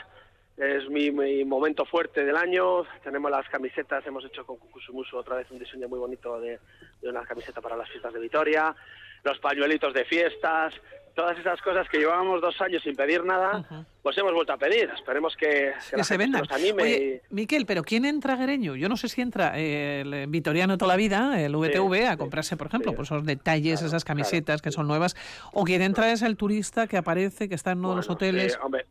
es 0.58 0.90
mi, 0.90 1.12
mi 1.12 1.44
momento 1.44 1.86
fuerte 1.86 2.24
del 2.24 2.38
año, 2.38 2.84
tenemos 3.04 3.32
las 3.32 3.48
camisetas, 3.50 4.06
hemos 4.06 4.24
hecho 4.26 4.46
con 4.46 4.58
Kukusumusu 4.58 5.18
otra 5.18 5.38
vez 5.38 5.50
un 5.52 5.60
diseño 5.60 5.90
muy 5.90 6.00
bonito 6.00 6.40
de, 6.40 6.60
de 7.02 7.10
una 7.10 7.24
camiseta 7.24 7.62
para 7.62 7.76
las 7.76 7.90
fiestas 7.90 8.14
de 8.14 8.20
Vitoria, 8.20 8.76
los 9.24 9.40
pañuelitos 9.40 9.94
de 9.94 10.06
fiestas, 10.06 10.74
todas 11.16 11.38
esas 11.38 11.62
cosas 11.62 11.88
que 11.90 12.00
llevábamos 12.00 12.42
dos 12.42 12.60
años 12.62 12.82
sin 12.84 12.96
pedir 12.96 13.24
nada, 13.24 13.86
pues 14.02 14.18
hemos 14.18 14.34
vuelto 14.34 14.54
a 14.54 14.58
pedir, 14.58 14.90
esperemos 14.96 15.36
que, 15.36 15.74
que 15.90 15.96
la 15.96 15.98
que 15.98 16.04
se 16.04 16.18
vendan. 16.18 16.42
nos 16.42 16.52
anime 16.52 16.84
Oye, 16.84 17.22
Miquel, 17.30 17.66
pero 17.66 17.84
¿quién 17.84 18.06
entra 18.06 18.34
a 18.34 18.36
Guereño? 18.36 18.76
Yo 18.76 18.90
no 18.90 18.98
sé 18.98 19.08
si 19.10 19.22
entra 19.22 19.58
eh, 19.58 20.02
el 20.02 20.28
vitoriano 20.28 20.78
toda 20.78 20.94
la 20.94 20.98
vida, 20.98 21.40
el 21.42 21.56
VTV, 21.56 22.08
a 22.08 22.18
comprarse, 22.18 22.58
por 22.58 22.68
ejemplo, 22.68 22.94
pues 22.94 23.08
esos 23.10 23.26
detalles, 23.26 23.80
Claro, 23.80 23.88
esas 23.88 24.06
camisetas 24.06 24.62
claro, 24.62 24.64
que 24.64 24.72
son 24.72 24.88
nuevas. 24.88 25.16
O 25.52 25.64
quien 25.64 25.82
entra 25.82 26.12
es 26.12 26.22
el 26.22 26.36
turista 26.36 26.88
que 26.88 26.98
aparece, 26.98 27.48
que 27.48 27.56
está 27.56 27.72
en 27.72 27.80
uno 27.80 27.92
de 27.92 27.96
los 27.98 28.10
hoteles. 28.10 28.54
sí, 28.54 28.60
hombre, 28.62 28.86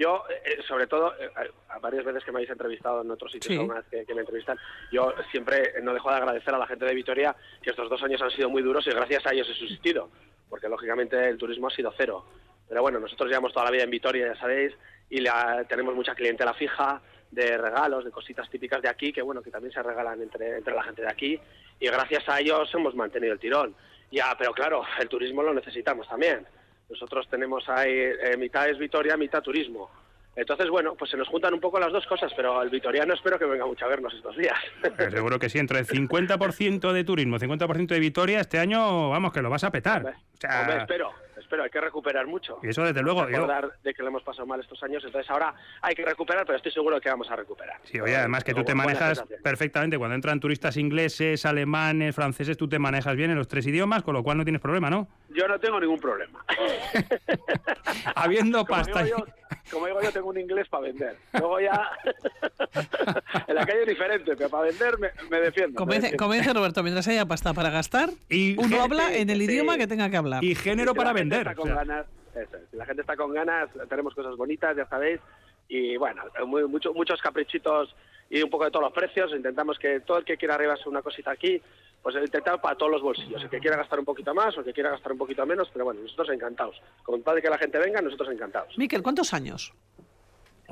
yo, 0.00 0.24
eh, 0.28 0.62
sobre 0.66 0.86
todo, 0.86 1.12
eh, 1.20 1.30
a 1.68 1.78
varias 1.78 2.04
veces 2.04 2.24
que 2.24 2.32
me 2.32 2.38
habéis 2.38 2.50
entrevistado 2.50 3.02
en 3.02 3.10
otros 3.10 3.30
sitios, 3.30 3.62
Sí. 3.62 3.68
que, 3.90 4.06
que 4.06 4.14
me 4.14 4.22
entrevistan, 4.22 4.58
yo 4.90 5.12
siempre 5.30 5.74
no 5.82 5.92
dejo 5.92 6.08
de 6.10 6.16
agradecer 6.16 6.54
a 6.54 6.58
la 6.58 6.66
gente 6.66 6.86
de 6.86 6.94
Vitoria 6.94 7.36
que 7.62 7.70
estos 7.70 7.88
dos 7.90 8.02
años 8.02 8.20
han 8.22 8.30
sido 8.30 8.48
muy 8.48 8.62
duros 8.62 8.86
y 8.86 8.90
gracias 8.90 9.26
a 9.26 9.32
ellos 9.32 9.48
he 9.50 9.54
subsistido, 9.54 10.08
porque 10.48 10.68
lógicamente 10.68 11.28
el 11.28 11.36
turismo 11.36 11.68
ha 11.68 11.70
sido 11.70 11.92
cero. 11.96 12.24
Pero 12.68 12.80
bueno, 12.82 12.98
nosotros 12.98 13.28
llevamos 13.28 13.52
toda 13.52 13.66
la 13.66 13.70
vida 13.72 13.82
en 13.84 13.90
Vitoria, 13.90 14.28
ya 14.32 14.40
sabéis, 14.40 14.72
y 15.10 15.20
la- 15.20 15.64
tenemos 15.68 15.94
mucha 15.94 16.14
clientela 16.14 16.54
fija 16.54 17.02
de 17.30 17.58
regalos, 17.58 18.04
de 18.04 18.10
cositas 18.10 18.48
típicas 18.48 18.80
de 18.80 18.88
aquí, 18.88 19.12
que 19.12 19.22
bueno, 19.22 19.42
que 19.42 19.50
también 19.50 19.72
se 19.72 19.82
regalan 19.82 20.20
entre, 20.22 20.56
entre 20.56 20.74
la 20.74 20.82
gente 20.82 21.02
de 21.02 21.08
aquí, 21.10 21.38
y 21.78 21.86
gracias 21.86 22.28
a 22.28 22.40
ellos 22.40 22.68
hemos 22.74 22.94
mantenido 22.94 23.34
el 23.34 23.38
tirón. 23.38 23.74
Ya, 24.10 24.34
pero 24.38 24.52
claro, 24.52 24.82
el 24.98 25.08
turismo 25.08 25.42
lo 25.42 25.52
necesitamos 25.54 26.08
también. 26.08 26.46
Nosotros 26.90 27.28
tenemos 27.30 27.68
ahí 27.68 27.92
eh, 27.92 28.36
mitad 28.38 28.68
es 28.68 28.78
Vitoria, 28.78 29.16
mitad 29.16 29.40
turismo. 29.42 29.88
Entonces, 30.36 30.68
bueno, 30.70 30.94
pues 30.94 31.10
se 31.10 31.16
nos 31.16 31.28
juntan 31.28 31.52
un 31.54 31.60
poco 31.60 31.78
las 31.80 31.92
dos 31.92 32.06
cosas, 32.06 32.32
pero 32.36 32.62
el 32.62 32.70
vitoriano 32.70 33.14
espero 33.14 33.38
que 33.38 33.44
venga 33.46 33.66
mucho 33.66 33.84
a 33.84 33.88
vernos 33.88 34.14
estos 34.14 34.36
días. 34.36 34.56
Pues 34.96 35.12
seguro 35.12 35.38
que 35.38 35.48
sí, 35.48 35.58
entre 35.58 35.80
el 35.80 35.86
50% 35.86 36.92
de 36.92 37.04
turismo, 37.04 37.38
50% 37.38 37.86
de 37.88 37.98
Vitoria, 38.00 38.40
este 38.40 38.58
año, 38.58 39.10
vamos, 39.10 39.32
que 39.32 39.42
lo 39.42 39.50
vas 39.50 39.64
a 39.64 39.70
petar. 39.72 39.98
Hombre, 39.98 40.14
O 40.34 40.36
sea, 40.40 40.60
hombre, 40.60 40.76
espero, 40.78 41.10
espero, 41.36 41.64
hay 41.64 41.70
que 41.70 41.80
recuperar 41.80 42.26
mucho. 42.28 42.58
y 42.62 42.68
eso 42.68 42.84
desde 42.84 43.02
luego. 43.02 43.28
yo- 43.28 43.46
de 43.82 43.92
que 43.92 44.02
lo 44.02 44.08
hemos 44.08 44.22
pasado 44.22 44.46
mal 44.46 44.60
estos 44.60 44.80
años, 44.84 45.02
entonces 45.04 45.28
ahora 45.30 45.52
hay 45.82 45.94
que 45.96 46.04
recuperar, 46.04 46.46
pero 46.46 46.56
estoy 46.56 46.72
seguro 46.72 47.00
que 47.00 47.10
vamos 47.10 47.28
a 47.30 47.34
recuperar. 47.36 47.78
Sí, 47.82 47.98
oye, 48.00 48.16
además 48.16 48.44
que 48.44 48.54
tú 48.54 48.62
te 48.64 48.74
manejas 48.74 49.24
perfectamente. 49.42 49.98
Cuando 49.98 50.14
entran 50.14 50.38
turistas 50.38 50.76
ingleses, 50.76 51.44
alemanes, 51.44 52.14
franceses, 52.14 52.56
tú 52.56 52.68
te 52.68 52.78
manejas 52.78 53.16
bien 53.16 53.30
en 53.32 53.36
los 53.36 53.48
tres 53.48 53.66
idiomas, 53.66 54.04
con 54.04 54.14
lo 54.14 54.22
cual 54.22 54.38
no 54.38 54.44
tienes 54.44 54.62
problema, 54.62 54.88
¿no? 54.90 55.08
Yo 55.30 55.46
no 55.48 55.58
tengo 55.60 55.78
ningún 55.80 55.98
problema. 56.00 56.44
Habiendo 58.14 58.64
Como 58.64 58.78
pasta. 58.78 59.02
digo, 59.04 59.18
yo, 59.18 59.24
como 59.70 59.86
digo 59.86 60.02
yo, 60.02 60.12
tengo 60.12 60.28
un 60.28 60.38
inglés 60.38 60.68
para 60.68 60.84
vender. 60.84 61.16
Luego 61.34 61.60
ya... 61.60 61.90
en 63.46 63.54
la 63.54 63.66
calle 63.66 63.82
es 63.82 63.88
diferente, 63.88 64.36
pero 64.36 64.48
para 64.50 64.64
vender 64.64 64.98
me, 64.98 65.08
me 65.30 65.40
defiendo. 65.40 65.76
Como 65.76 65.92
como 66.18 66.32
dice 66.34 66.52
Roberto, 66.52 66.82
mientras 66.82 67.06
haya 67.08 67.26
pasta 67.26 67.52
para 67.54 67.70
gastar, 67.70 68.10
Y 68.28 68.52
uno 68.54 68.62
gente- 68.68 68.80
habla 68.80 69.14
en 69.16 69.30
el 69.30 69.38
sí. 69.38 69.44
idioma 69.44 69.76
que 69.78 69.86
tenga 69.86 70.10
que 70.10 70.16
hablar. 70.16 70.42
Y 70.44 70.54
género 70.54 70.92
Si 70.92 70.96
para 70.98 71.12
vender. 71.12 71.40
está 71.46 71.52
o 71.52 71.56
con 71.56 71.66
sea. 71.68 71.76
ganas, 71.76 72.06
eso 72.34 72.58
si 72.70 72.76
la 72.76 72.86
gente 72.86 73.02
está 73.02 73.16
con 73.16 73.32
ganas, 73.32 73.68
tenemos 73.88 74.14
cosas 74.14 74.36
bonitas, 74.36 74.76
ya 74.76 74.86
sabéis. 74.88 75.20
Y 75.68 75.96
bueno, 75.96 76.22
muy- 76.46 76.66
mucho- 76.66 76.92
muchos 76.92 77.20
caprichitos 77.20 77.94
y 78.28 78.42
un 78.42 78.50
poco 78.50 78.64
de 78.64 78.70
todos 78.72 78.84
los 78.84 78.92
precios. 78.92 79.30
Intentamos 79.32 79.78
que 79.78 80.00
todo 80.00 80.18
el 80.18 80.24
que 80.24 80.36
quiera 80.36 80.54
arribarse 80.56 80.88
una 80.88 81.02
cosita 81.02 81.30
aquí, 81.30 81.62
pues 82.02 82.16
intentamos 82.16 82.60
para 82.60 82.76
todos 82.76 82.92
los 82.92 83.02
bolsillos. 83.02 83.42
El 83.42 83.50
que 83.50 83.58
quiera 83.58 83.76
gastar 83.76 83.98
un 83.98 84.04
poquito 84.04 84.34
más 84.34 84.56
o 84.56 84.60
el 84.60 84.66
que 84.66 84.72
quiera 84.72 84.90
gastar 84.90 85.12
un 85.12 85.18
poquito 85.18 85.44
menos, 85.46 85.68
pero 85.72 85.84
bueno, 85.84 86.00
nosotros 86.00 86.30
encantados. 86.30 86.80
Con 87.02 87.22
tal 87.22 87.36
de 87.36 87.42
que 87.42 87.50
la 87.50 87.58
gente 87.58 87.78
venga, 87.78 88.00
nosotros 88.00 88.30
encantados. 88.30 88.76
Miquel, 88.78 89.02
¿cuántos 89.02 89.32
años? 89.34 89.72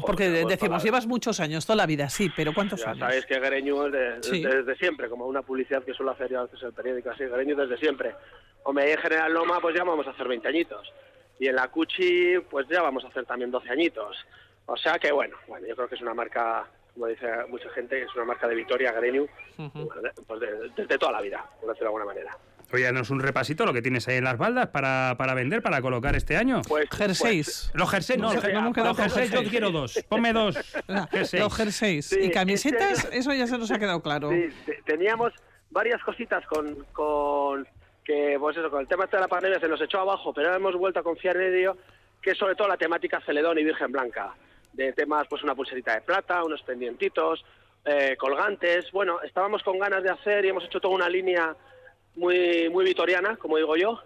Porque 0.07 0.29
Joder, 0.29 0.43
pues, 0.45 0.59
decimos, 0.61 0.85
llevas 0.85 1.07
muchos 1.09 1.41
años, 1.41 1.67
toda 1.67 1.77
la 1.77 1.87
vida, 1.87 2.09
sí, 2.09 2.31
pero 2.37 2.55
¿cuántos 2.55 2.81
Ya 2.85 2.91
años? 2.91 3.01
sabéis 3.01 3.27
que 3.27 3.35
Gereñu 3.41 3.87
es 3.87 3.93
de- 3.93 4.23
Sí. 4.23 4.43
desde 4.45 4.77
siempre, 4.77 5.09
como 5.09 5.27
una 5.27 5.43
publicidad 5.43 5.83
que 5.83 5.93
suele 5.93 6.13
hacer 6.13 6.35
a 6.37 6.45
veces 6.45 6.63
el 6.63 6.73
periódico 6.73 7.11
así, 7.11 7.25
Gereñu 7.25 7.57
desde 7.57 7.77
siempre. 7.79 8.15
Hombre, 8.63 8.93
en 8.93 8.99
General 8.99 9.33
Loma 9.33 9.59
pues 9.61 9.75
ya 9.77 9.83
vamos 9.83 10.07
a 10.07 10.11
hacer 10.11 10.29
20 10.29 10.47
añitos. 10.47 10.93
Y 11.41 11.49
en 11.49 11.57
la 11.57 11.67
Cuchi 11.69 12.39
pues 12.49 12.67
ya 12.69 12.81
vamos 12.83 13.05
a 13.05 13.09
hacer 13.09 13.25
también 13.27 13.51
12 13.51 13.71
añitos. 13.71 14.17
O 14.67 14.77
sea 14.77 14.99
que 15.01 15.11
bueno, 15.11 15.37
bueno, 15.49 15.67
yo 15.67 15.75
creo 15.75 15.89
que 15.89 15.97
es 15.97 16.01
una 16.01 16.15
marca, 16.15 16.67
como 16.99 17.07
dice 17.07 17.27
mucha 17.49 17.71
gente, 17.71 18.03
es 18.03 18.13
una 18.17 18.25
marca 18.25 18.49
de 18.49 18.57
Vitoria, 18.57 18.93
Gereñu, 18.93 19.23
Ujú. 19.57 19.85
bueno, 19.87 20.03
de- 20.03 20.11
pues 20.27 20.41
de- 20.41 20.71
desde 20.77 20.99
toda 20.99 21.13
la 21.13 21.21
vida, 21.21 21.45
por 21.61 21.69
decirlo 21.71 21.91
de 21.93 21.97
alguna 21.97 22.05
manera. 22.07 22.37
Oye, 22.73 22.83
danos 22.85 23.09
un 23.11 23.21
repasito 23.21 23.65
lo 23.65 23.73
que 23.73 23.81
tienes 23.81 24.07
ahí 24.09 24.17
en 24.17 24.25
las 24.25 24.37
baldas 24.37 24.67
para, 24.69 25.15
para 25.17 25.33
vender, 25.35 25.63
para 25.63 25.81
colocar 25.81 26.17
este 26.17 26.37
año. 26.37 26.61
Pues, 26.69 26.87
Jerseys. 26.91 27.71
Los 27.73 27.89
jerseys, 27.91 28.19
no, 28.21 28.35
No, 28.35 28.73
quedado 28.73 28.89
los 28.91 28.97
jerseys 28.99 29.31
yo 29.31 29.43
quiero 29.45 29.71
dos. 29.71 30.05
Ponme 30.09 30.33
dos 30.35 30.57
jerseys. 31.11 31.43
Los 31.45 31.55
jerseys. 31.57 32.07
Sí, 32.07 32.19
y 32.21 32.31
camisetas, 32.31 33.05
este 33.05 33.19
eso 33.19 33.33
ya 33.33 33.47
se 33.47 33.57
nos 33.57 33.71
ha 33.71 33.79
quedado 33.79 34.03
claro. 34.03 34.31
Sí, 34.31 34.49
te- 34.67 34.83
teníamos 34.85 35.33
varias 35.71 36.03
cositas 36.03 36.45
con, 36.47 36.85
con 36.93 37.67
que, 38.05 38.37
pues 38.39 38.57
eso, 38.57 38.69
con 38.71 38.81
el 38.81 38.89
tema 38.89 39.05
este 39.05 39.17
de 39.17 39.23
la 39.23 39.29
pandemia 39.29 39.61
se 39.61 39.69
nos 39.69 39.81
echó 39.81 40.01
abajo, 40.01 40.35
pero 40.35 40.49
ahora 40.49 40.59
hemos 40.59 40.75
vuelto 40.77 41.01
a 41.01 41.03
confiar 41.03 41.37
en 41.39 41.55
ello, 41.55 41.77
que 42.21 42.33
es 42.33 42.39
sobre 42.39 42.55
todo 42.55 42.69
la 42.69 42.77
temática 42.77 43.21
Celedón 43.25 43.59
y 43.59 43.65
Virgen 43.65 43.93
Blanca, 43.93 44.35
de 44.73 44.93
temas, 44.93 45.27
pues 45.29 45.43
una 45.43 45.55
pulserita 45.55 45.95
de 45.95 46.01
plata, 46.03 46.45
unos 46.45 46.63
pendientitos, 46.63 47.45
eh, 47.85 48.17
colgantes, 48.19 48.91
bueno, 48.93 49.21
estábamos 49.23 49.63
con 49.63 49.79
ganas 49.79 50.03
de 50.03 50.11
hacer 50.11 50.45
y 50.45 50.49
hemos 50.49 50.65
hecho 50.65 50.81
toda 50.81 50.95
una 50.95 51.09
línea 51.09 51.55
muy, 52.17 52.69
muy 52.69 52.85
vitoriana, 52.85 53.37
como 53.37 53.57
digo 53.57 53.77
yo, 53.77 54.03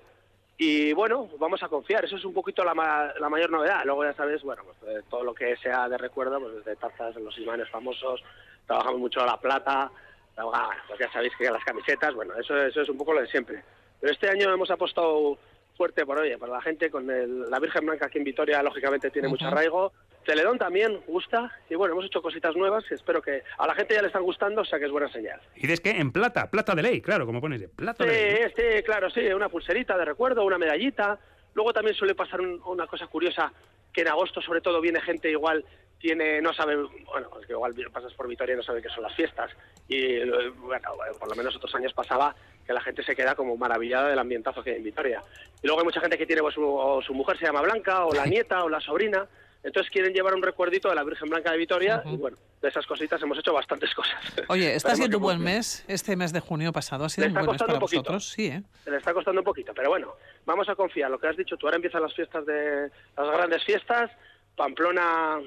y 0.58 0.92
bueno, 0.92 1.28
vamos 1.38 1.62
a 1.62 1.68
confiar, 1.68 2.04
eso 2.04 2.16
es 2.16 2.24
un 2.24 2.34
poquito 2.34 2.62
la, 2.62 2.74
ma- 2.74 3.12
la 3.18 3.28
mayor 3.28 3.50
novedad. 3.50 3.82
Luego 3.84 4.04
ya 4.04 4.12
sabes, 4.14 4.42
bueno, 4.42 4.62
pues 4.64 4.76
eh, 4.96 5.02
todo 5.10 5.24
lo 5.24 5.34
que 5.34 5.56
sea 5.56 5.88
de 5.88 5.98
recuerdo, 5.98 6.38
pues 6.38 6.56
desde 6.56 6.76
tazas, 6.76 7.16
los 7.16 7.36
imanes 7.38 7.68
famosos, 7.70 8.22
trabajamos 8.66 9.00
mucho 9.00 9.24
la 9.26 9.38
plata, 9.38 9.90
trabaja- 10.34 10.76
pues 10.86 11.00
ya 11.00 11.10
sabéis 11.10 11.32
que 11.36 11.50
las 11.50 11.64
camisetas, 11.64 12.14
bueno, 12.14 12.34
eso, 12.38 12.56
eso 12.62 12.82
es 12.82 12.88
un 12.88 12.98
poco 12.98 13.12
lo 13.14 13.22
de 13.22 13.26
siempre. 13.28 13.64
Pero 14.00 14.12
este 14.12 14.28
año 14.28 14.52
hemos 14.52 14.70
apostado 14.70 15.38
fuerte 15.76 16.04
por, 16.04 16.18
oye, 16.18 16.36
para 16.38 16.52
la 16.52 16.60
gente 16.60 16.90
con 16.90 17.10
el- 17.10 17.50
la 17.50 17.58
Virgen 17.58 17.86
Blanca 17.86 18.06
aquí 18.06 18.18
en 18.18 18.24
Vitoria, 18.24 18.62
lógicamente 18.62 19.10
tiene 19.10 19.28
mucho 19.28 19.46
Ujú. 19.46 19.54
arraigo. 19.54 19.92
Celedón 20.24 20.58
también 20.58 21.00
gusta, 21.06 21.50
y 21.68 21.74
bueno, 21.74 21.94
hemos 21.94 22.04
hecho 22.06 22.22
cositas 22.22 22.54
nuevas 22.54 22.84
que 22.84 22.94
espero 22.94 23.20
que 23.20 23.42
a 23.58 23.66
la 23.66 23.74
gente 23.74 23.94
ya 23.94 24.02
le 24.02 24.06
están 24.08 24.22
gustando, 24.22 24.60
o 24.60 24.64
sea 24.64 24.78
que 24.78 24.84
es 24.84 24.90
buena 24.92 25.10
señal. 25.10 25.40
Y 25.56 25.62
dices 25.62 25.80
que 25.80 25.90
en 25.90 26.12
plata, 26.12 26.48
plata 26.50 26.74
de 26.74 26.82
ley, 26.82 27.00
claro, 27.00 27.26
como 27.26 27.40
pones 27.40 27.60
de 27.60 27.68
plata 27.68 28.04
Sí, 28.04 28.10
de 28.10 28.16
ley. 28.16 28.52
sí, 28.76 28.82
claro, 28.84 29.10
sí, 29.10 29.20
una 29.32 29.48
pulserita 29.48 29.96
de 29.98 30.04
recuerdo, 30.04 30.44
una 30.44 30.58
medallita. 30.58 31.18
Luego 31.54 31.72
también 31.72 31.96
suele 31.96 32.14
pasar 32.14 32.40
un- 32.40 32.60
una 32.66 32.86
cosa 32.86 33.06
curiosa, 33.08 33.52
que 33.92 34.02
en 34.02 34.08
agosto 34.08 34.40
sobre 34.40 34.60
todo 34.60 34.80
viene 34.80 35.00
gente 35.00 35.28
igual, 35.30 35.64
tiene, 35.98 36.40
no 36.40 36.52
sabe, 36.52 36.76
bueno, 36.76 37.28
es 37.40 37.46
que 37.46 37.52
igual 37.52 37.74
pasas 37.92 38.12
por 38.14 38.26
Vitoria 38.26 38.54
y 38.54 38.56
no 38.56 38.62
sabe 38.62 38.80
qué 38.82 38.88
son 38.88 39.02
las 39.04 39.14
fiestas. 39.14 39.50
Y 39.88 39.96
eh, 39.98 40.50
bueno, 40.56 40.88
por 41.18 41.28
lo 41.28 41.34
menos 41.34 41.54
otros 41.56 41.72
años 41.74 41.92
pasaba 41.92 42.34
que 42.66 42.72
la 42.72 42.80
gente 42.80 43.02
se 43.02 43.14
queda 43.14 43.34
como 43.34 43.56
maravillada 43.56 44.08
del 44.08 44.18
ambientazo 44.18 44.62
que 44.62 44.70
hay 44.70 44.76
en 44.76 44.84
Vitoria. 44.84 45.22
Y 45.62 45.66
luego 45.66 45.80
hay 45.80 45.84
mucha 45.84 46.00
gente 46.00 46.18
que 46.18 46.26
tiene, 46.26 46.42
pues, 46.42 46.54
su, 46.54 46.64
o 46.64 47.02
su 47.02 47.14
mujer 47.14 47.38
se 47.38 47.46
llama 47.46 47.62
Blanca, 47.62 48.04
o 48.04 48.12
la 48.12 48.26
nieta, 48.26 48.64
o 48.64 48.68
la 48.68 48.80
sobrina. 48.80 49.26
Entonces 49.62 49.90
quieren 49.92 50.12
llevar 50.12 50.34
un 50.34 50.42
recuerdito 50.42 50.88
de 50.88 50.96
la 50.96 51.04
Virgen 51.04 51.30
Blanca 51.30 51.52
de 51.52 51.58
Vitoria 51.58 52.02
y 52.04 52.16
bueno, 52.16 52.36
de 52.60 52.68
esas 52.68 52.84
cositas 52.84 53.22
hemos 53.22 53.38
hecho 53.38 53.52
bastantes 53.52 53.94
cosas. 53.94 54.20
Oye, 54.48 54.74
está 54.74 54.96
siendo 54.96 55.18
un 55.18 55.22
buen 55.22 55.40
mes. 55.40 55.84
Este 55.86 56.16
mes 56.16 56.32
de 56.32 56.40
junio 56.40 56.72
pasado 56.72 57.04
ha 57.04 57.08
sido 57.08 57.28
un 57.28 57.34
buen 57.34 57.46
mes 57.46 57.58
para 57.58 57.78
poquito. 57.78 58.00
vosotros. 58.02 58.28
Sí, 58.28 58.46
¿eh? 58.46 58.62
Se 58.82 58.90
le 58.90 58.96
está 58.96 59.14
costando 59.14 59.40
un 59.40 59.44
poquito, 59.44 59.72
pero 59.72 59.90
bueno, 59.90 60.14
vamos 60.44 60.68
a 60.68 60.74
confiar. 60.74 61.10
Lo 61.10 61.18
que 61.18 61.28
has 61.28 61.36
dicho 61.36 61.56
tú, 61.56 61.66
ahora 61.66 61.76
empiezan 61.76 62.02
las 62.02 62.12
fiestas 62.12 62.44
de 62.44 62.90
las 63.16 63.30
grandes 63.32 63.62
fiestas. 63.64 64.10
Pamplona, 64.56 65.38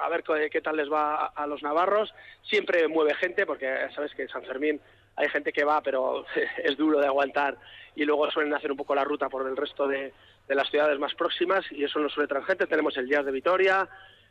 a 0.00 0.08
ver 0.10 0.22
qué, 0.24 0.50
qué 0.50 0.60
tal 0.60 0.76
les 0.76 0.90
va 0.90 1.14
a, 1.14 1.26
a 1.28 1.46
los 1.46 1.62
navarros. 1.62 2.12
Siempre 2.42 2.88
mueve 2.88 3.14
gente, 3.14 3.46
porque 3.46 3.88
sabes 3.94 4.12
que 4.14 4.26
San 4.28 4.42
Fermín 4.42 4.80
hay 5.20 5.28
gente 5.28 5.52
que 5.52 5.64
va, 5.64 5.82
pero 5.82 6.24
es 6.64 6.76
duro 6.76 6.98
de 6.98 7.06
aguantar. 7.06 7.56
Y 7.94 8.04
luego 8.04 8.30
suelen 8.30 8.54
hacer 8.54 8.70
un 8.70 8.76
poco 8.76 8.94
la 8.94 9.04
ruta 9.04 9.28
por 9.28 9.46
el 9.46 9.56
resto 9.56 9.86
de, 9.86 10.12
las 10.48 10.68
ciudades 10.68 10.98
más 10.98 11.14
próximas, 11.14 11.64
y 11.70 11.84
eso 11.84 12.00
nos 12.00 12.12
suele 12.12 12.26
traer 12.26 12.44
gente. 12.44 12.66
Tenemos 12.66 12.96
el 12.96 13.08
Jazz 13.08 13.24
de 13.24 13.30
Vitoria. 13.30 13.88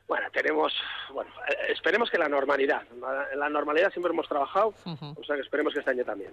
Bueno, 0.09 0.25
tenemos, 0.33 0.73
bueno, 1.13 1.29
eh, 1.49 1.71
esperemos 1.71 2.09
que 2.09 2.17
la 2.17 2.27
normalidad. 2.27 2.81
En 3.31 3.39
la 3.39 3.47
normalidad 3.47 3.91
siempre 3.91 4.11
hemos 4.11 4.27
trabajado, 4.27 4.73
Ujú. 4.83 5.13
o 5.15 5.23
sea 5.23 5.35
que 5.35 5.43
esperemos 5.43 5.71
que 5.71 5.79
este 5.81 5.91
año 5.91 6.03
también. 6.03 6.31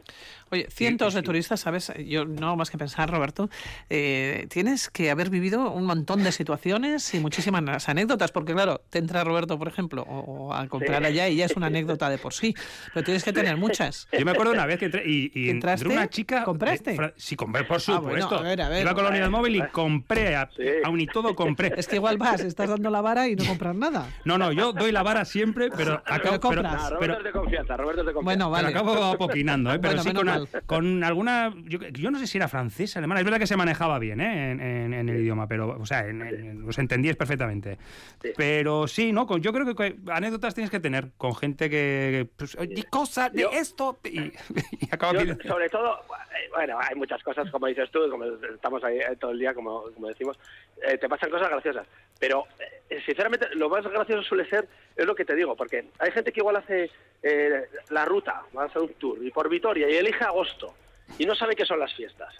Oye, 0.50 0.66
cientos 0.70 1.12
de 1.12 1.22
turistas, 1.22 1.60
¿sabes? 1.60 1.92
Yo 2.06 2.24
no 2.24 2.46
hago 2.46 2.56
más 2.56 2.70
que 2.70 2.78
pensar, 2.78 3.10
Roberto, 3.10 3.50
eh, 3.90 4.46
tienes 4.48 4.88
que 4.88 5.10
haber 5.10 5.28
vivido 5.28 5.70
un 5.70 5.84
montón 5.84 6.24
de 6.24 6.32
situaciones 6.32 7.12
y 7.12 7.20
muchísimas 7.20 7.86
anécdotas, 7.90 8.32
porque 8.32 8.54
claro, 8.54 8.80
te 8.88 8.98
entra 8.98 9.22
Roberto, 9.24 9.58
por 9.58 9.68
ejemplo, 9.68 10.02
o, 10.08 10.20
o 10.20 10.54
a 10.54 10.66
comprar 10.68 11.02
Sí. 11.02 11.08
allá 11.08 11.28
y 11.28 11.36
ya 11.36 11.44
es 11.44 11.54
una 11.54 11.66
anécdota 11.66 12.08
de 12.08 12.16
por 12.16 12.32
sí, 12.32 12.54
pero 12.94 13.04
tienes 13.04 13.24
que 13.24 13.34
tener 13.34 13.58
muchas. 13.58 14.08
Yo 14.10 14.24
me 14.24 14.30
acuerdo 14.30 14.52
una 14.54 14.64
vez 14.64 14.78
que 14.78 14.86
entré 14.86 15.02
y, 15.04 15.30
y 15.34 15.50
¿Entraste? 15.50 15.84
entró 15.84 15.98
una 16.00 16.08
chica. 16.08 16.44
¿Compraste? 16.44 16.96
Fra- 16.96 17.12
sí, 17.16 17.36
compré, 17.36 17.64
por 17.64 17.76
Ah, 17.88 17.98
bueno, 17.98 18.22
supuesto. 18.22 18.36
a 18.38 18.42
ver, 18.42 18.62
a 18.62 18.68
ver. 18.70 18.80
Iba 18.82 18.94
con 18.94 19.04
la 19.04 19.10
unidad 19.10 19.28
móvil 19.28 19.56
y 19.56 19.68
compré, 19.68 20.34
a- 20.34 20.48
Sí. 20.56 20.64
aún 20.82 20.98
y 20.98 21.06
todo 21.06 21.34
compré. 21.34 21.74
Es 21.76 21.86
que 21.86 21.96
igual 21.96 22.16
vas, 22.16 22.40
estás 22.40 22.70
dando 22.70 22.88
la 22.88 23.02
vara 23.02 23.28
y 23.28 23.36
no 23.36 23.44
compras 23.44 23.65
nada. 23.74 24.08
No, 24.24 24.38
no, 24.38 24.52
yo 24.52 24.72
doy 24.72 24.92
la 24.92 25.02
vara 25.02 25.24
siempre, 25.24 25.68
pero 25.76 25.94
acabo. 26.06 26.40
compras. 26.40 26.64
Ah, 26.86 26.90
Roberto 26.90 26.98
pero- 27.00 27.18
es 27.18 27.24
de 27.24 27.32
confianza, 27.32 27.76
Roberto 27.76 28.00
es 28.02 28.06
de 28.06 28.12
confianza. 28.12 28.24
Bueno, 28.46 28.50
vale. 28.50 28.68
Pero 28.68 28.78
acabo 28.80 29.04
apopinando, 29.04 29.70
¿eh? 29.72 29.78
Pero 29.78 30.02
Bueno, 30.02 30.02
sí 30.46 30.50
con, 30.60 30.62
con 30.66 31.04
alguna. 31.04 31.52
Yo, 31.64 31.78
yo 31.92 32.10
no 32.10 32.18
sé 32.18 32.26
si 32.26 32.38
era 32.38 32.48
francesa, 32.48 32.98
alemana. 32.98 33.20
Es 33.20 33.24
verdad 33.24 33.38
que 33.38 33.46
se 33.46 33.56
manejaba 33.56 33.98
bien, 33.98 34.20
¿eh? 34.20 34.50
En, 34.52 34.60
en- 34.60 34.94
en 34.94 35.08
el 35.08 35.20
idioma, 35.20 35.46
pero. 35.46 35.76
O 35.78 35.86
sea, 35.86 36.06
en- 36.06 36.22
en- 36.22 36.68
os 36.68 36.78
entendíais 36.78 37.16
perfectamente. 37.16 37.78
Sí. 38.22 38.30
Pero 38.36 38.86
sí, 38.88 39.12
¿no? 39.12 39.26
Con, 39.26 39.40
yo 39.42 39.52
creo 39.52 39.74
que, 39.74 39.96
anécdotas 40.10 40.54
tienes 40.54 40.70
que 40.70 40.80
tener 40.80 41.10
con 41.16 41.34
gente 41.34 41.70
que. 41.70 42.28
Pues, 42.36 42.56
oye, 42.56 42.84
cosas 42.90 43.32
de 43.32 43.42
Yo- 43.42 43.50
esto. 43.50 43.98
Y, 44.04 44.20
y 44.80 44.88
acaba 44.90 45.12
Yo, 45.14 45.20
pidiendo- 45.20 45.44
sobre 45.48 45.68
todo, 45.68 45.94
eh, 46.00 46.48
bueno, 46.54 46.78
hay 46.80 46.94
muchas 46.96 47.22
cosas, 47.22 47.50
como 47.50 47.66
dices 47.66 47.90
tú, 47.90 48.00
como 48.10 48.24
estamos 48.24 48.82
ahí 48.84 48.98
eh, 48.98 49.16
todo 49.20 49.30
el 49.32 49.38
día, 49.38 49.54
como, 49.54 49.82
como 49.92 50.08
decimos, 50.08 50.38
eh, 50.86 50.98
te 50.98 51.08
pasan 51.08 51.30
cosas 51.30 51.48
graciosas. 51.50 51.86
Pero, 52.18 52.44
eh, 52.88 52.98
sinceramente, 53.04 53.46
lo 53.56 53.68
más 53.68 53.84
gracioso 53.86 54.22
suele 54.22 54.48
ser, 54.48 54.68
es 54.94 55.04
lo 55.06 55.14
que 55.14 55.24
te 55.24 55.34
digo, 55.34 55.56
porque 55.56 55.86
hay 55.98 56.10
gente 56.12 56.32
que 56.32 56.40
igual 56.40 56.56
hace 56.56 56.90
eh, 57.22 57.64
la 57.90 58.04
ruta, 58.04 58.42
va 58.56 58.64
a 58.64 58.66
hacer 58.66 58.82
un 58.82 58.94
tour, 58.94 59.18
y 59.24 59.30
por 59.30 59.48
Vitoria, 59.48 59.88
y 59.90 59.96
elige 59.96 60.24
agosto, 60.24 60.74
y 61.18 61.26
no 61.26 61.34
sabe 61.34 61.54
qué 61.56 61.64
son 61.64 61.80
las 61.80 61.92
fiestas. 61.94 62.34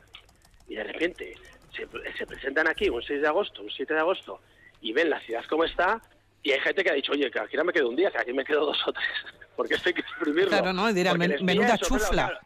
Y 0.69 0.75
de 0.75 0.85
repente 0.85 1.35
se, 1.75 1.87
se 2.17 2.27
presentan 2.27 2.69
aquí 2.69 2.89
un 2.89 3.03
6 3.03 3.21
de 3.23 3.29
agosto, 3.29 3.63
un 3.63 3.71
7 3.71 3.95
de 3.95 4.01
agosto, 4.01 4.41
y 4.81 4.93
ven 4.93 5.11
la 5.11 5.21
ciudad 5.21 5.45
como 5.49 5.65
está, 5.65 6.01
y 6.43 6.53
hay 6.53 6.61
gente 6.61 6.85
que 6.85 6.91
ha 6.91 6.95
dicho, 6.95 7.13
oye, 7.13 7.31
que 7.31 7.41
aquí 7.41 7.57
no 7.57 7.65
me 7.65 7.73
quedo 7.73 7.89
un 7.89 7.97
día, 7.97 8.11
que 8.11 8.19
aquí 8.19 8.33
me 8.33 8.45
quedo 8.45 8.67
dos 8.67 8.79
o 8.87 8.93
tres, 8.93 9.07
porque 9.57 9.75
esto 9.75 9.89
hay 9.89 9.95
que 9.95 10.01
exprimirlo. 10.03 10.49
Claro, 10.51 10.73
¿no? 10.73 10.89
Y 10.91 10.93
dirán, 10.95 11.13
Porque 11.15 11.19
"Men- 11.29 11.31
les 11.31 11.41
pilla 11.41 11.55
menuda 11.61 11.79
chufla". 11.79 12.09
claro. 12.11 12.39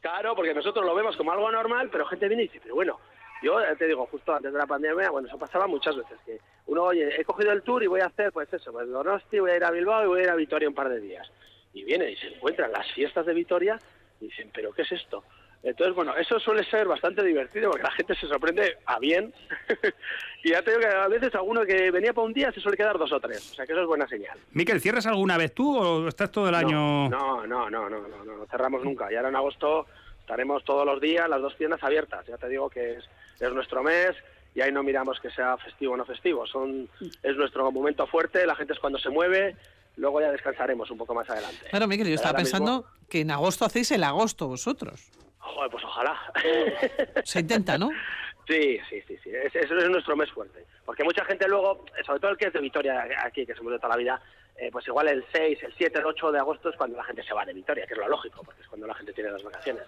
Claro, 0.00 0.36
porque 0.36 0.54
nosotros 0.54 0.84
lo 0.86 0.94
vemos 0.94 1.16
como 1.16 1.32
algo 1.32 1.50
normal, 1.50 1.88
pero 1.90 2.06
gente 2.06 2.28
viene 2.28 2.44
y 2.44 2.46
dice, 2.46 2.60
pero 2.62 2.76
bueno, 2.76 3.00
yo 3.42 3.58
te 3.76 3.86
digo, 3.86 4.06
justo 4.06 4.34
antes 4.34 4.52
de 4.52 4.58
la 4.58 4.66
pandemia, 4.66 5.10
bueno, 5.10 5.28
eso 5.28 5.38
pasaba 5.38 5.66
muchas 5.66 5.96
veces, 5.96 6.18
que 6.24 6.40
uno, 6.66 6.84
oye, 6.84 7.20
he 7.20 7.24
cogido 7.24 7.52
el 7.52 7.62
tour 7.62 7.82
y 7.82 7.86
voy 7.86 8.00
a 8.00 8.06
hacer, 8.06 8.32
pues 8.32 8.52
eso, 8.52 8.72
pues 8.72 8.88
Donosti, 8.88 9.38
voy 9.38 9.50
a 9.50 9.56
ir 9.56 9.64
a 9.64 9.70
Bilbao 9.70 10.04
y 10.04 10.08
voy 10.08 10.20
a 10.20 10.24
ir 10.24 10.30
a 10.30 10.34
Vitoria 10.34 10.68
un 10.68 10.74
par 10.74 10.88
de 10.88 11.00
días. 11.00 11.30
Y 11.72 11.84
viene 11.84 12.10
y 12.10 12.16
se 12.16 12.28
encuentran 12.28 12.72
las 12.72 12.90
fiestas 12.92 13.26
de 13.26 13.34
Vitoria 13.34 13.78
y 14.20 14.26
dicen, 14.26 14.50
pero 14.52 14.72
¿qué 14.72 14.82
es 14.82 14.92
esto? 14.92 15.22
Entonces, 15.62 15.94
bueno, 15.94 16.16
eso 16.16 16.38
suele 16.38 16.64
ser 16.64 16.86
bastante 16.86 17.22
divertido 17.22 17.70
porque 17.70 17.82
la 17.82 17.90
gente 17.90 18.14
se 18.14 18.28
sorprende 18.28 18.78
a 18.86 18.98
bien. 18.98 19.34
y 20.44 20.50
ya 20.50 20.62
te 20.62 20.70
digo 20.70 20.82
que 20.82 20.86
a 20.86 21.08
veces 21.08 21.34
alguno 21.34 21.64
que 21.64 21.90
venía 21.90 22.12
para 22.12 22.26
un 22.26 22.32
día 22.32 22.52
se 22.52 22.60
suele 22.60 22.76
quedar 22.76 22.96
dos 22.96 23.12
o 23.12 23.18
tres. 23.18 23.50
O 23.52 23.54
sea 23.54 23.66
que 23.66 23.72
eso 23.72 23.82
es 23.82 23.88
buena 23.88 24.06
señal. 24.06 24.38
Miquel, 24.52 24.80
¿cierras 24.80 25.06
alguna 25.06 25.36
vez 25.36 25.52
tú 25.52 25.76
o 25.76 26.06
estás 26.06 26.30
todo 26.30 26.48
el 26.48 26.54
año.? 26.54 27.08
No, 27.08 27.44
no, 27.46 27.68
no, 27.68 27.90
no, 27.90 27.98
no, 27.98 28.24
no, 28.24 28.36
no 28.36 28.46
cerramos 28.46 28.84
nunca. 28.84 29.12
Y 29.12 29.16
ahora 29.16 29.30
en 29.30 29.36
agosto 29.36 29.86
estaremos 30.28 30.62
todos 30.62 30.84
los 30.84 31.00
días 31.00 31.26
las 31.26 31.40
dos 31.40 31.56
tiendas 31.56 31.82
abiertas. 31.82 32.26
Ya 32.26 32.36
te 32.36 32.48
digo 32.50 32.68
que 32.68 32.96
es, 32.98 33.04
es 33.40 33.50
nuestro 33.54 33.82
mes 33.82 34.14
y 34.54 34.60
ahí 34.60 34.70
no 34.70 34.82
miramos 34.82 35.18
que 35.20 35.30
sea 35.30 35.56
festivo 35.56 35.94
o 35.94 35.96
no 35.96 36.04
festivo. 36.04 36.46
Son, 36.46 36.86
es 37.22 37.34
nuestro 37.36 37.70
momento 37.72 38.06
fuerte, 38.06 38.46
la 38.46 38.54
gente 38.54 38.74
es 38.74 38.78
cuando 38.78 38.98
se 38.98 39.08
mueve, 39.08 39.56
luego 39.96 40.20
ya 40.20 40.30
descansaremos 40.30 40.90
un 40.90 40.98
poco 40.98 41.14
más 41.14 41.28
adelante. 41.30 41.66
Claro, 41.70 41.86
Miguel, 41.86 42.08
yo 42.08 42.10
Pero 42.10 42.16
estaba 42.16 42.38
mismo- 42.40 42.58
pensando 42.58 42.86
que 43.08 43.22
en 43.22 43.30
agosto 43.30 43.64
hacéis 43.64 43.90
el 43.92 44.04
agosto 44.04 44.48
vosotros. 44.48 45.10
Joder, 45.38 45.70
pues 45.70 45.82
ojalá. 45.84 46.20
Se 47.24 47.40
intenta, 47.40 47.78
¿no? 47.78 47.90
Sí, 48.48 48.78
sí, 48.88 49.02
sí, 49.06 49.14
sí. 49.22 49.28
Es- 49.30 49.54
Eso 49.54 49.76
es 49.76 49.90
nuestro 49.90 50.16
mes 50.16 50.30
fuerte. 50.30 50.64
Porque 50.86 51.04
mucha 51.04 51.22
gente 51.26 51.46
luego, 51.46 51.84
sobre 52.06 52.18
todo 52.18 52.30
el 52.30 52.38
que 52.38 52.46
es 52.46 52.52
de 52.54 52.60
Vitoria 52.60 53.06
aquí, 53.22 53.44
que 53.44 53.54
somos 53.54 53.72
de 53.72 53.78
toda 53.78 53.90
la 53.90 53.96
vida, 53.98 54.22
eh, 54.56 54.70
pues 54.72 54.86
igual 54.88 55.06
el 55.08 55.22
6, 55.30 55.58
el 55.64 55.74
7, 55.76 55.98
el 55.98 56.06
8 56.06 56.32
de 56.32 56.38
agosto 56.38 56.70
es 56.70 56.76
cuando 56.76 56.96
la 56.96 57.04
gente 57.04 57.22
se 57.22 57.34
va 57.34 57.44
de 57.44 57.52
Vitoria, 57.52 57.86
que 57.86 57.92
es 57.92 57.98
lo 57.98 58.08
lógico, 58.08 58.40
porque 58.42 58.62
es 58.62 58.68
cuando 58.68 58.86
la 58.86 58.94
gente 58.94 59.12
tiene 59.12 59.30
las 59.30 59.42
vacaciones. 59.42 59.82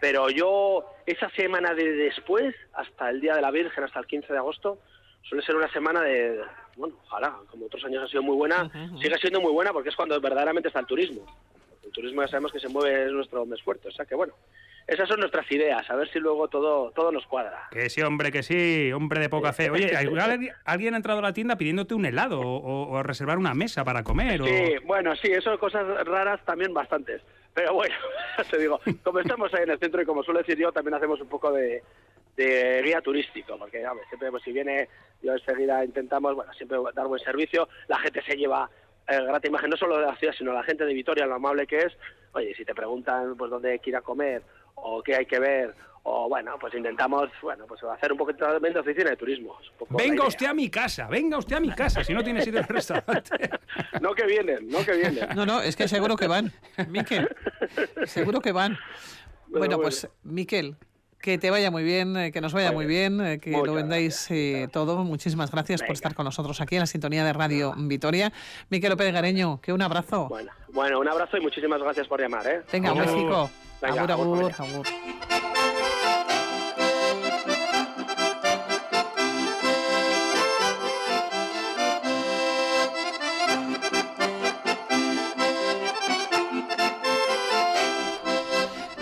Pero 0.00 0.30
yo, 0.30 0.84
esa 1.06 1.28
semana 1.30 1.74
de 1.74 1.92
después, 1.92 2.54
hasta 2.74 3.10
el 3.10 3.20
Día 3.20 3.34
de 3.34 3.42
la 3.42 3.50
Virgen, 3.50 3.84
hasta 3.84 3.98
el 3.98 4.06
15 4.06 4.32
de 4.32 4.38
agosto, 4.38 4.78
suele 5.22 5.44
ser 5.44 5.56
una 5.56 5.70
semana 5.72 6.02
de, 6.02 6.40
bueno, 6.76 6.94
ojalá, 7.04 7.34
como 7.50 7.66
otros 7.66 7.84
años 7.84 8.04
ha 8.04 8.08
sido 8.08 8.22
muy 8.22 8.36
buena, 8.36 8.70
sigue 9.02 9.18
siendo 9.18 9.40
muy 9.40 9.52
buena 9.52 9.72
porque 9.72 9.88
es 9.88 9.96
cuando 9.96 10.20
verdaderamente 10.20 10.68
está 10.68 10.80
el 10.80 10.86
turismo. 10.86 11.26
El 11.84 11.90
turismo 11.92 12.22
ya 12.22 12.28
sabemos 12.28 12.52
que 12.52 12.60
se 12.60 12.68
mueve, 12.68 13.06
es 13.06 13.12
nuestro 13.12 13.44
mes 13.46 13.60
fuerte, 13.62 13.88
o 13.88 13.92
sea 13.92 14.04
que 14.04 14.14
bueno, 14.14 14.34
esas 14.86 15.08
son 15.08 15.20
nuestras 15.20 15.50
ideas, 15.52 15.88
a 15.90 15.96
ver 15.96 16.08
si 16.10 16.18
luego 16.18 16.48
todo, 16.48 16.90
todo 16.92 17.10
nos 17.12 17.26
cuadra. 17.26 17.68
Que 17.70 17.90
sí, 17.90 18.00
hombre, 18.02 18.30
que 18.30 18.42
sí, 18.42 18.90
hombre 18.92 19.20
de 19.20 19.28
poca 19.28 19.52
fe. 19.52 19.68
Oye, 19.70 19.90
¿alguien, 20.64 20.94
ha 20.94 20.96
entrado 20.96 21.18
a 21.18 21.22
la 21.22 21.32
tienda 21.32 21.56
pidiéndote 21.56 21.94
un 21.94 22.06
helado 22.06 22.40
o, 22.40 22.88
o 22.90 23.02
reservar 23.02 23.36
una 23.38 23.52
mesa 23.54 23.84
para 23.84 24.02
comer? 24.04 24.40
o- 24.42 24.46
Sí, 24.46 24.74
bueno, 24.84 25.14
sí, 25.16 25.28
eso 25.30 25.58
cosas 25.58 25.84
raras 26.06 26.40
también 26.44 26.72
bastantes. 26.72 27.20
Pero 27.58 27.74
bueno, 27.74 27.96
te 28.50 28.56
digo, 28.56 28.80
como 29.02 29.18
estamos 29.18 29.52
ahí 29.52 29.64
en 29.64 29.70
el 29.70 29.80
centro 29.80 30.00
y 30.00 30.04
como 30.04 30.22
suelo 30.22 30.38
decir 30.38 30.56
yo, 30.56 30.70
también 30.70 30.94
hacemos 30.94 31.20
un 31.20 31.26
poco 31.26 31.50
de, 31.50 31.82
guía 32.36 33.00
turístico, 33.00 33.58
porque 33.58 33.84
hombre, 33.84 34.06
siempre 34.06 34.30
pues, 34.30 34.44
si 34.44 34.52
viene, 34.52 34.88
yo 35.20 35.32
enseguida 35.32 35.84
intentamos, 35.84 36.36
bueno, 36.36 36.52
siempre 36.52 36.78
dar 36.94 37.08
buen 37.08 37.20
servicio, 37.20 37.68
la 37.88 37.98
gente 37.98 38.22
se 38.22 38.36
lleva 38.36 38.70
eh, 39.08 39.20
grata 39.24 39.48
imagen, 39.48 39.70
no 39.70 39.76
solo 39.76 39.98
de 39.98 40.06
la 40.06 40.14
ciudad, 40.14 40.34
sino 40.38 40.52
la 40.52 40.62
gente 40.62 40.84
de 40.84 40.94
Vitoria, 40.94 41.26
lo 41.26 41.34
amable 41.34 41.66
que 41.66 41.78
es. 41.78 41.98
Oye, 42.30 42.54
si 42.54 42.64
te 42.64 42.76
preguntan 42.76 43.36
pues 43.36 43.50
dónde 43.50 43.72
hay 43.72 43.80
que 43.80 43.90
ir 43.90 43.96
a 43.96 44.02
comer 44.02 44.44
o 44.82 45.02
qué 45.02 45.16
hay 45.16 45.26
que 45.26 45.38
ver, 45.38 45.74
o 46.10 46.28
bueno, 46.28 46.56
pues 46.58 46.74
intentamos, 46.74 47.28
bueno, 47.42 47.66
pues 47.66 47.82
hacer 47.84 48.12
un 48.12 48.18
poquito 48.18 48.46
también 48.46 48.72
de 48.72 48.80
oficina 48.80 49.10
de 49.10 49.16
turismo. 49.16 49.58
Venga 49.90 50.26
usted 50.26 50.46
a 50.46 50.54
mi 50.54 50.70
casa, 50.70 51.06
venga 51.06 51.36
usted 51.36 51.56
a 51.56 51.60
mi 51.60 51.70
casa, 51.70 52.02
si 52.02 52.14
no 52.14 52.24
tiene 52.24 52.40
sitio 52.40 52.60
en 52.60 52.66
el 52.68 52.74
restaurante. 52.74 53.50
No 54.00 54.14
que 54.14 54.26
vienen, 54.26 54.68
no 54.68 54.84
que 54.84 54.92
vienen. 54.92 55.28
No, 55.34 55.44
no, 55.44 55.60
es 55.60 55.76
que 55.76 55.86
seguro 55.88 56.16
que 56.16 56.26
van. 56.26 56.52
Miquel, 56.88 57.28
seguro 58.06 58.40
que 58.40 58.52
van. 58.52 58.78
Bueno, 59.48 59.58
Bueno, 59.58 59.78
pues, 59.80 60.08
Miquel, 60.22 60.76
que 61.20 61.36
te 61.36 61.50
vaya 61.50 61.70
muy 61.70 61.82
bien, 61.82 62.16
eh, 62.16 62.32
que 62.32 62.40
nos 62.40 62.52
vaya 62.52 62.72
muy 62.72 62.86
bien, 62.86 63.20
eh, 63.20 63.38
que 63.38 63.50
Muchas 63.50 63.66
lo 63.66 63.74
vendáis 63.74 64.30
eh, 64.30 64.68
todo. 64.72 65.04
Muchísimas 65.04 65.50
gracias 65.50 65.82
por 65.82 65.92
estar 65.92 66.14
con 66.14 66.24
nosotros 66.24 66.60
aquí 66.60 66.76
en 66.76 66.80
la 66.80 66.86
sintonía 66.86 67.24
de 67.24 67.32
Radio 67.32 67.74
Vitoria. 67.76 68.32
Miquel 68.70 68.90
López 68.90 69.12
Gareño, 69.12 69.60
que 69.60 69.72
un 69.72 69.82
abrazo. 69.82 70.28
Bueno, 70.28 70.52
bueno, 70.72 71.00
un 71.00 71.08
abrazo 71.08 71.36
y 71.36 71.40
muchísimas 71.40 71.82
gracias 71.82 72.06
por 72.06 72.20
llamar, 72.20 72.46
¿eh? 72.46 72.62
Venga, 72.72 72.92
un 72.92 73.00
Agur. 73.00 73.50
Venga, 73.80 74.02
Agur, 74.02 74.12
agur, 74.12 74.52
agur, 74.58 75.57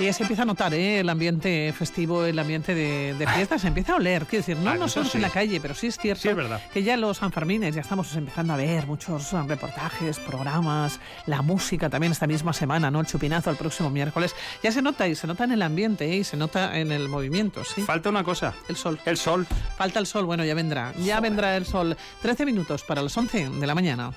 ya 0.07 0.13
se 0.13 0.23
empieza 0.23 0.43
a 0.43 0.47
notar 0.47 0.73
¿eh? 0.75 1.01
el 1.01 1.09
ambiente 1.09 1.73
festivo, 1.77 2.25
el 2.25 2.39
ambiente 2.39 2.75
de, 2.75 3.15
de 3.15 3.27
fiesta, 3.27 3.59
se 3.59 3.69
empieza 3.69 3.93
a 3.93 3.97
oler. 3.97 4.25
Quiero 4.27 4.45
decir, 4.45 4.57
no 4.57 4.71
Ah, 4.71 4.75
nosotros 4.77 5.13
sí. 5.13 5.19
en 5.19 5.23
la 5.23 5.31
calle, 5.31 5.61
pero 5.61 5.75
sí 5.75 5.89
es 5.89 5.99
cierto 5.99 6.23
Sí, 6.23 6.29
es 6.29 6.37
verdad. 6.37 6.61
que 6.73 6.83
ya 6.83 6.97
los 6.97 7.19
Sanfermines 7.19 7.75
ya 7.75 7.81
estamos 7.81 8.15
empezando 8.17 8.53
a 8.53 8.57
ver 8.57 8.87
muchos 8.87 9.33
eh, 9.33 9.43
reportajes, 9.47 10.19
programas, 10.21 11.01
la 11.27 11.43
música 11.43 11.91
también 11.91 12.13
esta 12.13 12.27
misma 12.27 12.53
semana, 12.53 12.91
¿no? 12.91 13.01
El 13.01 13.07
chupinazo 13.07 13.51
el 13.51 13.57
próximo 13.57 13.91
miércoles. 13.91 14.35
Ya 14.63 14.73
se 14.73 14.83
nota 14.83 15.07
y 15.09 15.15
se 15.15 15.27
nota 15.27 15.45
en 15.45 15.53
el 15.53 15.63
ambiente 15.63 16.05
¿eh? 16.13 16.17
y 16.17 16.25
se 16.25 16.37
nota 16.37 16.79
en 16.79 16.93
el 16.93 17.09
movimiento, 17.09 17.65
¿sí? 17.65 17.83
Falta 17.83 18.09
una 18.11 18.25
cosa, 18.25 18.55
El 18.69 18.77
sol. 18.77 18.99
el 19.05 19.17
sol. 19.17 19.47
Falta 19.77 19.99
el 19.99 20.07
sol, 20.07 20.25
bueno, 20.25 20.45
ya 20.45 20.55
vendrá. 20.55 20.93
Ya 21.05 21.21
vendrá 21.21 21.57
el 21.57 21.67
sol. 21.67 21.97
13 22.23 22.45
minutos 22.47 22.83
para 22.85 23.03
las 23.03 23.17
11 23.17 23.51
de 23.51 23.67
la 23.67 23.75
mañana. 23.75 24.13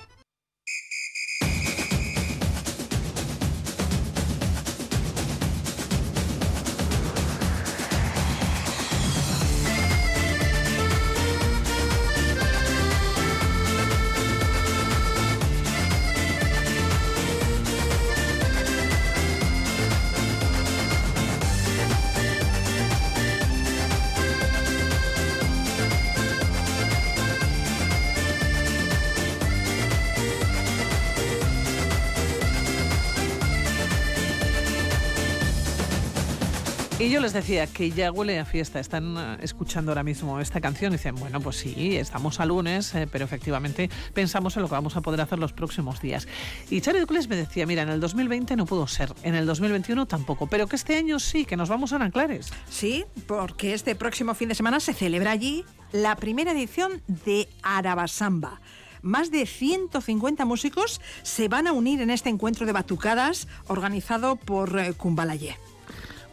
Decía 37.32 37.66
que 37.66 37.90
ya 37.90 38.10
huele 38.10 38.38
a 38.38 38.44
fiesta. 38.44 38.80
Están 38.80 39.16
eh, 39.16 39.38
escuchando 39.42 39.90
ahora 39.90 40.02
mismo 40.02 40.40
esta 40.40 40.60
canción 40.60 40.92
y 40.92 40.96
dicen, 40.96 41.14
bueno, 41.14 41.40
pues 41.40 41.56
sí, 41.56 41.96
estamos 41.96 42.40
a 42.40 42.46
lunes, 42.46 42.94
eh, 42.94 43.08
pero 43.10 43.24
efectivamente 43.24 43.90
pensamos 44.14 44.56
en 44.56 44.62
lo 44.62 44.68
que 44.68 44.74
vamos 44.74 44.96
a 44.96 45.00
poder 45.00 45.20
hacer 45.20 45.38
los 45.38 45.52
próximos 45.52 46.00
días. 46.00 46.26
Y 46.70 46.80
Charo 46.80 47.00
Ducles 47.00 47.28
me 47.28 47.36
decía, 47.36 47.66
mira, 47.66 47.82
en 47.82 47.90
el 47.90 48.00
2020 48.00 48.56
no 48.56 48.66
pudo 48.66 48.86
ser, 48.86 49.12
en 49.22 49.34
el 49.34 49.46
2021 49.46 50.06
tampoco, 50.06 50.46
pero 50.46 50.66
que 50.66 50.76
este 50.76 50.96
año 50.96 51.18
sí, 51.18 51.44
que 51.44 51.56
nos 51.56 51.68
vamos 51.68 51.92
a 51.92 51.98
Nanclares. 51.98 52.52
Sí, 52.68 53.04
porque 53.26 53.74
este 53.74 53.94
próximo 53.94 54.34
fin 54.34 54.48
de 54.48 54.54
semana 54.54 54.80
se 54.80 54.94
celebra 54.94 55.32
allí 55.32 55.64
la 55.92 56.16
primera 56.16 56.52
edición 56.52 57.02
de 57.06 57.48
Arabasamba. 57.62 58.60
Más 59.02 59.30
de 59.30 59.46
150 59.46 60.44
músicos 60.44 61.00
se 61.22 61.48
van 61.48 61.66
a 61.66 61.72
unir 61.72 62.00
en 62.00 62.10
este 62.10 62.28
encuentro 62.28 62.66
de 62.66 62.72
batucadas 62.72 63.48
organizado 63.66 64.36
por 64.36 64.78
eh, 64.78 64.92
Cumbalayé. 64.92 65.56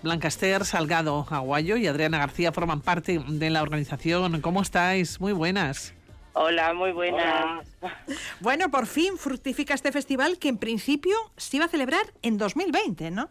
Blanca 0.08 0.30
Esther, 0.30 0.64
Salgado 0.64 1.26
Aguayo 1.30 1.76
y 1.76 1.86
Adriana 1.86 2.18
García 2.18 2.54
forman 2.54 2.80
parte 2.80 3.20
de 3.28 3.50
la 3.50 3.62
organización. 3.62 4.40
¿Cómo 4.40 4.62
estáis? 4.62 5.20
Muy 5.20 5.34
buenas. 5.34 5.94
Hola, 6.32 6.74
muy 6.74 6.94
buenas. 6.94 7.68
Bueno, 8.40 8.72
por 8.72 8.88
fin 8.88 9.18
fructifica 9.18 9.74
este 9.74 9.92
festival 9.92 10.40
que 10.40 10.48
en 10.48 10.58
principio 10.58 11.14
se 11.36 11.58
iba 11.58 11.66
a 11.66 11.70
celebrar 11.70 12.06
en 12.22 12.38
2020, 12.38 13.12
¿no? 13.12 13.30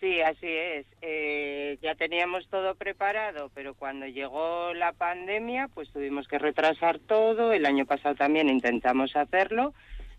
Sí, 0.00 0.22
así 0.22 0.46
es. 0.46 0.86
Eh, 1.02 1.78
ya 1.82 1.94
teníamos 1.96 2.48
todo 2.48 2.74
preparado, 2.76 3.50
pero 3.54 3.74
cuando 3.74 4.06
llegó 4.06 4.72
la 4.72 4.92
pandemia, 4.92 5.68
pues 5.74 5.90
tuvimos 5.92 6.26
que 6.28 6.38
retrasar 6.38 6.98
todo. 6.98 7.52
El 7.52 7.66
año 7.66 7.84
pasado 7.84 8.14
también 8.14 8.48
intentamos 8.48 9.14
hacerlo. 9.16 9.74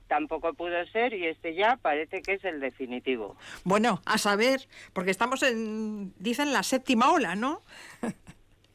Tampoco 0.07 0.53
pudo 0.53 0.85
ser 0.91 1.13
y 1.13 1.25
este 1.25 1.55
ya 1.55 1.77
parece 1.77 2.21
que 2.21 2.33
es 2.33 2.45
el 2.45 2.59
definitivo. 2.59 3.35
Bueno, 3.63 4.01
a 4.05 4.17
saber, 4.17 4.67
porque 4.93 5.11
estamos 5.11 5.41
en, 5.41 6.13
dicen, 6.19 6.53
la 6.53 6.61
séptima 6.61 7.11
ola, 7.11 7.35
¿no? 7.35 7.61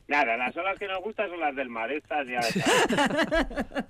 Nada, 0.09 0.37
las 0.37 0.57
olas 0.57 0.77
que 0.77 0.89
nos 0.89 1.01
gustan 1.05 1.31
son 1.31 1.39
las 1.39 1.55
del 1.55 1.69
mar, 1.69 1.93
estas 1.93 2.27
ya. 2.27 2.41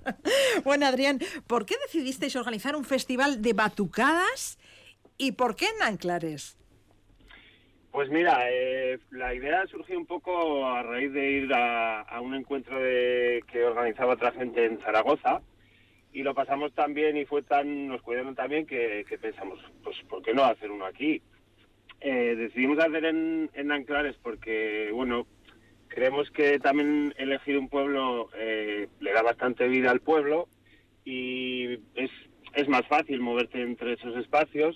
Bueno, 0.63 0.85
Adrián, 0.85 1.19
¿por 1.47 1.65
qué 1.65 1.75
decidisteis 1.83 2.35
organizar 2.35 2.75
un 2.75 2.85
festival 2.85 3.41
de 3.41 3.53
batucadas 3.53 4.59
y 5.17 5.31
por 5.31 5.55
qué 5.55 5.65
en 5.65 5.81
Anclares? 5.81 6.57
Pues 7.91 8.09
mira, 8.09 8.37
eh, 8.51 8.99
la 9.09 9.33
idea 9.33 9.65
surgió 9.65 9.97
un 9.97 10.05
poco 10.05 10.65
a 10.67 10.83
raíz 10.83 11.11
de 11.11 11.31
ir 11.31 11.53
a, 11.53 12.01
a 12.01 12.21
un 12.21 12.35
encuentro 12.35 12.79
de, 12.79 13.43
que 13.51 13.65
organizaba 13.65 14.13
otra 14.13 14.31
gente 14.31 14.63
en 14.63 14.79
Zaragoza 14.79 15.41
y 16.13 16.23
lo 16.23 16.33
pasamos 16.33 16.73
tan 16.73 16.93
bien 16.93 17.17
y 17.17 17.25
fue 17.25 17.41
tan, 17.41 17.87
nos 17.87 18.01
cuidaron 18.01 18.35
tan 18.35 18.49
bien 18.49 18.65
que, 18.65 19.05
que 19.07 19.17
pensamos, 19.17 19.59
pues 19.83 19.97
¿por 20.09 20.21
qué 20.21 20.33
no 20.33 20.43
hacer 20.43 20.71
uno 20.71 20.85
aquí? 20.85 21.21
Eh, 22.01 22.35
decidimos 22.35 22.79
hacer 22.79 23.05
en, 23.05 23.49
en 23.53 23.71
Anclares 23.71 24.15
porque, 24.21 24.89
bueno, 24.91 25.27
creemos 25.87 26.29
que 26.31 26.59
también 26.59 27.13
elegir 27.17 27.57
un 27.57 27.69
pueblo 27.69 28.29
eh, 28.35 28.87
le 28.99 29.11
da 29.13 29.21
bastante 29.21 29.67
vida 29.67 29.91
al 29.91 30.01
pueblo 30.01 30.47
y 31.05 31.73
es, 31.95 32.11
es 32.53 32.67
más 32.67 32.87
fácil 32.87 33.19
moverte 33.19 33.61
entre 33.61 33.93
esos 33.93 34.15
espacios 34.17 34.75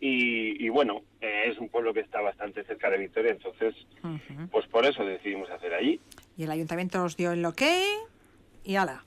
y, 0.00 0.62
y 0.62 0.68
bueno, 0.68 1.02
eh, 1.20 1.44
es 1.46 1.58
un 1.58 1.68
pueblo 1.68 1.94
que 1.94 2.00
está 2.00 2.20
bastante 2.20 2.64
cerca 2.64 2.90
de 2.90 2.98
Vitoria, 2.98 3.30
entonces 3.30 3.74
pues 4.50 4.66
por 4.66 4.84
eso 4.84 5.04
decidimos 5.04 5.48
hacer 5.50 5.72
allí. 5.72 6.00
Y 6.36 6.42
el 6.42 6.50
ayuntamiento 6.50 7.02
os 7.02 7.16
dio 7.16 7.32
el 7.32 7.44
ok 7.44 7.62
y 8.64 8.74
ala. 8.76 9.04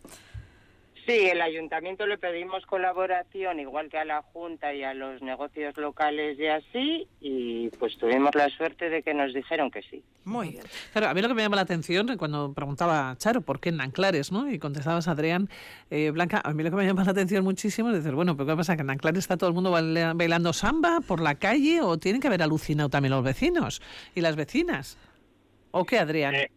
Sí, 1.07 1.13
el 1.29 1.41
ayuntamiento 1.41 2.05
le 2.05 2.17
pedimos 2.17 2.65
colaboración, 2.65 3.61
igual 3.61 3.87
que 3.87 3.97
a 3.97 4.03
la 4.03 4.21
Junta 4.23 4.73
y 4.73 4.83
a 4.83 4.93
los 4.93 5.21
negocios 5.21 5.77
locales 5.77 6.37
y 6.37 6.47
así, 6.47 7.07
y 7.21 7.69
pues 7.79 7.97
tuvimos 7.97 8.35
la 8.35 8.49
suerte 8.49 8.89
de 8.89 9.01
que 9.01 9.13
nos 9.13 9.33
dijeron 9.33 9.71
que 9.71 9.81
sí. 9.83 10.03
Muy 10.25 10.49
bien. 10.49 10.63
Claro, 10.91 11.07
a 11.07 11.13
mí 11.13 11.21
lo 11.21 11.29
que 11.29 11.33
me 11.33 11.43
llama 11.43 11.55
la 11.55 11.61
atención 11.61 12.09
eh, 12.09 12.17
cuando 12.17 12.51
preguntaba 12.53 13.15
Charo, 13.17 13.39
¿por 13.39 13.61
qué 13.61 13.69
en 13.69 13.79
Anclares? 13.79 14.33
¿no? 14.33 14.51
Y 14.51 14.59
contestabas 14.59 15.07
Adrián, 15.07 15.49
eh, 15.89 16.11
Blanca, 16.11 16.41
a 16.43 16.51
mí 16.53 16.61
lo 16.61 16.71
que 16.71 16.75
me 16.75 16.85
llama 16.85 17.05
la 17.05 17.11
atención 17.11 17.41
muchísimo 17.45 17.87
es 17.91 17.95
decir, 17.95 18.13
bueno, 18.13 18.35
pero 18.35 18.47
¿qué 18.47 18.55
pasa? 18.57 18.75
¿Que 18.75 18.81
en 18.81 18.89
Anclares 18.89 19.19
está 19.19 19.37
todo 19.37 19.47
el 19.49 19.53
mundo 19.55 19.71
baila- 19.71 20.11
bailando 20.13 20.51
samba 20.51 20.99
por 20.99 21.21
la 21.21 21.35
calle 21.35 21.79
o 21.81 21.97
tienen 21.97 22.19
que 22.19 22.27
haber 22.27 22.43
alucinado 22.43 22.89
también 22.89 23.11
los 23.13 23.23
vecinos 23.23 23.81
y 24.13 24.19
las 24.19 24.35
vecinas? 24.35 24.97
¿O 25.71 25.85
qué, 25.85 25.99
Adrián? 25.99 26.35
Eh, 26.35 26.51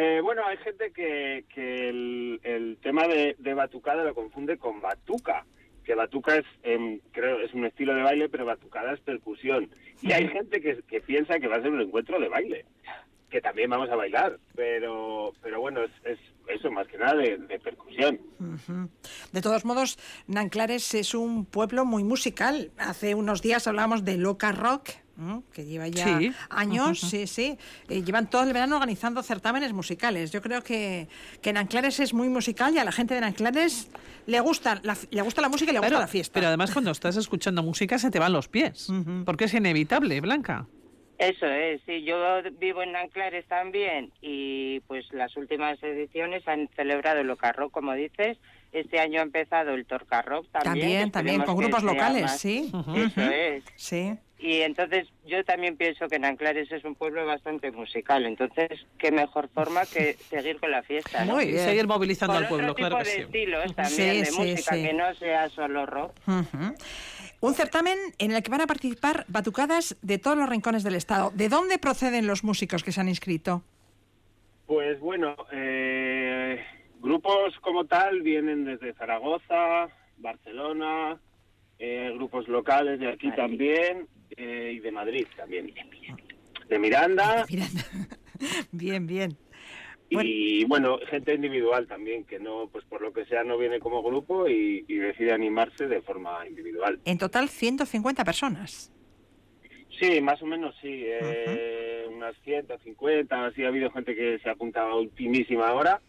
eh, 0.00 0.20
bueno, 0.22 0.46
hay 0.46 0.56
gente 0.58 0.92
que, 0.92 1.44
que 1.52 1.88
el, 1.88 2.40
el 2.44 2.78
tema 2.80 3.08
de, 3.08 3.34
de 3.36 3.54
batucada 3.54 4.04
lo 4.04 4.14
confunde 4.14 4.56
con 4.56 4.80
batuca, 4.80 5.44
que 5.82 5.96
batuca 5.96 6.36
es, 6.36 6.44
em, 6.62 7.00
creo, 7.10 7.40
es 7.40 7.52
un 7.52 7.64
estilo 7.66 7.94
de 7.96 8.02
baile, 8.02 8.28
pero 8.28 8.44
batucada 8.44 8.92
es 8.92 9.00
percusión. 9.00 9.68
Y 10.00 10.12
hay 10.12 10.28
gente 10.28 10.60
que, 10.60 10.82
que 10.86 11.00
piensa 11.00 11.40
que 11.40 11.48
va 11.48 11.56
a 11.56 11.62
ser 11.62 11.72
un 11.72 11.80
encuentro 11.80 12.20
de 12.20 12.28
baile, 12.28 12.64
que 13.28 13.40
también 13.40 13.70
vamos 13.70 13.90
a 13.90 13.96
bailar, 13.96 14.38
pero, 14.54 15.32
pero 15.42 15.60
bueno, 15.60 15.82
es, 15.82 15.90
es 16.04 16.18
eso 16.46 16.70
más 16.70 16.86
que 16.86 16.96
nada 16.96 17.16
de, 17.16 17.36
de 17.36 17.58
percusión. 17.58 18.20
De 19.32 19.40
todos 19.42 19.64
modos, 19.64 19.98
Nanclares 20.28 20.94
es 20.94 21.12
un 21.12 21.44
pueblo 21.44 21.84
muy 21.84 22.04
musical. 22.04 22.70
Hace 22.78 23.16
unos 23.16 23.42
días 23.42 23.66
hablábamos 23.66 24.04
de 24.04 24.16
Loca 24.16 24.52
Rock, 24.52 24.90
que 25.52 25.64
lleva 25.64 25.88
ya 25.88 26.18
Sí. 26.18 26.32
años, 26.50 27.00
sí, 27.00 27.26
sí. 27.26 27.58
Eh, 27.88 28.02
llevan 28.02 28.30
todo 28.30 28.42
el 28.44 28.52
verano 28.52 28.76
organizando 28.76 29.22
certámenes 29.22 29.72
musicales. 29.72 30.30
Yo 30.30 30.40
creo 30.42 30.62
que, 30.62 31.08
que 31.42 31.52
Nanclares 31.52 31.98
es 32.00 32.14
muy 32.14 32.28
musical 32.28 32.74
y 32.74 32.78
a 32.78 32.84
la 32.84 32.92
gente 32.92 33.14
de 33.14 33.20
Nanclares 33.20 33.90
le 34.26 34.40
gusta 34.40 34.80
la, 34.84 34.96
le 35.10 35.22
gusta 35.22 35.40
la 35.40 35.48
música 35.48 35.70
y 35.70 35.74
le 35.74 35.80
gusta 35.80 35.98
la 35.98 36.06
fiesta. 36.06 36.34
Pero 36.34 36.46
además 36.48 36.70
cuando 36.72 36.90
estás 36.92 37.16
escuchando 37.16 37.62
música 37.62 37.98
se 37.98 38.10
te 38.10 38.18
van 38.18 38.32
los 38.32 38.48
pies, 38.48 38.88
porque 39.24 39.44
es 39.46 39.54
inevitable, 39.54 40.20
Blanca. 40.20 40.66
Eso 41.18 41.46
es, 41.46 41.80
sí, 41.84 42.04
yo 42.04 42.16
vivo 42.60 42.80
en 42.84 42.94
Anclares 42.94 43.44
también 43.48 44.12
y 44.22 44.78
pues 44.86 45.04
las 45.12 45.36
últimas 45.36 45.82
ediciones 45.82 46.46
han 46.46 46.68
celebrado 46.76 47.20
el 47.20 47.26
Locarrock, 47.26 47.72
como 47.72 47.92
dices. 47.94 48.38
Este 48.70 49.00
año 49.00 49.18
ha 49.20 49.22
empezado 49.22 49.72
el 49.74 49.84
Torcarrock 49.86 50.46
también. 50.52 51.10
También, 51.10 51.10
también, 51.10 51.42
con 51.42 51.56
grupos 51.56 51.82
locales, 51.82 52.22
más. 52.22 52.38
sí. 52.38 52.70
Eso 52.94 53.20
es. 53.22 53.64
Sí. 53.76 54.12
Y 54.40 54.60
entonces 54.60 55.08
yo 55.26 55.44
también 55.44 55.76
pienso 55.76 56.08
que 56.08 56.18
Nanclares 56.18 56.70
es 56.70 56.84
un 56.84 56.94
pueblo 56.94 57.26
bastante 57.26 57.72
musical, 57.72 58.24
entonces 58.24 58.68
qué 58.96 59.10
mejor 59.10 59.48
forma 59.48 59.82
que 59.86 60.14
seguir 60.30 60.60
con 60.60 60.70
la 60.70 60.82
fiesta. 60.82 61.24
¿no? 61.24 61.34
Muy 61.34 61.46
bien. 61.46 61.64
Seguir 61.64 61.88
movilizando 61.88 62.34
Con 62.34 62.42
al 62.44 62.48
pueblo, 62.48 62.72
otro 62.72 62.84
tipo 62.84 62.98
que 62.98 63.04
de 63.04 63.10
sí. 63.16 63.20
estilos 63.22 63.74
también, 63.74 64.14
Sí, 64.14 64.18
de 64.20 64.26
sí, 64.26 64.38
música, 64.38 64.74
sí. 64.76 64.82
que 64.84 64.92
no 64.92 65.14
sea 65.16 65.48
solo 65.50 65.86
rock. 65.86 66.12
Un 67.40 67.54
certamen 67.54 67.98
en 68.18 68.32
el 68.32 68.42
que 68.42 68.50
van 68.50 68.60
a 68.60 68.66
participar 68.66 69.24
batucadas 69.28 69.96
de 70.02 70.18
todos 70.18 70.36
los 70.38 70.48
rincones 70.48 70.82
del 70.84 70.94
Estado. 70.94 71.30
¿De 71.34 71.48
dónde 71.48 71.78
proceden 71.78 72.26
los 72.26 72.42
músicos 72.44 72.82
que 72.84 72.92
se 72.92 73.00
han 73.00 73.08
inscrito? 73.08 73.62
Pues 74.66 75.00
bueno, 75.00 75.34
eh, 75.52 76.64
grupos 77.00 77.58
como 77.60 77.86
tal 77.86 78.22
vienen 78.22 78.64
desde 78.64 78.92
Zaragoza, 78.94 79.88
Barcelona, 80.18 81.18
eh, 81.78 82.10
grupos 82.14 82.48
locales 82.48 83.00
de 83.00 83.08
aquí 83.08 83.30
también 83.32 84.08
eh, 84.36 84.72
y 84.74 84.78
de 84.80 84.90
Madrid 84.90 85.26
también. 85.36 85.72
De 86.68 86.78
Miranda 86.78 87.46
Bien, 88.72 89.06
bien. 89.06 89.36
y 90.10 90.64
bueno, 90.64 90.98
gente 91.10 91.34
individual 91.34 91.86
también 91.86 92.24
que 92.24 92.38
no, 92.38 92.68
pues 92.70 92.84
por 92.84 93.02
lo 93.02 93.12
que 93.12 93.24
sea 93.26 93.44
no 93.44 93.58
viene 93.58 93.80
como 93.80 94.02
grupo 94.02 94.48
y, 94.48 94.84
y 94.88 94.96
decide 94.96 95.32
animarse 95.32 95.86
de 95.88 96.00
forma 96.02 96.46
individual. 96.46 97.00
En 97.04 97.18
total, 97.18 97.48
150 97.48 98.24
personas. 98.24 98.92
Sí, 99.98 100.20
más 100.20 100.40
o 100.42 100.46
menos 100.46 100.74
sí, 100.80 101.02
eh, 101.06 102.06
unas 102.08 102.36
150, 102.44 103.52
sí 103.52 103.64
ha 103.64 103.68
habido 103.68 103.90
gente 103.90 104.14
que 104.14 104.38
se 104.38 104.48
ha 104.48 104.52
apuntado 104.52 104.90
a 104.90 105.00
ultimísima 105.00 105.72
hora 105.72 106.00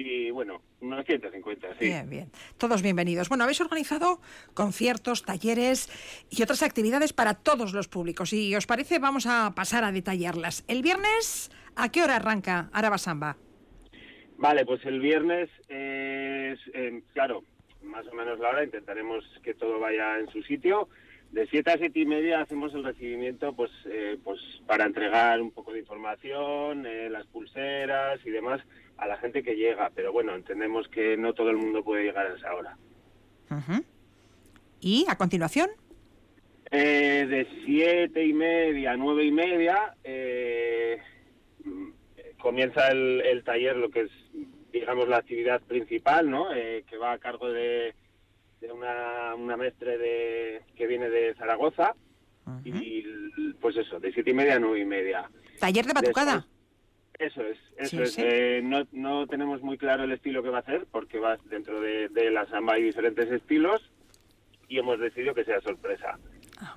y 0.00 0.30
bueno, 0.30 0.62
unos 0.80 1.04
150, 1.04 1.74
sí. 1.78 1.86
Bien, 1.86 2.08
bien. 2.08 2.30
Todos 2.58 2.82
bienvenidos. 2.82 3.28
Bueno, 3.28 3.44
habéis 3.44 3.60
organizado 3.60 4.20
conciertos, 4.54 5.24
talleres 5.24 5.88
y 6.30 6.42
otras 6.42 6.62
actividades 6.62 7.12
para 7.12 7.34
todos 7.34 7.72
los 7.72 7.88
públicos. 7.88 8.32
Y 8.32 8.54
os 8.56 8.66
parece, 8.66 8.98
vamos 8.98 9.26
a 9.26 9.52
pasar 9.54 9.84
a 9.84 9.92
detallarlas. 9.92 10.64
El 10.68 10.82
viernes, 10.82 11.50
¿a 11.76 11.90
qué 11.90 12.02
hora 12.02 12.16
arranca 12.16 12.70
Araba 12.72 12.98
Samba? 12.98 13.36
Vale, 14.38 14.64
pues 14.64 14.84
el 14.86 15.00
viernes 15.00 15.50
es, 15.68 16.58
eh, 16.72 17.02
claro, 17.12 17.44
más 17.82 18.06
o 18.06 18.14
menos 18.14 18.38
la 18.38 18.48
hora, 18.48 18.64
intentaremos 18.64 19.24
que 19.42 19.54
todo 19.54 19.78
vaya 19.78 20.18
en 20.18 20.28
su 20.30 20.42
sitio. 20.42 20.88
De 21.32 21.46
7 21.46 21.70
a 21.70 21.78
7 21.78 22.00
y 22.00 22.06
media 22.06 22.40
hacemos 22.40 22.74
el 22.74 22.82
recibimiento 22.82 23.52
pues, 23.52 23.70
eh, 23.84 24.18
pues 24.24 24.40
para 24.66 24.84
entregar 24.84 25.40
un 25.40 25.52
poco 25.52 25.72
de 25.72 25.78
información, 25.78 26.86
eh, 26.86 27.08
las 27.08 27.26
pulseras 27.26 28.18
y 28.24 28.30
demás 28.30 28.60
a 29.00 29.06
la 29.06 29.16
gente 29.16 29.42
que 29.42 29.56
llega. 29.56 29.90
Pero 29.94 30.12
bueno, 30.12 30.34
entendemos 30.34 30.86
que 30.88 31.16
no 31.16 31.32
todo 31.32 31.50
el 31.50 31.56
mundo 31.56 31.82
puede 31.82 32.04
llegar 32.04 32.26
a 32.26 32.36
esa 32.36 32.54
hora. 32.54 32.76
Y 34.80 35.04
a 35.08 35.16
continuación, 35.16 35.70
Eh, 36.72 37.26
de 37.28 37.48
siete 37.64 38.24
y 38.24 38.32
media 38.32 38.92
a 38.92 38.96
nueve 38.96 39.24
y 39.24 39.32
media 39.32 39.96
eh, 40.04 40.98
comienza 42.40 42.92
el, 42.92 43.22
el 43.22 43.42
taller, 43.42 43.76
lo 43.76 43.90
que 43.90 44.02
es, 44.02 44.10
digamos, 44.72 45.08
la 45.08 45.16
actividad 45.16 45.60
principal, 45.62 46.30
¿no? 46.30 46.54
Eh, 46.54 46.84
que 46.88 46.96
va 46.96 47.10
a 47.12 47.18
cargo 47.18 47.50
de, 47.50 47.92
de 48.60 48.70
una, 48.70 49.34
una 49.34 49.56
mestre 49.56 49.98
de, 49.98 50.62
que 50.76 50.86
viene 50.86 51.10
de 51.10 51.34
Zaragoza. 51.34 51.96
Y 52.64 53.02
pues 53.60 53.76
eso, 53.76 53.98
de 54.00 54.12
siete 54.12 54.30
y 54.30 54.34
media 54.34 54.56
a 54.56 54.58
nueve 54.60 54.80
y 54.80 54.84
media. 54.84 55.28
taller 55.58 55.86
de 55.86 55.92
batucada. 55.92 56.46
Eso 57.20 57.42
es, 57.42 57.58
eso 57.76 57.96
Sí, 57.98 58.02
es. 58.02 58.12
sí. 58.14 58.22
Eh, 58.24 58.60
no, 58.64 58.86
no 58.92 59.26
tenemos 59.26 59.60
muy 59.62 59.76
claro 59.76 60.04
el 60.04 60.12
estilo 60.12 60.42
que 60.42 60.48
va 60.48 60.56
a 60.58 60.60
hacer, 60.62 60.86
porque 60.90 61.18
va 61.18 61.36
dentro 61.50 61.78
de, 61.80 62.08
de 62.08 62.30
la 62.30 62.46
samba 62.46 62.74
hay 62.74 62.82
diferentes 62.82 63.30
estilos 63.30 63.82
y 64.68 64.78
hemos 64.78 64.98
decidido 64.98 65.34
que 65.34 65.44
sea 65.44 65.60
sorpresa. 65.60 66.18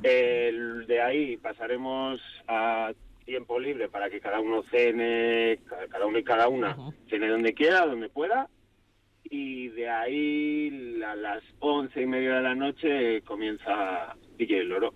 El- 0.04 0.86
de 0.86 1.02
ahí 1.02 1.38
pasaremos 1.38 2.20
a 2.48 2.92
tiempo 3.26 3.58
libre 3.58 3.88
para 3.88 4.10
que 4.10 4.20
cada 4.20 4.42
uno 4.42 4.64
cene, 4.70 5.60
ca- 5.66 5.88
cada 5.90 6.06
uno 6.08 6.18
y 6.20 6.24
cada 6.26 6.50
una 6.50 6.76
cene 7.10 7.30
donde 7.30 7.54
quiera, 7.54 7.86
donde 7.86 8.10
pueda. 8.10 8.50
Y 9.24 9.70
de 9.70 9.90
ahí 9.90 11.02
a 11.06 11.16
las 11.16 11.42
once 11.60 12.02
y 12.02 12.06
media 12.06 12.36
de 12.36 12.42
la 12.42 12.56
noche 12.56 13.22
comienza 13.22 14.16
DJ 14.38 14.66
Loro, 14.66 14.94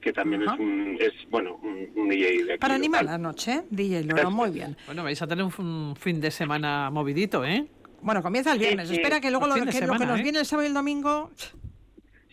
que 0.00 0.12
también 0.12 0.42
es 0.42 0.48
un, 0.58 0.96
es 1.00 1.12
bueno 1.30 1.58
un, 1.62 1.90
un 1.96 2.08
DJ 2.08 2.44
de 2.44 2.52
aquí 2.52 2.60
Para 2.60 2.74
animar 2.74 3.04
la 3.04 3.18
noche, 3.18 3.64
DJ 3.70 4.04
Loro, 4.04 4.30
muy 4.30 4.50
bien. 4.50 4.76
Bueno, 4.86 5.02
vais 5.02 5.20
a 5.20 5.26
tener 5.26 5.44
un, 5.44 5.52
un 5.58 5.96
fin 5.96 6.20
de 6.20 6.30
semana 6.30 6.90
movidito, 6.90 7.44
¿eh? 7.44 7.66
Bueno, 8.00 8.22
comienza 8.22 8.52
el 8.52 8.58
viernes. 8.58 8.88
sí. 8.88 8.96
Espera 8.96 9.20
que 9.20 9.30
luego 9.30 9.46
lo, 9.46 9.54
que, 9.54 9.60
lo 9.60 9.66
que 9.66 9.72
semana, 9.72 10.06
nos 10.06 10.20
¿eh? 10.20 10.22
viene 10.22 10.38
el 10.40 10.46
sábado 10.46 10.64
y 10.66 10.68
el 10.68 10.74
domingo... 10.74 11.30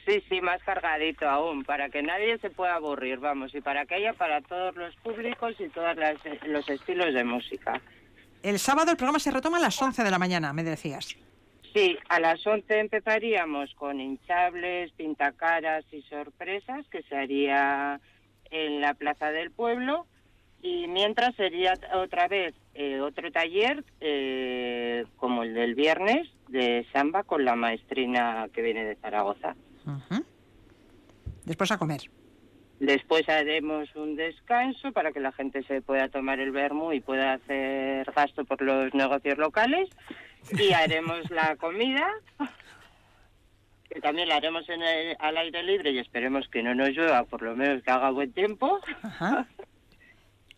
Sí, 0.06 0.22
sí, 0.30 0.40
más 0.40 0.62
cargadito 0.62 1.28
aún, 1.28 1.64
para 1.64 1.90
que 1.90 2.04
nadie 2.04 2.38
se 2.38 2.52
pueda 2.52 2.76
aburrir, 2.76 3.18
vamos, 3.18 3.56
y 3.56 3.62
para 3.62 3.88
que 3.88 3.96
haya 3.96 4.14
para 4.14 4.40
todos 4.42 4.76
los 4.76 4.96
públicos 4.98 5.56
y 5.60 5.68
todos 5.70 5.98
los 6.46 6.70
estilos 6.70 7.12
de 7.12 7.24
música. 7.24 7.82
El 8.44 8.60
sábado 8.60 8.92
el 8.92 8.98
programa 8.98 9.18
se 9.18 9.32
retoma 9.32 9.58
a 9.58 9.62
las 9.62 9.82
11 9.82 10.04
de 10.04 10.12
la 10.12 10.20
mañana, 10.20 10.54
me 10.54 10.64
decías. 10.64 11.18
Sí, 11.76 11.98
a 12.08 12.22
las 12.22 12.48
11 12.48 12.80
empezaríamos 12.80 13.74
con 13.76 14.00
hinchables, 14.00 14.94
pintacaras 14.94 15.84
y 15.92 16.04
sorpresas, 16.04 16.88
que 16.88 17.04
se 17.04 17.18
haría 17.18 18.00
en 18.50 18.80
la 18.80 18.94
Plaza 18.94 19.32
del 19.32 19.52
Pueblo. 19.52 20.08
Y 20.62 20.88
mientras 20.88 21.36
sería 21.36 21.74
otra 21.94 22.30
vez 22.30 22.56
eh, 22.76 23.02
otro 23.02 23.30
taller, 23.30 23.84
eh, 24.00 25.04
como 25.18 25.44
el 25.44 25.54
del 25.54 25.76
viernes, 25.76 26.30
de 26.48 26.88
samba 26.94 27.24
con 27.24 27.44
la 27.44 27.58
maestrina 27.58 28.48
que 28.54 28.62
viene 28.62 28.86
de 28.86 28.96
Zaragoza. 28.96 29.58
Después 31.44 31.72
a 31.72 31.78
comer. 31.78 32.10
Después 32.80 33.28
haremos 33.28 33.94
un 33.98 34.16
descanso 34.16 34.94
para 34.94 35.12
que 35.12 35.20
la 35.20 35.34
gente 35.34 35.62
se 35.64 35.82
pueda 35.82 36.08
tomar 36.08 36.40
el 36.40 36.52
vermú 36.52 36.94
y 36.94 37.02
pueda 37.02 37.34
hacer 37.34 38.10
gasto 38.16 38.46
por 38.46 38.62
los 38.62 38.94
negocios 38.94 39.38
locales. 39.38 39.90
Y 40.52 40.74
haremos 40.74 41.30
la 41.32 41.56
comida, 41.56 42.08
que 43.90 44.00
también 44.02 44.30
la 44.30 44.36
haremos 44.36 44.68
en 44.70 44.82
el- 44.82 45.16
al 45.20 45.38
aire 45.38 45.64
libre 45.64 45.92
y 45.92 46.00
esperemos 46.00 46.48
que 46.50 46.62
no 46.64 46.76
nos 46.76 46.90
llueva, 46.90 47.24
por 47.24 47.42
lo 47.42 47.56
menos 47.56 47.84
que 47.84 47.92
haga 47.92 48.10
buen 48.12 48.32
tiempo. 48.34 48.80
Ajá. 49.04 49.48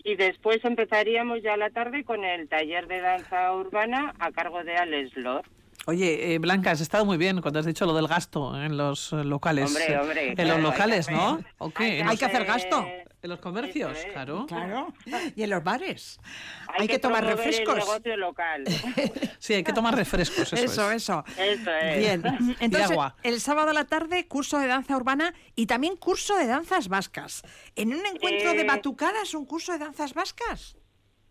Y 0.03 0.15
después 0.15 0.63
empezaríamos 0.63 1.41
ya 1.41 1.57
la 1.57 1.69
tarde 1.69 2.03
con 2.05 2.23
el 2.23 2.47
taller 2.47 2.87
de 2.87 3.01
danza 3.01 3.53
urbana 3.53 4.13
a 4.19 4.31
cargo 4.31 4.63
de 4.63 4.75
Alex 4.77 5.15
Lor. 5.17 5.43
Oye, 5.89 6.33
eh, 6.33 6.37
Blanca, 6.39 6.71
has 6.71 6.81
estado 6.81 7.05
muy 7.05 7.15
bien 7.17 7.39
cuando 7.41 7.59
has 7.61 7.65
dicho 7.65 7.85
lo 7.85 7.93
del 7.93 8.07
gasto 8.09 8.61
en 8.61 8.75
los 8.75 9.13
eh, 9.13 9.23
locales. 9.23 9.67
Hombre, 9.67 9.97
hombre, 9.97 10.29
En 10.29 10.35
claro, 10.35 10.55
los 10.55 10.71
locales, 10.71 11.07
hacer- 11.07 11.15
¿no? 11.15 11.39
¿O 11.59 11.69
qué? 11.71 12.03
Hay 12.05 12.17
que 12.17 12.25
hacer 12.25 12.43
gasto. 12.43 12.85
En 13.21 13.29
los 13.31 13.39
comercios, 13.39 13.97
es. 13.97 14.05
claro. 14.11 14.45
Claro. 14.47 14.93
Y 15.35 15.43
en 15.43 15.49
los 15.49 15.63
bares. 15.63 16.19
Hay, 16.67 16.81
Hay 16.81 16.87
que 16.87 16.99
tomar 16.99 17.25
refrescos. 17.25 17.73
El 17.75 17.79
negocio 17.79 18.17
local. 18.17 18.63
Sí, 19.39 19.53
hay 19.53 19.63
que 19.63 19.71
tomar 19.71 19.95
refrescos, 19.95 20.51
eso, 20.51 20.55
Eso, 20.65 20.91
es. 20.91 21.03
eso. 21.03 21.23
Eso 21.37 21.71
es. 21.71 21.97
Bien. 21.99 22.21
Entonces, 22.59 22.91
agua. 22.91 23.15
el 23.23 23.39
sábado 23.39 23.69
a 23.69 23.73
la 23.73 23.85
tarde, 23.85 24.27
curso 24.27 24.59
de 24.59 24.67
danza 24.67 24.97
urbana 24.97 25.33
y 25.55 25.67
también 25.67 25.95
curso 25.95 26.35
de 26.35 26.47
danzas 26.47 26.89
vascas. 26.89 27.43
En 27.75 27.93
un 27.93 28.05
encuentro 28.05 28.51
de 28.53 28.61
Eh, 28.61 28.65
batucadas, 28.65 29.33
un 29.35 29.45
curso 29.45 29.71
de 29.71 29.77
danzas 29.79 30.13
vascas. 30.13 30.75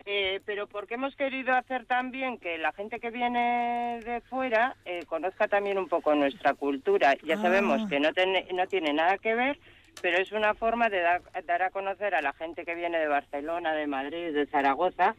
Eh, 0.09 0.41
pero 0.47 0.69
porque 0.69 0.95
hemos 0.95 1.17
querido 1.17 1.53
hacer 1.53 1.85
también 1.85 2.39
que 2.39 2.59
la 2.59 2.71
gente 2.73 3.01
que 3.01 3.11
viene 3.11 4.01
de 4.05 4.21
fuera 4.21 4.77
eh, 4.85 5.05
conozca 5.07 5.49
también 5.49 5.79
un 5.79 5.89
poco 5.89 6.15
nuestra 6.15 6.55
cultura. 6.55 7.15
Ya 7.25 7.35
Ah. 7.35 7.43
sabemos 7.43 7.89
que 7.89 7.99
no, 7.99 8.13
tiene 8.13 8.47
no 8.55 8.67
tiene 8.69 8.93
nada 8.93 9.19
que 9.19 9.35
ver, 9.35 9.59
pero 10.01 10.19
es 10.19 10.31
una 10.31 10.55
forma 10.55 10.89
de 10.91 11.01
dar, 11.01 11.23
dar 11.45 11.63
a 11.65 11.71
conocer 11.71 12.15
a 12.15 12.23
la 12.23 12.33
gente 12.35 12.65
que 12.65 12.77
viene 12.77 12.99
de 13.01 13.09
Barcelona, 13.09 13.73
de 13.75 13.89
Madrid, 13.89 14.33
de 14.33 14.47
Zaragoza. 14.47 15.17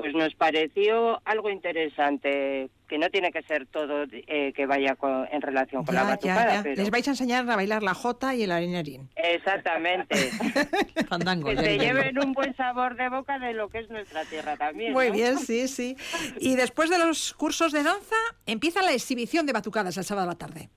Pues 0.00 0.14
nos 0.14 0.34
pareció 0.34 1.20
algo 1.24 1.50
interesante, 1.50 2.70
que 2.88 2.98
no 2.98 3.08
tiene 3.10 3.30
que 3.32 3.42
ser 3.42 3.66
todo 3.66 4.04
eh, 4.10 4.52
que 4.54 4.66
vaya 4.66 4.94
con- 4.96 5.28
en 5.30 5.40
relación 5.42 5.84
con 5.84 5.94
la 5.94 6.00
Ya, 6.02 6.06
ya, 6.06 6.10
batucada. 6.10 6.54
ya. 6.56 6.62
pero- 6.62 6.76
Les 6.76 6.90
vais 6.90 7.06
a 7.06 7.10
enseñar 7.12 7.48
a 7.48 7.56
bailar 7.56 7.82
la 7.82 7.94
jota 7.94 8.34
y 8.34 8.42
el 8.42 8.50
arenerín. 8.52 9.08
Exactamente. 9.16 10.14
Fandango. 11.08 11.48
que 11.50 11.56
se 11.56 11.78
lleven 11.78 12.18
un 12.18 12.32
buen 12.32 12.54
sabor 12.56 12.96
de 12.96 13.08
boca 13.08 13.38
de 13.38 13.52
lo 13.54 13.68
que 13.68 13.78
es 13.80 13.90
nuestra 13.90 14.24
tierra 14.24 14.56
también. 14.56 14.92
Muy 14.92 15.08
¿no? 15.08 15.14
bien, 15.14 15.38
sí, 15.38 15.68
sí. 15.68 15.96
Y 16.38 16.56
después 16.56 16.90
de 16.90 16.98
los 16.98 17.34
cursos 17.34 17.72
de 17.72 17.82
danza, 17.82 18.16
empieza 18.46 18.82
la 18.82 18.92
exhibición 18.92 19.46
de 19.46 19.52
batucadas 19.52 19.96
el 19.96 20.04
sábado 20.04 20.28
a 20.28 20.32
la 20.32 20.38
tarde. 20.38 20.68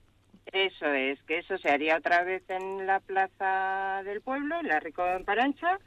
Eso 0.52 0.86
es, 0.86 1.18
que 1.24 1.40
eso 1.40 1.58
se 1.58 1.70
haría 1.70 1.98
otra 1.98 2.24
vez 2.24 2.44
en 2.48 2.86
la 2.86 3.00
plaza 3.00 4.02
del 4.04 4.22
pueblo, 4.22 4.60
en 4.60 4.68
la 4.68 4.80
Rico 4.80 5.04
en 5.08 5.26
Parancha, 5.26 5.80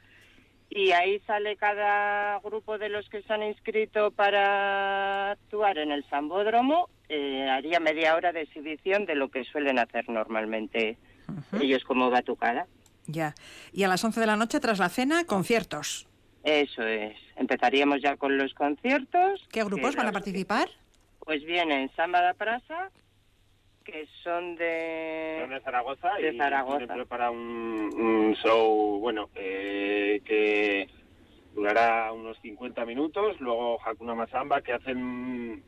y 0.69 0.91
ahí 0.91 1.19
sale 1.21 1.55
cada 1.55 2.39
grupo 2.39 2.77
de 2.77 2.89
los 2.89 3.07
que 3.09 3.21
se 3.23 3.33
han 3.33 3.43
inscrito 3.43 4.11
para 4.11 5.31
actuar 5.31 5.77
en 5.77 5.91
el 5.91 6.03
Sambódromo, 6.09 6.89
eh, 7.09 7.47
haría 7.49 7.79
media 7.79 8.15
hora 8.15 8.33
de 8.33 8.41
exhibición 8.41 9.05
de 9.05 9.15
lo 9.15 9.29
que 9.29 9.43
suelen 9.45 9.79
hacer 9.79 10.09
normalmente 10.09 10.97
ellos 11.59 11.83
como 11.83 12.09
batucada. 12.09 12.67
Ya. 13.05 13.35
Y 13.71 13.83
a 13.83 13.87
las 13.87 14.03
11 14.03 14.19
de 14.19 14.27
la 14.27 14.35
noche, 14.35 14.59
tras 14.59 14.79
la 14.79 14.89
cena, 14.89 15.23
conciertos. 15.25 16.07
Eso 16.43 16.83
es, 16.83 17.17
empezaríamos 17.35 18.01
ya 18.01 18.17
con 18.17 18.37
los 18.37 18.53
conciertos. 18.53 19.45
¿Qué 19.49 19.63
grupos 19.63 19.95
van 19.95 20.07
a 20.07 20.11
participar? 20.11 20.69
Pues 21.19 21.43
vienen 21.43 21.91
Samba 21.95 22.21
da 22.21 22.33
Prasa, 22.33 22.91
que 23.87 24.05
son 24.23 24.55
de... 24.57 25.37
Son 25.41 25.49
de 25.49 25.61
Zaragoza 25.61 26.13
De 26.15 26.33
y 26.33 26.37
Zaragoza. 26.37 26.77
tienen 26.79 26.95
preparado 26.97 27.31
un, 27.31 27.89
un 27.97 28.35
show, 28.35 28.99
bueno, 28.99 29.29
eh, 29.35 30.21
que 30.25 30.89
durará 31.55 32.11
unos 32.11 32.37
50 32.41 32.85
minutos. 32.85 33.39
Luego 33.39 33.79
Hakuna 33.83 34.13
Masamba, 34.13 34.61
que 34.61 34.73
hacen... 34.73 35.63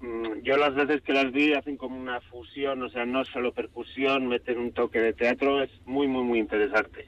mm, 0.00 0.42
Yo 0.42 0.56
las 0.56 0.74
veces 0.74 1.02
que 1.02 1.12
las 1.12 1.30
vi 1.30 1.52
hacen 1.52 1.76
como 1.76 1.96
una 1.98 2.20
fusión, 2.22 2.82
o 2.82 2.88
sea, 2.88 3.04
no 3.04 3.24
solo 3.26 3.52
percusión, 3.52 4.26
meten 4.28 4.58
un 4.58 4.72
toque 4.72 5.00
de 5.00 5.12
teatro, 5.12 5.62
es 5.62 5.70
muy, 5.84 6.08
muy, 6.08 6.24
muy 6.24 6.38
interesante. 6.38 7.06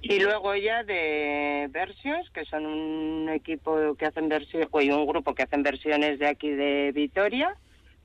Y 0.00 0.18
luego 0.20 0.56
ya 0.56 0.82
de 0.84 1.68
Versions, 1.70 2.30
que 2.30 2.46
son 2.46 2.64
un 2.64 3.28
equipo 3.28 3.94
que 3.96 4.06
hacen 4.06 4.30
versiones, 4.30 4.68
o 4.70 4.78
un 4.78 5.06
grupo 5.06 5.34
que 5.34 5.42
hacen 5.42 5.62
versiones 5.62 6.18
de 6.18 6.26
aquí 6.26 6.48
de 6.48 6.90
Vitoria, 6.94 7.54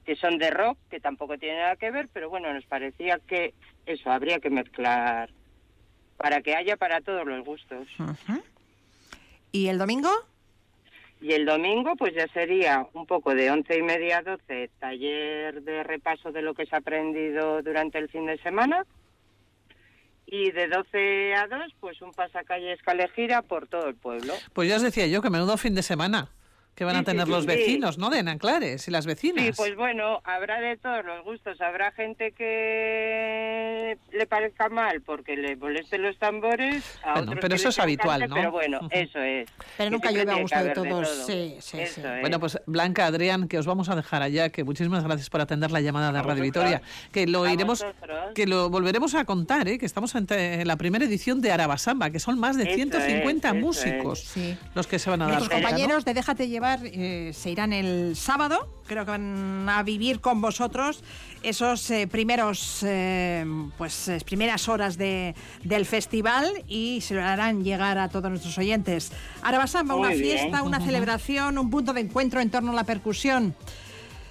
que 0.05 0.15
son 0.15 0.37
de 0.37 0.51
rock, 0.51 0.77
que 0.89 0.99
tampoco 0.99 1.37
tiene 1.37 1.59
nada 1.59 1.75
que 1.75 1.91
ver, 1.91 2.07
pero 2.13 2.29
bueno, 2.29 2.53
nos 2.53 2.65
parecía 2.65 3.19
que 3.19 3.53
eso 3.85 4.11
habría 4.11 4.39
que 4.39 4.49
mezclar 4.49 5.29
para 6.17 6.41
que 6.41 6.55
haya 6.55 6.77
para 6.77 7.01
todos 7.01 7.25
los 7.25 7.43
gustos. 7.43 7.87
¿Y 9.51 9.67
el 9.67 9.77
domingo? 9.77 10.09
Y 11.21 11.33
el 11.33 11.45
domingo, 11.45 11.95
pues 11.95 12.13
ya 12.13 12.27
sería 12.27 12.87
un 12.93 13.05
poco 13.07 13.33
de 13.33 13.49
once 13.49 13.77
y 13.77 13.81
media 13.81 14.19
a 14.19 14.21
doce, 14.21 14.69
taller 14.79 15.63
de 15.63 15.83
repaso 15.83 16.31
de 16.31 16.41
lo 16.41 16.53
que 16.53 16.65
se 16.65 16.75
ha 16.75 16.79
aprendido 16.79 17.61
durante 17.63 17.97
el 17.97 18.09
fin 18.09 18.27
de 18.27 18.37
semana. 18.37 18.85
Y 20.27 20.51
de 20.51 20.67
12 20.67 21.35
a 21.35 21.47
2, 21.47 21.75
pues 21.79 22.01
un 22.01 22.11
pasacalle 22.11 22.73
escalegira 22.73 23.43
por 23.43 23.67
todo 23.67 23.87
el 23.87 23.95
pueblo. 23.95 24.33
Pues 24.53 24.67
ya 24.67 24.75
os 24.75 24.81
decía 24.81 25.07
yo 25.07 25.21
que 25.21 25.29
menudo 25.29 25.55
fin 25.57 25.75
de 25.75 25.83
semana 25.83 26.29
que 26.75 26.83
van 26.83 26.93
Sí, 26.95 26.97
a 26.97 26.99
sí, 27.01 27.05
tener 27.05 27.25
sí, 27.25 27.31
los 27.31 27.41
sí. 27.41 27.47
vecinos, 27.47 27.97
¿no? 27.97 28.09
De 28.09 28.19
Enanclares 28.19 28.87
y 28.87 28.91
las 28.91 29.05
vecinas. 29.05 29.45
Sí, 29.45 29.51
pues 29.55 29.75
bueno, 29.75 30.19
habrá 30.25 30.59
de 30.59 30.75
todos 30.77 31.05
los 31.05 31.23
gustos. 31.23 31.59
Habrá 31.61 31.91
gente 31.93 32.33
que 32.33 33.97
le 34.11 34.25
parezca 34.27 34.69
mal 34.69 35.01
porque 35.01 35.35
le 35.37 35.55
molesten 35.55 36.01
los 36.01 36.17
tambores. 36.17 36.83
A 37.03 37.13
Bueno, 37.13 37.31
otros 37.31 37.41
pero 37.41 37.55
eso 37.55 37.69
es 37.69 37.79
habitual, 37.79 38.27
¿no? 38.29 38.35
Pero 38.35 38.51
bueno, 38.51 38.79
eso 38.91 39.19
es. 39.19 39.49
Pero 39.77 39.91
nunca 39.91 40.11
llueve 40.11 40.31
a 40.31 40.35
gusto 40.41 40.63
de 40.63 40.69
todos. 40.71 40.87
todo. 40.89 41.25
Sí, 41.25 41.55
sí, 41.59 41.79
Eso 41.79 41.95
sí. 41.95 42.01
es. 42.03 42.21
Bueno, 42.21 42.39
pues 42.39 42.59
Blanca, 42.65 43.05
Adrián, 43.05 43.47
que 43.47 43.57
os 43.57 43.65
vamos 43.65 43.89
a 43.89 43.95
dejar 43.95 44.21
allá, 44.21 44.49
que 44.49 44.63
muchísimas 44.63 45.03
gracias 45.03 45.29
por 45.29 45.41
atender 45.41 45.71
la 45.71 45.81
llamada 45.81 46.11
de 46.11 46.19
A 46.19 46.23
Radio. 46.23 46.43
Vitoria, 46.43 46.81
que 47.11 47.25
lo 47.27 47.43
A 47.45 47.51
iremos, 47.53 47.81
vosotros. 47.81 48.31
que 48.35 48.45
lo 48.47 48.69
volveremos 48.69 49.15
a 49.15 49.25
contar, 49.25 49.67
¿eh? 49.67 49.77
que 49.77 49.85
estamos 49.85 50.15
ante- 50.15 50.61
en 50.61 50.67
la 50.67 50.75
primera 50.75 51.05
edición 51.05 51.41
de 51.41 51.51
Arabasamba, 51.51 52.09
que 52.09 52.19
son 52.19 52.37
más 52.39 52.57
de 52.57 52.63
Eso 52.63 52.75
150 52.75 53.47
es, 53.49 53.53
eso 53.55 53.65
músicos 53.65 54.19
Sí. 54.19 54.57
los 54.73 54.87
que 54.87 54.99
se 54.99 55.09
van 55.09 55.21
a 55.21 55.25
dar. 55.25 55.33
Nuestros 55.35 55.57
cita, 55.57 55.61
¿no? 55.61 55.67
compañeros 55.75 56.05
de 56.05 56.13
Déjate 56.13 56.47
Llevar 56.47 56.64
eh, 56.83 57.31
se 57.33 57.49
irán 57.51 57.73
el 57.73 58.15
sábado. 58.15 58.67
Creo 58.87 59.05
que 59.05 59.11
van 59.11 59.67
a 59.67 59.81
vivir 59.83 60.19
con 60.21 60.41
vosotros 60.41 61.03
esos 61.41 61.89
eh, 61.91 62.07
primeros, 62.07 62.83
eh, 62.83 63.45
pues, 63.77 64.07
eh, 64.07 64.17
primeras 64.25 64.67
horas 64.67 64.97
de, 64.97 65.35
del 65.63 65.85
festival 65.85 66.63
y 66.67 67.01
se 67.01 67.15
lo 67.15 67.23
harán 67.23 67.63
llegar 67.63 67.97
a 67.97 68.09
todos 68.09 68.29
nuestros 68.29 68.57
oyentes. 68.57 69.11
Arabasamba, 69.43 69.95
una 69.95 70.09
bien. 70.09 70.21
fiesta, 70.21 70.63
una 70.63 70.79
celebración, 70.81 71.57
un 71.57 71.69
punto 71.69 71.93
de 71.93 72.01
encuentro 72.01 72.39
en 72.41 72.49
torno 72.49 72.71
a 72.71 72.75
la 72.75 72.83
percusión. 72.83 73.55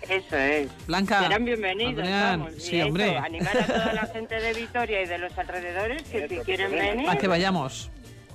Eso 0.08 0.36
es. 0.36 0.68
Blanca, 0.86 1.22
Serán 1.22 1.44
bienvenidos, 1.46 1.98
Adrián, 2.02 2.40
vamos. 2.40 2.56
y 2.58 2.60
sí, 2.60 2.76
eso, 2.78 2.88
hombre. 2.88 3.16
animar 3.16 3.56
a 3.56 3.66
toda 3.66 3.92
la 3.94 4.06
gente 4.12 4.34
de 4.38 4.52
Vitoria 4.52 5.02
y 5.02 5.06
de 5.06 5.18
los 5.18 5.36
alrededores 5.38 6.02
que 6.02 6.28
si 6.28 6.36
quieren 6.38 6.70
venir, 6.72 7.08
A 7.08 7.16
que 7.16 7.26
vayamos. 7.26 7.90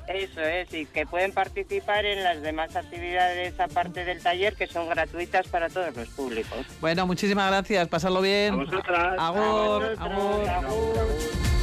Eso 0.09 0.41
es, 0.41 0.73
y 0.73 0.85
que 0.85 1.05
pueden 1.05 1.31
participar 1.31 2.05
en 2.05 2.23
las 2.23 2.41
demás 2.41 2.75
actividades 2.75 3.59
aparte 3.59 4.05
del 4.05 4.21
taller 4.21 4.55
que 4.55 4.67
son 4.67 4.89
gratuitas 4.89 5.47
para 5.47 5.69
todos 5.69 5.95
los 5.95 6.07
públicos. 6.09 6.65
Bueno, 6.81 7.05
muchísimas 7.05 7.49
gracias, 7.49 7.87
pasarlo 7.87 8.21
bien. 8.21 8.53
A 8.53 8.57
vosotras. 8.57 9.15
Agur, 9.19 9.95
agur. 9.99 10.49
agur. 10.49 11.58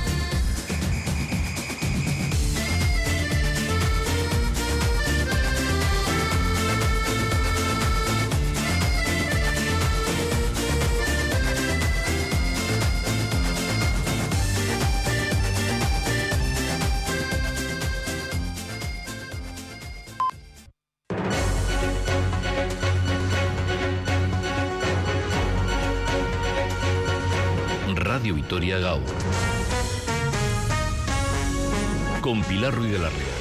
Con 32.22 32.42
Pilar 32.42 32.74
Ruiz 32.74 32.92
de 32.92 32.98
la 32.98 33.10
Rea. 33.10 33.35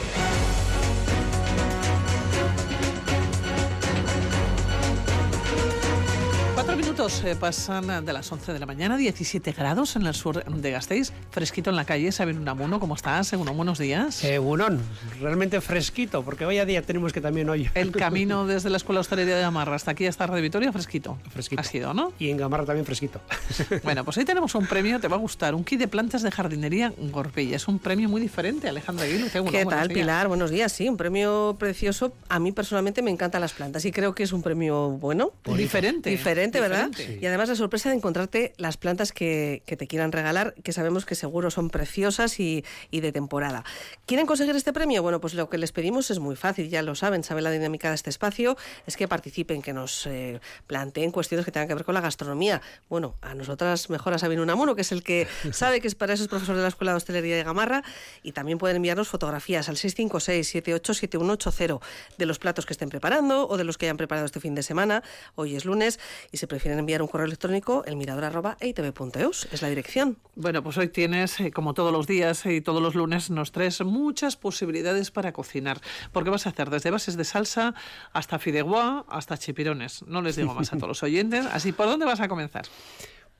Minutos 7.05 7.23
eh, 7.23 7.35
pasan 7.35 8.03
de 8.03 8.13
las 8.13 8.31
11 8.31 8.53
de 8.53 8.59
la 8.59 8.65
mañana, 8.65 8.97
17 8.97 9.51
grados 9.51 9.95
en 9.95 10.07
el 10.07 10.15
sur 10.15 10.43
de 10.43 10.71
Gasteiz, 10.71 11.11
fresquito 11.29 11.69
en 11.69 11.75
la 11.75 11.85
calle, 11.85 12.11
Saben 12.11 12.39
Unamuno, 12.39 12.79
¿cómo 12.79 12.95
estás? 12.95 13.27
Segundo, 13.27 13.53
buenos 13.53 13.77
días. 13.77 14.23
Eh, 14.23 14.39
Bunón, 14.39 14.81
realmente 15.21 15.61
fresquito, 15.61 16.23
porque 16.23 16.47
hoy 16.47 16.57
a 16.57 16.65
día 16.65 16.81
tenemos 16.81 17.13
que 17.13 17.21
también 17.21 17.47
hoy. 17.47 17.69
El 17.75 17.91
camino 17.95 18.47
desde 18.47 18.71
la 18.71 18.77
Escuela 18.77 18.97
de 18.97 19.01
Hostelería 19.01 19.35
de 19.35 19.41
Gamarra 19.41 19.75
hasta 19.75 19.91
aquí 19.91 20.07
hasta 20.07 20.25
Radio 20.25 20.41
Vitoria, 20.41 20.71
fresquito. 20.71 21.19
Fresquito. 21.29 21.61
Ha 21.61 21.63
sido, 21.63 21.93
¿no? 21.93 22.11
Y 22.17 22.29
en 22.31 22.37
Gamarra 22.37 22.65
también 22.65 22.85
fresquito. 22.85 23.21
Bueno, 23.83 24.03
pues 24.03 24.17
ahí 24.17 24.25
tenemos 24.25 24.55
un 24.55 24.65
premio, 24.65 24.99
te 24.99 25.07
va 25.07 25.15
a 25.15 25.19
gustar, 25.19 25.53
un 25.53 25.63
kit 25.63 25.79
de 25.79 25.87
plantas 25.87 26.23
de 26.23 26.31
jardinería 26.31 26.91
Gorpilla. 26.97 27.57
Es 27.57 27.67
un 27.67 27.77
premio 27.77 28.09
muy 28.09 28.19
diferente, 28.21 28.67
Alejandra 28.67 29.05
Aguilu. 29.05 29.27
Qué, 29.29 29.39
bueno, 29.39 29.51
¿Qué 29.51 29.63
buenos 29.63 29.79
tal, 29.79 29.87
días. 29.89 29.99
Pilar? 29.99 30.27
Buenos 30.27 30.49
días. 30.49 30.71
Sí, 30.71 30.89
un 30.89 30.97
premio 30.97 31.55
precioso. 31.59 32.13
A 32.29 32.39
mí 32.39 32.51
personalmente 32.51 33.01
me 33.03 33.11
encantan 33.11 33.41
las 33.41 33.53
plantas 33.53 33.85
y 33.85 33.91
creo 33.91 34.15
que 34.15 34.23
es 34.23 34.31
un 34.31 34.41
premio 34.41 34.89
bueno. 34.91 35.33
Diferente. 35.45 36.09
Diferente, 36.09 36.59
¿verdad? 36.59 36.89
Diferente. 36.97 37.23
Y 37.23 37.27
además 37.27 37.49
la 37.49 37.55
sorpresa 37.55 37.89
de 37.89 37.95
encontrarte 37.95 38.53
las 38.57 38.77
plantas 38.77 39.11
que, 39.11 39.61
que 39.65 39.77
te 39.77 39.87
quieran 39.87 40.11
regalar, 40.11 40.53
que 40.63 40.73
sabemos 40.73 41.05
que 41.05 41.15
seguro 41.15 41.51
son 41.51 41.69
preciosas 41.69 42.39
y, 42.39 42.63
y 42.91 43.01
de 43.01 43.11
temporada. 43.11 43.63
¿Quieren 44.05 44.25
conseguir 44.25 44.55
este 44.55 44.73
premio? 44.73 45.01
Bueno, 45.01 45.21
pues 45.21 45.33
lo 45.33 45.49
que 45.49 45.57
les 45.57 45.71
pedimos 45.71 46.11
es 46.11 46.19
muy 46.19 46.35
fácil, 46.35 46.69
ya 46.69 46.81
lo 46.81 46.95
saben, 46.95 47.23
saben 47.23 47.43
la 47.43 47.51
dinámica 47.51 47.89
de 47.89 47.95
este 47.95 48.09
espacio, 48.09 48.57
es 48.85 48.97
que 48.97 49.07
participen, 49.07 49.61
que 49.61 49.73
nos 49.73 50.05
eh, 50.07 50.39
planteen 50.67 51.11
cuestiones 51.11 51.45
que 51.45 51.51
tengan 51.51 51.67
que 51.67 51.75
ver 51.75 51.85
con 51.85 51.93
la 51.93 52.01
gastronomía. 52.01 52.61
Bueno, 52.89 53.15
a 53.21 53.35
nosotras 53.35 53.89
mejor 53.89 54.13
a 54.13 54.19
Sabino 54.19 54.43
Unamuno, 54.43 54.75
que 54.75 54.81
es 54.81 54.91
el 54.91 55.03
que 55.03 55.27
sabe 55.51 55.81
que 55.81 55.87
es 55.87 55.95
para 55.95 56.13
eso 56.13 56.23
es 56.23 56.29
profesor 56.29 56.55
de 56.55 56.61
la 56.61 56.67
Escuela 56.67 56.91
de 56.91 56.97
Hostelería 56.97 57.35
de 57.35 57.43
Gamarra, 57.43 57.83
y 58.23 58.31
también 58.31 58.57
pueden 58.57 58.77
enviarnos 58.77 59.07
fotografías 59.07 59.69
al 59.69 59.75
656-787180 59.77 61.79
de 62.17 62.25
los 62.25 62.39
platos 62.39 62.65
que 62.65 62.73
estén 62.73 62.89
preparando 62.89 63.47
o 63.47 63.57
de 63.57 63.63
los 63.63 63.77
que 63.77 63.85
hayan 63.85 63.97
preparado 63.97 64.25
este 64.25 64.39
fin 64.39 64.55
de 64.55 64.63
semana. 64.63 65.03
Hoy 65.35 65.55
es 65.55 65.65
lunes 65.65 65.99
y 66.31 66.37
si 66.37 66.47
prefieren 66.47 66.79
enviar 66.85 67.01
un 67.01 67.07
correo 67.07 67.25
electrónico, 67.25 67.83
elmirador.eitv.eus 67.85 69.47
es 69.51 69.61
la 69.63 69.69
dirección. 69.69 70.19
Bueno, 70.35 70.61
pues 70.61 70.77
hoy 70.77 70.87
tienes, 70.87 71.39
eh, 71.39 71.51
como 71.51 71.73
todos 71.73 71.91
los 71.91 72.05
días 72.05 72.45
y 72.45 72.61
todos 72.61 72.79
los 72.79 72.93
lunes, 72.93 73.31
nos 73.31 73.51
traes 73.51 73.81
muchas 73.81 74.37
posibilidades 74.37 75.09
para 75.09 75.33
cocinar. 75.33 75.81
Porque 76.11 76.29
vas 76.29 76.45
a 76.45 76.49
hacer 76.49 76.69
desde 76.69 76.91
bases 76.91 77.17
de 77.17 77.23
salsa 77.23 77.73
hasta 78.13 78.37
fideuá, 78.37 79.03
hasta 79.09 79.35
chipirones. 79.35 80.03
No 80.03 80.21
les 80.21 80.35
digo 80.35 80.53
más 80.53 80.73
a 80.73 80.75
todos 80.75 80.89
los 80.89 81.01
oyentes. 81.01 81.47
Así, 81.47 81.71
¿por 81.71 81.87
dónde 81.87 82.05
vas 82.05 82.19
a 82.19 82.27
comenzar? 82.27 82.65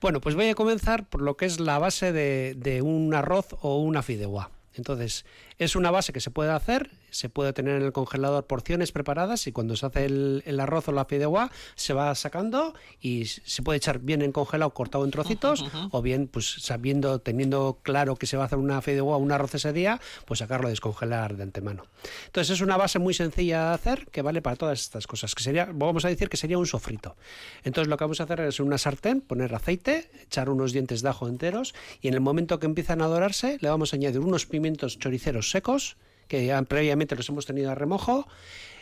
Bueno, 0.00 0.20
pues 0.20 0.34
voy 0.34 0.48
a 0.48 0.54
comenzar 0.56 1.08
por 1.08 1.22
lo 1.22 1.36
que 1.36 1.46
es 1.46 1.60
la 1.60 1.78
base 1.78 2.10
de, 2.10 2.54
de 2.56 2.82
un 2.82 3.14
arroz 3.14 3.54
o 3.60 3.80
una 3.80 4.02
fideuá. 4.02 4.50
Entonces, 4.74 5.24
es 5.58 5.76
una 5.76 5.90
base 5.90 6.12
que 6.12 6.20
se 6.20 6.30
puede 6.30 6.50
hacer, 6.50 6.90
se 7.10 7.28
puede 7.28 7.52
tener 7.52 7.76
en 7.76 7.82
el 7.82 7.92
congelador 7.92 8.46
porciones 8.46 8.92
preparadas 8.92 9.46
y 9.46 9.52
cuando 9.52 9.74
se 9.76 9.86
hace 9.86 10.04
el, 10.04 10.42
el 10.44 10.60
arroz 10.60 10.88
o 10.88 10.92
la 10.92 11.06
fideuá 11.06 11.50
se 11.74 11.94
va 11.94 12.14
sacando 12.14 12.74
y 13.00 13.24
se 13.24 13.62
puede 13.62 13.78
echar 13.78 14.00
bien 14.00 14.22
en 14.22 14.32
congelado, 14.32 14.70
cortado 14.74 15.04
en 15.04 15.10
trocitos, 15.10 15.64
o 15.90 16.02
bien, 16.02 16.28
pues 16.28 16.56
sabiendo, 16.58 17.18
teniendo 17.20 17.78
claro 17.82 18.16
que 18.16 18.26
se 18.26 18.36
va 18.36 18.44
a 18.44 18.46
hacer 18.46 18.58
una 18.58 18.82
fideuá 18.82 19.16
o 19.16 19.18
un 19.18 19.32
arroz 19.32 19.54
ese 19.54 19.72
día, 19.72 20.00
pues 20.26 20.40
sacarlo 20.40 20.66
a 20.66 20.70
descongelar 20.70 21.36
de 21.36 21.44
antemano. 21.44 21.86
Entonces, 22.26 22.56
es 22.56 22.60
una 22.60 22.76
base 22.76 22.98
muy 22.98 23.14
sencilla 23.14 23.68
de 23.68 23.74
hacer 23.74 24.06
que 24.10 24.22
vale 24.22 24.42
para 24.42 24.56
todas 24.56 24.80
estas 24.80 25.06
cosas, 25.06 25.34
que 25.34 25.42
sería, 25.42 25.68
vamos 25.72 26.04
a 26.04 26.08
decir 26.08 26.28
que 26.28 26.36
sería 26.36 26.58
un 26.58 26.66
sofrito. 26.66 27.16
Entonces, 27.64 27.88
lo 27.88 27.96
que 27.96 28.04
vamos 28.04 28.20
a 28.20 28.24
hacer 28.24 28.40
es 28.40 28.60
en 28.60 28.66
una 28.66 28.78
sartén, 28.78 29.22
poner 29.22 29.54
aceite, 29.54 30.10
echar 30.22 30.50
unos 30.50 30.72
dientes 30.72 31.02
de 31.02 31.08
ajo 31.08 31.28
enteros 31.28 31.74
y 32.02 32.08
en 32.08 32.14
el 32.14 32.20
momento 32.20 32.58
que 32.58 32.66
empiezan 32.66 33.00
a 33.00 33.06
dorarse, 33.06 33.58
le 33.60 33.68
vamos 33.70 33.92
a 33.92 33.96
añadir 33.96 34.20
unos 34.20 34.44
pimientos 34.46 34.98
choriceros 34.98 35.45
secos, 35.50 35.96
que 36.28 36.52
previamente 36.68 37.16
los 37.16 37.28
hemos 37.28 37.46
tenido 37.46 37.70
a 37.70 37.74
remojo, 37.74 38.26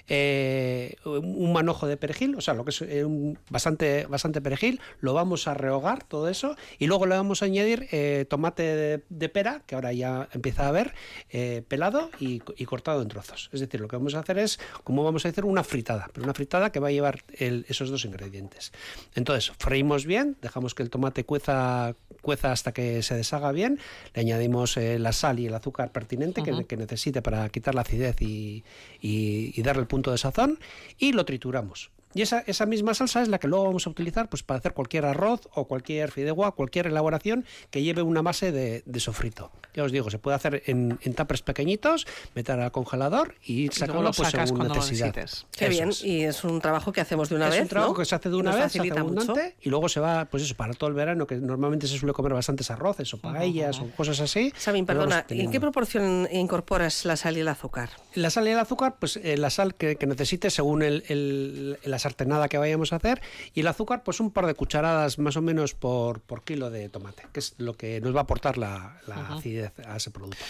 eh, 0.09 0.97
un 1.05 1.53
manojo 1.53 1.87
de 1.87 1.97
perejil, 1.97 2.35
o 2.37 2.41
sea, 2.41 2.55
lo 2.55 2.65
que 2.65 2.71
es 2.71 2.83
eh, 2.83 3.05
un- 3.05 3.39
bastante, 3.51 4.07
bastante 4.07 4.41
perejil, 4.41 4.81
lo 5.01 5.15
vamos 5.15 5.49
a 5.49 5.55
rehogar 5.55 6.05
todo 6.05 6.29
eso 6.29 6.57
y 6.79 6.87
luego 6.87 7.07
le 7.07 7.15
vamos 7.17 7.43
a 7.43 7.47
añadir 7.47 7.89
eh, 7.93 8.27
tomate 8.29 8.63
de, 8.63 9.03
de 9.09 9.29
pera, 9.29 9.63
que 9.67 9.75
ahora 9.75 9.93
ya 9.93 10.29
empieza 10.33 10.69
a 10.69 10.73
ver, 10.73 10.95
eh, 11.31 11.63
pelado 11.67 12.11
y, 12.21 12.43
y 12.57 12.65
cortado 12.67 13.03
en 13.03 13.09
trozos. 13.09 13.51
Es 13.53 13.61
decir, 13.61 13.81
lo 13.81 13.89
que 13.89 13.97
vamos 13.97 14.15
a 14.15 14.21
hacer 14.21 14.39
es, 14.39 14.59
como 14.85 15.05
vamos 15.05 15.25
a 15.25 15.29
hacer, 15.29 15.45
una 15.45 15.65
fritada, 15.65 16.09
pero 16.13 16.25
una 16.25 16.35
fritada 16.35 16.71
que 16.71 16.81
va 16.81 16.89
a 16.89 16.93
llevar 16.93 17.25
el- 17.39 17.65
esos 17.69 17.91
dos 17.91 18.05
ingredientes. 18.05 18.73
Entonces, 19.15 19.53
freímos 19.59 20.05
bien, 20.07 20.37
dejamos 20.43 20.75
que 20.75 20.83
el 20.83 20.91
tomate 20.91 21.25
cueza, 21.25 21.95
cueza 22.23 22.53
hasta 22.53 22.73
que 22.73 23.03
se 23.03 23.15
deshaga 23.15 23.53
bien, 23.53 23.79
le 24.15 24.21
añadimos 24.21 24.77
la 24.77 25.13
sal 25.13 25.39
y 25.41 25.47
el 25.47 25.55
azúcar 25.55 25.93
pertinente 25.93 26.43
que- 26.43 26.51
que, 26.67 26.77
necesite 26.77 27.23
para 27.23 27.49
quitar 27.49 27.75
la 27.75 27.83
acidez 27.83 28.21
y, 28.21 28.65
y- 29.01 29.53
y 29.55 29.63
darle 29.63 29.83
el 29.83 29.87
punto 29.95 30.11
de 30.11 30.18
sazón 30.18 30.59
y 30.99 31.12
lo 31.12 31.24
trituramos. 31.24 31.93
Y 32.15 32.23
esa, 32.23 32.45
esa 32.47 32.65
misma 32.67 32.95
salsa 32.95 33.23
es 33.23 33.29
la 33.29 33.39
que 33.39 33.49
luego 33.49 33.65
vamos 33.65 33.87
a 33.87 33.91
utilizar 33.91 34.29
pues, 34.29 34.43
para 34.43 34.59
hacer 34.59 34.73
cualquier 34.73 35.05
arroz 35.05 35.49
o 35.55 35.67
cualquier 35.67 36.11
fideuá, 36.12 36.53
cualquier 36.53 36.87
elaboración 36.87 37.45
que 37.71 37.83
lleve 37.83 38.03
una 38.03 38.23
base 38.23 38.53
de, 38.53 38.83
de 38.87 39.01
sofrito. 39.01 39.51
Ya 39.75 39.83
os 39.83 39.91
digo, 39.91 40.09
se 40.11 40.19
puede 40.19 40.37
hacer 40.37 40.62
en, 40.67 40.99
en 41.03 41.15
tuppers 41.15 41.43
pequeñitos, 41.43 42.07
meter 42.35 42.61
al 42.61 42.71
congelador 42.71 43.35
y 43.45 43.62
luego 43.67 43.75
sacarlo 43.75 44.03
lo 44.03 44.12
pues, 44.12 44.29
según 44.31 44.69
necesidad. 44.69 45.07
necesites. 45.15 45.47
Qué 45.51 45.65
Eso 45.67 45.71
bien, 45.71 45.89
es. 45.89 46.05
y 46.05 46.23
es 46.23 46.45
un 46.45 46.61
trabajo 46.61 46.93
que 46.93 47.01
hacemos 47.01 47.29
de 47.29 47.35
una 47.35 47.47
es 47.49 47.53
vez. 47.55 47.62
un 47.62 47.69
trabajo 47.69 47.93
¿no? 47.93 47.99
que 47.99 48.05
se 48.05 48.15
hace 48.15 48.29
de 48.31 48.37
Y 48.37 48.41
una 48.41 48.51
nos 48.53 48.61
vez, 48.61 48.73
se 48.73 48.79
hace 48.79 48.89
mucho. 48.91 49.01
abundante 49.01 49.57
y 49.62 49.69
luego 49.71 49.89
se 49.89 49.99
va, 49.99 50.27
pues 50.27 50.45
eso, 50.45 50.55
para 50.55 50.73
todo 50.75 50.89
el 50.89 50.95
verano, 50.95 51.27
que 51.27 51.37
normalmente 51.37 51.89
se 51.89 51.99
suele 51.99 52.12
comer 52.12 52.33
bastantes 52.35 52.71
arroces 52.71 53.12
o 53.15 53.19
paellas 53.19 53.81
o 53.81 53.91
cosas 53.97 54.21
así. 54.21 54.53
Sabin, 54.57 54.87
perdona, 54.87 55.27
¿en 55.29 55.51
qué 55.51 55.59
proporción 55.61 56.29
incorporas 56.31 57.05
la 57.05 57.17
sal 57.17 57.37
y 57.37 57.41
el 57.41 57.49
azúcar? 57.49 57.91
La 58.15 58.31
sal 58.31 58.47
y 58.47 58.51
el 58.53 58.59
azúcar, 58.61 58.95
pues 59.01 59.17
eh, 59.17 59.37
la 59.37 59.51
sal 59.51 59.75
que, 59.75 59.97
que 59.97 60.07
necesite 60.07 60.51
según 60.51 60.83
el, 60.83 61.03
el- 61.09 61.79
la 61.83 61.99
sartenada 62.05 62.49
que 62.49 62.59
vayamos 62.59 62.93
a 62.93 62.97
hacer 62.97 63.21
y 63.55 63.61
el 63.61 63.67
azúcar, 63.67 64.03
pues 64.05 64.21
un 64.21 64.31
par 64.31 64.47
de 64.47 64.55
cucharadas 64.55 65.19
más 65.19 65.37
o 65.37 65.43
menos 65.43 65.75
por, 65.75 66.21
por 66.21 66.45
kilo 66.45 66.71
de 66.71 66.89
tomate, 66.89 67.25
que 67.33 67.41
es 67.41 67.55
lo 67.59 67.75
que 67.75 68.01
nos 68.01 68.15
va 68.15 68.21
a 68.21 68.23
aportar 68.23 68.59
la, 68.59 69.01
la 69.07 69.35
acidez 69.35 69.73
a 69.87 69.97
ese 69.97 70.11
producto. 70.11 70.45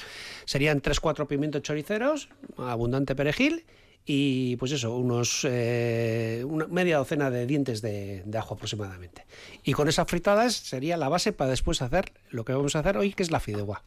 Serían 0.44 0.82
3-4 0.82 1.26
pimientos 1.26 1.62
choriceros, 1.62 2.28
abundante 2.58 3.14
perejil 3.14 3.64
y 4.06 4.56
pues 4.56 4.72
eso, 4.72 4.94
unos 4.96 5.46
eh, 5.48 6.44
una 6.46 6.66
media 6.66 6.98
docena 6.98 7.30
de 7.30 7.46
dientes 7.46 7.80
de, 7.80 8.22
de 8.26 8.38
ajo 8.38 8.54
aproximadamente. 8.54 9.24
Y 9.62 9.72
con 9.72 9.88
esas 9.88 10.06
fritadas 10.06 10.54
sería 10.54 10.98
la 10.98 11.08
base 11.08 11.32
para 11.32 11.48
después 11.48 11.80
hacer 11.80 12.12
lo 12.28 12.44
que 12.44 12.52
vamos 12.52 12.76
a 12.76 12.80
hacer 12.80 12.98
hoy, 12.98 13.14
que 13.14 13.22
es 13.22 13.30
la 13.30 13.40
fideuá. 13.40 13.82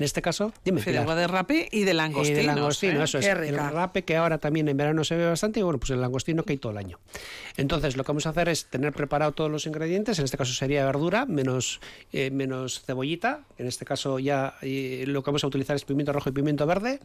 En 0.00 0.04
este 0.04 0.22
caso, 0.22 0.52
dime. 0.64 0.80
Pilar. 0.82 1.04
Fideuá 1.04 1.14
de 1.14 1.26
rape 1.28 1.68
y 1.70 1.84
de 1.84 1.94
langostinos. 1.94 2.38
Y 2.38 2.46
de 2.46 2.46
langostino, 2.52 3.00
¿eh? 3.00 3.04
eso 3.04 3.18
es. 3.18 3.26
El 3.26 3.56
rape 3.56 4.02
que 4.02 4.16
ahora 4.16 4.38
también 4.38 4.66
en 4.68 4.76
verano 4.76 5.04
se 5.04 5.16
ve 5.16 5.26
bastante 5.26 5.60
y 5.60 5.62
bueno, 5.62 5.78
pues 5.78 5.90
el 5.90 6.00
langostino 6.00 6.42
que 6.42 6.54
hay 6.54 6.58
todo 6.58 6.72
el 6.72 6.78
año. 6.78 6.98
Entonces 7.56 7.96
lo 7.96 8.02
que 8.02 8.08
vamos 8.08 8.26
a 8.26 8.30
hacer 8.30 8.48
es 8.48 8.66
tener 8.66 8.92
preparado 8.92 9.32
todos 9.32 9.50
los 9.50 9.66
ingredientes, 9.66 10.18
en 10.18 10.24
este 10.24 10.36
caso 10.36 10.52
sería 10.52 10.84
verdura, 10.84 11.26
menos, 11.26 11.80
eh, 12.12 12.30
menos 12.30 12.82
cebollita, 12.84 13.44
en 13.58 13.68
este 13.68 13.84
caso 13.84 14.18
ya 14.18 14.54
lo 14.62 15.22
que 15.22 15.30
vamos 15.30 15.44
a 15.44 15.46
utilizar 15.46 15.76
es 15.76 15.84
pimiento 15.84 16.12
rojo 16.12 16.30
y 16.30 16.32
pimiento 16.32 16.66
verde, 16.66 17.00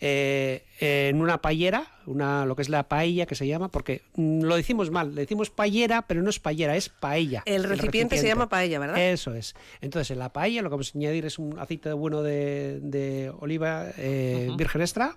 en 0.00 1.20
una 1.20 1.42
paellera, 1.42 1.89
una, 2.06 2.44
lo 2.46 2.56
que 2.56 2.62
es 2.62 2.68
la 2.68 2.88
paella 2.88 3.26
que 3.26 3.34
se 3.34 3.46
llama, 3.46 3.68
porque 3.70 4.02
mm, 4.16 4.42
lo 4.42 4.56
decimos 4.56 4.90
mal, 4.90 5.14
le 5.14 5.22
decimos 5.22 5.50
paellera, 5.50 6.02
pero 6.02 6.22
no 6.22 6.30
es 6.30 6.40
paellera, 6.40 6.76
es 6.76 6.88
paella. 6.88 7.42
El 7.46 7.64
recipiente 7.64 8.16
se 8.18 8.26
llama 8.26 8.48
paella, 8.48 8.78
¿verdad? 8.78 8.98
Eso 9.00 9.34
es. 9.34 9.54
Entonces, 9.80 10.10
en 10.10 10.18
la 10.18 10.32
paella 10.32 10.62
lo 10.62 10.68
que 10.70 10.74
vamos 10.74 10.92
a 10.94 10.98
añadir 10.98 11.26
es 11.26 11.38
un 11.38 11.58
aceite 11.58 11.92
bueno 11.92 12.22
de, 12.22 12.80
de 12.82 13.32
oliva 13.38 13.86
eh, 13.98 14.48
virgen 14.56 14.80
extra. 14.80 15.16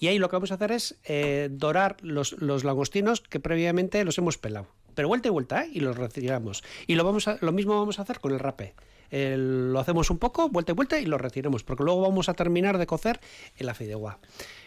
Y 0.00 0.06
ahí 0.06 0.18
lo 0.18 0.28
que 0.28 0.36
vamos 0.36 0.52
a 0.52 0.54
hacer 0.54 0.70
es 0.70 0.96
eh, 1.04 1.48
dorar 1.50 1.96
los, 2.02 2.32
los 2.40 2.62
langostinos 2.62 3.20
que 3.20 3.40
previamente 3.40 4.04
los 4.04 4.16
hemos 4.18 4.38
pelado. 4.38 4.68
Pero 4.94 5.08
vuelta 5.08 5.26
y 5.28 5.30
vuelta, 5.32 5.64
¿eh? 5.64 5.70
Y 5.72 5.80
los 5.80 5.96
retiramos. 5.96 6.62
Y 6.86 6.94
lo, 6.94 7.04
vamos 7.04 7.26
a- 7.26 7.38
lo 7.40 7.50
mismo 7.52 7.76
vamos 7.78 7.98
a 7.98 8.02
hacer 8.02 8.20
con 8.20 8.32
el 8.32 8.38
rape. 8.38 8.74
El- 9.10 9.72
lo 9.72 9.80
hacemos 9.80 10.10
un 10.10 10.18
poco, 10.18 10.48
vuelta 10.48 10.72
y 10.72 10.74
vuelta, 10.74 10.98
y 11.00 11.06
lo 11.06 11.18
retiramos. 11.18 11.62
Porque 11.64 11.84
luego 11.84 12.00
vamos 12.02 12.28
a 12.28 12.34
terminar 12.34 12.78
de 12.78 12.86
cocer 12.86 13.20
en 13.56 13.66
la 13.66 13.74
fideuá. 13.74 14.18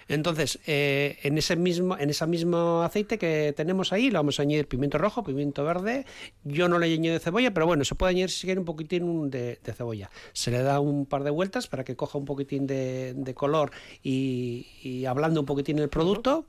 Entonces, 0.07 0.59
eh, 0.67 1.19
en 1.23 1.37
ese 1.37 1.55
mismo, 1.55 1.97
en 1.97 2.09
ese 2.09 2.27
mismo 2.27 2.81
aceite 2.81 3.17
que 3.17 3.53
tenemos 3.55 3.93
ahí, 3.93 4.09
le 4.09 4.17
vamos 4.17 4.39
a 4.39 4.43
añadir 4.43 4.67
pimiento 4.67 4.97
rojo, 4.97 5.23
pimiento 5.23 5.63
verde. 5.63 6.05
Yo 6.43 6.67
no 6.67 6.79
le 6.79 6.87
añadido 6.87 7.19
cebolla, 7.19 7.53
pero 7.53 7.65
bueno, 7.65 7.85
se 7.85 7.95
puede 7.95 8.09
añadir 8.11 8.29
si 8.29 8.45
quiere 8.45 8.59
un 8.59 8.65
poquitín 8.65 9.29
de, 9.29 9.59
de 9.63 9.73
cebolla. 9.73 10.09
Se 10.33 10.51
le 10.51 10.63
da 10.63 10.79
un 10.81 11.05
par 11.05 11.23
de 11.23 11.29
vueltas 11.29 11.67
para 11.67 11.85
que 11.85 11.95
coja 11.95 12.17
un 12.17 12.25
poquitín 12.25 12.67
de, 12.67 13.13
de 13.15 13.33
color 13.33 13.71
y, 14.03 14.67
y 14.83 15.05
ablande 15.05 15.39
un 15.39 15.45
poquitín 15.45 15.79
el 15.79 15.87
producto. 15.89 16.45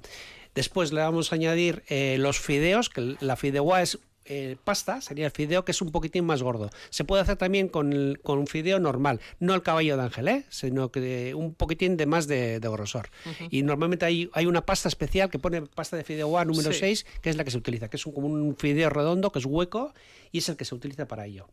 Después 0.54 0.92
le 0.92 1.00
vamos 1.00 1.32
a 1.32 1.36
añadir 1.36 1.84
eh, 1.88 2.16
los 2.18 2.40
fideos, 2.40 2.90
que 2.90 3.16
la 3.20 3.36
fideuá 3.36 3.80
es 3.80 3.98
eh, 4.24 4.56
pasta, 4.64 5.00
sería 5.00 5.26
el 5.26 5.32
fideo 5.32 5.64
que 5.64 5.72
es 5.72 5.82
un 5.82 5.90
poquitín 5.90 6.24
más 6.24 6.42
gordo. 6.42 6.70
Se 6.90 7.04
puede 7.04 7.22
hacer 7.22 7.36
también 7.36 7.68
con, 7.68 7.92
el- 7.92 8.20
con 8.22 8.38
un 8.38 8.46
fideo 8.46 8.78
normal, 8.78 9.20
no 9.40 9.54
el 9.54 9.62
caballo 9.62 9.96
de 9.96 10.02
ángel, 10.04 10.28
¿eh? 10.28 10.44
sino 10.48 10.90
que 10.92 11.34
un 11.34 11.54
poquitín 11.54 11.96
de 11.96 12.06
más 12.06 12.26
de, 12.26 12.60
de 12.60 12.68
grosor. 12.68 13.08
Y 13.50 13.62
normalmente 13.62 14.04
hay, 14.04 14.30
hay 14.32 14.46
una 14.46 14.64
pasta 14.64 14.88
especial 14.88 15.30
que 15.30 15.38
pone 15.38 15.62
pasta 15.62 15.96
de 15.96 16.04
fideuá 16.04 16.44
número 16.44 16.72
Sí. 16.72 16.78
6, 16.80 17.06
que 17.20 17.30
es 17.30 17.36
la 17.36 17.44
que 17.44 17.50
se 17.50 17.58
utiliza, 17.58 17.88
que 17.88 17.96
es 17.96 18.06
un- 18.06 18.12
como 18.12 18.28
un 18.28 18.56
fideo 18.56 18.90
redondo, 18.90 19.32
que 19.32 19.38
es 19.40 19.44
hueco, 19.46 19.92
y 20.30 20.38
es 20.38 20.48
el 20.48 20.56
que 20.56 20.64
se 20.64 20.74
utiliza 20.74 21.06
para 21.06 21.26
ello. 21.26 21.48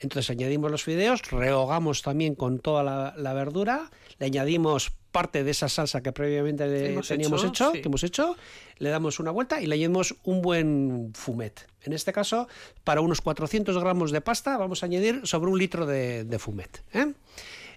Entonces 0.00 0.30
añadimos 0.30 0.70
los 0.70 0.82
fideos, 0.82 1.22
rehogamos 1.30 2.02
también 2.02 2.34
con 2.34 2.58
toda 2.58 2.82
la, 2.82 3.14
la 3.16 3.34
verdura, 3.34 3.90
le 4.18 4.26
añadimos 4.26 4.92
parte 5.12 5.44
de 5.44 5.50
esa 5.50 5.68
salsa 5.68 6.02
que 6.02 6.12
previamente 6.12 6.66
le 6.66 6.92
Hemos 6.92 7.08
teníamos 7.08 7.42
hecho, 7.42 7.48
hecho, 7.48 7.72
sí. 7.72 7.82
que 7.82 7.88
hemos 7.88 8.02
hecho, 8.02 8.36
le 8.78 8.90
damos 8.90 9.18
una 9.20 9.30
vuelta 9.30 9.60
y 9.60 9.66
le 9.66 9.74
añadimos 9.74 10.14
un 10.24 10.40
buen 10.40 11.12
fumet. 11.14 11.66
En 11.82 11.92
este 11.92 12.12
caso, 12.12 12.48
para 12.84 13.00
unos 13.00 13.20
400 13.20 13.76
gramos 13.78 14.12
de 14.12 14.20
pasta 14.20 14.56
vamos 14.56 14.82
a 14.82 14.86
añadir 14.86 15.20
sobre 15.24 15.50
un 15.50 15.58
litro 15.58 15.86
de, 15.86 16.24
de 16.24 16.38
fumet. 16.38 16.82
¿eh? 16.94 17.12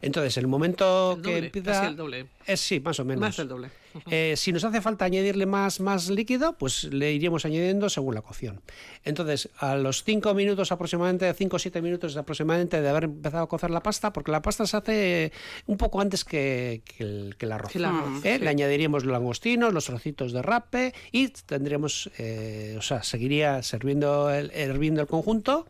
Entonces, 0.03 0.37
el 0.37 0.47
momento 0.47 1.13
El 1.13 1.21
que 1.21 1.37
empieza... 1.37 1.71
casi 1.71 1.87
el 1.87 1.95
doble. 1.95 2.27
Es, 2.45 2.59
sí, 2.59 2.81
más 2.81 2.99
o 2.99 3.05
menos. 3.05 3.21
Más 3.21 3.37
del 3.37 3.47
doble. 3.47 3.69
Eh, 4.09 4.33
si 4.37 4.51
nos 4.51 4.63
hace 4.63 4.81
falta 4.81 5.05
añadirle 5.05 5.45
más, 5.45 5.79
más 5.79 6.09
líquido, 6.09 6.53
pues 6.53 6.85
le 6.85 7.13
iríamos 7.13 7.45
añadiendo 7.45 7.89
según 7.89 8.15
la 8.15 8.23
cocción. 8.23 8.59
Entonces, 9.03 9.49
a 9.59 9.75
los 9.75 10.03
5 10.03 10.33
minutos 10.33 10.71
aproximadamente, 10.71 11.31
5 11.31 11.55
o 11.55 11.59
7 11.59 11.79
minutos 11.79 12.17
aproximadamente 12.17 12.81
de 12.81 12.89
haber 12.89 13.03
empezado 13.03 13.43
a 13.43 13.47
cocer 13.47 13.69
la 13.69 13.83
pasta, 13.83 14.11
porque 14.11 14.31
la 14.31 14.41
pasta 14.41 14.65
se 14.65 14.77
hace 14.77 15.31
un 15.67 15.77
poco 15.77 16.01
antes 16.01 16.25
que, 16.25 16.81
que 16.85 17.03
el, 17.03 17.35
que 17.37 17.45
el 17.45 17.51
arroz. 17.51 17.71
Que 17.71 17.77
el 17.77 17.85
arroz, 17.85 18.25
¿eh? 18.25 18.37
sí. 18.37 18.43
Le 18.43 18.49
añadiríamos 18.49 19.05
los 19.05 19.13
langostinos, 19.13 19.71
los 19.71 19.85
trocitos 19.85 20.33
de 20.33 20.41
rape 20.41 20.95
y 21.11 21.27
tendríamos, 21.27 22.09
eh, 22.17 22.75
o 22.79 22.81
sea, 22.81 23.03
seguiría 23.03 23.61
serviendo 23.61 24.31
el, 24.31 24.51
hirviendo 24.55 25.01
el 25.01 25.07
conjunto. 25.07 25.67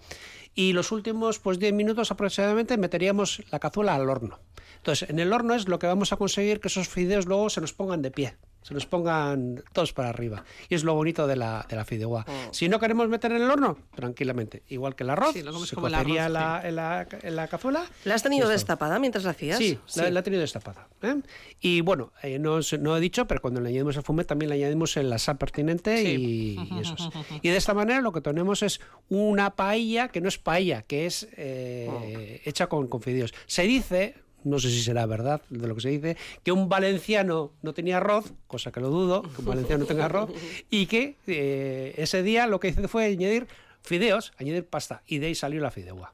Y 0.56 0.74
los 0.74 0.91
últimos 0.91 1.39
pues 1.39 1.60
10 1.60 1.74
minutos 1.74 2.12
aproximadamente 2.12 2.78
meteríamos 2.78 3.43
la 3.51 3.60
cazuela 3.60 3.95
al 3.95 4.10
horno. 4.10 4.39
Entonces, 4.78 5.10
en 5.10 5.20
el 5.20 5.34
horno 5.34 5.56
es 5.56 5.68
lo 5.68 5.80
que 5.80 5.88
vamos 5.88 6.14
a 6.14 6.18
conseguir 6.18 6.60
que 6.60 6.68
esos 6.68 6.89
fideos 6.89 7.26
luego 7.26 7.49
se 7.49 7.62
nos 7.62 7.74
pongan 7.74 8.01
de 8.01 8.12
pie, 8.12 8.38
se 8.64 8.74
nos 8.74 8.86
pongan 8.88 9.64
todos 9.74 9.93
para 9.93 10.09
arriba. 10.09 10.43
Y 10.70 10.76
es 10.76 10.84
lo 10.84 10.95
bonito 10.95 11.28
de 11.28 11.36
la, 11.36 11.66
de 11.70 11.76
la 11.76 11.86
fideuá. 11.86 12.26
Si 12.51 12.68
no 12.70 12.80
queremos 12.80 13.07
meter 13.09 13.32
en 13.34 13.43
el 13.43 13.51
horno, 13.51 13.78
tranquilamente. 13.95 14.64
Igual 14.70 14.95
que 14.95 15.03
el 15.03 15.11
arroz, 15.11 15.34
Sí, 15.34 15.43
lo 15.43 15.53
comes 15.53 15.70
se 15.70 15.76
como 15.76 15.88
el 15.88 15.93
arroz, 15.93 16.32
la- 16.32 16.61
en, 16.68 16.76
la, 16.76 17.07
en 17.22 17.36
la 17.36 17.47
cazuela. 17.47 17.86
¿La 18.05 18.16
has 18.16 18.24
tenido 18.24 18.49
destapada 18.49 18.97
mientras 18.99 19.24
la 19.26 19.32
hacías? 19.32 19.57
Sí, 19.57 19.78
La, 19.95 20.09
la 20.09 20.20
he 20.22 20.24
tenido 20.24 20.41
destapada. 20.41 20.88
¿eh? 21.01 21.16
Y 21.59 21.82
bueno, 21.82 22.11
eh, 22.24 22.39
no, 22.39 22.59
no 22.80 22.97
he 22.97 22.99
dicho, 22.99 23.28
pero 23.28 23.41
cuando 23.41 23.61
le 23.61 23.70
añadimos 23.70 23.95
el 23.97 24.03
fumet 24.03 24.26
también 24.28 24.49
le 24.49 24.55
añadimos 24.55 24.95
la 24.95 25.18
sal 25.20 25.38
pertinente 25.38 26.01
y, 26.03 26.57
y 26.57 26.80
eso 26.80 26.95
es. 26.97 27.09
Y 27.41 27.49
de 27.49 27.57
esta 27.57 27.74
manera 27.74 28.01
lo 28.01 28.11
que 28.11 28.22
tenemos 28.22 28.64
es 28.64 28.80
una 29.09 29.55
paella 29.55 30.07
que 30.07 30.22
no 30.22 30.28
es 30.30 30.38
paella, 30.38 30.82
que 30.84 31.05
es 31.05 31.28
eh, 31.38 32.41
hecha 32.45 32.68
con, 32.68 32.88
con 32.88 33.01
fideos. 33.01 33.34
Se 33.45 33.64
dice, 33.64 34.16
no 34.44 34.60
sé 34.60 34.70
si 34.70 34.82
será 34.82 35.06
verdad 35.06 35.41
de 35.50 35.68
lo 35.68 35.76
que 35.76 35.82
se 35.82 35.89
dice, 35.89 36.18
que 36.44 36.52
un 36.52 36.70
valenciano 36.70 37.52
no 37.62 37.74
tenía 37.74 37.98
arroz, 37.98 38.34
cosa 38.48 38.72
que 38.72 38.80
lo 38.80 38.89
dudo, 38.89 39.24
que 39.24 39.41
un 39.41 39.46
valenciano 39.46 39.82
no 39.82 39.86
tenga 39.86 40.06
arroz, 40.06 40.30
y 40.70 40.86
que 40.88 41.18
eh, 41.28 41.94
ese 41.98 42.24
día 42.24 42.48
lo 42.48 42.60
que 42.60 42.70
hice 42.70 42.88
fue 42.88 43.06
añadir 43.06 43.48
fideos, 43.82 44.34
añadir 44.38 44.66
pasta, 44.66 45.04
y 45.08 45.20
de 45.20 45.28
ahí 45.28 45.36
salió 45.36 45.62
la 45.62 45.72
fideuá. 45.72 46.14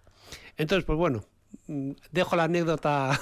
Entonces, 0.58 0.86
pues 0.86 0.98
bueno, 0.98 1.24
mm, 1.68 1.92
dejo 2.12 2.36
la 2.36 2.44
anécdota 2.44 3.20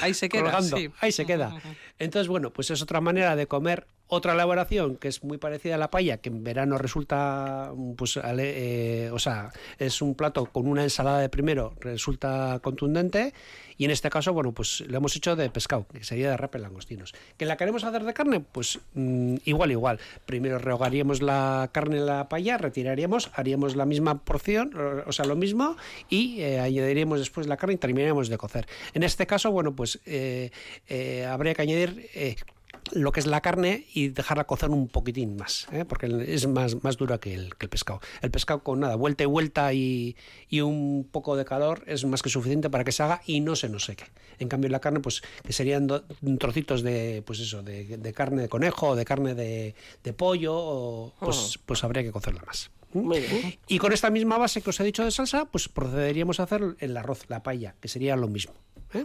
Ahí 0.00 0.14
se 0.14 0.28
queda, 0.28 0.60
sí. 0.62 0.90
Ahí 1.00 1.12
se 1.12 1.26
queda. 1.26 1.60
Entonces, 1.98 2.28
bueno, 2.28 2.52
pues 2.52 2.70
es 2.70 2.82
otra 2.82 3.00
manera 3.00 3.36
de 3.36 3.46
comer 3.46 3.86
otra 4.08 4.32
elaboración 4.32 4.96
que 4.96 5.08
es 5.08 5.22
muy 5.22 5.38
parecida 5.38 5.76
a 5.76 5.78
la 5.78 5.90
paella, 5.90 6.16
que 6.18 6.30
en 6.30 6.42
verano 6.42 6.78
resulta, 6.78 7.72
mm, 7.74 7.92
pues, 7.92 8.18
eh, 8.22 9.10
o 9.12 9.18
sea, 9.18 9.52
es 9.78 10.02
un 10.02 10.14
plato 10.14 10.46
con 10.46 10.66
una 10.66 10.82
ensalada 10.82 11.20
de 11.20 11.28
primero, 11.28 11.74
resulta 11.80 12.58
contundente, 12.62 13.34
y 13.76 13.84
en 13.84 13.92
este 13.92 14.10
caso, 14.10 14.32
bueno, 14.32 14.52
pues 14.52 14.80
lo 14.80 14.96
hemos 14.96 15.14
hecho 15.14 15.36
de 15.36 15.50
pescado, 15.50 15.86
que 15.92 16.02
sería 16.02 16.30
de 16.30 16.36
rape 16.36 16.58
langostinos. 16.58 17.14
¿Que 17.36 17.44
la 17.44 17.56
queremos 17.56 17.84
hacer 17.84 18.02
de 18.02 18.12
carne? 18.12 18.40
Pues 18.40 18.80
mm, 18.94 19.36
igual, 19.44 19.70
igual. 19.70 20.00
Primero 20.26 20.58
rehogaríamos 20.58 21.22
la 21.22 21.68
carne 21.72 21.98
en 21.98 22.06
la 22.06 22.28
paella, 22.28 22.58
retiraríamos, 22.58 23.30
haríamos 23.34 23.76
la 23.76 23.84
misma 23.84 24.24
porción, 24.24 24.72
o 25.06 25.12
sea, 25.12 25.26
lo 25.26 25.36
mismo, 25.36 25.76
y 26.08 26.40
eh, 26.40 26.60
añadiríamos 26.60 27.20
después 27.20 27.46
la 27.46 27.56
carne 27.56 27.74
y 27.74 27.78
terminaríamos 27.78 28.28
de 28.28 28.38
cocer. 28.38 28.66
En 28.94 29.02
este 29.02 29.26
caso, 29.26 29.52
bueno, 29.52 29.76
pues 29.76 30.00
eh, 30.06 30.50
habría 31.28 31.54
que 31.54 31.62
añadir... 31.62 32.48
lo 32.92 33.12
que 33.12 33.20
es 33.20 33.26
la 33.26 33.40
carne 33.40 33.86
y 33.94 34.08
dejarla 34.08 34.44
cocer 34.44 34.70
un 34.70 34.88
poquitín 34.88 35.36
más, 35.36 35.66
¿eh? 35.72 35.84
porque 35.84 36.06
es 36.28 36.46
más, 36.46 36.82
más 36.82 36.96
dura 36.96 37.18
que 37.18 37.34
el, 37.34 37.54
que 37.56 37.66
el 37.66 37.70
pescado. 37.70 38.00
El 38.22 38.30
pescado 38.30 38.62
con 38.62 38.80
nada, 38.80 38.96
vuelta 38.96 39.22
y 39.24 39.26
vuelta 39.26 39.72
y, 39.72 40.16
y 40.48 40.60
un 40.60 41.08
poco 41.10 41.36
de 41.36 41.44
calor 41.44 41.82
es 41.86 42.04
más 42.04 42.22
que 42.22 42.28
suficiente 42.30 42.70
para 42.70 42.84
que 42.84 42.92
se 42.92 43.02
haga 43.02 43.20
y 43.26 43.40
no 43.40 43.56
se 43.56 43.68
nos 43.68 43.84
seque. 43.84 44.04
En 44.38 44.48
cambio 44.48 44.70
la 44.70 44.80
carne, 44.80 45.00
pues 45.00 45.22
que 45.44 45.52
serían 45.52 45.86
do- 45.86 46.04
trocitos 46.38 46.82
de, 46.82 47.22
pues 47.26 47.40
eso, 47.40 47.62
de, 47.62 47.96
de 47.96 48.12
carne 48.12 48.42
de 48.42 48.48
conejo 48.48 48.88
o 48.88 48.96
de 48.96 49.04
carne 49.04 49.34
de, 49.34 49.74
de 50.04 50.12
pollo, 50.12 50.54
o, 50.56 51.14
pues, 51.20 51.58
pues 51.66 51.82
habría 51.84 52.02
que 52.02 52.12
cocerla 52.12 52.42
más. 52.46 52.70
Muy 52.92 53.20
bien. 53.20 53.58
Y 53.66 53.78
con 53.78 53.92
esta 53.92 54.08
misma 54.10 54.38
base 54.38 54.62
que 54.62 54.70
os 54.70 54.80
he 54.80 54.84
dicho 54.84 55.04
de 55.04 55.10
salsa, 55.10 55.44
pues 55.44 55.68
procederíamos 55.68 56.40
a 56.40 56.44
hacer 56.44 56.76
el 56.78 56.96
arroz, 56.96 57.24
la 57.28 57.42
paella, 57.42 57.74
que 57.80 57.88
sería 57.88 58.16
lo 58.16 58.28
mismo. 58.28 58.54
¿eh? 58.94 59.04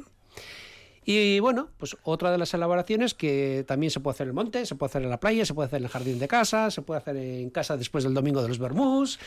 Y 1.06 1.39
bueno, 1.39 1.70
pues 1.78 1.97
otra 2.04 2.32
de 2.32 2.38
las 2.38 2.54
elaboraciones 2.54 3.14
que 3.14 3.66
también 3.68 3.91
se 3.91 3.99
puede 3.99 4.16
hacer 4.16 4.26
en 4.26 4.30
el 4.30 4.34
monte, 4.36 4.66
se 4.66 4.76
puede 4.76 4.89
hacer 4.89 5.04
en 5.04 5.10
la 5.10 5.20
playa, 5.20 5.45
se 5.45 5.54
puede 5.54 5.68
hacer 5.68 5.80
en 5.80 5.86
el 5.86 5.89
jardín 5.89 6.20
de 6.20 6.28
casa, 6.28 6.72
se 6.72 6.82
puede 6.82 6.99
hacer 6.99 7.18
en 7.18 7.49
casa 7.49 7.78
después 7.78 8.04
del 8.04 8.14
domingo 8.14 8.41
de 8.41 8.47
los 8.47 8.60
Bermús 8.60 9.20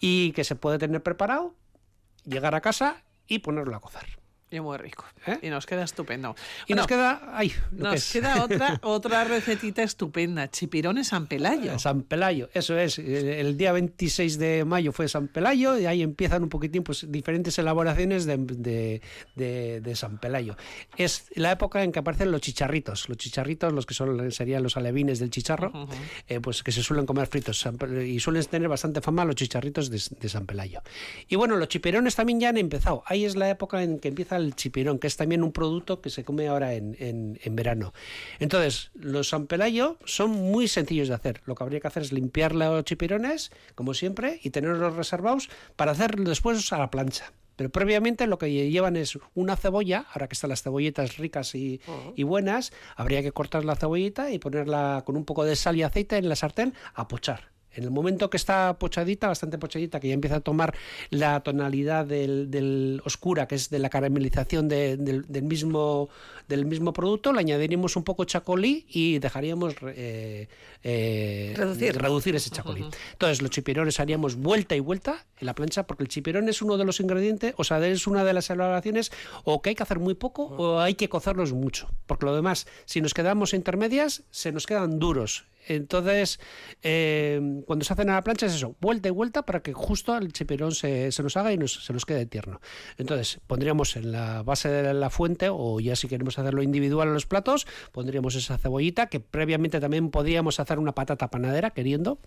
y 0.00 0.32
que 0.32 0.44
se 0.44 0.56
puede 0.56 0.78
tener 0.78 1.02
preparado, 1.02 1.54
llegar 2.24 2.54
a 2.54 2.60
casa 2.60 3.02
y 3.28 3.38
ponerlo 3.38 3.76
a 3.76 3.80
cocer. 3.80 4.21
Y 4.52 4.60
muy 4.60 4.76
rico. 4.76 5.04
Y 5.40 5.48
nos 5.48 5.64
queda 5.66 5.82
estupendo. 5.82 6.30
¿Eh? 6.38 6.64
Y 6.68 6.74
nos 6.74 6.86
queda, 6.86 7.30
ay, 7.32 7.52
lo 7.72 7.84
nos 7.84 7.92
que 7.92 7.96
es. 7.96 8.12
queda 8.12 8.44
otra, 8.44 8.78
otra 8.82 9.24
recetita 9.24 9.82
estupenda, 9.82 10.50
chipirones 10.50 11.08
San 11.08 11.26
Pelayo. 11.26 11.78
San 11.78 12.02
Pelayo, 12.02 12.50
eso 12.52 12.78
es. 12.78 12.98
El, 12.98 13.28
el 13.28 13.56
día 13.56 13.72
26 13.72 14.38
de 14.38 14.64
mayo 14.66 14.92
fue 14.92 15.08
San 15.08 15.28
Pelayo 15.28 15.78
y 15.78 15.86
ahí 15.86 16.02
empiezan 16.02 16.42
un 16.42 16.48
poquitín 16.50 16.82
pues, 16.82 17.10
diferentes 17.10 17.58
elaboraciones 17.58 18.26
de, 18.26 18.36
de- 18.36 19.00
de- 19.36 19.80
de 19.80 19.96
San 19.96 20.18
Pelayo. 20.18 20.56
Es 20.98 21.24
la 21.34 21.50
época 21.52 21.82
en 21.82 21.90
que 21.90 22.00
aparecen 22.00 22.30
los 22.30 22.42
chicharritos. 22.42 23.08
Los 23.08 23.16
chicharritos, 23.16 23.72
los 23.72 23.86
que 23.86 23.94
son 23.94 24.30
serían 24.32 24.62
los 24.62 24.76
alevines 24.76 25.18
del 25.18 25.30
chicharro, 25.30 25.72
eh, 26.28 26.40
pues 26.40 26.62
que 26.62 26.72
se 26.72 26.82
suelen 26.82 27.06
comer 27.06 27.26
fritos 27.26 27.66
y 28.04 28.20
suelen 28.20 28.44
tener 28.44 28.68
bastante 28.68 29.00
fama 29.00 29.24
los 29.24 29.34
chicharritos 29.36 29.88
de, 29.88 30.02
de 30.20 30.28
San 30.28 30.44
Pelayo. 30.44 30.82
Y 31.28 31.36
bueno, 31.36 31.56
los 31.56 31.68
chipirones 31.68 32.14
también 32.16 32.38
ya 32.38 32.50
han 32.50 32.58
empezado. 32.58 33.02
Ahí 33.06 33.24
es 33.24 33.34
la 33.34 33.48
época 33.48 33.82
en 33.82 33.98
que 33.98 34.08
empieza 34.08 34.41
el 34.42 34.54
chipirón, 34.54 34.98
que 34.98 35.06
es 35.06 35.16
también 35.16 35.42
un 35.42 35.52
producto 35.52 36.00
que 36.00 36.10
se 36.10 36.24
come 36.24 36.48
ahora 36.48 36.74
en, 36.74 36.96
en- 36.98 37.38
en 37.42 37.56
verano. 37.56 37.92
Entonces, 38.38 38.90
los 38.94 39.28
San 39.28 39.46
Pelayo 39.46 39.96
son 40.04 40.30
muy 40.30 40.68
sencillos 40.68 41.08
de 41.08 41.14
hacer. 41.14 41.40
Lo 41.46 41.54
que 41.54 41.64
habría 41.64 41.80
que 41.80 41.88
hacer 41.88 42.02
es 42.02 42.12
limpiar 42.12 42.54
los 42.54 42.84
chipirones, 42.84 43.50
como 43.74 43.94
siempre, 43.94 44.40
y 44.42 44.50
tenerlos 44.50 44.94
reservados 44.96 45.48
para 45.76 45.92
hacerlos 45.92 46.28
después 46.28 46.72
a 46.72 46.78
la 46.78 46.90
plancha. 46.90 47.32
Pero 47.54 47.68
previamente 47.70 48.26
lo 48.26 48.38
que 48.38 48.70
llevan 48.70 48.96
es 48.96 49.18
una 49.34 49.56
cebolla, 49.56 50.06
ahora 50.12 50.26
que 50.26 50.32
están 50.32 50.50
las 50.50 50.62
cebolletas 50.62 51.18
ricas 51.18 51.54
y, 51.54 51.80
y 52.16 52.22
buenas, 52.22 52.72
habría 52.96 53.22
que 53.22 53.30
cortar 53.30 53.64
la 53.66 53.76
cebollita 53.76 54.30
y 54.30 54.38
ponerla 54.38 55.02
con 55.04 55.16
un 55.18 55.24
poco 55.26 55.44
de 55.44 55.54
sal 55.54 55.76
y 55.76 55.82
aceite 55.82 56.16
en 56.16 56.28
la 56.30 56.34
sartén 56.36 56.72
a 56.94 57.08
pochar. 57.08 57.51
En 57.74 57.84
el 57.84 57.90
momento 57.90 58.28
que 58.30 58.36
está 58.36 58.78
pochadita, 58.78 59.28
bastante 59.28 59.58
pochadita, 59.58 59.98
que 60.00 60.08
ya 60.08 60.14
empieza 60.14 60.36
a 60.36 60.40
tomar 60.40 60.74
la 61.10 61.40
tonalidad 61.40 62.04
del, 62.06 62.50
del 62.50 63.00
oscura, 63.04 63.46
que 63.48 63.54
es 63.54 63.70
de 63.70 63.78
la 63.78 63.88
caramelización 63.90 64.68
de- 64.68 64.96
del, 64.96 65.22
del 65.28 65.42
mismo, 65.44 66.08
del 66.48 66.64
mismo 66.66 66.92
producto, 66.92 67.32
le 67.32 67.40
añadiríamos 67.40 67.96
un 67.96 68.04
poco 68.04 68.24
chacolí 68.24 68.84
y 68.88 69.18
dejaríamos 69.18 69.74
eh, 69.94 70.48
eh, 70.84 71.54
Reducir. 71.56 71.96
reducir 71.96 72.36
ese 72.36 72.50
chacolí. 72.50 72.84
Entonces, 73.12 73.40
los 73.42 73.50
chipirones 73.50 74.00
haríamos 74.00 74.36
vuelta 74.36 74.74
y 74.76 74.80
vuelta 74.80 75.24
en 75.38 75.46
la 75.46 75.54
plancha, 75.54 75.84
porque 75.86 76.02
el 76.02 76.08
chipirón 76.08 76.48
es 76.48 76.62
uno 76.62 76.76
de 76.76 76.84
los 76.84 77.00
ingredientes, 77.00 77.54
o 77.56 77.64
sea, 77.64 77.84
es 77.86 78.06
una 78.06 78.24
de 78.24 78.32
las 78.32 78.50
elaboraciones, 78.50 79.12
o 79.44 79.62
que 79.62 79.70
hay 79.70 79.74
que 79.74 79.82
hacer 79.82 79.98
muy 79.98 80.14
poco, 80.14 80.44
o 80.44 80.80
hay 80.80 80.94
que 80.94 81.08
cocerlos 81.08 81.52
mucho. 81.52 81.88
Porque 82.06 82.26
lo 82.26 82.34
demás, 82.34 82.66
si 82.84 83.00
nos 83.00 83.14
quedamos 83.14 83.54
intermedias, 83.54 84.22
se 84.30 84.52
nos 84.52 84.66
quedan 84.66 84.98
duros. 84.98 85.44
Entonces, 85.68 86.40
eh, 86.82 87.62
cuando 87.66 87.84
se 87.84 87.92
hacen 87.92 88.10
a 88.10 88.14
la 88.14 88.22
plancha 88.22 88.46
es 88.46 88.54
eso, 88.54 88.76
vuelta 88.80 89.08
y 89.08 89.12
vuelta 89.12 89.42
para 89.46 89.62
que 89.62 89.72
justo 89.72 90.16
el 90.16 90.32
chipirón 90.32 90.72
se, 90.74 91.12
se 91.12 91.22
nos 91.22 91.36
haga 91.36 91.52
y 91.52 91.58
nos- 91.58 91.84
se 91.84 91.92
nos 91.92 92.04
quede 92.04 92.26
tierno. 92.26 92.60
Entonces, 92.98 93.40
pondríamos 93.46 93.96
en 93.96 94.12
la 94.12 94.42
base 94.42 94.68
de 94.68 94.94
la 94.94 95.10
fuente, 95.10 95.48
o 95.50 95.80
ya 95.80 95.96
si 95.96 96.08
queremos 96.08 96.38
hacerlo 96.38 96.62
individual 96.62 97.08
en 97.08 97.14
los 97.14 97.26
platos, 97.26 97.66
pondríamos 97.92 98.34
esa 98.34 98.58
cebollita, 98.58 99.06
que 99.06 99.20
previamente 99.20 99.80
también 99.80 100.10
podríamos 100.10 100.58
hacer 100.60 100.78
una 100.78 100.94
patata 100.94 101.28
panadera, 101.30 101.70
queriendo. 101.70 102.18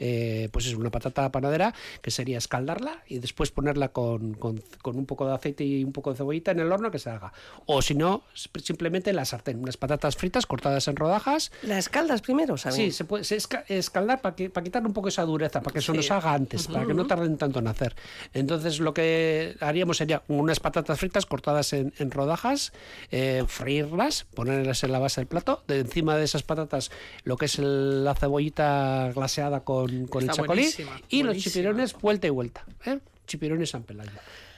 Eh, 0.00 0.48
pues 0.50 0.66
es 0.66 0.74
una 0.74 0.90
patata 0.90 1.30
panadera 1.30 1.72
que 2.02 2.10
sería 2.10 2.38
escaldarla 2.38 3.04
y 3.06 3.18
después 3.20 3.52
ponerla 3.52 3.90
con, 3.90 4.34
con- 4.34 4.60
con 4.82 4.96
un 4.96 5.06
poco 5.06 5.26
de 5.28 5.34
aceite 5.34 5.62
y 5.62 5.84
un 5.84 5.92
poco 5.92 6.10
de 6.10 6.16
cebollita 6.16 6.50
en 6.50 6.58
el 6.58 6.72
horno 6.72 6.90
que 6.90 6.98
se 6.98 7.10
haga. 7.10 7.32
O 7.66 7.80
si 7.82 7.94
no, 7.94 8.24
simplemente 8.34 9.10
en 9.10 9.16
la 9.16 9.24
sartén, 9.24 9.60
unas 9.60 9.76
patatas 9.76 10.16
fritas 10.16 10.46
cortadas 10.46 10.88
en 10.88 10.96
rodajas. 10.96 11.52
¿La 11.62 11.78
escaldas 11.78 12.22
primero, 12.22 12.56
Sabine? 12.56 12.84
Sí, 12.86 12.90
se 12.90 13.04
puede 13.04 13.24
se 13.24 13.36
esca- 13.36 13.64
escaldar 13.68 14.20
para, 14.20 14.34
que, 14.34 14.50
para 14.50 14.64
quitar 14.64 14.84
un 14.86 14.92
poco 14.92 15.08
esa 15.08 15.22
dureza, 15.24 15.60
para 15.60 15.74
que 15.74 15.80
se 15.80 15.92
Sí. 15.92 15.96
nos 15.96 16.10
haga 16.10 16.32
antes, 16.34 16.66
para 16.66 16.86
que 16.86 16.94
no 16.94 17.06
tarden 17.06 17.36
tanto 17.36 17.58
en 17.58 17.66
hacer. 17.68 17.94
Entonces 18.32 18.80
lo 18.80 18.94
que 18.94 19.56
haríamos 19.60 19.98
sería 19.98 20.22
unas 20.28 20.60
patatas 20.60 20.98
fritas 20.98 21.26
cortadas 21.26 21.72
en, 21.74 21.92
en 21.98 22.10
rodajas, 22.10 22.72
eh, 23.10 23.44
freírlas, 23.46 24.24
ponerlas 24.34 24.82
en 24.84 24.92
la 24.92 24.98
base 24.98 25.20
del 25.20 25.28
plato, 25.28 25.62
de 25.68 25.80
encima 25.80 26.16
de 26.16 26.24
esas 26.24 26.42
patatas 26.42 26.90
lo 27.24 27.36
que 27.36 27.44
es 27.46 27.58
el- 27.58 28.04
la 28.04 28.14
cebollita 28.14 29.10
glaseada 29.14 29.60
con, 29.60 29.89
con 30.08 30.22
el 30.22 30.30
chacolí 30.30 30.62
buenísima, 30.62 31.00
y 31.08 31.22
los 31.22 31.36
chipirones 31.38 31.92
vuelta 31.94 32.26
y 32.26 32.30
vuelta. 32.30 32.64
¿eh? 32.84 33.00
Chipirones 33.26 33.70
San 33.70 33.84
Pelayo. 33.84 34.10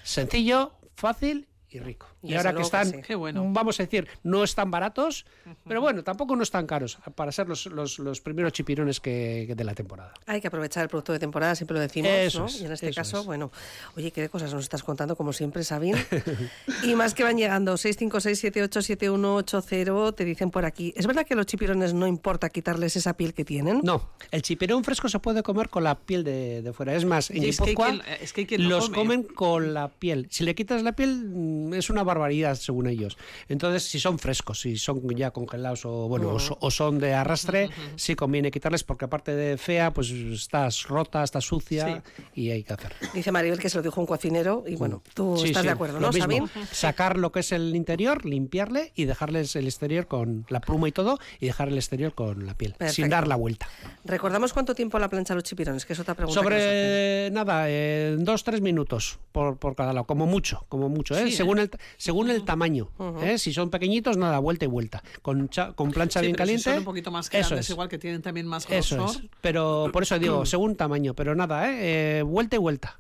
Sencillo, 0.03 0.75
fácil 0.95 1.49
y 1.71 1.79
rico. 1.79 2.12
Y 2.23 2.35
ahora 2.35 2.51
que 2.51 2.55
luego 2.61 2.71
que 2.71 2.77
están, 2.83 3.05
sí. 3.05 3.15
Bueno. 3.15 3.45
vamos 3.53 3.79
a 3.81 3.83
decir, 3.83 4.07
no 4.23 4.45
están 4.45 4.71
baratos, 4.71 5.25
pero 5.67 5.81
bueno, 5.81 6.03
tampoco 6.05 6.37
no 6.37 6.43
están 6.43 6.67
caros 6.67 6.99
para 7.15 7.33
ser 7.33 7.49
los, 7.49 7.67
los, 7.67 7.99
los 7.99 8.21
primeros 8.21 8.53
chipirones 8.53 9.01
que, 9.01 9.45
que 9.49 9.55
de 9.55 9.65
la 9.65 9.75
temporada. 9.75 10.13
Hay 10.27 10.41
que 10.41 10.49
aprovechar 10.49 10.85
el 10.85 10.89
producto 10.89 11.13
de 11.13 11.19
temporada, 11.19 11.55
siempre 11.55 11.75
lo 11.75 11.81
decimos, 11.81 12.11
Eso 12.13 12.41
¿no? 12.41 12.47
es, 12.47 12.61
y 12.61 12.67
en 12.67 12.73
este 12.73 12.93
caso, 12.95 13.21
es. 13.21 13.27
bueno, 13.27 13.51
oye, 13.97 14.11
qué 14.13 14.29
cosas 14.29 14.53
nos 14.55 14.63
estás 14.63 14.83
contando, 14.83 15.17
como 15.17 15.33
siempre, 15.33 15.65
Sabín. 15.65 15.97
y 16.85 16.95
más 16.95 17.15
que 17.15 17.25
van 17.25 17.37
llegando, 17.37 17.75
656-787180, 17.77 20.15
te 20.15 20.25
dicen 20.25 20.51
por 20.51 20.65
aquí. 20.65 20.93
¿Es 20.97 21.07
verdad 21.07 21.27
que 21.27 21.35
a 21.35 21.37
los 21.37 21.47
chipirones 21.47 21.95
no 21.95 22.07
importa 22.07 22.49
quitarles 22.51 22.97
esa 22.97 23.15
piel 23.17 23.35
que 23.35 23.45
tienen? 23.45 23.81
No, 23.83 24.09
el 24.31 24.43
chipirón 24.43 24.85
fresco 24.85 25.09
se 25.09 25.19
puede 25.19 25.43
comer 25.43 25.69
con 25.69 25.85
la 25.85 25.99
piel 25.99 26.25
de, 26.25 26.63
de 26.63 26.73
fuera. 26.73 26.95
Es 26.95 27.05
más, 27.05 27.31
en 27.31 27.43
es 27.45 27.57
que 27.59 27.65
hay 27.65 27.71
Guipúzcoa 27.71 27.91
quien- 27.91 28.03
es 28.21 28.33
que 28.33 28.41
hay 28.43 28.47
quien 28.47 28.69
lo 28.69 28.77
los 28.77 28.85
come. 28.91 28.97
comen 28.97 29.23
con 29.25 29.75
la 29.75 29.89
piel. 29.89 30.27
Si 30.31 30.45
le 30.45 30.55
quitas 30.55 30.83
la 30.83 30.93
piel, 30.93 31.25
mm, 31.29 31.75
es 31.75 31.91
una 31.91 32.03
barbaridad, 32.13 32.55
según 32.57 32.87
ellos. 32.87 33.17
Entonces, 33.49 33.85
si 33.85 33.99
son 33.99 34.19
frescos, 34.19 34.61
si 34.61 34.77
son 34.77 35.03
ya 35.17 35.31
congelados 35.31 35.85
o 35.85 36.09
bueno 36.09 36.31
o, 36.31 36.39
o 36.61 36.71
son 36.71 36.99
de 36.99 37.15
arrastre, 37.15 37.71
sí 37.97 38.15
conviene 38.15 38.51
quitarles 38.51 38.85
porque 38.85 39.05
aparte 39.07 39.35
de 39.35 39.57
fea, 39.57 39.93
pues 39.93 40.11
estás 40.11 40.85
rota, 40.89 41.23
estás 41.23 41.45
sucia 41.45 42.03
y 42.35 42.51
hay 42.51 42.63
que 42.63 42.73
hacer. 42.73 42.93
Dice 43.15 43.33
Maribel 43.33 43.59
que 43.59 43.69
se 43.69 43.77
lo 43.79 43.83
dijo 43.83 44.01
un 44.01 44.07
cocinero 44.07 44.65
y 44.67 44.77
bueno, 44.77 45.03
tú 45.15 45.37
Sí, 45.37 45.47
estás 45.49 45.63
sí, 45.63 45.69
de 45.69 45.73
acuerdo, 45.73 46.01
lo 46.01 46.11
¿no, 46.11 46.13
mismo. 46.13 46.49
Sacar 46.71 47.17
lo 47.17 47.33
que 47.33 47.41
es 47.41 47.53
el 47.53 47.75
interior, 47.75 48.25
limpiarle 48.25 48.93
y 48.95 49.05
dejarles 49.05 49.57
el 49.57 49.67
exterior 49.67 50.07
con 50.07 50.45
la 50.49 50.61
pluma 50.61 50.89
y 50.89 50.93
todo 50.93 51.19
y 51.41 51.47
dejar 51.47 51.69
el 51.69 51.77
exterior 51.77 52.15
con 52.15 52.47
la 52.47 52.55
piel, 52.57 52.75
sin 52.89 53.09
dar 53.09 53.27
la 53.27 53.37
vuelta. 53.37 53.69
Recordamos 54.05 54.53
cuánto 54.53 54.75
tiempo 54.75 54.99
la 54.99 55.09
plancha 55.09 55.35
los 55.35 55.45
chipirones, 55.45 55.87
que 55.87 55.93
es 55.93 55.99
otra 56.01 56.15
pregunta. 56.15 56.41
Sobre 56.41 57.31
nada, 57.31 57.65
eh, 57.69 58.17
dos, 58.19 58.45
tres 58.45 58.61
minutos 58.61 59.19
por, 59.33 59.57
por 59.57 59.75
cada 59.75 59.93
lado, 59.93 60.07
como 60.07 60.27
mucho, 60.27 60.65
como 60.69 60.89
mucho, 60.89 61.15
¿eh? 61.17 61.25
Sí, 61.25 61.29
¿eh? 61.29 61.37
según, 61.37 61.59
El, 61.59 61.71
según 62.03 62.31
el 62.31 62.45
tamaño. 62.45 62.89
¿eh? 63.23 63.39
Si 63.39 63.53
son 63.53 63.71
pequeñitos, 63.71 64.17
nada, 64.17 64.41
vuelta 64.41 64.65
y 64.65 64.69
vuelta. 64.69 65.05
Con, 65.23 65.49
cha- 65.49 65.73
con 65.73 65.93
plancha 65.93 66.19
Sí, 66.19 66.27
bien 66.27 66.33
pero 66.35 66.45
si 66.47 66.49
caliente. 66.49 66.65
son 66.71 66.79
un 66.79 66.85
poquito 66.85 67.11
más 67.13 67.27
eso 67.27 67.49
grandes, 67.51 67.67
es. 67.67 67.71
igual 67.71 67.89
que 67.89 67.99
tienen 67.99 68.23
también 68.23 68.47
más 68.49 68.67
Eso 68.69 68.97
grosor. 68.97 69.23
es. 69.23 69.31
Pero 69.41 69.89
por 69.93 70.03
eso 70.03 70.19
digo, 70.19 70.45
según 70.47 70.75
tamaño, 70.75 71.15
pero 71.15 71.37
nada, 71.37 71.71
¿eh? 71.71 72.19
Eh, 72.19 72.23
vuelta 72.23 72.57
y 72.57 72.59
vuelta. 72.59 72.99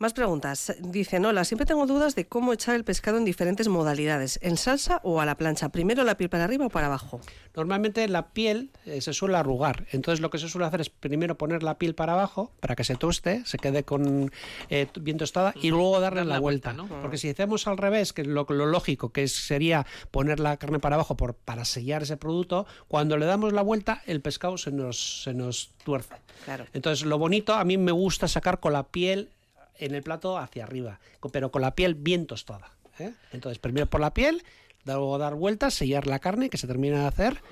Más 0.00 0.12
preguntas. 0.12 0.76
Dice 0.78 1.18
Nola, 1.18 1.44
siempre 1.44 1.66
tengo 1.66 1.84
dudas 1.84 2.14
de 2.14 2.28
cómo 2.28 2.52
echar 2.52 2.76
el 2.76 2.84
pescado 2.84 3.18
en 3.18 3.24
diferentes 3.24 3.66
modalidades, 3.66 4.38
en 4.42 4.56
salsa 4.56 5.00
o 5.02 5.20
a 5.20 5.26
la 5.26 5.36
plancha. 5.36 5.70
Primero 5.70 6.04
la 6.04 6.16
piel 6.16 6.30
para 6.30 6.44
arriba 6.44 6.66
o 6.66 6.68
para 6.68 6.86
abajo. 6.86 7.20
Normalmente 7.56 8.06
la 8.06 8.28
piel 8.28 8.70
eh, 8.86 9.00
se 9.00 9.12
suele 9.12 9.36
arrugar, 9.36 9.86
entonces 9.90 10.20
lo 10.20 10.30
que 10.30 10.38
se 10.38 10.48
suele 10.48 10.68
hacer 10.68 10.82
es 10.82 10.88
primero 10.88 11.36
poner 11.36 11.64
la 11.64 11.78
piel 11.78 11.96
para 11.96 12.12
abajo 12.12 12.52
para 12.60 12.76
que 12.76 12.84
se 12.84 12.94
toste, 12.94 13.44
se 13.44 13.58
quede 13.58 13.82
con 13.82 14.30
eh, 14.70 14.86
bien 15.00 15.16
tostada 15.18 15.52
y 15.60 15.70
luego 15.70 15.98
darle 15.98 16.24
la, 16.24 16.38
vuelta. 16.38 16.76
Porque 17.02 17.18
si 17.18 17.30
hacemos 17.30 17.66
al 17.66 17.76
revés, 17.76 18.12
que 18.12 18.22
es 18.22 18.28
lo, 18.28 18.46
lo 18.48 18.66
lógico 18.66 19.10
que 19.10 19.24
es- 19.24 19.34
sería 19.34 19.84
poner 20.12 20.38
la 20.38 20.58
carne 20.58 20.78
para 20.78 20.94
abajo 20.94 21.16
por, 21.16 21.34
para 21.34 21.64
sellar 21.64 22.04
ese 22.04 22.16
producto, 22.16 22.66
cuando 22.86 23.16
le 23.16 23.26
damos 23.26 23.52
la 23.52 23.62
vuelta 23.62 24.00
el 24.06 24.20
pescado 24.20 24.58
se 24.58 24.70
nos, 24.70 25.24
se 25.24 25.34
nos 25.34 25.72
tuerce. 25.84 26.14
Claro. 26.44 26.66
Entonces 26.72 27.04
lo 27.04 27.18
bonito, 27.18 27.54
a 27.54 27.64
mí 27.64 27.76
me 27.76 27.90
gusta 27.90 28.28
sacar 28.28 28.60
con 28.60 28.72
la 28.72 28.84
piel 28.84 29.30
en 29.78 29.94
el 29.94 30.02
plato 30.02 30.38
hacia 30.38 30.64
arriba, 30.64 31.00
pero 31.32 31.50
con 31.50 31.62
la 31.62 31.74
piel 31.74 31.94
bien 31.94 32.26
tostada. 32.26 32.72
¿eh? 32.98 33.12
Entonces 33.32 33.58
primero 33.58 33.86
por 33.86 34.00
la 34.00 34.12
piel, 34.14 34.44
luego 34.84 35.18
dar 35.18 35.34
vueltas, 35.34 35.74
sellar 35.74 36.06
la 36.06 36.18
carne 36.18 36.48
que 36.48 36.56
se 36.56 36.66
termina 36.66 37.00
de 37.02 37.06
hacer 37.06 37.42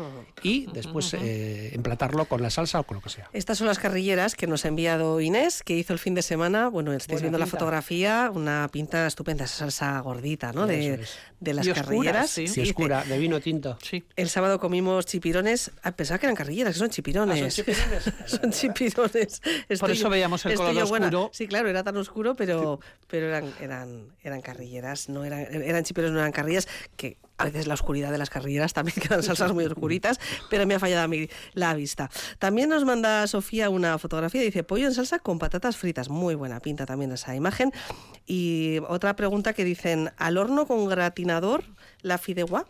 y 0.43 0.67
después 0.73 1.13
eh, 1.15 1.75
emplatarlo 1.75 2.25
con 2.25 2.41
la 2.43 2.51
salsa 2.51 2.81
o 2.81 2.85
con 2.85 2.97
lo 2.97 3.03
que 3.03 3.11
sea. 3.11 3.29
Estas 3.33 3.59
son 3.59 3.67
las 3.67 3.79
carrilleras 3.79 4.35
que 4.35 4.47
nos 4.47 4.65
ha 4.65 4.69
enviado 4.69 5.21
Inés, 5.21 5.63
que 5.63 5.77
hizo 5.77 5.93
el 5.93 5.99
fin 5.99 6.15
de 6.15 6.23
semana. 6.23 6.69
Bueno, 6.69 6.93
estáis 6.93 7.21
Buena 7.21 7.23
viendo 7.25 7.39
la 7.39 7.47
fotografía, 7.47 8.31
una 8.35 8.69
pinta 8.73 9.07
estupenda, 9.07 9.45
esa 9.45 9.57
salsa 9.57 10.01
gordita, 10.01 10.53
¿no? 10.53 10.67
De, 10.67 10.95
es. 10.95 11.19
de 11.41 11.55
las 11.55 11.67
Y 11.67 11.71
oscura, 11.71 11.85
carrilleras. 11.85 12.31
sí. 12.31 12.47
Y 12.57 12.61
oscura, 12.63 13.05
de 13.05 13.19
vino 13.19 13.41
tinto. 13.41 13.79
El 14.17 14.29
sábado 14.29 14.59
comimos 14.59 15.05
chipirones. 15.07 15.73
Ah, 15.83 15.93
pensaba 15.93 16.19
que 16.19 16.27
eran 16.27 16.37
carrilleras, 16.37 16.73
que 16.73 16.79
son 16.79 16.91
chipirones. 16.91 17.37
Ah, 17.37 17.51
son 17.51 17.65
chipirones. 17.65 18.13
son 18.27 18.51
chipirones. 18.53 19.43
Por 19.79 19.91
eso 19.91 20.09
veíamos 20.09 20.45
el 20.47 20.55
color 20.55 20.75
yo 20.75 20.87
buena. 20.87 21.07
oscuro. 21.07 21.31
Sí, 21.33 21.47
claro, 21.47 21.69
era 21.69 21.83
tan 21.85 21.97
oscuro, 21.97 22.35
pero, 22.35 22.81
pero 23.09 23.27
eran, 23.27 23.53
eran, 23.61 24.07
eran 24.23 24.41
carrilleras, 24.41 25.09
no 25.09 25.25
eran, 25.25 25.41
eran 25.51 25.85
chipirones, 25.85 26.15
no 26.15 26.21
eran 26.21 26.33
carrillas, 26.33 26.67
que 26.97 27.19
a 27.39 27.45
veces 27.45 27.67
la 27.67 27.75
oscuridad 27.75 28.11
de 28.11 28.19
las 28.19 28.31
carrilleras 28.31 28.73
también 28.73 28.97
quedan 29.01 29.23
salsas 29.23 29.53
muy 29.53 29.65
oscuritas, 29.65 30.19
pero 30.51 30.67
me 30.67 30.75
ha 30.75 30.79
fallado 30.79 31.05
a 31.05 31.09
mí 31.09 31.29
la 31.55 31.75
vista. 31.75 32.11
También 32.39 32.69
nos 32.69 32.85
manda 32.85 33.27
Sofía 33.27 33.71
una 33.71 33.99
fotografía, 33.99 34.43
dice 34.43 34.63
pollo 34.63 34.87
en 34.87 34.95
salsa 34.95 35.19
con 35.19 35.39
patatas 35.39 35.77
fritas, 35.77 36.09
muy 36.09 36.35
buena 36.35 36.61
pinta 36.61 36.87
también 36.87 37.13
esa 37.13 37.35
imagen. 37.35 37.73
Y 38.27 38.79
otra 38.89 39.17
pregunta 39.17 39.53
que 39.53 39.65
dicen, 39.65 40.11
¿al 40.17 40.39
horno 40.39 40.67
con 40.67 40.87
gratinador 40.89 41.65
la 42.03 42.19
fideuá? 42.19 42.67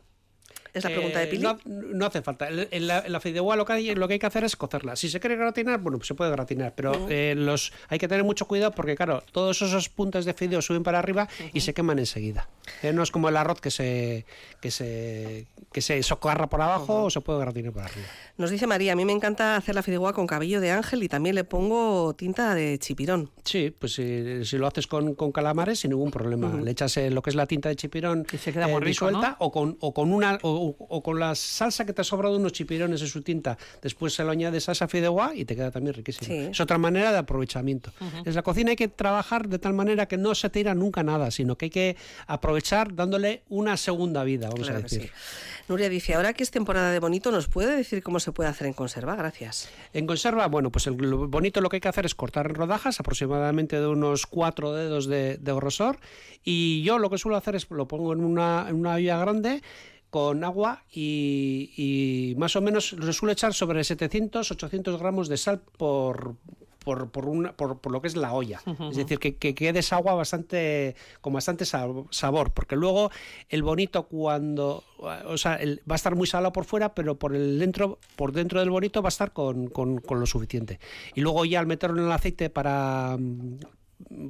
Es 0.76 0.84
la 0.84 0.90
pregunta 0.90 1.18
de 1.18 1.24
Eh, 1.24 1.28
Pili. 1.28 1.42
No, 1.42 1.58
no 1.64 2.06
hace 2.06 2.22
falta. 2.22 2.48
En 2.48 2.86
la, 2.86 3.00
en 3.00 3.12
la 3.12 3.20
fideuá 3.20 3.56
lo 3.56 3.64
que, 3.64 3.72
hay, 3.72 3.94
lo 3.94 4.06
que 4.06 4.14
hay 4.14 4.18
que 4.20 4.26
hacer 4.26 4.44
es 4.44 4.56
cocerla. 4.56 4.94
Si 4.96 5.08
se 5.08 5.18
quiere 5.20 5.36
gratinar, 5.36 5.80
bueno, 5.80 5.98
pues 5.98 6.08
se 6.08 6.14
puede 6.14 6.30
gratinar, 6.30 6.74
pero 6.76 6.92
Ujú. 6.92 7.06
eh, 7.10 7.34
los 7.36 7.72
hay 7.88 7.98
que 7.98 8.08
tener 8.08 8.24
mucho 8.24 8.46
cuidado 8.46 8.72
porque, 8.72 8.94
claro, 8.94 9.22
todos 9.32 9.62
esos 9.62 9.88
puntos 9.88 10.24
de 10.24 10.34
fideo 10.34 10.60
suben 10.62 10.82
para 10.82 10.98
arriba 10.98 11.28
y 11.52 11.60
se 11.60 11.72
queman 11.74 11.98
enseguida. 11.98 12.48
Eh, 12.82 12.92
no 12.92 13.02
es 13.02 13.10
como 13.10 13.28
el 13.28 13.36
arroz 13.36 13.60
que 13.60 13.70
se 13.70 14.26
que 14.60 14.70
se 14.70 15.46
que 15.72 15.80
se 15.82 16.02
socarra 16.02 16.48
por 16.48 16.60
abajo 16.62 17.04
o 17.04 17.10
se 17.10 17.20
puede 17.20 17.40
gratinar 17.40 17.72
por 17.72 17.82
arriba. 17.82 18.06
Nos 18.38 18.50
dice 18.50 18.66
María, 18.66 18.92
a 18.92 18.96
mí 18.96 19.04
me 19.04 19.12
encanta 19.12 19.56
hacer 19.56 19.74
la 19.74 19.82
fideuá 19.82 20.12
con 20.12 20.26
cabello 20.26 20.60
de 20.60 20.70
ángel 20.70 21.02
y 21.02 21.08
también 21.08 21.34
le 21.34 21.44
pongo 21.44 22.14
tinta 22.14 22.54
de 22.54 22.78
chipirón. 22.78 23.30
Sí, 23.44 23.74
pues 23.78 23.94
si, 23.94 24.44
si 24.44 24.58
lo 24.58 24.66
haces 24.66 24.86
con, 24.86 25.14
con 25.14 25.32
calamares, 25.32 25.80
sin 25.80 25.90
ningún 25.90 26.10
problema. 26.10 26.52
Le 26.60 26.70
echas 26.70 26.96
eh, 26.96 27.10
lo 27.10 27.22
que 27.22 27.30
es 27.30 27.36
la 27.36 27.46
tinta 27.46 27.68
de 27.68 27.76
chipirón 27.76 28.26
se 28.38 28.52
queda 28.52 28.66
muy 28.68 28.80
rico, 28.80 29.06
disuelta 29.06 29.30
¿no? 29.30 29.36
o, 29.38 29.52
con, 29.52 29.76
o 29.80 29.94
con 29.94 30.12
una 30.12 30.38
o, 30.42 30.65
o 30.78 31.02
con 31.02 31.20
la 31.20 31.34
salsa 31.34 31.84
que 31.84 31.92
te 31.92 32.00
ha 32.00 32.04
sobrado 32.04 32.34
de 32.34 32.40
unos 32.40 32.52
chipirones 32.52 33.00
en 33.02 33.08
su 33.08 33.22
tinta. 33.22 33.58
Después 33.82 34.14
se 34.14 34.24
lo 34.24 34.30
añades 34.30 34.68
a 34.68 34.72
esa 34.72 34.88
fideuá 34.88 35.34
y 35.34 35.44
te 35.44 35.54
queda 35.54 35.70
también 35.70 35.94
riquísimo. 35.94 36.26
Sí. 36.26 36.48
Es 36.50 36.60
otra 36.60 36.78
manera 36.78 37.12
de 37.12 37.18
aprovechamiento. 37.18 37.92
En 38.24 38.34
la 38.34 38.42
cocina 38.42 38.70
hay 38.70 38.76
que 38.76 38.88
trabajar 38.88 39.48
de 39.48 39.58
tal 39.58 39.74
manera 39.74 40.06
que 40.06 40.16
no 40.16 40.34
se 40.34 40.50
tira 40.50 40.74
nunca 40.74 41.02
nada, 41.02 41.30
sino 41.30 41.56
que 41.56 41.66
hay 41.66 41.70
que 41.70 41.96
aprovechar 42.26 42.94
dándole 42.94 43.42
una 43.48 43.76
segunda 43.76 44.24
vida, 44.24 44.48
vamos 44.48 44.66
Claro 44.66 44.80
a 44.80 44.82
decir. 44.82 45.02
sí. 45.02 45.10
Nuria 45.68 45.88
dice, 45.88 46.14
ahora 46.14 46.32
que 46.32 46.44
es 46.44 46.52
temporada 46.52 46.92
de 46.92 47.00
bonito, 47.00 47.32
¿nos 47.32 47.48
puede 47.48 47.74
decir 47.74 48.00
cómo 48.00 48.20
se 48.20 48.30
puede 48.30 48.48
hacer 48.48 48.68
en 48.68 48.72
conserva? 48.72 49.16
Gracias. 49.16 49.68
En 49.92 50.06
conserva, 50.06 50.46
bueno, 50.46 50.70
pues 50.70 50.86
el, 50.86 50.94
bonito 50.94 51.60
lo 51.60 51.68
que 51.68 51.78
hay 51.78 51.80
que 51.80 51.88
hacer 51.88 52.06
es 52.06 52.14
cortar 52.14 52.46
en 52.46 52.54
rodajas, 52.54 53.00
aproximadamente 53.00 53.80
de 53.80 53.86
unos 53.88 54.26
cuatro 54.26 54.72
dedos 54.72 55.08
de, 55.08 55.38
de 55.38 55.52
grosor. 55.54 55.98
Y 56.44 56.84
yo 56.84 56.98
lo 56.98 57.10
que 57.10 57.18
suelo 57.18 57.36
hacer 57.36 57.56
es 57.56 57.68
lo 57.70 57.88
pongo 57.88 58.12
en 58.12 58.22
una, 58.22 58.66
en 58.68 58.76
una 58.76 58.94
olla 58.94 59.18
grande 59.18 59.62
con 60.10 60.44
agua 60.44 60.82
y, 60.92 61.72
y 61.76 62.34
más 62.38 62.56
o 62.56 62.60
menos 62.60 62.92
lo 62.92 63.12
suelo 63.12 63.32
echar 63.32 63.52
sobre 63.54 63.82
700, 63.84 64.50
800 64.50 64.98
gramos 64.98 65.28
de 65.28 65.36
sal 65.36 65.60
por, 65.76 66.36
por, 66.84 67.10
por, 67.10 67.26
una- 67.26 67.52
por, 67.56 67.80
por 67.80 67.92
lo 67.92 68.00
que 68.00 68.08
es 68.08 68.16
la 68.16 68.32
olla. 68.32 68.60
Es 68.90 68.96
decir, 68.96 69.18
que, 69.18 69.36
que 69.36 69.54
quede 69.54 69.80
esa 69.80 69.96
agua 69.96 70.14
bastante, 70.14 70.94
con 71.20 71.32
bastante 71.32 71.64
sab- 71.64 72.06
sabor, 72.12 72.52
porque 72.52 72.76
luego 72.76 73.10
el 73.48 73.62
bonito 73.62 74.04
cuando, 74.06 74.84
o 74.98 75.36
sea, 75.36 75.56
el- 75.56 75.80
va 75.90 75.94
a 75.94 75.96
estar 75.96 76.14
muy 76.14 76.26
salado 76.28 76.52
por 76.52 76.64
fuera, 76.64 76.94
pero 76.94 77.18
por 77.18 77.34
el 77.34 77.58
dentro, 77.58 77.98
por 78.14 78.32
dentro 78.32 78.60
del 78.60 78.70
bonito 78.70 79.02
va 79.02 79.08
a 79.08 79.10
estar 79.10 79.32
con, 79.32 79.66
con- 79.68 79.98
con 79.98 80.20
lo 80.20 80.26
suficiente. 80.26 80.78
Y 81.14 81.20
luego 81.20 81.44
ya 81.44 81.58
al 81.60 81.66
meterlo 81.66 81.98
en 82.00 82.06
el 82.06 82.12
aceite 82.12 82.48
para 82.48 83.18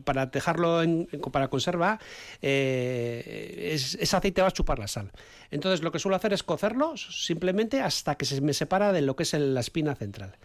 para 0.04 0.26
dejarlo 0.26 0.82
en, 0.82 1.08
para 1.32 1.48
conserva, 1.48 1.98
eh, 2.42 3.70
es- 3.74 3.94
ese 4.00 4.16
aceite 4.16 4.42
va 4.42 4.48
a 4.48 4.52
chupar 4.52 4.78
la 4.78 4.88
sal. 4.88 5.10
Entonces 5.50 5.82
lo 5.82 5.92
que 5.92 5.98
suelo 5.98 6.16
hacer 6.16 6.32
es 6.32 6.42
cocerlo 6.42 6.96
simplemente 6.96 7.80
hasta 7.80 8.14
que 8.16 8.24
se 8.24 8.40
me 8.40 8.52
separa 8.54 8.92
de 8.92 9.02
lo 9.02 9.16
que 9.16 9.24
es 9.24 9.32
la 9.34 9.60
espina 9.60 9.94
central. 9.94 10.36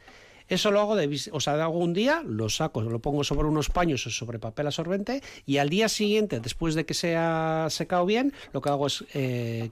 Eso 0.47 0.69
lo 0.69 0.82
hago 0.82 0.95
de, 0.97 1.07
o 1.32 1.39
sea, 1.39 1.53
hago 1.63 1.78
un 1.80 1.93
día, 1.93 2.24
lo 2.26 2.49
saco, 2.49 2.82
lo 2.82 2.99
pongo 2.99 3.24
sobre 3.24 3.47
unos 3.47 3.69
paños 3.69 4.05
o 4.07 4.09
sobre 4.09 4.38
papel 4.38 4.67
absorbente 4.67 5.22
y 5.45 5.57
al 5.57 5.69
día 5.69 5.88
siguiente, 5.88 6.41
después 6.41 6.76
de 6.76 6.86
que 6.86 6.93
se 6.93 7.15
ha 7.15 7.67
secado 7.69 8.05
bien, 8.05 8.34
lo 8.51 8.59
que 8.61 8.67
hago 8.69 8.88
es 8.88 9.05
eh, 9.13 9.69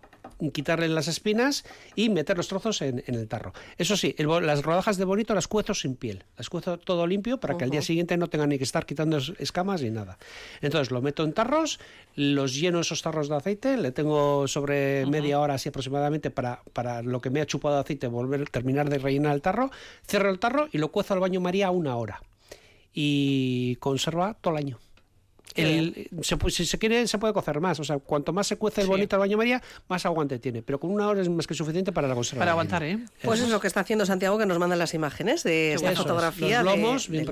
quitarle 0.54 0.88
las 0.88 1.08
espinas 1.08 1.66
y 1.96 2.10
meter 2.10 2.38
los 2.38 2.48
trozos 2.48 2.82
en, 2.82 3.04
en 3.08 3.16
el 3.16 3.28
tarro. 3.28 3.54
Eso 3.78 3.98
sí, 3.98 4.16
el 4.18 4.28
las 4.46 4.64
rodajas 4.64 4.98
de 4.98 5.06
bonito 5.06 5.34
las 5.36 5.48
cuezo 5.48 5.74
sin 5.74 5.96
piel, 5.96 6.24
las 6.38 6.50
cuezo 6.50 6.78
todo 6.78 7.06
limpio 7.08 7.40
para 7.40 7.58
que 7.58 7.64
al 7.66 7.70
día 7.72 7.82
siguiente 7.82 8.16
no 8.18 8.28
tengan 8.28 8.50
ni 8.50 8.58
que 8.58 8.64
estar 8.64 8.86
quitando 8.86 9.18
es- 9.18 9.34
escamas 9.40 9.82
ni 9.82 9.90
nada. 9.90 10.18
Entonces 10.62 10.92
lo 10.92 11.02
meto 11.02 11.24
en 11.24 11.34
tarros, 11.34 11.80
los 12.16 12.56
lleno 12.56 12.80
esos 12.80 13.02
tarros 13.02 13.28
de 13.28 13.36
aceite, 13.36 13.76
le 13.78 13.92
tengo 13.92 14.48
sobre 14.48 15.06
media 15.08 15.40
hora 15.40 15.56
así 15.56 15.70
aproximadamente 15.70 16.32
para, 16.32 16.62
para 16.74 17.02
lo 17.02 17.20
que 17.22 17.30
me 17.30 17.42
ha 17.42 17.46
chupado 17.46 17.76
de 17.76 17.82
aceite 17.82 18.08
volver 18.08 18.50
terminar 18.50 18.90
de 18.90 19.00
rellenar 19.00 19.34
el 19.36 19.42
tarro, 19.42 19.72
cierro 20.08 20.30
el 20.30 20.40
tarro 20.40 20.70
y 20.72 20.78
lo 20.78 20.92
cuezo 20.92 21.14
al 21.14 21.20
baño 21.20 21.42
María 21.42 21.72
una 21.72 21.96
hora 21.98 22.22
y 22.94 23.76
conserva 23.78 24.36
todo 24.42 24.54
el 24.56 24.60
año. 24.64 24.80
El- 25.56 26.10
se 26.22 26.38
si 26.50 26.66
se 26.66 26.78
quiere, 26.78 27.08
se 27.08 27.18
puede 27.18 27.34
cocer 27.34 27.60
más. 27.60 27.80
O 27.80 27.84
sea, 27.84 27.98
cuanto 28.00 28.34
más 28.34 28.48
se 28.48 28.56
cuece 28.58 28.82
el 28.82 28.86
Sí. 28.88 28.92
bonito 28.92 29.16
al 29.16 29.20
baño 29.22 29.38
María, 29.38 29.62
más 29.88 30.06
aguante 30.06 30.40
tiene. 30.40 30.62
Pero 30.62 30.80
con 30.80 30.92
una 30.92 31.08
hora 31.08 31.22
es 31.22 31.30
más 31.30 31.48
que 31.48 31.54
suficiente 31.54 31.92
para 31.92 32.08
la 32.08 32.16
conserva. 32.16 32.40
Para 32.42 32.52
aguantar. 32.52 32.84
¿eh? 32.84 33.00
Pues 33.24 33.40
es 33.42 33.50
lo 33.50 33.60
que 33.60 33.68
está 33.68 33.82
haciendo 33.82 34.06
Santiago, 34.06 34.38
que 34.38 34.46
nos 34.46 34.60
manda 34.60 34.76
las 34.76 34.94
imágenes 34.94 35.44
de 35.44 35.74
esta 35.74 35.92
Eso 35.92 36.02
es, 36.02 36.08
fotografía. 36.08 36.62
Los 36.64 36.74
de- 36.74 36.80
lomos 36.82 37.08
bien 37.10 37.26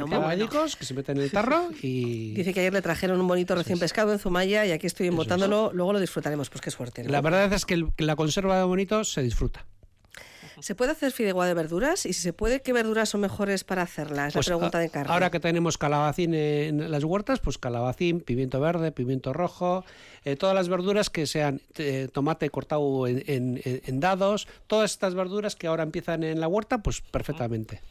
que 0.77 0.85
se 0.85 0.93
meten 0.93 1.17
en 1.17 1.23
el 1.23 1.31
tarro 1.31 1.69
y... 1.81 2.33
Dice 2.33 2.53
que 2.53 2.59
ayer 2.61 2.73
le 2.73 2.81
trajeron 2.81 3.19
un 3.19 3.27
bonito 3.27 3.55
recién 3.55 3.79
pescado 3.79 4.11
en 4.13 4.19
Zumaya 4.19 4.65
y 4.65 4.71
aquí 4.71 4.87
estoy 4.87 5.07
embotándolo, 5.07 5.71
luego 5.73 5.93
lo 5.93 5.99
disfrutaremos, 5.99 6.49
pues 6.49 6.61
qué 6.61 6.71
suerte. 6.71 7.03
¿no? 7.03 7.09
La 7.11 7.21
verdad 7.21 7.51
es 7.53 7.65
que, 7.65 7.73
el- 7.75 7.93
que 7.95 8.03
la 8.05 8.15
conserva 8.15 8.57
de 8.57 8.63
bonito 8.63 9.03
se 9.03 9.21
disfruta. 9.21 9.65
¿Se 10.59 10.73
puede 10.73 10.91
hacer 10.91 11.11
fideuá 11.11 11.45
de 11.45 11.53
verduras? 11.53 12.05
Y 12.05 12.13
si 12.13 12.21
se 12.21 12.33
puede, 12.33 12.61
¿qué 12.61 12.73
verduras 12.73 13.09
son 13.09 13.21
mejores 13.21 13.63
para 13.63 13.83
hacerla? 13.83 14.27
Es 14.27 14.33
Pues, 14.33 14.47
la 14.47 14.55
pregunta 14.55 14.79
de 14.79 14.89
Carmen. 14.89 15.11
Ahora 15.11 15.29
que 15.29 15.39
tenemos 15.39 15.77
calabacín 15.77 16.33
en 16.33 16.89
las 16.89 17.03
huertas, 17.03 17.39
pues 17.39 17.57
calabacín, 17.57 18.21
pimiento 18.21 18.59
verde, 18.59 18.91
pimiento 18.91 19.33
rojo, 19.33 19.85
eh, 20.31 20.35
todas 20.35 20.53
las 20.55 20.67
verduras 20.69 21.09
que 21.09 21.25
sean 21.25 21.61
eh, 21.77 22.07
tomate 22.11 22.49
cortado 22.49 23.07
en, 23.07 23.23
en- 23.27 23.61
en- 23.63 23.99
dados, 23.99 24.47
todas 24.67 24.91
estas 24.91 25.15
verduras 25.15 25.55
que 25.55 25.67
ahora 25.67 25.83
empiezan 25.83 26.23
en 26.23 26.39
la 26.39 26.47
huerta, 26.47 26.79
pues 26.79 27.01
perfectamente. 27.01 27.81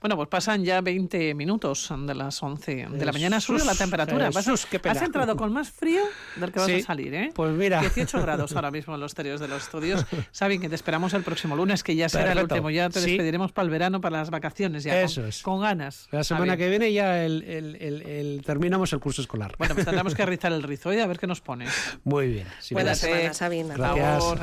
Bueno, 0.00 0.16
pues 0.16 0.28
pasan 0.28 0.64
ya 0.64 0.80
20 0.80 1.34
minutos 1.34 1.88
de 2.06 2.14
las 2.14 2.42
11 2.42 2.86
de 2.90 3.04
la 3.04 3.12
mañana. 3.12 3.40
Sube 3.40 3.64
la 3.64 3.74
temperatura. 3.74 4.30
Vas- 4.30 4.44
Jesús, 4.44 4.66
qué 4.66 4.78
pena. 4.78 4.94
Has 4.94 5.02
entrado 5.02 5.36
con 5.36 5.52
más 5.52 5.70
frío 5.70 6.02
del 6.36 6.52
que 6.52 6.58
vas 6.60 6.68
Sí, 6.68 6.74
a 6.74 6.82
salir, 6.84 7.12
¿eh? 7.14 7.32
pues 7.34 7.52
mira. 7.52 7.80
18 7.80 8.20
grados 8.22 8.52
ahora 8.54 8.70
mismo 8.70 8.94
en 8.94 9.00
los 9.00 9.12
exteriores 9.12 9.40
de 9.40 9.48
los 9.48 9.62
estudios. 9.64 10.04
Saben 10.30 10.60
que 10.60 10.68
te 10.68 10.74
esperamos 10.74 11.12
el 11.14 11.22
próximo 11.24 11.56
lunes, 11.56 11.82
que 11.82 11.96
ya 11.96 12.08
será 12.08 12.24
el 12.32 12.34
Perfecto. 12.34 12.54
último. 12.54 12.70
Ya 12.70 12.88
te 12.90 13.00
Sí. 13.00 13.10
despediremos 13.10 13.50
para 13.52 13.64
el 13.64 13.70
verano, 13.70 14.00
para 14.00 14.18
las 14.18 14.30
vacaciones. 14.30 14.84
Ya 14.84 15.00
Eso 15.02 15.20
con, 15.22 15.28
es. 15.28 15.42
con 15.42 15.60
ganas. 15.60 16.06
La 16.12 16.22
semana 16.22 16.56
que 16.56 16.68
viene 16.68 16.92
ya 16.92 17.24
el- 17.24 17.42
el- 17.44 17.76
el- 17.80 18.02
el- 18.02 18.42
terminamos 18.44 18.92
el 18.92 19.00
curso 19.00 19.22
escolar. 19.22 19.54
Bueno, 19.58 19.74
pues 19.74 19.84
tendremos 19.86 20.14
que 20.14 20.24
rizar 20.26 20.52
el 20.52 20.62
rizo 20.62 20.92
y 20.92 20.98
a 21.00 21.06
ver 21.06 21.18
qué 21.18 21.26
nos 21.26 21.40
pones. 21.40 21.70
Muy 22.04 22.28
bien. 22.28 22.46
sí, 22.60 22.74
Buena 22.74 22.90
gracias. 22.90 23.10
semana, 23.10 23.34
Sabina. 23.34 23.74
Gracias. 23.76 24.24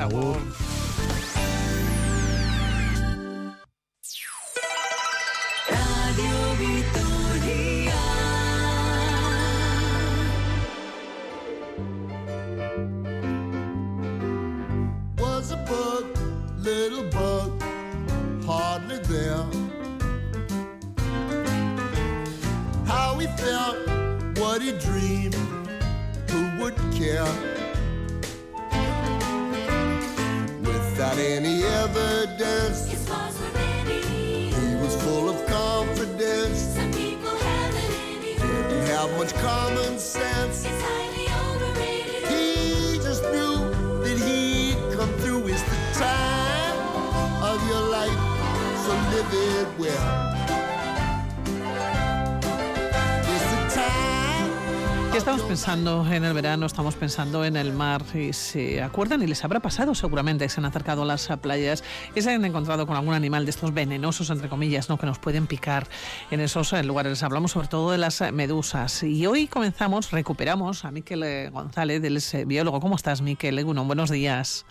estamos 55.36 55.50
pensando 55.50 56.06
en 56.10 56.24
el 56.24 56.32
verano, 56.32 56.64
estamos 56.64 56.94
pensando 56.94 57.44
en 57.44 57.56
el 57.56 57.74
mar 57.74 58.02
y 58.14 58.32
se 58.32 58.80
acuerdan 58.80 59.22
y 59.22 59.26
les 59.26 59.44
habrá 59.44 59.60
pasado 59.60 59.94
seguramente, 59.94 60.48
se 60.48 60.60
han 60.60 60.64
acercado 60.64 61.02
a 61.02 61.04
las 61.04 61.28
playas 61.42 61.84
y 62.14 62.22
se 62.22 62.32
han 62.32 62.42
encontrado 62.46 62.86
con 62.86 62.96
algún 62.96 63.12
animal 63.12 63.44
de 63.44 63.50
estos 63.50 63.74
venenosos, 63.74 64.30
entre 64.30 64.48
comillas, 64.48 64.88
¿no? 64.88 64.96
que 64.96 65.04
nos 65.04 65.18
pueden 65.18 65.46
picar 65.46 65.88
en 66.30 66.40
esos 66.40 66.72
eh, 66.72 66.82
lugares. 66.82 67.22
Hablamos 67.22 67.50
sobre 67.50 67.68
todo 67.68 67.90
de 67.90 67.98
las 67.98 68.18
eh, 68.22 68.32
medusas 68.32 69.02
y 69.02 69.26
hoy 69.26 69.46
comenzamos, 69.46 70.10
recuperamos 70.10 70.86
a 70.86 70.90
Miquel 70.90 71.22
eh, 71.22 71.50
González, 71.50 72.00
del 72.00 72.18
biólogo. 72.46 72.80
¿Cómo 72.80 72.96
estás, 72.96 73.20
Miquel? 73.20 73.62
Bueno, 73.62 73.84
buenos 73.84 74.08
días. 74.08 74.64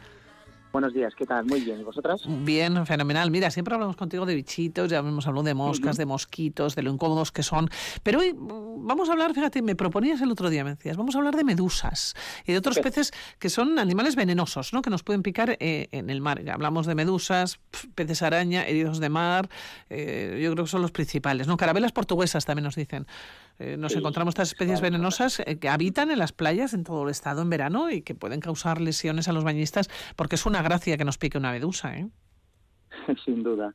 Buenos 0.76 0.94
días, 0.94 1.16
¿qué 1.16 1.26
tal? 1.26 1.46
Muy 1.46 1.62
bien, 1.62 1.80
¿y 1.80 1.84
vosotras? 1.86 2.24
Bien, 2.28 2.86
fenomenal. 2.86 3.32
Mira, 3.32 3.50
siempre 3.50 3.74
hablamos 3.76 3.96
contigo 3.96 4.26
de 4.26 4.36
bichitos, 4.36 4.92
ya 4.92 4.98
hemos 4.98 5.26
hablado 5.26 5.46
de 5.46 5.54
moscas, 5.54 5.96
de 5.96 6.06
mosquitos, 6.06 6.76
de 6.76 6.82
lo 6.82 6.92
incómodos 6.92 7.32
que 7.32 7.44
son, 7.44 7.70
pero 8.04 8.20
hoy 8.20 8.34
mm, 8.34 8.86
vamos 8.86 9.08
a 9.08 9.14
hablar, 9.14 9.34
fíjate, 9.34 9.62
me 9.62 9.78
proponías 9.78 10.20
el 10.20 10.30
otro 10.32 10.50
día, 10.50 10.66
me 10.66 10.72
decías, 10.72 10.98
vamos 10.98 11.16
a 11.16 11.20
hablar 11.20 11.38
de 11.38 11.46
medusas 11.46 12.14
y 12.46 12.52
de 12.52 12.58
otros 12.58 12.78
peces 12.80 13.14
que 13.40 13.50
son 13.50 13.80
animales 13.80 14.18
venenosos, 14.18 14.74
¿no? 14.74 14.82
Que 14.82 14.90
nos 14.90 15.02
pueden 15.02 15.24
picar 15.24 15.56
eh, 15.62 15.88
en 15.94 16.10
el 16.10 16.20
mar. 16.20 16.42
Hablamos 16.50 16.88
de 16.88 16.96
medusas, 16.96 17.58
peces 17.96 18.22
araña, 18.22 18.68
heridos 18.68 19.00
de 19.00 19.08
mar, 19.08 19.48
eh, 19.90 20.42
yo 20.44 20.52
creo 20.52 20.66
que 20.66 20.72
son 20.72 20.82
los 20.82 20.92
principales, 20.92 21.48
¿no? 21.48 21.56
Carabelas 21.56 21.94
portuguesas 21.94 22.44
también 22.44 22.66
nos 22.66 22.76
dicen. 22.76 23.08
Eh, 23.60 23.78
nos 23.78 23.94
Sí, 23.94 24.00
encontramos 24.00 24.34
estas 24.34 24.50
especies 24.50 24.80
claro, 24.80 24.94
venenosas 24.94 25.40
eh, 25.40 25.58
que 25.60 25.70
habitan 25.70 26.12
en 26.12 26.20
las 26.20 26.34
playas 26.34 26.74
en 26.74 26.84
todo 26.84 27.04
el 27.04 27.10
estado 27.10 27.42
en 27.42 27.50
verano 27.50 27.90
y 27.90 28.02
que 28.02 28.14
pueden 28.14 28.42
causar 28.42 28.82
lesiones 28.82 29.28
a 29.28 29.34
los 29.34 29.44
bañistas 29.44 29.90
porque 30.16 30.36
es 30.36 30.46
una 30.46 30.62
gracia 30.62 30.98
que 30.98 31.06
nos 31.06 31.18
pique 31.18 31.38
una 31.38 31.52
medusa, 31.52 31.98
¿eh? 31.98 32.08
Sin 33.26 33.44
duda. 33.44 33.74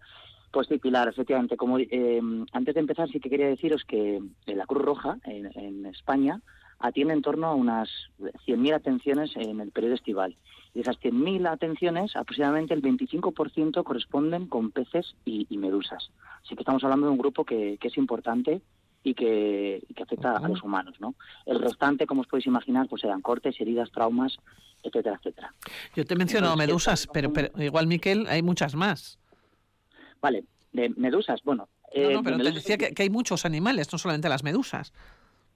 Pues 0.53 0.67
sí, 0.67 0.79
Pilar, 0.79 1.09
efectivamente. 1.09 1.57
Como 1.57 1.79
eh, 1.79 2.21
antes 2.53 2.75
de 2.75 2.81
empezar, 2.81 3.09
sí 3.09 3.21
que 3.21 3.31
quería 3.31 3.47
deciros 3.47 3.85
que 3.85 4.21
la 4.47 4.67
Cruz 4.67 4.83
Roja 4.83 5.19
en, 5.25 5.51
en 5.57 5.87
España 5.87 6.41
atiende 6.81 7.15
en 7.15 7.23
torno 7.23 7.47
a 7.47 7.55
unas 7.55 7.89
100.000 8.19 8.75
atenciones 8.75 9.31
en 9.37 9.61
el 9.61 9.71
periodo 9.71 9.95
estival. 9.95 10.37
Y 10.73 10.79
de 10.79 10.81
esas 10.81 10.99
100.000 10.99 11.49
atenciones, 11.49 12.17
aproximadamente 12.17 12.75
el 12.75 12.83
25% 12.83 13.85
corresponden 13.85 14.47
con 14.47 14.71
peces 14.73 15.15
y, 15.25 15.47
y 15.49 15.59
medusas. 15.59 16.11
Así 16.45 16.55
que 16.55 16.63
estamos 16.63 16.83
hablando 16.83 17.07
de 17.07 17.13
un 17.13 17.19
grupo 17.19 17.45
que, 17.45 17.77
que 17.79 17.89
es 17.89 17.97
importante 17.97 18.63
y 19.03 19.15
que, 19.15 19.83
y 19.89 19.95
que 19.95 20.03
afecta 20.03 20.37
a 20.37 20.49
los 20.49 20.63
humanos, 20.63 20.97
¿no? 21.01 21.15
El 21.47 21.61
restante, 21.61 22.07
como 22.07 22.21
os 22.23 22.27
podéis 22.27 22.47
imaginar, 22.47 22.89
pues 22.89 23.03
serán 23.03 23.23
cortes, 23.23 23.61
heridas, 23.61 23.91
traumas, 23.91 24.37
etcétera, 24.83 25.17
etcétera. 25.17 25.55
Yo 25.95 26.05
te 26.05 26.15
he 26.15 26.17
mencionado 26.17 26.53
Entonces, 26.53 26.69
medusas, 26.69 27.07
pero, 27.13 27.33
pero 27.33 27.51
igual, 27.63 27.87
Miquel, 27.87 28.27
hay 28.29 28.43
muchas 28.43 28.75
más. 28.75 29.19
Vale, 30.21 30.45
de 30.73 30.91
medusas, 30.91 31.41
bueno. 31.45 31.69
No, 31.95 32.01
eh, 32.03 32.13
no, 32.15 32.23
pero 32.23 32.37
de 32.39 32.45
te 32.45 32.53
decía 32.53 32.79
que, 32.79 32.93
que 32.93 33.03
hay 33.03 33.11
muchos 33.11 33.45
animales, 33.45 33.91
no 33.93 33.99
solamente 33.99 34.29
las 34.29 34.45
medusas. 34.45 34.93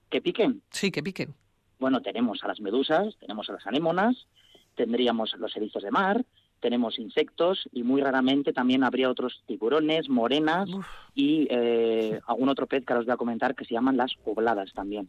¿Que 0.09 0.21
piquen? 0.21 0.61
Sí, 0.71 0.91
que 0.91 1.03
piquen. 1.03 1.33
Bueno, 1.79 2.01
tenemos 2.01 2.43
a 2.43 2.47
las 2.47 2.59
medusas, 2.59 3.15
tenemos 3.19 3.49
a 3.49 3.53
las 3.53 3.67
anémonas, 3.67 4.27
tendríamos 4.75 5.35
los 5.37 5.55
erizos 5.55 5.83
de 5.83 5.91
mar, 5.91 6.25
tenemos 6.65 6.97
insectos 6.97 7.69
y 7.71 7.83
muy 7.83 8.01
raramente 8.01 8.51
también 8.51 8.83
habría 8.83 9.07
otros 9.11 9.43
tiburones, 9.45 10.09
morenas 10.09 10.67
y 11.13 11.45
eh, 11.51 12.19
algún 12.25 12.49
otro 12.49 12.65
pez 12.65 12.83
que 12.83 12.91
ahora 12.91 13.01
os 13.01 13.05
voy 13.05 13.13
a 13.13 13.17
comentar 13.17 13.53
que 13.53 13.65
se 13.65 13.75
llaman 13.75 13.97
las 13.97 14.13
obladas 14.25 14.73
también. 14.73 15.07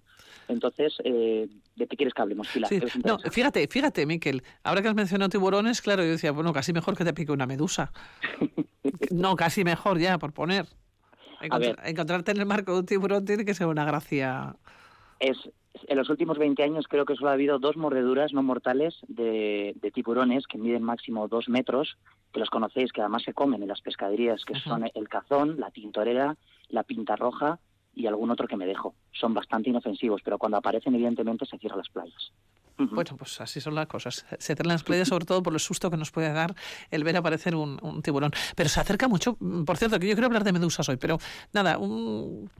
Entonces, 0.48 0.92
eh, 1.02 1.48
¿de 1.76 1.86
qué 1.86 1.96
quieres 1.96 2.12
que 2.12 2.20
hablemos, 2.20 2.46
Pilar? 2.52 2.68
Sí, 2.68 2.78
¿Qué 2.78 2.84
os 2.84 2.96
No, 3.02 3.18
fíjate, 3.30 3.66
fíjate, 3.68 4.04
Miquel, 4.04 4.42
ahora 4.64 4.82
que 4.82 4.88
has 4.88 4.94
mencionado 4.94 5.30
tiburones, 5.30 5.80
claro, 5.80 6.02
yo 6.04 6.10
decía, 6.10 6.30
bueno, 6.30 6.52
casi 6.52 6.74
mejor 6.74 6.94
que 6.94 7.04
te 7.06 7.14
pique 7.14 7.32
una 7.32 7.46
medusa. 7.46 7.90
no, 9.10 9.34
casi 9.34 9.64
mejor 9.64 9.98
ya, 9.98 10.18
por 10.18 10.34
poner. 10.34 10.66
A 11.50 11.58
ver. 11.58 11.76
Encontr- 11.76 11.88
encontrarte 11.88 12.30
en 12.32 12.36
el 12.36 12.46
marco 12.46 12.74
de 12.74 12.80
un 12.80 12.86
tiburón 12.86 13.24
tiene 13.24 13.46
que 13.46 13.54
ser 13.54 13.66
una 13.66 13.86
gracia. 13.86 14.56
Es 15.20 15.36
en 15.88 15.98
los 15.98 16.08
últimos 16.08 16.38
20 16.38 16.62
años 16.62 16.86
creo 16.88 17.04
que 17.04 17.16
solo 17.16 17.28
ha 17.28 17.34
habido 17.34 17.58
dos 17.58 17.76
mordeduras 17.76 18.32
no 18.32 18.42
mortales 18.42 18.94
de, 19.08 19.74
de 19.76 19.90
tiburones 19.90 20.46
que 20.46 20.56
miden 20.56 20.82
máximo 20.82 21.28
dos 21.28 21.48
metros, 21.50 21.98
que 22.32 22.40
los 22.40 22.48
conocéis, 22.48 22.92
que 22.92 23.02
además 23.02 23.24
se 23.24 23.34
comen 23.34 23.62
en 23.62 23.68
las 23.68 23.82
pescaderías, 23.82 24.44
que 24.44 24.58
son 24.60 24.88
el 24.94 25.08
cazón, 25.08 25.60
la 25.60 25.70
tintorera, 25.70 26.36
la 26.68 26.82
pinta 26.82 27.14
roja 27.14 27.58
y 27.96 28.06
algún 28.06 28.30
otro 28.30 28.46
que 28.46 28.56
me 28.56 28.66
dejo. 28.66 28.94
Son 29.12 29.34
bastante 29.34 29.70
inofensivos, 29.70 30.20
pero 30.22 30.38
cuando 30.38 30.58
aparecen 30.58 30.94
evidentemente 30.94 31.46
se 31.46 31.58
cierran 31.58 31.78
las 31.78 31.88
playas. 31.88 32.32
Bueno, 32.78 33.16
pues 33.16 33.40
así 33.40 33.58
son 33.58 33.74
las 33.74 33.86
cosas. 33.86 34.26
Se 34.38 34.54
traen 34.54 34.68
las 34.68 34.84
playas 34.84 35.08
sobre 35.08 35.24
todo 35.24 35.42
por 35.42 35.54
el 35.54 35.60
susto 35.60 35.90
que 35.90 35.96
nos 35.96 36.10
puede 36.10 36.30
dar 36.30 36.54
el 36.90 37.04
ver 37.04 37.16
aparecer 37.16 37.56
un, 37.56 37.78
un 37.82 38.02
tiburón. 38.02 38.32
Pero 38.54 38.68
se 38.68 38.80
acerca 38.80 39.08
mucho, 39.08 39.38
mm, 39.40 39.64
por 39.64 39.78
cierto, 39.78 39.98
que 39.98 40.06
yo 40.06 40.12
quiero 40.12 40.26
hablar 40.26 40.44
de 40.44 40.52
medusas 40.52 40.86
hoy, 40.90 40.98
pero 40.98 41.16
nada, 41.54 41.78
un, 41.78 42.50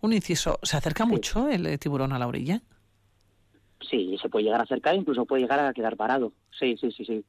un 0.00 0.12
inciso. 0.12 0.60
¿Se 0.62 0.76
acerca 0.76 1.04
mucho 1.04 1.48
el 1.48 1.66
eh, 1.66 1.76
tiburón 1.76 2.12
a 2.12 2.20
la 2.20 2.28
orilla? 2.28 2.62
Sí, 3.80 4.16
se 4.22 4.28
puede 4.28 4.44
llegar 4.44 4.60
a 4.60 4.64
acercar, 4.64 4.94
incluso 4.94 5.24
puede 5.24 5.42
llegar 5.42 5.58
a 5.58 5.72
quedar 5.72 5.96
parado. 5.96 6.32
Sí, 6.56 6.76
sí, 6.80 6.92
sí, 6.92 7.04
sí. 7.04 7.24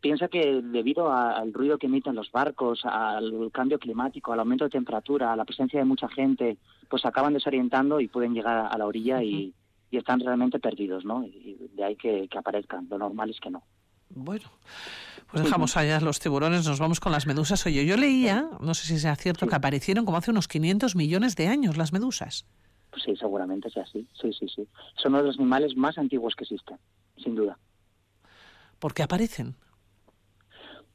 Piensa 0.00 0.28
que 0.28 0.60
debido 0.62 1.10
a- 1.10 1.32
al 1.36 1.52
ruido 1.52 1.78
que 1.78 1.86
emiten 1.86 2.14
los 2.14 2.30
barcos, 2.32 2.80
al 2.84 3.50
cambio 3.52 3.78
climático, 3.78 4.32
al 4.32 4.40
aumento 4.40 4.64
de 4.64 4.70
temperatura, 4.70 5.32
a 5.32 5.36
la 5.36 5.44
presencia 5.44 5.78
de 5.78 5.84
mucha 5.84 6.08
gente, 6.08 6.58
pues 6.90 7.04
acaban 7.06 7.32
desorientando 7.34 8.00
y 8.00 8.08
pueden 8.08 8.34
llegar 8.34 8.68
a 8.72 8.76
la 8.78 8.86
orilla 8.86 9.22
y, 9.22 9.54
y 9.90 9.96
están 9.96 10.20
realmente 10.20 10.58
perdidos, 10.58 11.04
¿no? 11.04 11.24
Y 11.24 11.56
de 11.74 11.84
ahí 11.84 11.96
que, 11.96 12.26
que 12.28 12.38
aparezcan. 12.38 12.86
Lo 12.90 12.98
normal 12.98 13.30
es 13.30 13.38
que 13.40 13.50
no. 13.50 13.62
Bueno, 14.10 14.44
pues 15.30 15.42
dejamos 15.44 15.76
allá 15.76 16.00
los 16.00 16.20
tiburones, 16.20 16.66
nos 16.66 16.78
vamos 16.78 17.00
con 17.00 17.10
las 17.12 17.26
medusas. 17.26 17.64
Oye, 17.66 17.86
yo 17.86 17.96
leía, 17.96 18.48
no 18.60 18.74
sé 18.74 18.86
si 18.86 18.98
sea 18.98 19.16
cierto, 19.16 19.46
que 19.46 19.54
aparecieron 19.54 20.04
como 20.04 20.18
hace 20.18 20.30
unos 20.30 20.46
500 20.48 20.94
millones 20.96 21.36
de 21.36 21.46
años 21.48 21.76
las 21.76 21.92
medusas. 21.92 22.46
Pues 22.90 23.02
sí, 23.04 23.16
seguramente 23.16 23.70
sea 23.70 23.82
así. 23.84 24.06
Sí, 24.20 24.32
sí, 24.32 24.46
sí. 24.48 24.68
Son 24.96 25.12
uno 25.12 25.22
de 25.22 25.28
los 25.28 25.38
animales 25.38 25.76
más 25.76 25.98
antiguos 25.98 26.34
que 26.36 26.44
existen, 26.44 26.78
sin 27.16 27.34
duda. 27.34 27.58
¿Por 28.78 28.92
qué 28.94 29.02
aparecen? 29.02 29.56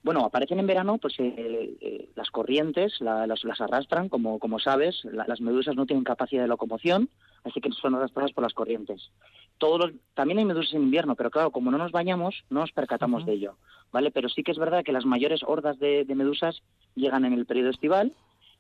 Bueno, 0.02 0.22
aparecen 0.24 0.60
en 0.60 0.68
verano, 0.68 0.98
pues 0.98 1.16
eh, 1.20 1.76
eh, 1.82 2.10
las 2.16 2.30
corrientes 2.32 3.02
la- 3.02 3.28
las, 3.28 3.44
las 3.44 3.60
arrastran, 3.60 4.08
como, 4.08 4.40
como 4.40 4.58
sabes, 4.60 5.04
la- 5.04 5.26
las 5.28 5.42
medusas 5.42 5.76
no 5.76 5.86
tienen 5.86 6.06
capacidad 6.06 6.42
de 6.42 6.48
locomoción, 6.48 7.10
así 7.44 7.60
que 7.60 7.70
son 7.72 7.96
arrastradas 7.96 8.32
por 8.32 8.44
las 8.44 8.54
corrientes. 8.54 9.12
Todos 9.58 9.80
los- 9.80 9.92
también 10.14 10.40
hay 10.40 10.46
medusas 10.46 10.74
en 10.74 10.84
invierno, 10.84 11.16
pero 11.16 11.30
claro, 11.32 11.52
como 11.52 11.70
no 11.70 11.78
nos 11.78 11.92
bañamos, 11.92 12.44
no 12.50 12.62
nos 12.62 12.72
percatamos 12.72 13.26
de 13.26 13.34
ello, 13.34 13.58
¿vale? 13.92 14.10
Pero 14.10 14.30
sí 14.30 14.42
que 14.42 14.52
es 14.52 14.58
verdad 14.58 14.84
que 14.86 14.94
las 14.94 15.06
mayores 15.06 15.42
hordas 15.46 15.78
de, 15.80 16.06
de 16.06 16.16
medusas 16.16 16.62
llegan 16.96 17.26
en 17.26 17.34
el 17.34 17.46
periodo 17.46 17.70
estival, 17.70 18.14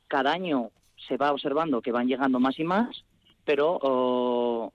cada 0.09 0.33
año 0.33 0.71
se 1.07 1.15
va 1.15 1.31
observando 1.31 1.81
que 1.81 1.93
van 1.93 2.07
llegando 2.07 2.41
más 2.41 2.59
y 2.59 2.65
más, 2.65 3.05
pero 3.49 4.71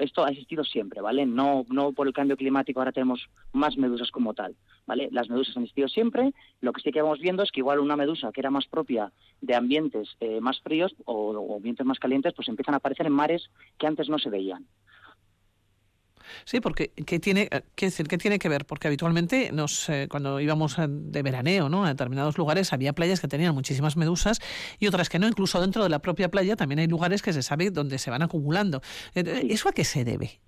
esto 0.00 0.24
ha 0.24 0.30
existido 0.30 0.64
siempre, 0.64 1.00
¿vale? 1.00 1.26
No, 1.26 1.64
no 1.68 1.92
por 1.92 2.08
el 2.08 2.12
cambio 2.12 2.36
climático 2.36 2.80
ahora 2.80 2.90
tenemos 2.90 3.28
más 3.52 3.76
medusas 3.76 4.10
como 4.10 4.34
tal, 4.34 4.56
¿vale? 4.84 5.08
Las 5.12 5.30
medusas 5.30 5.56
han 5.56 5.62
existido 5.62 5.86
siempre, 5.86 6.32
lo 6.60 6.72
que 6.72 6.80
sí 6.80 6.90
que 6.90 7.02
vamos 7.02 7.20
viendo 7.20 7.44
es 7.44 7.52
que 7.52 7.60
igual 7.60 7.78
una 7.78 7.94
medusa 7.94 8.32
que 8.32 8.40
era 8.40 8.50
más 8.50 8.66
propia 8.66 9.12
de 9.40 9.54
ambientes 9.54 10.16
eh, 10.18 10.40
más 10.40 10.60
fríos 10.60 10.92
o, 11.04 11.30
o 11.38 11.56
ambientes 11.58 11.86
más 11.86 12.00
calientes, 12.00 12.34
pues 12.34 12.48
empiezan 12.48 12.74
a 12.74 12.78
aparecer 12.78 13.06
en 13.06 13.12
mares 13.12 13.48
que 13.78 13.86
antes 13.86 14.08
no 14.08 14.18
se 14.18 14.28
veían. 14.28 14.66
Sí, 16.44 16.60
porque 16.60 16.92
¿qué 17.06 17.18
tiene, 17.18 17.48
eh, 17.50 17.62
qué 17.74 17.86
decir, 17.86 18.06
¿qué 18.08 18.18
tiene 18.18 18.38
que 18.38 18.48
ver? 18.48 18.64
Porque 18.64 18.88
habitualmente 18.88 19.50
nos, 19.52 19.88
eh, 19.88 20.06
cuando 20.10 20.40
íbamos 20.40 20.78
eh, 20.78 20.86
de 20.88 21.22
veraneo 21.22 21.68
¿no? 21.68 21.84
a 21.84 21.88
determinados 21.88 22.38
lugares 22.38 22.72
había 22.72 22.92
playas 22.92 23.20
que 23.20 23.28
tenían 23.28 23.54
muchísimas 23.54 23.96
medusas 23.96 24.40
y 24.78 24.86
otras 24.86 25.08
que 25.08 25.18
no. 25.18 25.28
Incluso 25.28 25.60
dentro 25.60 25.82
de 25.82 25.88
la 25.88 26.00
propia 26.00 26.30
playa 26.30 26.56
también 26.56 26.78
hay 26.78 26.86
lugares 26.86 27.22
que 27.22 27.32
se 27.32 27.42
sabe 27.42 27.70
dónde 27.70 27.98
se 27.98 28.10
van 28.10 28.22
acumulando. 28.22 28.82
¿Eso 29.14 29.68
a 29.68 29.72
qué 29.72 29.84
se 29.84 30.04
debe? 30.04 30.40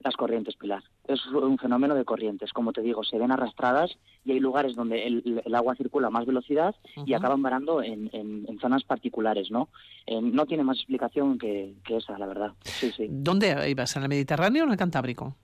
Las 0.00 0.14
corrientes, 0.16 0.54
Pilar. 0.56 0.82
Es 1.08 1.26
un 1.26 1.58
fenómeno 1.58 1.94
de 1.96 2.04
corrientes. 2.04 2.52
Como 2.52 2.72
te 2.72 2.82
digo, 2.82 3.02
se 3.02 3.18
ven 3.18 3.32
arrastradas 3.32 3.90
y 4.24 4.30
hay 4.30 4.38
lugares 4.38 4.76
donde 4.76 5.04
el, 5.06 5.42
el 5.44 5.54
agua 5.56 5.74
circula 5.74 6.06
a 6.06 6.10
más 6.10 6.24
velocidad 6.24 6.76
y 7.04 7.14
acaban 7.14 7.42
varando 7.42 7.82
en, 7.82 8.08
en- 8.12 8.46
en 8.48 8.58
zonas 8.60 8.84
particulares, 8.84 9.50
¿no? 9.50 9.68
Eh, 10.06 10.20
no 10.22 10.46
tiene 10.46 10.62
más 10.62 10.76
explicación 10.76 11.36
que, 11.36 11.74
que 11.84 11.96
esa, 11.96 12.16
la 12.16 12.26
verdad. 12.26 12.52
Sí, 12.62 12.92
sí. 12.92 13.06
¿Dónde 13.10 13.68
ibas? 13.68 13.96
¿En 13.96 14.04
el 14.04 14.08
Mediterráneo 14.08 14.62
o 14.62 14.66
en 14.66 14.72
el 14.72 14.78
Cantábrico? 14.78 15.34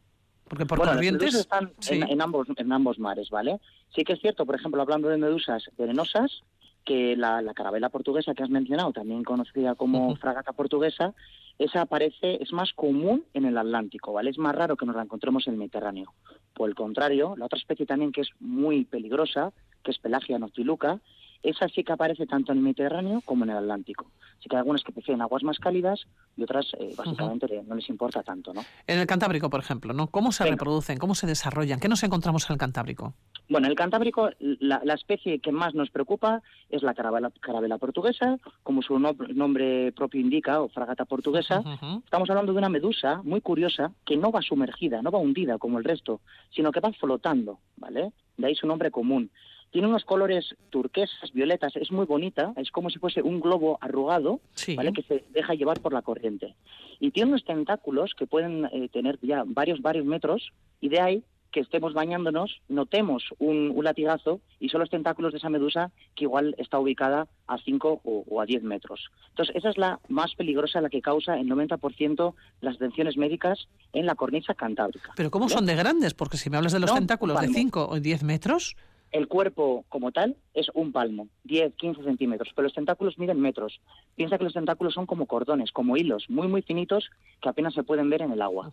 Porque 0.46 0.66
por 0.66 0.78
bueno, 0.78 0.92
las 0.92 0.98
corrientes... 0.98 1.20
medusas 1.32 1.40
están 1.40 1.72
sí. 1.80 1.94
en, 1.96 2.02
en 2.10 2.20
ambos, 2.22 2.46
en 2.56 2.72
ambos 2.72 2.98
mares, 3.00 3.30
¿vale? 3.30 3.58
Sí 3.94 4.04
que 4.04 4.12
es 4.12 4.20
cierto, 4.20 4.46
por 4.46 4.54
ejemplo, 4.54 4.80
hablando 4.82 5.08
de 5.08 5.16
medusas 5.16 5.64
venenosas, 5.76 6.42
que 6.84 7.16
la, 7.16 7.40
la 7.42 7.54
carabela 7.54 7.88
portuguesa 7.88 8.34
que 8.34 8.42
has 8.42 8.50
mencionado, 8.50 8.92
también 8.92 9.24
conocida 9.24 9.74
como 9.74 10.14
fragata 10.16 10.52
portuguesa, 10.52 11.14
esa 11.58 11.82
aparece, 11.82 12.42
es 12.42 12.52
más 12.52 12.72
común 12.72 13.24
en 13.32 13.44
el 13.44 13.56
Atlántico, 13.56 14.12
¿vale? 14.12 14.30
Es 14.30 14.38
más 14.38 14.54
raro 14.54 14.76
que 14.76 14.86
nos 14.86 14.96
la 14.96 15.02
encontremos 15.02 15.46
en 15.46 15.54
el 15.54 15.58
Mediterráneo. 15.58 16.12
Por 16.52 16.68
el 16.68 16.74
contrario, 16.74 17.34
la 17.36 17.46
otra 17.46 17.58
especie 17.58 17.86
también 17.86 18.12
que 18.12 18.22
es 18.22 18.30
muy 18.40 18.84
peligrosa, 18.84 19.52
que 19.82 19.90
es 19.90 19.98
Pelagia 19.98 20.38
noctiluca, 20.38 21.00
esa 21.44 21.68
sí 21.68 21.84
que 21.84 21.92
aparece 21.92 22.26
tanto 22.26 22.50
en 22.52 22.58
el 22.58 22.64
Mediterráneo 22.64 23.20
como 23.24 23.44
en 23.44 23.50
el 23.50 23.58
Atlántico. 23.58 24.06
Así 24.38 24.48
que 24.48 24.56
hay 24.56 24.60
algunas 24.60 24.82
que 24.82 24.92
prefieren 24.92 25.22
aguas 25.22 25.42
más 25.42 25.58
cálidas 25.58 26.00
y 26.36 26.42
otras 26.42 26.66
eh, 26.80 26.92
básicamente 26.96 27.62
no 27.66 27.74
les 27.76 27.88
importa 27.88 28.22
tanto, 28.22 28.52
¿no? 28.52 28.62
En 28.86 28.98
el 28.98 29.06
Cantábrico, 29.06 29.48
por 29.50 29.60
ejemplo, 29.60 29.92
¿no? 29.92 30.08
¿Cómo 30.08 30.32
se 30.32 30.44
reproducen? 30.44 30.98
¿Cómo 30.98 31.14
se 31.14 31.26
desarrollan? 31.26 31.78
¿Qué 31.80 31.88
nos 31.88 32.02
encontramos 32.02 32.48
en 32.50 32.54
el 32.54 32.58
Cantábrico? 32.58 33.14
Bueno, 33.48 33.66
en 33.66 33.70
el 33.72 33.76
Cantábrico 33.76 34.30
la, 34.40 34.80
la 34.84 34.94
especie 34.94 35.38
que 35.38 35.52
más 35.52 35.74
nos 35.74 35.90
preocupa 35.90 36.42
es 36.70 36.82
la 36.82 36.94
carabela, 36.94 37.30
carabela 37.40 37.78
portuguesa, 37.78 38.38
como 38.62 38.80
su 38.82 38.98
no- 38.98 39.14
nombre 39.34 39.92
propio 39.92 40.20
indica, 40.20 40.60
o 40.62 40.68
fragata 40.68 41.04
portuguesa. 41.04 41.62
Estamos 42.04 42.28
hablando 42.30 42.52
de 42.52 42.58
una 42.58 42.68
medusa 42.70 43.20
muy 43.22 43.40
curiosa 43.42 43.92
que 44.06 44.16
no 44.16 44.32
va 44.32 44.40
sumergida, 44.42 45.02
no 45.02 45.10
va 45.10 45.18
hundida 45.18 45.58
como 45.58 45.78
el 45.78 45.84
resto, 45.84 46.20
sino 46.50 46.72
que 46.72 46.80
va 46.80 46.92
flotando, 46.92 47.58
¿vale? 47.76 48.12
De 48.38 48.46
ahí 48.46 48.54
su 48.54 48.66
nombre 48.66 48.90
común. 48.90 49.30
Tiene 49.74 49.88
unos 49.88 50.04
colores 50.04 50.54
turquesas, 50.70 51.32
violetas, 51.32 51.74
es 51.74 51.90
muy 51.90 52.06
bonita, 52.06 52.52
es 52.54 52.70
como 52.70 52.90
si 52.90 53.00
fuese 53.00 53.22
un 53.22 53.40
globo 53.40 53.76
arrugado, 53.80 54.38
¿vale? 54.76 54.92
Que 54.92 55.02
se 55.02 55.24
deja 55.30 55.54
llevar 55.54 55.80
por 55.80 55.92
la 55.92 56.00
corriente. 56.02 56.54
Y 57.00 57.10
tiene 57.10 57.30
unos 57.30 57.44
tentáculos 57.44 58.14
que 58.16 58.24
pueden 58.28 58.66
eh, 58.66 58.88
tener 58.92 59.18
ya 59.20 59.42
varios, 59.44 59.82
varios 59.82 60.06
metros, 60.06 60.52
y 60.80 60.90
de 60.90 61.00
ahí 61.00 61.24
que 61.50 61.58
estemos 61.58 61.92
bañándonos, 61.92 62.60
notemos 62.68 63.24
un, 63.40 63.72
un 63.74 63.84
latigazo 63.84 64.40
y 64.60 64.68
son 64.68 64.78
los 64.78 64.90
tentáculos 64.90 65.32
de 65.32 65.38
esa 65.38 65.48
medusa 65.50 65.90
que 66.14 66.22
igual 66.22 66.54
está 66.58 66.78
ubicada 66.78 67.26
a 67.48 67.58
5 67.58 68.00
o, 68.04 68.24
o 68.28 68.40
a 68.40 68.46
10 68.46 68.62
metros. 68.62 69.10
Entonces, 69.30 69.56
esa 69.56 69.70
es 69.70 69.76
la 69.78 69.98
más 70.08 70.36
peligrosa, 70.36 70.80
la 70.80 70.88
que 70.88 71.02
causa 71.02 71.36
el 71.36 71.48
90% 71.48 72.32
de 72.60 72.66
las 72.66 72.76
atenciones 72.76 73.16
médicas 73.16 73.66
en 73.92 74.06
la 74.06 74.14
cornisa 74.14 74.54
cantábrica. 74.54 75.14
¿Pero 75.16 75.32
cómo 75.32 75.46
¿Vale? 75.46 75.54
son 75.56 75.66
de 75.66 75.74
grandes? 75.74 76.14
Porque 76.14 76.36
si 76.36 76.48
me 76.48 76.58
hablas 76.58 76.72
de 76.72 76.78
los 76.78 76.90
No, 76.90 76.96
tentáculos 76.96 77.40
de 77.40 77.46
palmo. 77.48 77.54
5 77.58 77.88
o 77.88 77.98
10 78.00 78.22
metros, 78.22 78.76
El 79.14 79.28
cuerpo 79.28 79.84
como 79.88 80.10
tal 80.10 80.34
es 80.54 80.66
un 80.74 80.90
palmo, 80.90 81.28
10, 81.44 81.76
15 81.76 82.02
centímetros, 82.02 82.50
pero 82.52 82.64
los 82.64 82.74
tentáculos 82.74 83.16
miden 83.16 83.40
metros. 83.40 83.80
Piensa 84.16 84.38
que 84.38 84.42
los 84.42 84.54
tentáculos 84.54 84.92
son 84.92 85.06
como 85.06 85.26
cordones, 85.26 85.70
como 85.70 85.96
hilos, 85.96 86.28
muy, 86.28 86.48
muy 86.48 86.62
finitos 86.62 87.08
que 87.40 87.48
apenas 87.48 87.74
se 87.74 87.84
pueden 87.84 88.10
ver 88.10 88.22
en 88.22 88.32
el 88.32 88.42
agua. 88.42 88.72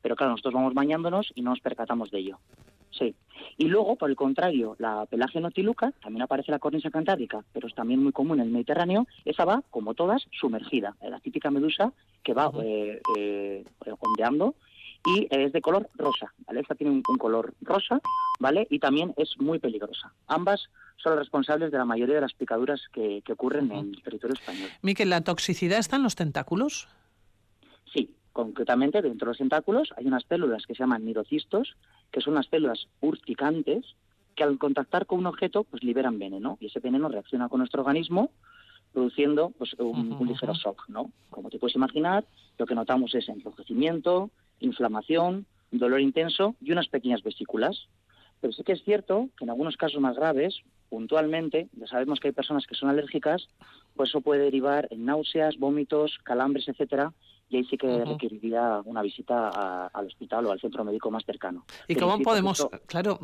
Pero 0.00 0.14
claro, 0.14 0.30
nosotros 0.30 0.54
vamos 0.54 0.74
bañándonos 0.74 1.32
y 1.34 1.42
no 1.42 1.50
nos 1.50 1.58
percatamos 1.58 2.12
de 2.12 2.20
ello. 2.20 2.38
Sí. 2.92 3.16
Y 3.58 3.66
luego, 3.66 3.96
por 3.96 4.10
el 4.10 4.14
contrario, 4.14 4.76
la 4.78 5.06
pelagia 5.06 5.40
notiluca, 5.40 5.90
también 6.00 6.22
aparece 6.22 6.52
la 6.52 6.60
cornisa 6.60 6.90
cantábrica, 6.90 7.44
pero 7.52 7.66
es 7.66 7.74
también 7.74 8.00
muy 8.00 8.12
común 8.12 8.38
en 8.38 8.46
el 8.46 8.52
Mediterráneo, 8.52 9.08
esa 9.24 9.44
va, 9.44 9.64
como 9.70 9.94
todas, 9.94 10.24
sumergida. 10.30 10.94
La 11.02 11.18
típica 11.18 11.50
medusa 11.50 11.92
que 12.22 12.32
va 12.32 12.52
eh, 12.62 13.00
eh, 13.18 13.64
ondeando 13.98 14.54
y 15.06 15.28
es 15.30 15.52
de 15.52 15.60
color 15.60 15.88
rosa, 15.94 16.32
¿vale? 16.46 16.60
Esta 16.60 16.74
tiene 16.74 16.92
un, 16.92 17.02
un 17.06 17.18
color 17.18 17.54
rosa, 17.60 18.00
¿vale? 18.38 18.66
Y 18.70 18.78
también 18.78 19.12
es 19.16 19.38
muy 19.38 19.58
peligrosa. 19.58 20.12
Ambas 20.26 20.68
son 20.96 21.12
las 21.12 21.20
responsables 21.20 21.70
de 21.70 21.78
la 21.78 21.84
mayoría 21.84 22.14
de 22.16 22.20
las 22.22 22.32
picaduras 22.32 22.80
que, 22.92 23.22
que 23.22 23.32
ocurren 23.32 23.70
en 23.72 23.94
el 23.94 24.02
territorio 24.02 24.34
español. 24.34 24.70
Miquel, 24.82 25.10
¿la 25.10 25.20
toxicidad 25.20 25.78
está 25.78 25.96
en 25.96 26.02
los 26.02 26.14
tentáculos? 26.14 26.88
Sí, 27.92 28.10
concretamente 28.32 29.02
dentro 29.02 29.26
de 29.26 29.30
los 29.30 29.38
tentáculos 29.38 29.92
hay 29.96 30.06
unas 30.06 30.24
células 30.24 30.64
que 30.66 30.74
se 30.74 30.82
llaman 30.82 31.04
nidocistos, 31.04 31.76
que 32.10 32.20
son 32.20 32.34
unas 32.34 32.46
células 32.46 32.88
urticantes 33.00 33.84
que 34.34 34.42
al 34.42 34.58
contactar 34.58 35.06
con 35.06 35.18
un 35.18 35.26
objeto 35.26 35.64
pues 35.64 35.84
liberan 35.84 36.18
veneno 36.18 36.56
y 36.60 36.66
ese 36.66 36.80
veneno 36.80 37.08
reacciona 37.08 37.48
con 37.48 37.58
nuestro 37.58 37.82
organismo 37.82 38.30
produciendo 38.92 39.50
pues, 39.58 39.74
un, 39.74 40.12
un 40.12 40.28
ligero 40.28 40.54
shock, 40.54 40.88
¿no? 40.88 41.10
Como 41.28 41.50
te 41.50 41.58
puedes 41.58 41.74
imaginar, 41.74 42.24
lo 42.58 42.64
que 42.64 42.76
notamos 42.76 43.14
es 43.14 43.28
enrojecimiento, 43.28 44.30
inflamación, 44.60 45.46
dolor 45.70 46.00
intenso 46.00 46.54
y 46.60 46.72
unas 46.72 46.88
pequeñas 46.88 47.22
vesículas. 47.22 47.88
Pero 48.40 48.52
sí 48.52 48.62
que 48.62 48.72
es 48.72 48.84
cierto 48.84 49.28
que 49.38 49.44
en 49.44 49.50
algunos 49.50 49.76
casos 49.76 50.00
más 50.00 50.16
graves, 50.16 50.60
puntualmente, 50.90 51.68
ya 51.72 51.86
sabemos 51.86 52.20
que 52.20 52.28
hay 52.28 52.32
personas 52.34 52.66
que 52.66 52.74
son 52.74 52.88
alérgicas, 52.90 53.48
pues 53.96 54.10
eso 54.10 54.20
puede 54.20 54.42
derivar 54.42 54.86
en 54.90 55.04
náuseas, 55.06 55.56
vómitos, 55.58 56.18
calambres, 56.24 56.68
etcétera, 56.68 57.12
y 57.48 57.56
ahí 57.56 57.64
sí 57.64 57.76
que 57.78 57.86
Ujú. 57.86 58.10
requeriría 58.10 58.80
una 58.84 59.02
visita 59.02 59.48
a- 59.48 59.86
al 59.88 60.06
hospital 60.06 60.46
o 60.46 60.52
al 60.52 60.60
centro 60.60 60.84
médico 60.84 61.10
más 61.10 61.24
cercano. 61.24 61.64
¿Y 61.88 61.94
cómo 61.94 62.16
sí, 62.18 62.22
podemos, 62.22 62.68
claro, 62.86 63.18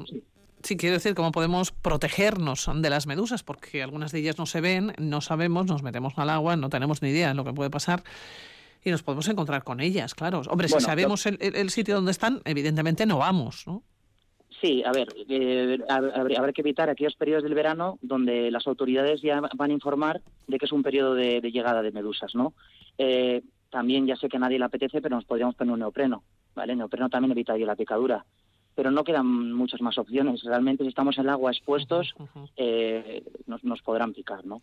sí. 0.62 0.76
quiero 0.76 0.94
decir, 0.94 1.14
cómo 1.14 1.32
podemos 1.32 1.70
protegernos 1.72 2.68
de 2.74 2.90
las 2.90 3.06
medusas? 3.06 3.42
Porque 3.42 3.82
algunas 3.82 4.12
de 4.12 4.20
ellas 4.20 4.38
no 4.38 4.46
se 4.46 4.60
ven, 4.60 4.92
no 4.98 5.20
sabemos, 5.20 5.66
nos 5.66 5.82
metemos 5.82 6.14
al 6.18 6.30
agua, 6.30 6.56
no 6.56 6.70
tenemos 6.70 7.02
ni 7.02 7.10
idea 7.10 7.28
de 7.28 7.34
lo 7.34 7.44
que 7.44 7.52
puede 7.52 7.70
pasar. 7.70 8.02
Y 8.84 8.90
nos 8.90 9.02
podemos 9.02 9.28
encontrar 9.28 9.62
con 9.64 9.80
ellas, 9.80 10.14
claro. 10.14 10.42
Hombre, 10.48 10.68
si 10.68 10.74
sabemos 10.80 11.26
el, 11.26 11.36
el- 11.40 11.56
el 11.56 11.70
sitio 11.70 11.96
donde 11.96 12.12
están, 12.12 12.40
evidentemente 12.44 13.04
no 13.06 13.18
vamos, 13.18 13.64
¿no? 13.66 13.82
Sí, 14.60 14.82
a 14.84 14.92
ver, 14.92 15.08
eh, 15.28 15.78
habrá 15.88 16.52
que 16.52 16.60
evitar 16.60 16.90
aquellos 16.90 17.14
periodos 17.16 17.44
del 17.44 17.54
verano 17.54 17.98
donde 18.02 18.50
las 18.50 18.66
autoridades 18.66 19.22
ya 19.22 19.40
van 19.40 19.70
a 19.70 19.72
informar 19.72 20.20
de 20.48 20.58
que 20.58 20.66
es 20.66 20.72
un 20.72 20.82
periodo 20.82 21.14
de, 21.14 21.40
de 21.40 21.50
llegada 21.50 21.80
de 21.82 21.92
medusas, 21.92 22.34
¿no? 22.34 22.52
Eh, 22.98 23.42
también 23.70 24.06
ya 24.06 24.16
sé 24.16 24.28
que 24.28 24.36
a 24.36 24.40
nadie 24.40 24.58
le 24.58 24.64
apetece, 24.66 25.00
pero 25.00 25.16
nos 25.16 25.24
podríamos 25.24 25.54
poner 25.54 25.72
un 25.72 25.78
neopreno, 25.80 26.24
¿vale? 26.54 26.72
El 26.72 26.78
neopreno 26.78 27.08
también 27.08 27.32
evitaría 27.32 27.64
la 27.64 27.76
picadura. 27.76 28.24
Pero 28.74 28.90
no 28.90 29.04
quedan 29.04 29.52
muchas 29.52 29.80
más 29.80 29.98
opciones. 29.98 30.42
Realmente, 30.42 30.84
si 30.84 30.88
estamos 30.88 31.18
en 31.18 31.24
el 31.24 31.30
agua 31.30 31.50
expuestos, 31.50 32.14
eh, 32.56 33.22
nos, 33.46 33.62
nos 33.64 33.82
podrán 33.82 34.12
picar, 34.12 34.44
¿no? 34.44 34.62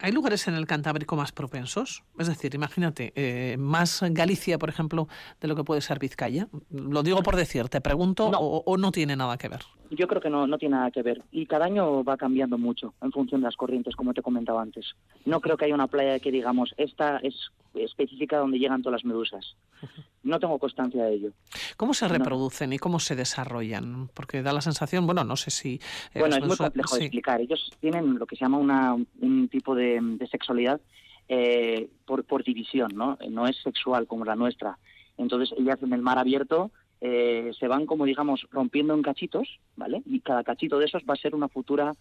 ¿Hay 0.00 0.12
lugares 0.12 0.48
en 0.48 0.54
el 0.54 0.66
Cantábrico 0.66 1.16
más 1.16 1.32
propensos? 1.32 2.02
Es 2.18 2.28
decir, 2.28 2.54
imagínate, 2.54 3.12
eh, 3.14 3.56
más 3.58 4.02
Galicia, 4.10 4.58
por 4.58 4.68
ejemplo, 4.68 5.08
de 5.40 5.48
lo 5.48 5.54
que 5.56 5.64
puede 5.64 5.80
ser 5.80 5.98
Vizcaya. 5.98 6.48
Lo 6.70 7.02
digo 7.02 7.22
por 7.22 7.36
decir, 7.36 7.68
te 7.68 7.80
pregunto, 7.80 8.28
O, 8.28 8.62
o 8.64 8.76
no 8.78 8.90
tiene 8.92 9.16
nada 9.16 9.36
que 9.36 9.48
ver? 9.48 9.60
Yo 9.94 10.08
creo 10.08 10.22
que 10.22 10.30
no, 10.30 10.46
no 10.46 10.56
tiene 10.56 10.76
nada 10.76 10.90
que 10.90 11.02
ver. 11.02 11.22
Y 11.30 11.44
cada 11.44 11.66
año 11.66 12.02
va 12.02 12.16
cambiando 12.16 12.56
mucho 12.56 12.94
en 13.02 13.12
función 13.12 13.42
de 13.42 13.44
las 13.46 13.56
corrientes, 13.56 13.94
como 13.94 14.14
te 14.14 14.22
comentaba 14.22 14.62
antes. 14.62 14.86
No 15.26 15.40
creo 15.40 15.58
que 15.58 15.66
haya 15.66 15.74
una 15.74 15.86
playa 15.86 16.18
que 16.18 16.30
digamos, 16.30 16.72
esta 16.78 17.18
es 17.18 17.34
específica 17.74 18.38
donde 18.38 18.58
llegan 18.58 18.82
todas 18.82 19.02
las 19.02 19.04
medusas. 19.04 19.54
No 20.22 20.40
tengo 20.40 20.58
constancia 20.58 21.04
de 21.04 21.14
ello. 21.14 21.32
¿Cómo 21.76 21.92
se 21.92 22.06
No. 22.06 22.14
reproducen 22.14 22.72
y 22.72 22.78
cómo 22.78 23.00
se 23.00 23.16
desarrollan? 23.16 24.08
Porque 24.14 24.42
da 24.42 24.54
la 24.54 24.62
sensación, 24.62 25.04
bueno, 25.04 25.24
no 25.24 25.36
sé 25.36 25.50
si... 25.50 25.74
eh, 26.14 26.20
Bueno, 26.20 26.36
es 26.36 26.46
muy 26.46 26.56
complejo 26.56 26.96
de 26.96 27.02
explicar. 27.02 27.40
Ellos 27.42 27.70
tienen 27.80 28.18
lo 28.18 28.24
que 28.24 28.36
se 28.36 28.44
llama 28.46 28.56
una, 28.58 28.94
un 28.94 29.48
tipo 29.50 29.74
de, 29.74 29.98
de 30.00 30.26
sexualidad 30.28 30.80
eh, 31.28 31.90
por, 32.06 32.24
por 32.24 32.44
división, 32.44 32.92
¿no? 32.94 33.18
No 33.28 33.46
es 33.46 33.56
sexual 33.62 34.06
como 34.06 34.24
la 34.24 34.36
nuestra. 34.36 34.78
Entonces, 35.18 35.54
ellas 35.58 35.78
en 35.82 35.92
el 35.92 36.00
mar 36.00 36.18
abierto 36.18 36.70
eh, 37.04 37.50
se 37.58 37.66
van, 37.66 37.84
como 37.84 38.04
digamos, 38.04 38.46
rompiendo 38.52 38.94
en 38.94 39.02
cachitos, 39.02 39.58
¿vale? 39.74 40.02
Y 40.06 40.20
cada 40.20 40.44
cachito 40.44 40.78
de 40.78 40.84
esos 40.84 41.02
va 41.02 41.14
a 41.14 41.16
ser 41.16 41.34
una 41.34 41.48
futura 41.48 41.94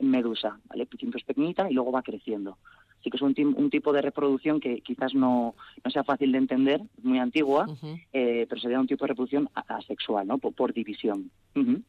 medusa, 0.00 0.58
¿vale? 0.68 0.88
Siempre 0.98 1.20
es 1.20 1.24
pequeñita 1.24 1.70
y 1.70 1.74
luego 1.74 1.92
va 1.92 2.02
creciendo. 2.02 2.58
Así 2.98 3.08
que 3.08 3.16
es 3.16 3.22
un, 3.22 3.34
un 3.56 3.70
tipo 3.70 3.92
de 3.92 4.02
reproducción 4.02 4.58
que 4.58 4.80
quizás 4.80 5.14
no, 5.14 5.54
no 5.84 5.90
sea 5.92 6.02
fácil 6.02 6.32
de 6.32 6.38
entender, 6.38 6.80
muy 7.04 7.20
antigua, 7.20 7.66
eh, 8.12 8.46
pero 8.48 8.60
sería 8.60 8.80
un 8.80 8.88
tipo 8.88 9.04
de 9.04 9.10
reproducción 9.10 9.48
asexual, 9.54 10.26
¿no? 10.26 10.38
Por, 10.38 10.52
por 10.54 10.72
división. 10.72 11.30
Ujú. 11.54 11.80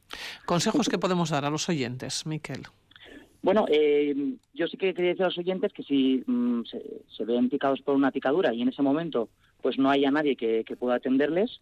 Consejos 0.45 0.89
que 0.89 0.99
podemos 0.99 1.31
dar 1.31 1.45
a 1.45 1.49
los 1.49 1.67
oyentes, 1.69 2.27
Miquel. 2.27 2.67
Bueno, 3.41 3.65
eh, 3.67 4.35
yo 4.53 4.67
sí 4.67 4.77
que 4.77 4.93
quería 4.93 5.11
decir 5.11 5.23
a 5.23 5.29
los 5.29 5.37
oyentes 5.39 5.73
que 5.73 5.81
si 5.81 6.23
mm, 6.27 6.65
se, 6.65 7.01
se 7.07 7.25
ven 7.25 7.49
picados 7.49 7.81
por 7.81 7.95
una 7.95 8.11
picadura 8.11 8.53
y 8.53 8.61
en 8.61 8.69
ese 8.69 8.83
momento 8.83 9.29
pues 9.61 9.77
no 9.79 9.89
haya 9.89 10.11
nadie 10.11 10.35
que, 10.35 10.63
que 10.65 10.75
pueda 10.75 10.95
atenderles, 10.95 11.59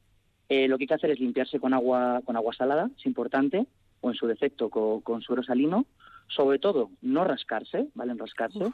eh, 0.49 0.67
lo 0.67 0.77
que 0.77 0.83
hay 0.83 0.87
que 0.87 0.93
hacer 0.93 1.11
es 1.11 1.19
limpiarse 1.19 1.59
con 1.59 1.73
agua, 1.73 2.21
con 2.25 2.35
agua 2.35 2.53
salada, 2.53 2.89
es 2.97 3.05
importante, 3.05 3.65
o 4.01 4.09
en 4.09 4.15
su 4.15 4.27
defecto 4.27 4.69
con, 4.69 5.01
con 5.01 5.21
suero 5.21 5.43
salino. 5.43 5.85
Sobre 6.27 6.59
todo, 6.59 6.89
no 7.01 7.23
rascarse, 7.23 7.87
¿vale? 7.95 8.11
En 8.11 8.19
rascarse. 8.19 8.71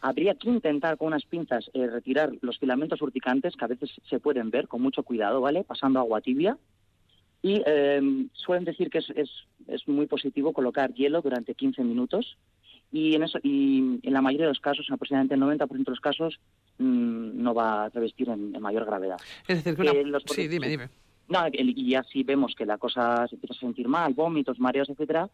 Habría 0.00 0.34
que 0.34 0.48
intentar 0.48 0.96
con 0.96 1.08
unas 1.08 1.24
pinzas 1.24 1.68
eh, 1.74 1.86
retirar 1.88 2.32
los 2.40 2.58
filamentos 2.58 3.00
urticantes 3.02 3.56
que 3.56 3.64
a 3.64 3.68
veces 3.68 3.90
se 4.08 4.20
pueden 4.20 4.50
ver 4.50 4.68
con 4.68 4.82
mucho 4.82 5.02
cuidado, 5.02 5.40
¿vale? 5.40 5.64
Pasando 5.64 5.98
agua 6.00 6.20
tibia. 6.20 6.58
Y 7.42 7.60
eh, 7.66 8.26
suelen 8.34 8.64
decir 8.64 8.88
que 8.88 8.98
es, 8.98 9.10
es, 9.16 9.30
es 9.66 9.86
muy 9.88 10.06
positivo 10.06 10.52
colocar 10.52 10.92
hielo 10.94 11.22
durante 11.22 11.54
15 11.56 11.82
minutos 11.82 12.36
y 12.92 13.14
en 13.16 13.24
eso 13.24 13.38
y 13.42 13.98
en 14.02 14.12
la 14.12 14.20
mayoría 14.22 14.46
de 14.46 14.52
los 14.52 14.60
casos, 14.60 14.86
en 14.88 14.94
aproximadamente 14.94 15.34
el 15.34 15.40
90% 15.40 15.68
de 15.68 15.90
los 15.90 16.00
casos, 16.00 16.38
mm, 16.78 17.42
no 17.42 17.52
va 17.54 17.86
a 17.86 17.88
revestir 17.88 18.28
en, 18.28 18.54
en 18.54 18.62
mayor 18.62 18.84
gravedad. 18.84 19.16
Es 19.48 19.56
decir, 19.64 19.74
que 19.74 19.82
una... 19.82 19.90
Eh, 19.92 20.04
los- 20.04 20.22
Sí, 20.26 20.46
dime, 20.46 20.68
dime. 20.68 20.88
No, 21.32 21.40
y 21.50 21.90
ya 21.90 22.02
si 22.04 22.22
vemos 22.22 22.54
que 22.54 22.66
la 22.66 22.78
cosa 22.78 23.26
se 23.28 23.34
empieza 23.36 23.54
a 23.54 23.58
sentir 23.60 23.88
mal, 23.88 24.12
vómitos, 24.14 24.58
mareos, 24.60 24.88
etcétera, 24.90 25.28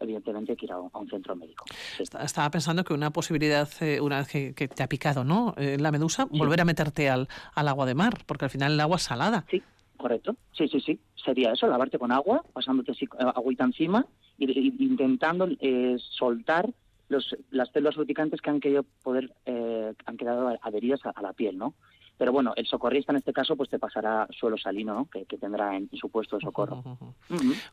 evidentemente 0.00 0.52
hay 0.52 0.56
que 0.56 0.66
ir 0.66 0.72
a 0.72 0.80
un, 0.80 0.90
a 0.92 0.98
un 0.98 1.08
centro 1.08 1.36
médico. 1.36 1.64
Est- 1.98 2.14
Estaba 2.14 2.50
pensando 2.50 2.82
que 2.84 2.94
una 2.94 3.10
posibilidad, 3.10 3.68
eh, 3.80 4.00
una 4.00 4.18
vez 4.18 4.28
que, 4.28 4.54
que 4.54 4.68
te 4.68 4.82
ha 4.82 4.88
picado, 4.88 5.24
¿no? 5.24 5.54
Eh, 5.56 5.76
la 5.78 5.92
medusa, 5.92 6.24
volver 6.24 6.60
a 6.60 6.64
meterte 6.64 7.08
al, 7.10 7.28
al 7.54 7.68
agua 7.68 7.86
de 7.86 7.94
mar, 7.94 8.14
porque 8.26 8.46
al 8.46 8.50
final 8.50 8.72
el 8.72 8.80
agua 8.80 8.96
es 8.96 9.02
salada. 9.02 9.44
Sí, 9.50 9.62
correcto. 9.96 10.36
Sí, 10.56 10.66
sí, 10.68 10.80
sí. 10.80 10.98
Sería 11.24 11.52
eso, 11.52 11.66
lavarte 11.68 11.98
con 11.98 12.10
agua, 12.10 12.42
pasándote 12.52 12.92
así, 12.92 13.04
eh, 13.04 13.08
agüita 13.34 13.64
encima 13.64 14.06
y, 14.38 14.50
y- 14.50 14.74
intentando 14.84 15.46
eh, 15.60 15.96
soltar 15.98 16.68
los, 17.08 17.36
las 17.50 17.70
células 17.70 17.96
urticantes 17.98 18.40
que 18.40 18.48
han 18.50 18.58
querido 18.60 18.84
poder, 19.02 19.32
eh, 19.44 19.92
han 20.06 20.16
quedado 20.16 20.58
adheridas 20.62 21.04
a, 21.04 21.10
a 21.10 21.20
la 21.22 21.32
piel, 21.34 21.58
¿no? 21.58 21.74
Pero 22.18 22.32
bueno, 22.32 22.52
el 22.56 22.66
socorrista 22.66 23.12
en 23.12 23.18
este 23.18 23.32
caso 23.32 23.56
pues 23.56 23.68
te 23.68 23.78
pasará 23.78 24.28
suelo 24.30 24.56
salino, 24.56 24.94
¿no? 24.94 25.08
que, 25.10 25.24
que 25.24 25.38
tendrá 25.38 25.76
en, 25.76 25.88
su 25.92 26.08
puesto 26.08 26.36
de 26.36 26.42
socorro. 26.42 26.82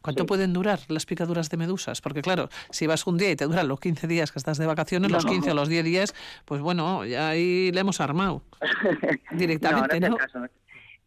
¿Cuánto 0.02 0.24
sí. 0.24 0.28
pueden 0.28 0.54
durar 0.54 0.80
las 0.88 1.06
picaduras 1.06 1.50
de 1.50 1.58
medusas? 1.58 2.02
Porque 2.02 2.22
claro, 2.22 2.50
si 2.70 2.88
vas 2.88 3.06
un 3.06 3.18
día 3.18 3.32
y 3.32 3.36
te 3.36 3.46
duran 3.46 3.68
los 3.68 3.80
15 3.80 4.08
días 4.08 4.32
que 4.32 4.40
estás 4.40 4.58
de 4.58 4.66
vacaciones, 4.66 5.12
los 5.12 5.26
No. 5.26 5.32
15 5.32 5.52
o 5.52 5.54
los 5.54 5.70
10 5.70 5.86
días, 5.86 6.16
pues 6.46 6.62
bueno, 6.62 7.06
ya 7.06 7.30
ahí 7.30 7.72
le 7.72 7.80
hemos 7.80 8.02
armado 8.02 8.42
directamente, 9.32 10.00
no, 10.00 10.10
¿no? 10.10 10.14
no 10.14 10.18
caso. 10.18 10.40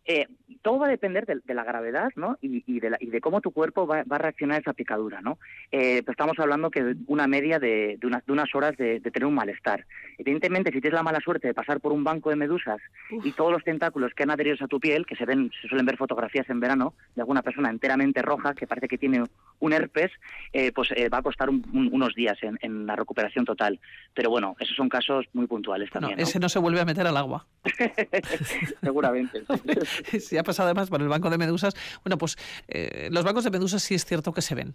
Eh, 0.04 0.26
todo 0.62 0.78
va 0.80 0.86
a 0.86 0.90
depender 0.90 1.26
de, 1.26 1.40
de 1.44 1.54
la 1.54 1.64
gravedad 1.64 2.10
¿no? 2.16 2.36
y, 2.40 2.62
y 2.66 2.80
de 2.80 2.90
la- 2.90 2.98
y 3.00 3.06
de 3.06 3.20
cómo 3.20 3.40
tu 3.40 3.50
cuerpo 3.52 3.86
va, 3.86 4.02
va 4.04 4.16
a 4.16 4.18
reaccionar 4.18 4.56
a 4.58 4.60
esa 4.60 4.72
picadura. 4.72 5.20
¿no? 5.20 5.38
Eh, 5.70 6.02
pues 6.04 6.14
estamos 6.14 6.38
hablando 6.38 6.70
que 6.70 6.82
de 6.82 6.96
una 7.06 7.26
media 7.26 7.58
de, 7.58 7.96
de 8.00 8.06
unas, 8.06 8.24
de 8.26 8.32
unas 8.32 8.54
horas 8.54 8.76
de, 8.76 9.00
tener 9.00 9.26
un 9.26 9.34
malestar. 9.34 9.86
Evidentemente, 10.18 10.70
si 10.72 10.80
tienes 10.80 10.96
la 10.96 11.02
mala 11.02 11.20
suerte 11.20 11.48
de 11.48 11.54
pasar 11.54 11.80
por 11.80 11.92
un 11.92 12.04
banco 12.04 12.30
de 12.30 12.36
medusas 12.36 12.80
y 13.24 13.32
todos 13.32 13.52
los 13.52 13.64
tentáculos 13.64 14.12
que 14.14 14.22
han 14.24 14.30
adheridos 14.30 14.62
a 14.62 14.68
tu 14.68 14.78
piel, 14.80 15.06
que 15.06 15.16
se 15.16 15.24
ven, 15.24 15.50
se 15.60 15.68
suelen 15.68 15.86
ver 15.86 15.96
fotografías 15.96 16.48
en 16.50 16.60
verano 16.60 16.94
de 17.14 17.22
alguna 17.22 17.42
persona 17.42 17.70
enteramente 17.70 18.22
roja 18.22 18.54
que 18.54 18.66
parece 18.66 18.88
que 18.88 18.98
tiene 18.98 19.24
un 19.60 19.72
herpes, 19.72 20.10
eh, 20.52 20.72
pues 20.72 20.90
eh, 20.96 21.08
va 21.08 21.18
a 21.18 21.22
costar 21.22 21.48
un- 21.50 21.64
un- 21.72 21.90
unos 21.92 22.14
días 22.14 22.38
en, 22.42 22.58
en 22.62 22.86
la 22.86 22.96
recuperación 22.96 23.44
total. 23.44 23.78
Pero 24.14 24.30
bueno, 24.30 24.56
esos 24.58 24.76
son 24.76 24.88
casos 24.88 25.26
muy 25.32 25.46
puntuales 25.46 25.90
también. 25.90 26.16
¿no? 26.18 26.22
ese 26.22 26.38
no 26.40 26.48
se 26.48 26.58
vuelve 26.58 26.80
a 26.80 26.84
meter 26.84 27.06
al 27.06 27.16
agua. 27.16 27.46
Seguramente. 28.82 29.42
si 30.20 30.36
ha 30.38 30.42
pasado 30.42 30.68
además 30.68 30.90
por 30.90 31.00
el 31.02 31.08
banco 31.08 31.30
de 31.30 31.38
medusas, 31.38 31.74
bueno, 32.04 32.18
pues 32.18 32.36
eh, 32.68 33.08
los 33.10 33.24
bancos 33.24 33.44
de 33.44 33.50
medusas 33.50 33.82
sí 33.82 33.94
es 33.94 34.04
cierto 34.04 34.32
que 34.32 34.42
se 34.42 34.54
ven. 34.54 34.74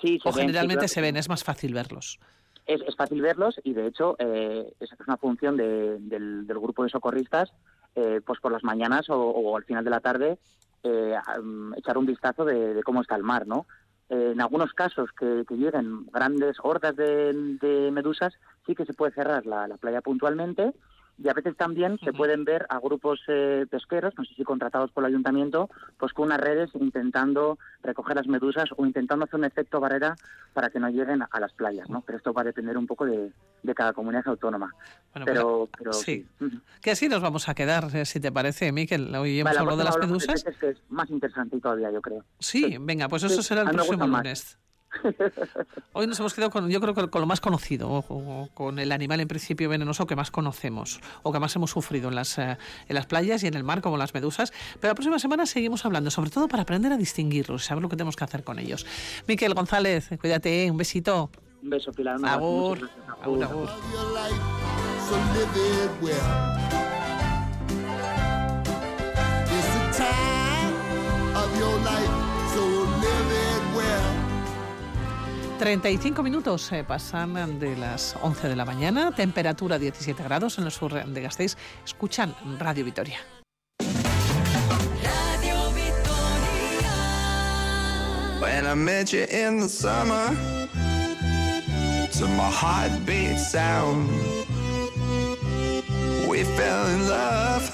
Sí, 0.00 0.18
se 0.22 0.28
o 0.28 0.32
ven, 0.32 0.34
sí, 0.34 0.40
generalmente 0.40 0.78
claro 0.80 0.88
se 0.88 1.00
ven, 1.00 1.16
es 1.16 1.28
más 1.28 1.44
fácil 1.44 1.74
verlos. 1.74 2.18
es, 2.66 2.80
es 2.86 2.96
fácil 2.96 3.20
verlos 3.20 3.60
y 3.64 3.74
de 3.74 3.86
hecho 3.86 4.16
eh, 4.18 4.72
es, 4.80 4.90
es 4.92 4.98
una 5.06 5.16
función 5.16 5.56
de- 5.56 5.98
del, 6.00 6.46
del 6.46 6.58
grupo 6.58 6.84
de 6.84 6.88
socorristas 6.90 7.52
eh, 7.96 8.20
pues 8.24 8.38
por 8.40 8.52
las 8.52 8.62
mañanas 8.64 9.10
o, 9.10 9.16
o 9.18 9.56
al 9.56 9.64
final 9.64 9.84
de 9.84 9.90
la 9.90 10.00
tarde 10.00 10.38
eh, 10.84 11.14
am, 11.26 11.74
echar 11.74 11.98
un 11.98 12.06
vistazo 12.06 12.44
de, 12.44 12.72
de 12.74 12.82
cómo 12.82 13.02
está 13.02 13.16
el 13.16 13.22
mar 13.24 13.46
no 13.46 13.66
Eh, 14.12 14.30
en 14.34 14.40
algunos 14.40 14.72
casos 14.72 15.08
que, 15.18 15.44
que 15.46 15.54
lleguen 15.54 16.06
grandes 16.12 16.56
hordas 16.62 16.96
de, 16.96 17.32
de 17.62 17.90
medusas 17.92 18.32
sí 18.66 18.74
que 18.74 18.84
se 18.84 18.92
puede 18.94 19.12
cerrar 19.14 19.46
la, 19.46 19.68
la 19.68 19.76
playa 19.76 20.00
puntualmente 20.00 20.72
y 21.22 21.28
a 21.28 21.34
veces 21.34 21.56
también 21.56 21.98
se 22.02 22.12
pueden 22.12 22.44
ver 22.44 22.66
a 22.70 22.78
grupos 22.78 23.20
eh, 23.28 23.66
pesqueros, 23.70 24.14
no 24.16 24.24
sé 24.24 24.34
si 24.34 24.42
contratados 24.42 24.90
por 24.90 25.04
el 25.04 25.08
ayuntamiento, 25.08 25.68
pues 25.98 26.12
con 26.12 26.26
unas 26.26 26.40
redes 26.40 26.70
intentando 26.74 27.58
recoger 27.82 28.16
las 28.16 28.26
medusas 28.26 28.70
o 28.76 28.86
intentando 28.86 29.26
hacer 29.26 29.38
un 29.38 29.44
efecto 29.44 29.80
barrera 29.80 30.16
para 30.54 30.70
que 30.70 30.80
no 30.80 30.88
lleguen 30.88 31.22
a, 31.22 31.40
las 31.40 31.52
playas, 31.52 31.88
¿no? 31.90 32.00
Pero 32.00 32.18
esto 32.18 32.32
va 32.32 32.42
a 32.42 32.44
depender 32.44 32.78
un 32.78 32.86
poco 32.86 33.04
de, 33.04 33.32
de 33.62 33.74
cada 33.74 33.92
comunidad 33.92 34.26
autónoma. 34.28 34.74
Bueno, 35.12 35.26
pero, 35.26 35.68
pero 35.76 35.92
sí. 35.92 36.26
Ujú. 36.40 36.58
Que 36.80 36.92
así 36.92 37.08
nos 37.08 37.20
vamos 37.20 37.48
a 37.48 37.54
quedar, 37.54 37.94
eh, 37.94 38.06
si 38.06 38.18
te 38.18 38.32
parece, 38.32 38.72
Miquel. 38.72 39.14
Hoy 39.14 39.40
hemos 39.40 39.50
Vale, 39.50 39.54
la 39.56 39.60
hablado 39.60 39.78
de 39.78 39.84
las 39.84 39.98
medusas. 39.98 40.42
peces, 40.42 40.58
que 40.58 40.68
es 40.70 40.78
más 40.88 41.10
interesante 41.10 41.60
todavía, 41.60 41.90
yo 41.90 42.00
creo. 42.00 42.24
Sí, 42.38 42.78
venga, 42.80 43.08
pues 43.08 43.24
eso 43.24 43.42
Sí, 43.42 43.48
será 43.48 43.62
el 43.62 43.70
próximo 43.70 44.06
lunes. 44.06 44.58
Hoy 45.92 46.06
nos 46.06 46.18
hemos 46.20 46.34
quedado 46.34 46.50
con, 46.50 46.68
yo 46.68 46.80
creo 46.80 46.94
que 46.94 47.08
con 47.08 47.20
lo 47.20 47.26
más 47.26 47.40
conocido, 47.40 47.88
o- 47.88 48.04
o 48.08 48.48
con 48.54 48.78
el 48.78 48.90
animal 48.92 49.20
en 49.20 49.28
principio 49.28 49.68
venenoso 49.68 50.06
que 50.06 50.16
más 50.16 50.30
conocemos, 50.30 51.00
o 51.22 51.32
que 51.32 51.38
más 51.38 51.54
hemos 51.56 51.70
sufrido 51.70 52.08
en 52.08 52.14
las, 52.16 52.38
eh, 52.38 52.58
en 52.88 52.94
las 52.94 53.06
playas 53.06 53.42
y 53.42 53.46
en 53.46 53.54
el 53.54 53.64
mar, 53.64 53.80
como 53.82 53.96
las 53.96 54.12
medusas. 54.14 54.52
Pero 54.80 54.90
la 54.90 54.94
próxima 54.94 55.18
semana 55.18 55.46
seguimos 55.46 55.84
hablando, 55.84 56.10
sobre 56.10 56.30
todo 56.30 56.48
para 56.48 56.62
aprender 56.64 56.92
a 56.92 56.96
distinguirlos, 56.96 57.64
saber 57.64 57.82
lo 57.82 57.88
que 57.88 57.96
tenemos 57.96 58.16
que 58.16 58.24
hacer 58.24 58.42
con 58.44 58.58
ellos. 58.58 58.84
Miquel 59.28 59.54
González, 59.54 60.08
cuídate, 60.20 60.70
un 60.70 60.76
besito. 60.76 61.30
Un 61.62 61.70
beso, 61.70 61.92
Pilar. 61.92 62.16
un 62.16 62.24
abrazo, 62.24 62.44
Agur. 62.46 62.90
Agur, 63.22 63.44
agur. 63.44 63.68
35 75.60 76.22
minutos 76.22 76.72
eh, 76.72 76.84
pasan 76.84 77.58
de 77.58 77.76
las 77.76 78.16
11 78.22 78.48
de 78.48 78.56
la 78.56 78.64
mañana, 78.64 79.12
temperatura 79.14 79.78
17 79.78 80.22
grados 80.22 80.56
en 80.56 80.64
el 80.64 80.70
sur 80.70 80.94
de 81.04 81.20
Gasteiz. 81.20 81.58
Escuchan 81.84 82.34
Radio 82.58 82.82
Vitoria. 82.82 83.18
When 88.40 88.66
I 88.66 88.74
met 88.74 89.12
you 89.12 89.26
in 89.30 89.60
the 89.60 89.68
summer, 89.68 90.34
to 92.12 92.26
my 92.26 92.50
heartbeat 92.50 93.38
sound, 93.38 94.08
we 96.26 96.42
fell 96.56 96.86
in 96.86 97.06
love 97.06 97.70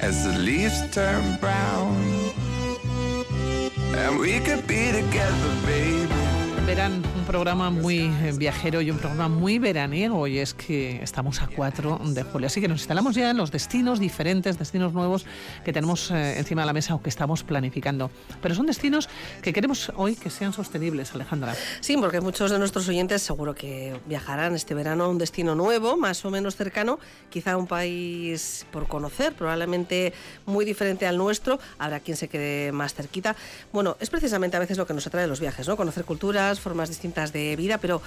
as 0.00 0.24
the 0.24 0.38
leaves 0.38 0.80
turn 0.92 1.36
brown, 1.40 2.27
and 3.98 4.18
we 4.18 4.38
could 4.40 4.66
be 4.66 4.92
together, 4.92 5.54
baby. 5.66 6.27
Verán, 6.68 7.02
un 7.16 7.24
programa 7.24 7.70
muy 7.70 8.00
eh, 8.00 8.34
viajero 8.36 8.82
y 8.82 8.90
un 8.90 8.98
programa 8.98 9.30
muy 9.30 9.58
veraniego 9.58 10.26
y 10.26 10.38
es 10.38 10.52
que 10.52 11.02
estamos 11.02 11.40
a 11.40 11.48
4 11.48 11.98
de 12.08 12.22
julio. 12.24 12.46
Así 12.46 12.60
que 12.60 12.68
nos 12.68 12.80
instalamos 12.80 13.14
ya 13.14 13.30
en 13.30 13.38
los 13.38 13.50
destinos 13.50 13.98
diferentes, 13.98 14.58
destinos 14.58 14.92
nuevos 14.92 15.24
que 15.64 15.72
tenemos 15.72 16.10
eh, 16.10 16.38
encima 16.38 16.60
de 16.60 16.66
la 16.66 16.74
mesa 16.74 16.94
o 16.94 17.00
que 17.02 17.08
estamos 17.08 17.42
planificando. 17.42 18.10
Pero 18.42 18.54
son 18.54 18.66
destinos 18.66 19.08
que 19.40 19.54
queremos 19.54 19.90
hoy 19.96 20.14
que 20.14 20.28
sean 20.28 20.52
sostenibles, 20.52 21.14
Alejandra. 21.14 21.54
Sí, 21.80 21.96
porque 21.96 22.20
muchos 22.20 22.50
de 22.50 22.58
nuestros 22.58 22.86
oyentes 22.86 23.22
seguro 23.22 23.54
que 23.54 23.98
viajarán 24.04 24.54
este 24.54 24.74
verano 24.74 25.04
a 25.04 25.08
un 25.08 25.16
destino 25.16 25.54
nuevo, 25.54 25.96
más 25.96 26.22
o 26.26 26.30
menos 26.30 26.54
cercano, 26.54 26.98
quizá 27.30 27.56
un 27.56 27.66
país 27.66 28.66
por 28.70 28.88
conocer, 28.88 29.32
probablemente 29.32 30.12
muy 30.44 30.66
diferente 30.66 31.06
al 31.06 31.16
nuestro, 31.16 31.58
habrá 31.78 32.00
quien 32.00 32.18
se 32.18 32.28
quede 32.28 32.72
más 32.72 32.92
cerquita. 32.92 33.36
Bueno, 33.72 33.96
es 34.00 34.10
precisamente 34.10 34.58
a 34.58 34.60
veces 34.60 34.76
lo 34.76 34.86
que 34.86 34.92
nos 34.92 35.06
atrae 35.06 35.26
los 35.26 35.40
viajes, 35.40 35.66
¿no? 35.66 35.74
Conocer 35.74 36.04
culturas, 36.04 36.57
formas 36.60 36.88
distintas 36.88 37.32
de 37.32 37.56
vida, 37.56 37.78
pero 37.78 38.02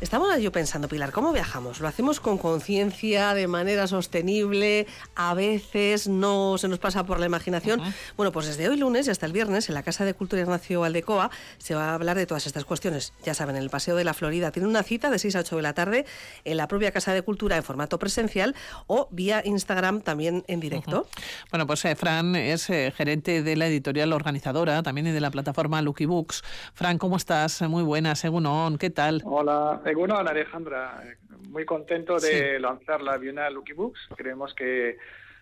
estamos 0.00 0.36
yo 0.40 0.52
pensando, 0.52 0.88
Pilar, 0.88 1.12
¿cómo 1.12 1.32
viajamos? 1.32 1.80
¿Lo 1.80 1.88
hacemos 1.88 2.20
con 2.20 2.38
conciencia, 2.38 3.34
de 3.34 3.46
manera 3.46 3.86
sostenible? 3.86 4.86
A 5.14 5.34
veces 5.34 6.08
no 6.08 6.58
se 6.58 6.68
nos 6.68 6.78
pasa 6.78 7.04
por 7.04 7.20
la 7.20 7.26
imaginación. 7.26 7.82
Bueno, 8.16 8.32
pues 8.32 8.46
desde 8.46 8.68
hoy 8.68 8.76
lunes 8.76 9.06
y 9.06 9.10
hasta 9.10 9.26
el 9.26 9.32
viernes 9.32 9.68
en 9.68 9.74
la 9.74 9.82
Casa 9.82 10.04
de 10.04 10.14
Cultura 10.14 10.42
Ignacio 10.42 10.84
Aldecoa 10.84 11.30
se 11.58 11.74
va 11.74 11.90
a 11.90 11.94
hablar 11.94 12.16
de 12.16 12.26
todas 12.26 12.46
estas 12.46 12.64
cuestiones. 12.64 13.12
Ya 13.24 13.34
saben, 13.34 13.56
en 13.56 13.62
el 13.62 13.70
Paseo 13.70 13.96
de 13.96 14.04
la 14.04 14.14
Florida 14.14 14.50
tiene 14.50 14.68
una 14.68 14.82
cita 14.82 15.10
de 15.10 15.18
6 15.18 15.36
a 15.36 15.40
8 15.40 15.56
de 15.56 15.62
la 15.62 15.74
tarde 15.74 16.06
en 16.44 16.56
la 16.56 16.68
propia 16.68 16.90
Casa 16.90 17.14
de 17.14 17.22
Cultura 17.22 17.56
en 17.56 17.62
formato 17.62 17.98
presencial 17.98 18.54
o 18.86 19.08
vía 19.10 19.42
Instagram 19.44 20.00
también 20.00 20.44
en 20.48 20.60
directo. 20.60 21.06
Bueno, 21.50 21.66
pues 21.66 21.84
eh, 21.84 21.96
Fran 21.96 22.36
es 22.36 22.70
eh, 22.70 22.92
gerente 22.96 23.42
de 23.42 23.56
la 23.56 23.66
editorial 23.66 24.12
organizadora, 24.12 24.82
también 24.82 25.06
y 25.06 25.10
de 25.10 25.20
la 25.20 25.30
plataforma 25.30 25.82
Lucky 25.82 26.06
Books. 26.06 26.42
Fran, 26.74 26.98
¿cómo 26.98 27.16
estás? 27.16 27.62
Muy 27.62 27.82
buenas, 27.92 28.24
Egunon, 28.24 28.78
¿qué 28.78 28.88
tal? 28.88 29.20
Hola, 29.26 29.82
Egunon, 29.84 30.26
Alejandra. 30.26 31.02
Muy 31.50 31.66
contento 31.66 32.18
de 32.18 32.54
Sí. 32.56 32.58
lanzar 32.62 33.02
la 33.02 33.18
Bienal 33.18 33.52
Lucky 33.52 33.74
Books. 33.74 34.00
Creemos 34.16 34.54
que 34.54 34.96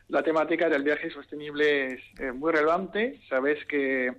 la 0.09 0.25
temática 0.25 0.69
del 0.69 0.83
viaje 0.83 1.11
sostenible 1.13 1.93
es 1.95 2.01
eh, 2.19 2.33
muy 2.33 2.51
relevante. 2.51 3.21
Sabes 3.29 3.65
que 3.67 4.13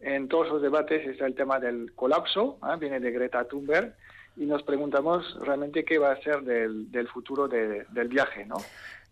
en 0.00 0.28
todos 0.28 0.50
los 0.50 0.60
debates 0.60 1.06
está 1.08 1.24
el 1.24 1.34
tema 1.34 1.58
del 1.58 1.94
colapso, 1.94 2.58
¿ah? 2.60 2.76
viene 2.76 3.00
de 3.00 3.12
Greta 3.12 3.44
Thunberg, 3.48 3.94
y 4.36 4.44
nos 4.44 4.62
preguntamos 4.62 5.38
realmente 5.40 5.82
qué 5.82 5.96
va 5.96 6.12
a 6.12 6.20
ser 6.20 6.42
del, 6.42 6.90
del 6.92 7.08
futuro 7.08 7.48
de- 7.48 7.86
del 7.92 8.08
viaje, 8.08 8.44
¿no? 8.44 8.56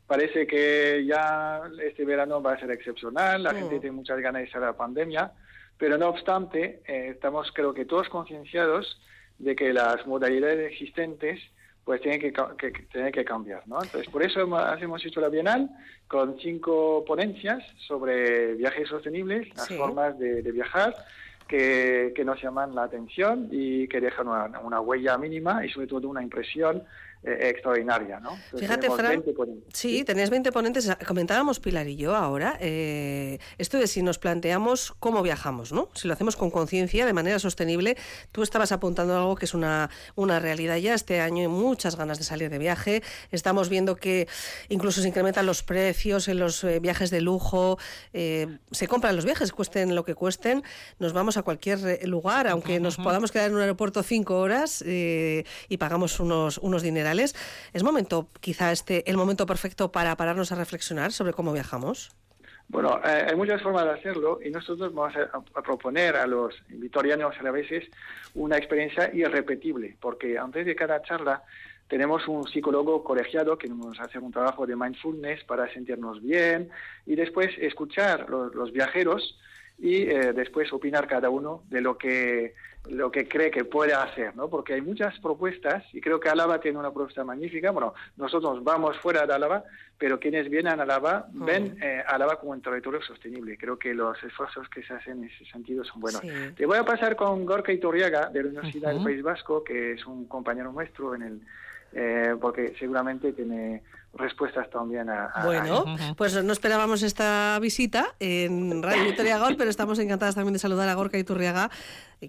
Parece 0.07 0.47
que 0.47 1.07
ya 1.07 1.63
este 1.83 2.05
verano 2.05 2.43
va 2.43 2.53
a 2.53 2.61
ser 2.61 2.71
excepcional, 2.71 3.43
la 3.43 3.55
gente 3.55 3.81
tiene 3.81 3.97
muchas 3.97 4.19
ganas 4.21 4.43
de 4.43 4.51
salir 4.51 4.65
a 4.65 4.73
la 4.73 4.77
pandemia, 4.77 5.33
pero 5.79 5.97
no 5.97 6.09
obstante, 6.09 6.83
eh, 6.87 7.11
estamos 7.13 7.51
creo 7.53 7.73
que 7.73 7.85
todos 7.85 8.09
concienciados 8.09 9.01
de 9.39 9.55
que 9.55 9.73
las 9.73 10.07
modalidades 10.07 10.73
existentes 10.73 11.41
pues 11.85 12.03
tienen 12.03 12.21
que, 12.21 12.33
que- 12.59 12.71
que- 12.73 12.83
tienen 12.93 13.13
que 13.13 13.25
cambiar, 13.25 13.67
¿no? 13.67 13.83
Entonces, 13.83 14.11
por 14.11 14.23
eso 14.23 14.41
hemos, 14.41 14.61
hemos 14.83 15.03
hecho 15.07 15.23
la 15.23 15.31
Bienal 15.31 15.71
con 16.07 16.39
cinco 16.39 17.03
ponencias 17.07 17.65
sobre 17.87 18.55
viajes 18.57 18.89
sostenibles, 18.91 19.49
las 19.57 19.69
Sí. 19.69 19.75
formas 19.77 20.19
de, 20.19 20.43
de 20.43 20.53
viajar, 20.53 20.95
que, 21.47 22.13
que 22.15 22.27
nos 22.27 22.43
llaman 22.43 22.75
la 22.75 22.83
atención 22.83 23.49
y 23.51 23.89
que 23.89 24.03
dejan 24.03 24.29
una, 24.29 24.61
una 24.61 24.81
huella 24.83 25.17
mínima 25.17 25.65
y 25.65 25.71
sobre 25.71 25.87
todo 25.87 26.07
una 26.11 26.23
impresión 26.23 26.85
eh, 27.23 27.51
extraordinaria, 27.51 28.21
¿no? 28.21 28.35
Entonces, 28.35 28.61
Fíjate, 28.61 28.91
Fran, 28.91 29.11
20 29.11 29.33
ponencias. 29.33 29.73
Sí, 29.73 30.05
tenéis 30.05 30.31
20 30.31 30.53
ponentes. 30.53 30.91
Comentábamos 31.07 31.61
Pilar 31.61 31.89
y 31.89 31.97
yo 31.97 32.15
ahora 32.15 32.57
eh, 32.61 33.39
esto 33.59 33.79
de 33.79 33.87
si 33.87 34.03
nos 34.03 34.19
planteamos 34.19 34.95
cómo 35.01 35.23
viajamos, 35.23 35.73
¿no? 35.73 35.89
Si 35.95 36.07
lo 36.07 36.15
hacemos 36.15 36.37
con 36.37 36.51
conciencia, 36.51 37.07
de 37.07 37.13
manera 37.13 37.39
sostenible. 37.39 37.97
Tú 38.33 38.43
estabas 38.43 38.73
apuntando 38.73 39.17
algo 39.17 39.35
que 39.35 39.47
es 39.47 39.55
una, 39.55 39.91
una 40.15 40.39
realidad 40.39 40.77
ya. 40.77 40.95
Este 40.95 41.21
año 41.21 41.43
hay 41.43 41.49
muchas 41.49 41.97
ganas 41.97 42.19
de 42.19 42.25
salir 42.25 42.51
de 42.51 42.59
viaje. 42.59 43.03
Estamos 43.31 43.69
viendo 43.69 43.97
que 43.97 44.29
incluso 44.69 45.01
se 45.01 45.09
incrementan 45.09 45.47
los 45.47 45.63
precios 45.63 46.29
en 46.29 46.39
los 46.39 46.63
eh, 46.65 46.79
viajes 46.81 47.11
de 47.11 47.21
lujo. 47.21 47.79
eh, 48.13 48.59
se 48.71 48.87
compran 48.87 49.17
los 49.17 49.25
viajes, 49.25 49.53
cuesten 49.53 49.95
lo 49.95 50.05
que 50.05 50.15
cuesten. 50.15 50.63
Nos 50.99 51.13
vamos 51.13 51.37
a 51.37 51.43
cualquier 51.43 51.79
eh, 51.87 52.07
lugar, 52.07 52.47
aunque 52.49 52.81
nos 52.81 52.97
podamos 52.97 53.33
quedar 53.33 53.49
en 53.49 53.57
un 53.57 53.61
aeropuerto 53.63 54.03
cinco 54.03 54.39
horas 54.39 54.85
eh, 54.87 55.45
y 55.69 55.77
pagamos 55.79 56.21
unos, 56.21 56.59
unos 56.59 56.83
dinerales. 56.83 57.08
Primaverales. 57.09 57.35
¿Es 57.73 57.83
momento, 57.83 58.29
quizá 58.41 58.73
este, 58.73 59.09
el 59.11 59.17
momento 59.17 59.47
perfecto 59.47 59.91
para 59.91 60.17
pararnos 60.17 60.53
a 60.53 60.57
reflexionar 60.57 61.13
sobre 61.13 61.33
cómo 61.33 61.53
viajamos? 61.53 62.11
Bueno, 62.69 63.01
eh, 63.03 63.27
hay 63.31 63.37
muchas 63.37 63.63
formas 63.63 63.85
de 63.85 63.93
hacerlo 63.93 64.41
y 64.45 64.51
nosotros 64.51 64.93
vamos 64.93 65.17
a, 65.17 65.39
a 65.59 65.63
proponer 65.63 66.17
a 66.17 66.27
los 66.27 66.55
vitorianos 66.69 67.35
a 67.39 67.51
veces 67.51 67.85
una 68.35 68.59
experiencia 68.59 69.11
irrepetible, 69.15 69.97
porque 70.01 70.39
antes 70.39 70.67
de 70.67 70.77
cada 70.77 71.01
charla 71.01 71.43
tenemos 71.89 72.29
un 72.29 72.47
psicólogo 72.47 73.03
colegiado 73.03 73.57
que 73.57 73.69
nos 73.69 73.99
hace 73.99 74.19
un 74.19 74.31
trabajo 74.31 74.67
de 74.67 74.77
mindfulness 74.77 75.45
para 75.45 75.73
sentirnos 75.73 76.23
bien 76.23 76.69
y 77.07 77.17
después 77.17 77.49
escuchar 77.59 78.29
los, 78.29 78.55
los 78.55 78.71
viajeros 78.71 79.39
y 79.79 80.03
eh, 80.03 80.33
después 80.35 80.71
opinar 80.73 81.07
cada 81.07 81.31
uno 81.31 81.63
de 81.71 81.81
lo 81.81 81.97
que 81.97 82.55
lo 82.89 83.11
que 83.11 83.29
cree 83.29 83.51
que 83.51 83.65
puede 83.65 83.93
hacer, 83.93 84.35
¿no? 84.37 84.49
Porque 84.49 84.75
hay 84.75 84.81
muchas 84.81 85.19
propuestas 85.21 85.85
y 85.93 86.01
creo 86.01 86.19
que 86.21 86.29
Álava 86.29 86.61
tiene 86.61 86.79
una 86.79 86.93
propuesta 86.93 87.25
magnífica. 87.25 87.71
Bueno, 87.71 87.95
nosotros 88.17 88.63
vamos 88.65 88.97
fuera 88.99 89.27
de 89.27 89.35
Álava, 89.35 89.65
pero 89.99 90.19
quienes 90.19 90.49
vienen 90.49 90.81
a 90.81 90.83
Álava 90.85 91.27
ven 91.33 91.77
eh, 91.83 92.03
Álava 92.07 92.39
como 92.41 92.53
un 92.53 92.63
territorio 92.63 93.03
sostenible. 93.03 93.59
Creo 93.59 93.79
que 93.79 93.93
los 93.93 94.23
esfuerzos 94.23 94.69
que 94.69 94.83
se 94.83 94.95
hacen 94.95 95.19
en 95.19 95.31
ese 95.31 95.45
sentido 95.47 95.85
son 95.85 96.01
buenos. 96.01 96.23
Sí. 96.23 96.31
Te 96.57 96.67
voy 96.67 96.79
a 96.79 96.85
pasar 96.85 97.17
con 97.17 97.45
Gorka 97.45 97.73
Iturriaga 97.73 98.31
de 98.31 98.43
la 98.43 98.49
Universidad 98.49 98.93
del 98.93 99.03
País 99.03 99.23
Vasco, 99.23 99.63
que 99.63 99.93
es 99.93 100.07
un 100.07 100.27
compañero 100.27 100.73
nuestro 100.73 101.15
en 101.15 101.23
el 101.23 101.41
eh, 101.93 102.35
porque 102.41 102.75
seguramente 102.79 103.33
tiene 103.33 103.83
respuestas 104.15 104.69
también 104.71 105.09
a, 105.11 105.27
a- 105.27 105.45
Bueno, 105.45 105.85
a- 105.87 106.15
pues 106.17 106.43
no 106.43 106.53
esperábamos 106.53 107.03
esta 107.03 107.59
visita 107.61 108.15
en 108.21 108.83
Radio 108.83 109.05
Victoria 109.05 109.39
Gaur, 109.39 109.57
pero 109.57 109.71
estamos 109.71 109.99
encantadas 109.99 110.35
también 110.35 110.55
de 110.55 110.59
saludar 110.59 110.89
a 110.89 110.95
Gorka 110.95 111.19
Iturriaga, 111.19 111.71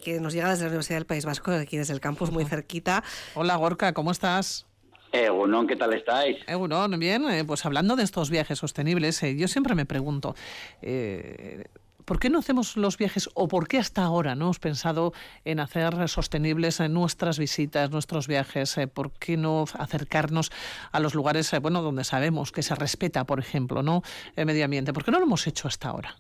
que 0.04 0.20
nos 0.20 0.34
llega 0.34 0.50
desde 0.50 0.64
la 0.66 0.70
Universidad 0.70 0.98
del 0.98 1.06
País 1.08 1.26
Vasco, 1.26 1.52
aquí 1.52 1.78
desde 1.78 1.94
el 1.94 2.00
campus, 2.00 2.32
muy 2.32 2.46
cerquita. 2.46 3.04
Hola 3.36 3.56
Gorka, 3.56 3.94
¿cómo 3.94 4.12
estás? 4.12 4.66
Egunon, 5.12 5.66
¿qué 5.66 5.76
tal 5.76 5.92
estáis? 5.94 6.38
Egunon, 6.46 7.00
bien, 7.00 7.28
eh, 7.32 7.44
pues 7.44 7.66
hablando 7.66 7.96
de 7.96 8.04
estos 8.04 8.30
viajes 8.30 8.60
sostenibles, 8.60 9.24
eh, 9.24 9.36
yo 9.36 9.48
siempre 9.48 9.74
me 9.74 9.88
pregunto, 9.88 10.36
eh, 10.84 11.64
¿por 12.10 12.18
qué 12.18 12.32
no 12.32 12.40
hacemos 12.40 12.76
los 12.76 12.98
viajes 12.98 13.30
o 13.36 13.48
por 13.48 13.68
qué 13.68 13.78
hasta 13.78 14.02
ahora 14.02 14.34
no 14.34 14.46
hemos 14.46 14.58
pensado 14.58 15.14
en 15.46 15.60
hacer 15.60 16.10
sostenibles 16.10 16.80
eh, 16.80 16.90
nuestras 16.90 17.38
visitas, 17.38 17.92
nuestros 17.92 18.26
viajes? 18.26 18.76
eh, 18.80 18.88
¿Por 18.88 19.12
qué 19.12 19.38
no 19.38 19.66
acercarnos 19.78 20.52
a 20.92 21.00
los 21.02 21.14
lugares, 21.14 21.54
eh, 21.54 21.60
bueno, 21.60 21.84
donde 21.84 22.04
sabemos 22.04 22.52
que 22.52 22.64
se 22.64 22.74
respeta, 22.74 23.26
por 23.26 23.40
ejemplo, 23.40 23.84
no 23.84 24.02
el 24.36 24.48
medio 24.48 24.66
ambiente? 24.66 24.92
¿Por 24.92 25.06
qué 25.06 25.12
no 25.12 25.20
lo 25.20 25.26
hemos 25.26 25.46
hecho 25.46 25.68
hasta 25.68 25.90
ahora? 25.90 26.16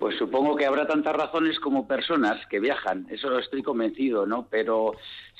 Pues 0.00 0.16
supongo 0.16 0.56
que 0.56 0.64
habrá 0.64 0.86
tantas 0.86 1.14
razones 1.14 1.60
como 1.60 1.86
personas 1.86 2.46
que 2.46 2.58
viajan, 2.58 3.06
eso 3.10 3.38
estoy 3.38 3.62
convencido, 3.62 4.24
¿no? 4.24 4.46
Pero 4.50 4.94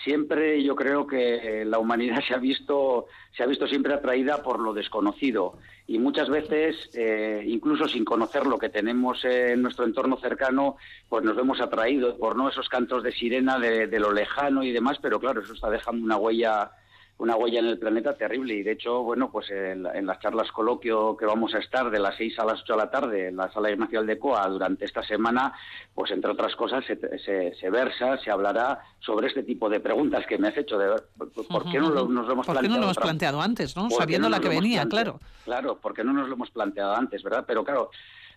siempre 0.05 0.63
yo 0.63 0.77
creo 0.77 1.07
que 1.07 1.65
la 1.65 1.79
humanidad 1.79 2.21
se 2.29 2.35
ha 2.35 2.37
visto, 2.37 3.07
se 3.35 3.43
ha 3.43 3.47
visto 3.47 3.67
siempre 3.67 3.95
atraída 3.95 4.43
por 4.43 4.61
lo 4.61 4.75
desconocido 4.75 5.57
y 5.87 5.99
muchas 5.99 6.29
veces, 6.29 6.91
eh, 6.93 7.43
incluso 7.47 7.89
sin 7.89 8.05
conocer 8.05 8.47
lo 8.47 8.59
que 8.59 8.69
tenemos 8.69 9.25
en 9.25 9.63
nuestro 9.63 9.87
entorno 9.87 10.19
cercano, 10.19 10.77
pues 11.09 11.25
nos 11.25 11.37
vemos 11.37 11.59
atraídos 11.63 12.19
por 12.19 12.37
no 12.37 12.51
esos 12.51 12.69
cantos 12.69 13.03
de 13.03 13.13
sirena 13.13 13.59
de, 13.59 13.87
de 13.87 13.99
lo 13.99 14.13
lejano 14.13 14.63
y 14.63 14.73
demás, 14.73 14.99
pero 15.01 15.19
claro, 15.19 15.41
eso 15.41 15.55
está 15.55 15.71
dejando 15.71 16.05
una 16.05 16.19
huella 16.19 16.71
una 17.21 17.37
huella 17.37 17.59
en 17.61 17.67
el 17.67 17.79
planeta 17.79 18.15
terrible 18.17 18.55
y 18.55 18.63
de 18.63 18.73
hecho, 18.73 19.03
bueno, 19.03 19.31
pues 19.31 19.51
en, 19.51 19.85
en 19.87 20.07
las 20.07 20.19
charlas 20.21 20.51
coloquio 20.53 21.17
que 21.19 21.27
vamos 21.27 21.55
a 21.55 21.59
estar 21.59 21.91
de 21.91 21.99
las 21.99 22.17
6 22.17 22.39
a 22.39 22.47
las 22.47 22.63
8 22.63 22.73
de 22.73 22.79
la 22.79 22.91
tarde 22.91 23.29
en 23.29 23.37
la 23.37 23.53
sala 23.53 23.71
Ignacio 23.71 24.01
Aldecoa 24.01 24.49
durante 24.49 24.87
esta 24.87 25.03
semana, 25.03 25.53
pues 25.95 26.11
entre 26.13 26.31
otras 26.31 26.57
cosas 26.57 26.83
se, 26.87 26.97
se- 27.19 27.55
se 27.55 27.71
versa, 27.71 28.17
se 28.19 28.31
hablará 28.31 28.81
sobre 29.01 29.29
este 29.29 29.43
tipo 29.43 29.69
de 29.69 29.81
preguntas 29.81 30.25
que 30.27 30.39
me 30.39 30.49
has 30.49 30.57
hecho 30.57 30.79
de 30.79 30.89
ver, 30.89 31.03
¿por 31.49 31.71
qué 31.71 31.79
no 31.79 31.91
lo- 31.91 32.09
nos 32.09 32.27
lo 32.27 32.33
hemos 32.33 32.47
¿Por 32.47 32.59
qué 32.59 32.69
no 32.69 32.79
lo 32.79 32.85
hemos 32.85 32.97
planteado 32.97 33.43
antes, 33.43 33.77
no? 33.77 33.83
¿Por 33.83 33.91
qué 33.91 33.97
Sabiendo 33.97 34.29
no 34.31 34.37
la 34.37 34.41
que 34.41 34.49
venía, 34.49 34.87
claro. 34.87 35.21
Claro, 35.45 35.79
porque 35.81 36.03
no 36.03 36.15
nos 36.15 36.27
lo 36.27 36.35
hemos 36.37 36.51
planteado 36.51 36.95
antes, 36.97 37.23
¿verdad? 37.23 37.45
Pero 37.47 37.65
claro, 37.65 37.91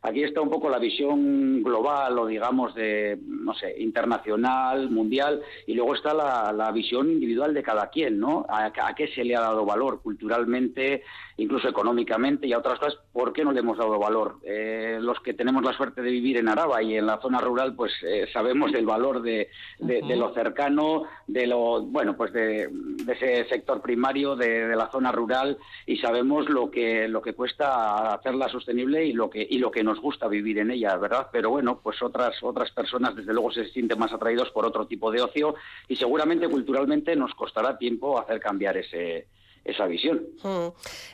aquí 0.04 0.24
está 0.24 0.42
un 0.42 0.50
poco 0.50 0.70
la 0.70 0.80
visión 0.80 1.64
global 1.64 2.20
o 2.20 2.28
digamos 2.28 2.76
de, 2.76 3.18
no 3.26 3.54
sé, 3.54 3.82
internacional, 3.82 4.90
mundial, 4.90 5.42
y 5.66 5.74
luego 5.74 5.96
está 5.96 6.14
la, 6.14 6.72
visión 6.74 7.10
individual 7.10 7.54
de 7.54 7.64
cada 7.64 7.90
quien, 7.90 8.20
¿no? 8.20 8.46
A, 8.50 8.66
a 8.66 8.96
qué 8.96 9.08
se 9.08 9.24
le 9.24 9.36
ha 9.36 9.42
dado 9.42 9.66
valor 9.66 10.02
culturalmente, 10.02 11.04
incluso 11.38 11.68
económicamente 11.68 12.46
y 12.48 12.54
a 12.54 12.60
otras 12.60 12.80
cosas, 12.80 12.98
¿por 13.12 13.34
qué 13.34 13.44
no 13.44 13.52
le 13.52 13.60
hemos 13.62 13.78
dado 13.78 13.98
valor? 14.00 14.38
Eh, 14.44 14.98
los 15.02 15.20
que 15.20 15.34
tenemos 15.34 15.64
la 15.64 15.74
suerte 15.74 16.02
de 16.02 16.12
vivir 16.12 16.38
en 16.38 16.50
Araba 16.50 16.82
y 16.84 16.96
en 16.98 17.06
la 17.06 17.20
zona 17.22 17.40
rural, 17.40 17.76
pues 17.76 17.92
eh, 18.04 18.28
sabemos 18.32 18.72
del 18.72 18.86
valor 18.86 19.22
de, 19.22 19.50
de- 19.80 20.02
de 20.02 20.16
lo 20.16 20.34
cercano, 20.34 21.04
de 21.28 21.48
lo, 21.48 21.82
bueno, 21.82 22.16
pues 22.16 22.32
de, 22.34 22.68
de 22.72 23.14
ese 23.14 23.46
sector 23.50 23.82
primario, 23.82 24.36
de, 24.36 24.68
de 24.68 24.76
la 24.76 24.92
zona 24.92 25.12
rural, 25.12 25.58
y 25.86 25.98
sabemos 25.98 26.50
lo 26.50 26.70
que, 26.70 27.08
lo 27.08 27.22
que 27.22 27.34
cuesta 27.34 28.14
hacerla 28.14 28.50
sostenible 28.50 29.06
y 29.06 29.14
lo 29.14 29.30
que, 29.30 29.46
y 29.50 29.58
lo 29.60 29.72
que 29.72 29.84
nos 29.84 30.00
gusta 30.00 30.28
vivir 30.28 30.60
en 30.60 30.72
ella, 30.72 30.96
¿verdad? 30.98 31.28
Pero 31.32 31.50
bueno, 31.50 31.80
pues 31.82 32.02
otras, 32.02 32.36
otras 32.44 32.72
personas 32.72 33.16
desde 33.16 33.34
luego 33.34 33.52
se 33.52 33.66
sienten 33.70 33.98
más 34.00 34.14
atraídos 34.14 34.52
por 34.52 34.66
otro 34.66 34.86
tipo 34.86 35.12
de 35.12 35.22
ocio 35.22 35.56
y 35.88 35.96
seguramente 35.96 36.48
culturalmente 36.48 37.16
nos 37.16 37.34
costará 37.36 37.78
tiempo 37.78 38.20
hacer 38.20 38.40
cambiar 38.40 38.78
ese, 38.78 39.28
esa 39.66 39.86
visión. 39.86 40.22
Mm. 40.44 40.68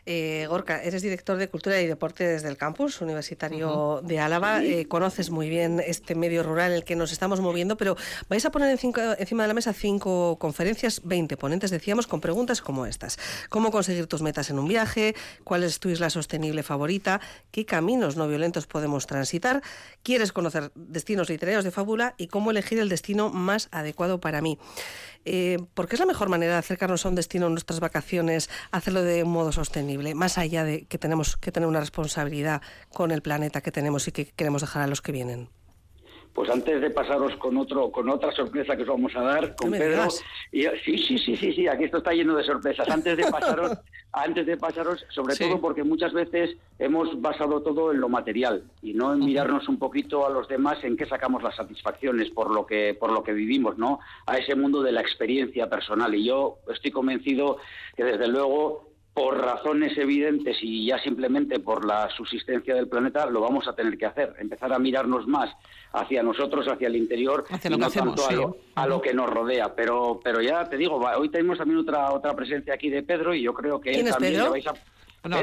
Eh, 0.05 0.45
Gorka, 0.49 0.81
eres 0.83 1.01
director 1.03 1.37
de 1.37 1.47
Cultura 1.49 1.79
y 1.81 1.87
Deporte 1.87 2.27
desde 2.27 2.49
el 2.49 2.57
campus 2.57 2.99
universitario 3.01 4.01
de 4.03 4.19
Álava. 4.19 4.59
Sí. 4.61 4.73
Eh, 4.73 4.85
conoces 4.87 5.29
muy 5.29 5.49
bien 5.49 5.79
este 5.85 6.15
medio 6.15 6.41
rural 6.43 6.71
en 6.71 6.77
el 6.77 6.83
que 6.83 6.95
nos 6.95 7.11
estamos 7.11 7.41
moviendo, 7.41 7.77
pero 7.77 7.95
vais 8.27 8.43
a 8.45 8.51
poner 8.51 8.69
en 8.71 8.77
cinco- 8.77 9.01
encima 9.17 9.43
de 9.43 9.47
la 9.49 9.53
mesa 9.53 9.71
cinco 9.73 10.37
conferencias, 10.39 11.01
20 11.03 11.37
ponentes, 11.37 11.69
decíamos, 11.69 12.07
con 12.07 12.21
preguntas 12.21 12.61
como 12.61 12.85
estas. 12.85 13.19
¿Cómo 13.49 13.71
conseguir 13.71 14.07
tus 14.07 14.21
metas 14.21 14.49
en 14.49 14.57
un 14.59 14.67
viaje? 14.67 15.15
¿Cuál 15.43 15.63
es 15.63 15.79
tu 15.79 15.89
isla 15.89 16.09
sostenible 16.09 16.63
favorita? 16.63 17.21
¿Qué 17.51 17.65
caminos 17.65 18.17
no 18.17 18.27
violentos 18.27 18.65
podemos 18.65 19.05
transitar? 19.05 19.61
¿Quieres 20.03 20.31
conocer 20.31 20.71
destinos 20.75 21.29
literarios 21.29 21.63
de 21.63 21.71
fábula? 21.71 22.15
¿Y 22.17 22.27
cómo 22.27 22.49
elegir 22.51 22.79
el 22.79 22.89
destino 22.89 23.29
más 23.29 23.69
adecuado 23.71 24.19
para 24.19 24.41
mí? 24.41 24.57
Eh, 25.25 25.57
¿Por 25.73 25.87
qué 25.87 25.95
es 25.95 25.99
la 25.99 26.05
mejor 26.05 26.29
manera 26.29 26.53
de 26.53 26.59
acercarnos 26.59 27.05
a 27.05 27.09
un 27.09 27.15
destino 27.15 27.47
en 27.47 27.53
nuestras 27.53 27.79
vacaciones, 27.79 28.49
hacerlo 28.71 29.03
de 29.03 29.23
un 29.23 29.31
modo 29.31 29.51
sostenible, 29.51 30.15
más 30.15 30.37
allá 30.37 30.63
de 30.63 30.85
que 30.85 30.97
tenemos 30.97 31.37
que 31.37 31.51
tener 31.51 31.67
una 31.67 31.79
responsabilidad 31.79 32.61
con 32.93 33.11
el 33.11 33.21
planeta 33.21 33.61
que 33.61 33.71
tenemos 33.71 34.07
y 34.07 34.11
que 34.11 34.25
queremos 34.27 34.61
dejar 34.61 34.83
a 34.83 34.87
los 34.87 35.01
que 35.01 35.11
vienen? 35.11 35.49
Pues 36.39 36.49
antes 36.51 36.79
de 36.79 36.89
pasaros 36.89 37.35
con 37.35 37.57
otro, 37.57 37.91
con 37.91 38.07
otra 38.07 38.31
sorpresa 38.31 38.73
que 38.77 38.83
os 38.83 38.87
vamos 38.87 39.13
a 39.13 39.21
dar 39.23 39.57
con 39.57 39.71
Pedro. 39.71 40.07
Y, 40.53 40.61
sí, 40.85 40.97
sí, 40.97 41.17
sí, 41.17 41.35
sí, 41.35 41.51
sí, 41.51 41.67
aquí 41.67 41.83
esto 41.83 41.97
está 41.97 42.13
lleno 42.13 42.33
de 42.33 42.45
sorpresas. 42.45 42.87
Antes 42.89 43.17
de 43.17 43.29
pasaros, 43.29 43.77
antes 44.13 44.45
de 44.45 44.55
pasaros, 44.55 45.05
sobre 45.09 45.35
Sí. 45.35 45.43
todo 45.43 45.59
porque 45.59 45.83
muchas 45.83 46.13
veces 46.13 46.55
hemos 46.77 47.19
basado 47.19 47.61
todo 47.61 47.91
en 47.91 47.99
lo 47.99 48.07
material 48.07 48.63
y 48.81 48.93
no 48.93 49.11
en 49.11 49.19
mirarnos 49.19 49.67
un 49.67 49.77
poquito 49.79 50.25
a 50.25 50.29
los 50.29 50.47
demás 50.47 50.81
en 50.85 50.95
qué 50.95 51.05
sacamos 51.07 51.43
las 51.43 51.57
satisfacciones 51.57 52.29
por 52.29 52.51
lo 52.55 52.65
que, 52.65 52.95
por 52.97 53.11
lo 53.11 53.21
que 53.21 53.33
vivimos, 53.33 53.77
¿no? 53.77 53.99
A 54.25 54.37
ese 54.37 54.55
mundo 54.55 54.81
de 54.81 54.93
la 54.93 55.01
experiencia 55.01 55.69
personal. 55.69 56.15
Y 56.15 56.23
yo 56.23 56.59
estoy 56.73 56.91
convencido 56.91 57.57
que 57.97 58.05
desde 58.05 58.29
luego 58.29 58.88
por 59.19 59.37
razones 59.37 59.97
evidentes 59.97 60.55
y 60.61 60.85
ya 60.85 60.97
simplemente 60.97 61.59
por 61.59 61.85
la 61.85 62.09
subsistencia 62.15 62.73
del 62.73 62.87
planeta, 62.87 63.25
lo 63.25 63.41
vamos 63.41 63.67
a 63.67 63.73
tener 63.73 63.97
que 63.97 64.05
hacer. 64.05 64.33
Empezar 64.39 64.71
a 64.71 64.79
mirarnos 64.79 65.27
más 65.27 65.53
hacia 65.91 66.23
nosotros, 66.23 66.65
hacia 66.69 66.87
el 66.87 66.95
interior, 66.95 67.43
Hacia 67.49 67.67
y 67.67 67.71
lo 67.71 67.75
que 67.75 67.81
no 67.81 67.87
hacemos, 67.87 68.15
tanto 68.15 68.25
a, 68.25 68.29
sí. 68.29 68.35
lo, 68.35 68.57
a 68.75 68.87
lo 68.87 69.01
que 69.01 69.13
nos 69.13 69.29
rodea. 69.29 69.75
Pero, 69.75 70.21
pero 70.23 70.41
ya 70.41 70.69
te 70.69 70.77
digo, 70.77 71.01
hoy 71.17 71.27
tenemos 71.27 71.57
también 71.57 71.81
otra 71.81 72.13
otra 72.13 72.33
presencia 72.33 72.73
aquí 72.73 72.89
de 72.89 73.03
Pedro 73.03 73.33
y 73.33 73.41
yo 73.41 73.53
creo 73.53 73.81
que 73.81 73.89
él 73.89 73.95
¿Quién 73.95 74.07
es 74.07 74.13
también 74.13 74.33
Pedro? 74.35 74.45
le 74.45 74.51
vais 74.51 74.67
a... 74.67 74.73
Bueno, 75.21 75.35
a 75.35 75.41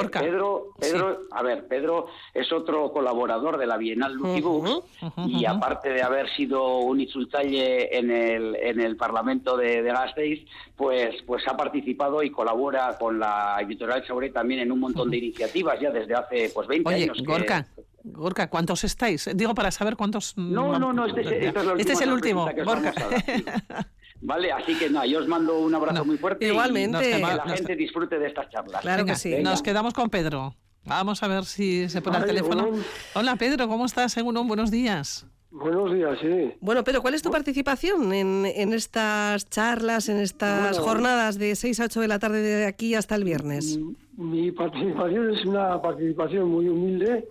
Pedro, 0.00 0.66
Pe- 0.78 0.86
Pe- 0.86 0.92
Gorka. 0.92 1.10
Pedro, 1.10 1.18
a 1.30 1.42
ver, 1.42 1.66
Pedro 1.66 2.06
es 2.32 2.52
otro 2.52 2.92
colaborador 2.92 3.58
de 3.58 3.66
la 3.66 3.76
Bienal 3.76 4.18
Books 4.18 4.84
y 5.26 5.44
aparte 5.46 5.90
de 5.90 6.02
haber 6.02 6.28
sido 6.36 6.78
un 6.78 7.00
insultalle 7.00 7.96
en 7.98 8.10
el, 8.10 8.56
en 8.56 8.80
el 8.80 8.96
Parlamento 8.96 9.56
de, 9.56 9.82
de 9.82 9.90
Gasteiz, 9.90 10.46
pues, 10.76 11.22
pues 11.26 11.46
ha 11.48 11.56
participado 11.56 12.22
y 12.22 12.30
colabora 12.30 12.96
con 12.98 13.18
la 13.18 13.56
editorial 13.60 14.04
Sauré 14.06 14.30
también 14.30 14.60
en 14.60 14.72
un 14.72 14.80
montón 14.80 15.10
de 15.10 15.18
iniciativas 15.18 15.78
ya 15.80 15.90
desde 15.90 16.14
hace 16.14 16.50
pues 16.54 16.66
20 16.68 16.88
Oye, 16.88 17.04
años. 17.04 17.18
que- 17.18 17.24
Gorka, 17.24 17.66
Gorka, 18.04 18.50
¿cuántos 18.50 18.84
estáis? 18.84 19.30
Digo 19.34 19.54
para 19.54 19.70
saber 19.70 19.96
cuántos... 19.96 20.36
No, 20.36 20.78
no, 20.78 20.92
no, 20.92 21.06
este, 21.06 21.20
es- 21.22 21.32
esta 21.46 21.60
es 21.60 21.66
la 21.66 21.72
Este 21.74 21.92
es 21.94 22.00
el 22.02 22.12
último, 22.12 22.46
que 22.54 22.60
os 22.62 22.66
Gorka. 22.66 22.92
Vale, 24.26 24.50
así 24.52 24.74
que 24.78 24.88
nada, 24.88 25.04
yo 25.06 25.18
os 25.20 25.28
mando 25.28 25.58
un 25.58 25.74
abrazo 25.74 26.02
muy 26.04 26.16
fuerte 26.16 26.46
Igualmente. 26.46 26.98
y 26.98 27.12
que 27.12 27.18
Nos 27.20 27.28
la 27.36 27.42
queda- 27.44 27.56
gente 27.56 27.76
disfrute 27.76 28.18
de 28.18 28.26
estas 28.26 28.48
charlas. 28.50 28.80
Claro 28.80 29.02
Venga, 29.04 29.12
que 29.12 29.18
sí. 29.20 29.30
Venga. 29.30 29.50
Nos 29.50 29.62
quedamos 29.62 29.92
con 29.92 30.08
Pedro. 30.08 30.54
Vamos 30.86 31.22
a 31.22 31.28
ver 31.28 31.44
si 31.44 31.88
se 31.90 32.00
pone 32.00 32.16
Ay, 32.18 32.24
teléfono. 32.24 32.62
Egunon. 32.66 32.84
Hola 33.14 33.36
Pedro, 33.36 33.68
¿cómo 33.68 33.84
estás? 33.86 34.16
Egunon, 34.16 34.48
buenos 34.48 34.70
días. 34.70 35.26
Buenos 35.50 35.92
días, 35.94 36.18
sí. 36.20 36.52
Bueno, 36.60 36.82
pero 36.84 37.00
¿cuál 37.00 37.14
es 37.14 37.22
tu 37.22 37.30
participación 37.30 38.12
en, 38.12 38.44
en 38.44 38.72
estas 38.72 39.48
charlas, 39.50 40.08
en 40.08 40.16
estas 40.18 40.70
Bueno. 40.78 40.84
jornadas 40.84 41.38
de 41.38 41.54
6 41.54 41.78
a 41.80 41.84
8 41.84 42.00
de 42.00 42.08
la 42.08 42.18
tarde 42.18 42.40
de 42.42 42.66
aquí 42.66 42.94
hasta 42.96 43.14
el 43.14 43.24
viernes? 43.24 43.78
Mi 44.16 44.50
participación 44.52 45.32
es 45.34 45.44
una 45.44 45.80
participación 45.80 46.48
muy 46.50 46.68
humilde, 46.68 47.28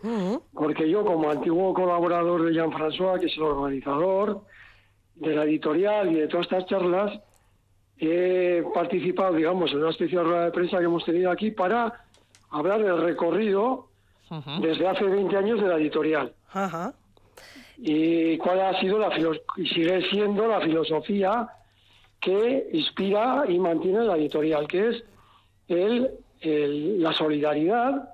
porque 0.54 0.90
yo 0.90 1.04
como 1.04 1.30
antiguo 1.32 1.74
colaborador 1.74 2.46
de 2.46 2.54
Jean-François, 2.54 3.20
que 3.20 3.26
es 3.26 3.34
el 3.36 3.44
organizador 3.44 4.46
de 5.24 5.36
la 5.36 5.44
editorial 5.44 6.12
y 6.12 6.16
de 6.16 6.28
todas 6.28 6.46
estas 6.46 6.66
charlas, 6.68 7.20
he 7.98 8.64
participado, 8.74 9.34
digamos, 9.34 9.72
en 9.72 9.78
una 9.80 9.90
especie 9.92 10.18
de 10.18 10.24
rueda 10.24 10.46
de 10.46 10.52
prensa 10.52 10.78
que 10.80 10.86
hemos 10.86 11.06
tenido 11.06 11.32
aquí 11.32 11.52
para 11.52 11.94
hablar 12.52 12.84
del 12.84 13.02
recorrido 13.02 13.88
desde 14.62 14.88
hace 14.88 15.04
20 15.06 15.36
años 15.38 15.62
de 15.62 15.68
la 15.68 15.76
editorial. 15.78 16.34
Ajá. 16.52 16.94
Y 17.78 18.38
cuál 18.38 18.62
ha 18.62 18.80
sido 18.80 18.98
la 19.00 19.10
y 19.58 19.68
sigue 19.68 20.02
siendo 20.10 20.48
la 20.48 20.60
filosofía 20.62 21.48
que 22.20 22.70
inspira 22.74 23.46
y 23.48 23.60
mantiene 23.60 24.02
la 24.06 24.16
editorial, 24.16 24.68
que 24.68 24.90
es 24.90 25.04
el, 25.68 26.12
el- 26.42 27.02
la 27.02 27.14
solidaridad, 27.14 28.10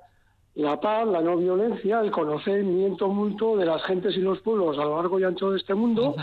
la 0.56 0.80
paz, 0.80 1.06
la 1.06 1.20
no 1.20 1.36
violencia, 1.36 2.00
el 2.00 2.10
conocimiento 2.10 3.08
mutuo 3.08 3.56
de 3.56 3.66
las 3.66 3.82
gentes 3.84 4.16
y 4.16 4.20
los 4.20 4.40
pueblos 4.40 4.78
a 4.78 4.84
lo 4.84 4.96
largo 4.96 5.20
y 5.20 5.24
ancho 5.24 5.50
de 5.52 5.58
este 5.58 5.74
mundo, 5.74 6.14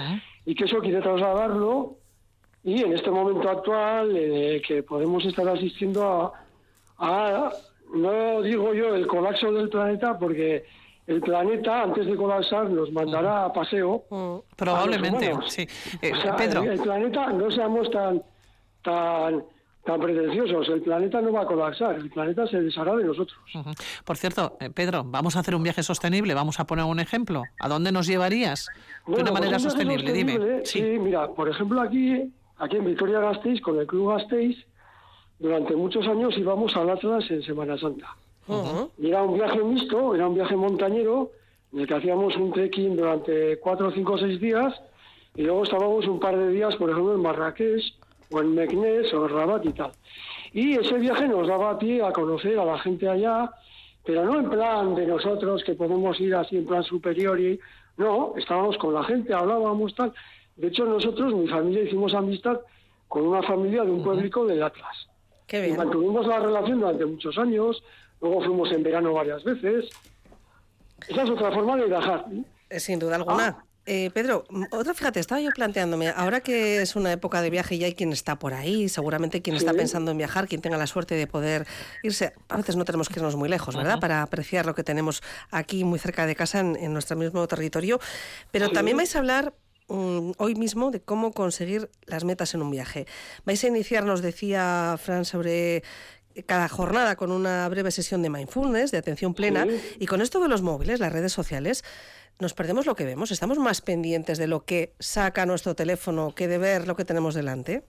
y 0.48 0.56
que 0.56 0.64
eso 0.64 0.80
quiere 0.80 1.02
trasladarlo 1.02 1.98
y 2.64 2.82
en 2.82 2.94
este 2.94 3.12
momento 3.12 3.50
actual 3.50 4.16
eh, 4.16 4.62
que 4.66 4.82
podemos 4.82 5.24
estar 5.26 5.48
asistiendo 5.50 6.04
a, 6.04 6.34
a, 6.98 7.52
no 7.94 8.42
digo 8.42 8.74
yo 8.74 8.96
el 8.96 9.06
colapso 9.08 9.52
del 9.52 9.70
planeta 9.70 10.18
porque 10.18 10.66
el 11.06 11.22
planeta 11.22 11.84
antes 11.84 12.06
de 12.08 12.16
colapsar 12.16 12.70
nos 12.70 12.92
mandará 12.92 13.46
a 13.46 13.54
paseo 13.54 14.04
Probablemente, 14.56 15.26
a 15.28 15.30
los 15.30 15.36
humanos. 15.38 15.54
sí. 15.54 15.68
Eh, 16.02 16.12
O 16.14 16.22
sea, 16.22 16.36
Pedro. 16.36 16.64
el, 16.64 16.70
el 16.72 16.80
planeta 16.80 17.28
no 17.34 17.52
seamos 17.52 17.92
tan 17.92 18.24
tan 18.84 19.44
tan 19.88 20.00
pretenciosos 20.02 20.68
el 20.70 20.82
planeta 20.82 21.22
no 21.22 21.32
va 21.32 21.42
a 21.42 21.46
colapsar 21.46 21.96
el 21.96 22.10
planeta 22.10 22.46
se 22.46 22.62
deshará 22.62 22.94
de 22.96 23.06
nosotros. 23.06 23.40
Por 24.06 24.18
cierto, 24.18 24.58
eh, 24.60 24.70
Pedro, 24.70 25.04
vamos 25.06 25.36
a 25.36 25.40
hacer 25.40 25.56
un 25.56 25.64
viaje 25.64 25.82
sostenible, 25.82 26.34
vamos 26.34 26.60
a 26.60 26.68
poner 26.68 26.86
un 26.86 27.00
ejemplo. 27.00 27.44
¿A 27.60 27.70
dónde 27.70 27.92
nos 27.92 28.06
llevarías? 28.06 28.68
de 28.68 28.74
Bueno, 29.14 29.22
una 29.24 29.32
pues 29.32 29.42
manera 29.42 29.60
sostenible, 29.60 30.12
dime. 30.14 30.34
sostenible, 30.34 30.66
Sí. 30.66 30.82
mira, 31.00 31.30
por 31.30 31.48
ejemplo 31.50 31.82
aquí, 31.82 32.32
aquí 32.58 32.76
en 32.76 32.86
Vitoria 32.86 33.20
Gasteiz, 33.22 33.62
con 33.62 33.80
el 33.80 33.88
Club 33.88 34.10
Gasteiz, 34.12 34.58
durante 35.40 35.76
muchos 35.76 36.06
años 36.08 36.38
íbamos 36.38 36.76
al 36.76 36.90
Atlas 36.90 37.24
en 37.32 37.42
Semana 37.44 37.78
Santa. 37.78 38.16
Y 38.98 39.08
era 39.10 39.24
un 39.24 39.36
viaje 39.36 39.64
mixto, 39.64 40.14
era 40.16 40.28
un 40.28 40.36
viaje 40.36 40.56
montañero, 40.56 41.32
en 41.74 41.80
el 41.80 41.88
que 41.88 41.94
hacíamos 41.96 42.36
un 42.38 42.52
trekking 42.54 42.96
durante 42.96 43.58
cuatro, 43.60 43.92
cinco 43.92 44.14
o 44.14 44.18
seis 44.18 44.40
días, 44.40 44.74
y 45.36 45.44
luego 45.44 45.64
estábamos 45.64 46.06
un 46.08 46.20
par 46.20 46.38
de 46.38 46.50
días, 46.52 46.76
por 46.76 46.90
ejemplo, 46.90 47.14
en 47.14 47.22
Marrakech, 47.22 47.84
o 48.32 48.42
en 48.42 48.56
Meknès, 48.56 49.14
o 49.14 49.26
en 49.26 49.34
Rabat 49.34 49.66
y 49.66 49.74
tal. 49.74 49.92
Y 50.54 50.78
ese 50.78 50.98
viaje 50.98 51.28
nos 51.28 51.48
daba 51.48 51.78
pie 51.78 52.04
a 52.04 52.12
conocer 52.12 52.58
a 52.60 52.66
la 52.66 52.80
gente 52.80 53.08
allá, 53.08 53.52
pero 54.06 54.26
no 54.26 54.40
en 54.40 54.50
plan 54.50 54.96
de 54.96 55.06
nosotros 55.06 55.64
que 55.64 55.74
podemos 55.74 56.20
ir 56.20 56.36
así 56.36 56.58
en 56.58 56.66
plan 56.66 56.84
superior 56.84 57.40
y 57.40 57.60
no, 57.98 58.34
estábamos 58.38 58.78
con 58.78 58.94
la 58.94 59.04
gente, 59.04 59.34
hablábamos 59.34 59.94
tal. 59.96 60.14
De 60.56 60.68
hecho, 60.68 60.86
nosotros, 60.86 61.34
mi 61.34 61.48
familia, 61.48 61.84
hicimos 61.84 62.14
amistad 62.14 62.60
con 63.08 63.28
una 63.28 63.42
familia 63.44 63.84
de 63.84 63.92
un 63.92 64.04
pueblico 64.04 64.46
del 64.46 64.64
Atlas. 64.64 65.08
Qué 65.48 65.68
Y 65.68 65.74
mantuvimos 65.74 66.28
la 66.28 66.40
relación 66.40 66.80
durante 66.80 67.06
muchos 67.06 67.38
años, 67.38 67.84
luego 68.22 68.42
fuimos 68.42 68.72
en 68.72 68.84
verano 68.84 69.14
varias 69.14 69.44
veces. 69.44 69.90
Esa 71.08 71.24
es 71.24 71.30
otra 71.30 71.52
forma 71.52 71.78
de 71.78 71.86
viajar. 71.86 72.26
Eh, 72.70 72.80
Sin 72.80 73.00
duda 73.00 73.16
alguna. 73.16 73.48
Ah. 73.60 73.67
Eh, 73.90 74.12
Pedro, 74.14 74.44
mm, 74.50 74.66
otra, 74.72 74.94
fíjate, 74.94 75.22
estaba 75.22 75.40
yo 75.40 75.50
planteándome, 75.52 76.10
ahora 76.10 76.42
que 76.42 76.82
es 76.82 76.98
una 76.98 77.14
época 77.14 77.42
de 77.42 77.50
viaje 77.50 77.76
y 77.76 77.86
hay 77.86 77.94
quien 77.96 78.12
está 78.12 78.38
por 78.38 78.54
ahí, 78.54 78.90
seguramente 78.90 79.42
quien 79.42 79.56
está 79.56 79.74
pensando 79.74 80.12
en 80.12 80.18
viajar, 80.18 80.46
quien 80.50 80.60
tenga 80.60 80.76
la 80.78 80.88
suerte 80.88 81.16
de 81.16 81.26
poder 81.26 81.66
irse, 82.04 82.34
a 82.50 82.58
veces 82.58 82.76
no 82.76 82.84
tenemos 82.84 83.08
que 83.08 83.18
irnos 83.20 83.38
muy 83.38 83.48
lejos, 83.48 83.78
¿verdad? 83.78 84.02
Para 84.02 84.22
apreciar 84.24 84.66
lo 84.66 84.76
que 84.76 84.84
tenemos 84.84 85.24
aquí 85.52 85.86
muy 85.86 86.00
cerca 86.00 86.26
de 86.26 86.36
casa, 86.36 86.60
en, 86.60 86.76
en 86.76 86.92
nuestro 86.92 87.16
mismo 87.16 87.48
territorio. 87.48 88.02
Pero 88.52 88.68
Sí. 88.68 88.74
también 88.74 88.98
vais 88.98 89.16
a 89.16 89.20
hablar 89.20 89.54
mm, 89.88 90.32
hoy 90.38 90.56
mismo 90.56 90.92
de 90.92 91.00
cómo 91.00 91.32
conseguir 91.32 91.90
las 92.08 92.26
metas 92.26 92.54
en 92.56 92.62
un 92.64 92.70
viaje. 92.70 93.08
Vais 93.46 93.64
a 93.64 93.68
iniciar, 93.68 94.04
nos 94.04 94.22
decía 94.22 94.98
Fran, 95.02 95.24
sobre 95.24 95.82
cada 96.46 96.68
jornada 96.68 97.16
con 97.16 97.32
una 97.32 97.68
breve 97.70 97.90
sesión 97.92 98.22
de 98.22 98.30
mindfulness, 98.30 98.92
de 98.92 98.98
atención 98.98 99.34
plena, 99.34 99.66
Sí. 99.66 99.96
y 100.02 100.06
con 100.08 100.22
esto 100.22 100.40
de 100.42 100.50
los 100.50 100.62
móviles, 100.62 101.00
las 101.00 101.12
redes 101.14 101.32
sociales, 101.32 101.84
nos 102.40 102.54
perdemos 102.54 102.86
lo 102.86 102.96
que 102.96 103.06
vemos, 103.06 103.32
estamos 103.32 103.58
más 103.58 103.82
pendientes 103.82 104.38
de 104.38 104.48
lo 104.48 104.64
que 104.66 104.94
saca 105.00 105.46
nuestro 105.46 105.76
teléfono 105.76 106.34
que 106.36 106.48
de 106.48 106.58
ver 106.58 106.88
lo 106.88 106.96
que 106.96 107.06
tenemos 107.06 107.34
delante. 107.34 107.84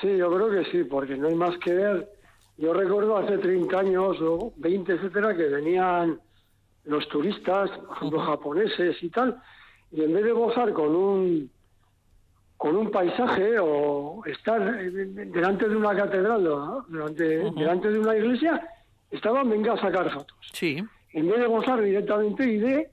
Sí, 0.00 0.16
yo 0.16 0.32
creo 0.32 0.50
que 0.50 0.70
sí, 0.70 0.84
porque 0.84 1.16
no 1.16 1.28
hay 1.28 1.34
más 1.34 1.56
que 1.58 1.74
ver. 1.74 2.08
Yo 2.56 2.72
recuerdo 2.72 3.16
hace 3.16 3.38
30 3.38 3.78
años 3.78 4.16
o 4.20 4.52
20, 4.56 4.92
etcétera, 4.92 5.36
que 5.36 5.44
venían 5.44 6.20
los 6.84 7.08
turistas, 7.08 7.70
por 7.70 7.96
ejemplo, 7.96 8.20
japoneses 8.20 9.02
y 9.02 9.10
tal, 9.10 9.40
y 9.92 10.02
en 10.02 10.12
vez 10.12 10.24
de 10.24 10.32
gozar 10.32 10.72
con 10.72 10.94
un 10.94 11.50
con 12.56 12.76
un 12.76 12.90
paisaje 12.90 13.58
o 13.58 14.22
estar 14.26 14.60
eh, 14.60 14.90
delante 14.90 15.66
de 15.66 15.74
una 15.74 15.96
catedral 15.96 16.46
o 16.46 16.84
delante, 16.90 17.24
delante 17.56 17.90
de 17.90 17.98
una 17.98 18.14
iglesia, 18.14 18.60
estaban 19.10 19.48
venga 19.48 19.72
a 19.72 19.80
sacar 19.80 20.12
fotos. 20.12 20.36
Sí. 20.52 20.76
En 21.14 21.26
vez 21.26 21.40
de 21.40 21.46
gozar 21.46 21.80
directamente 21.80 22.44
y 22.44 22.58
de 22.58 22.90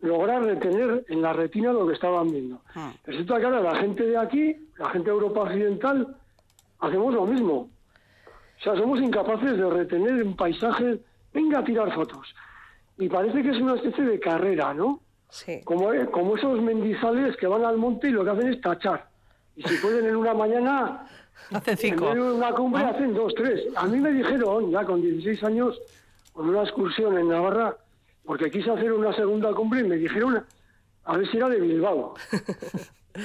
lograr 0.00 0.42
retener 0.44 1.04
en 1.08 1.22
la 1.22 1.32
retina 1.32 1.72
lo 1.72 1.86
que 1.86 1.94
estaban 1.94 2.30
viendo. 2.30 2.60
Resulta 3.04 3.38
que 3.38 3.44
ahora 3.46 3.60
la 3.60 3.76
gente 3.76 4.04
de 4.04 4.16
aquí, 4.16 4.56
la 4.78 4.90
gente 4.90 5.10
de 5.10 5.14
Europa 5.16 5.40
Occidental, 5.42 6.16
hacemos 6.80 7.14
lo 7.14 7.26
mismo. 7.26 7.54
O 8.58 8.62
sea, 8.62 8.76
somos 8.76 9.00
incapaces 9.00 9.56
de 9.56 9.70
retener 9.70 10.22
un 10.22 10.36
paisaje, 10.36 10.98
venga 11.32 11.60
a 11.60 11.64
tirar 11.64 11.92
fotos. 11.94 12.34
Y 12.98 13.08
parece 13.08 13.42
que 13.42 13.50
es 13.50 13.58
una 13.60 13.74
especie 13.76 14.04
de 14.04 14.18
carrera, 14.20 14.74
¿no? 14.74 15.00
Sí. 15.30 15.60
Como, 15.64 15.92
eh, 15.92 16.06
como 16.10 16.36
esos 16.36 16.60
mendizales 16.60 17.36
que 17.36 17.46
van 17.46 17.64
al 17.64 17.76
monte 17.76 18.08
y 18.08 18.10
lo 18.12 18.24
que 18.24 18.30
hacen 18.30 18.48
es 18.52 18.60
tachar. 18.60 19.08
Y 19.56 19.62
si 19.62 19.76
pueden 19.76 20.06
en 20.06 20.16
una 20.16 20.34
mañana, 20.34 21.04
Hacen 21.52 21.76
cinco. 21.76 22.10
en 22.12 22.20
una 22.20 22.52
cumbre 22.52 22.82
¿No? 22.82 22.88
hacen 22.90 23.14
dos, 23.14 23.32
tres. 23.34 23.62
A 23.76 23.86
mí 23.86 23.98
me 24.00 24.10
dijeron, 24.12 24.70
ya 24.70 24.84
con 24.84 25.00
16 25.00 25.44
años, 25.44 25.80
con 26.32 26.48
una 26.48 26.62
excursión 26.62 27.16
en 27.18 27.28
Navarra, 27.28 27.76
porque 28.28 28.50
quise 28.50 28.70
hacer 28.70 28.92
una 28.92 29.12
segunda 29.16 29.52
cumbre 29.54 29.80
y 29.80 29.84
me 29.84 29.96
dijeron 29.96 30.44
a 31.04 31.16
ver 31.16 31.26
si 31.30 31.38
era 31.38 31.48
de 31.48 31.58
Bilbao. 31.60 32.12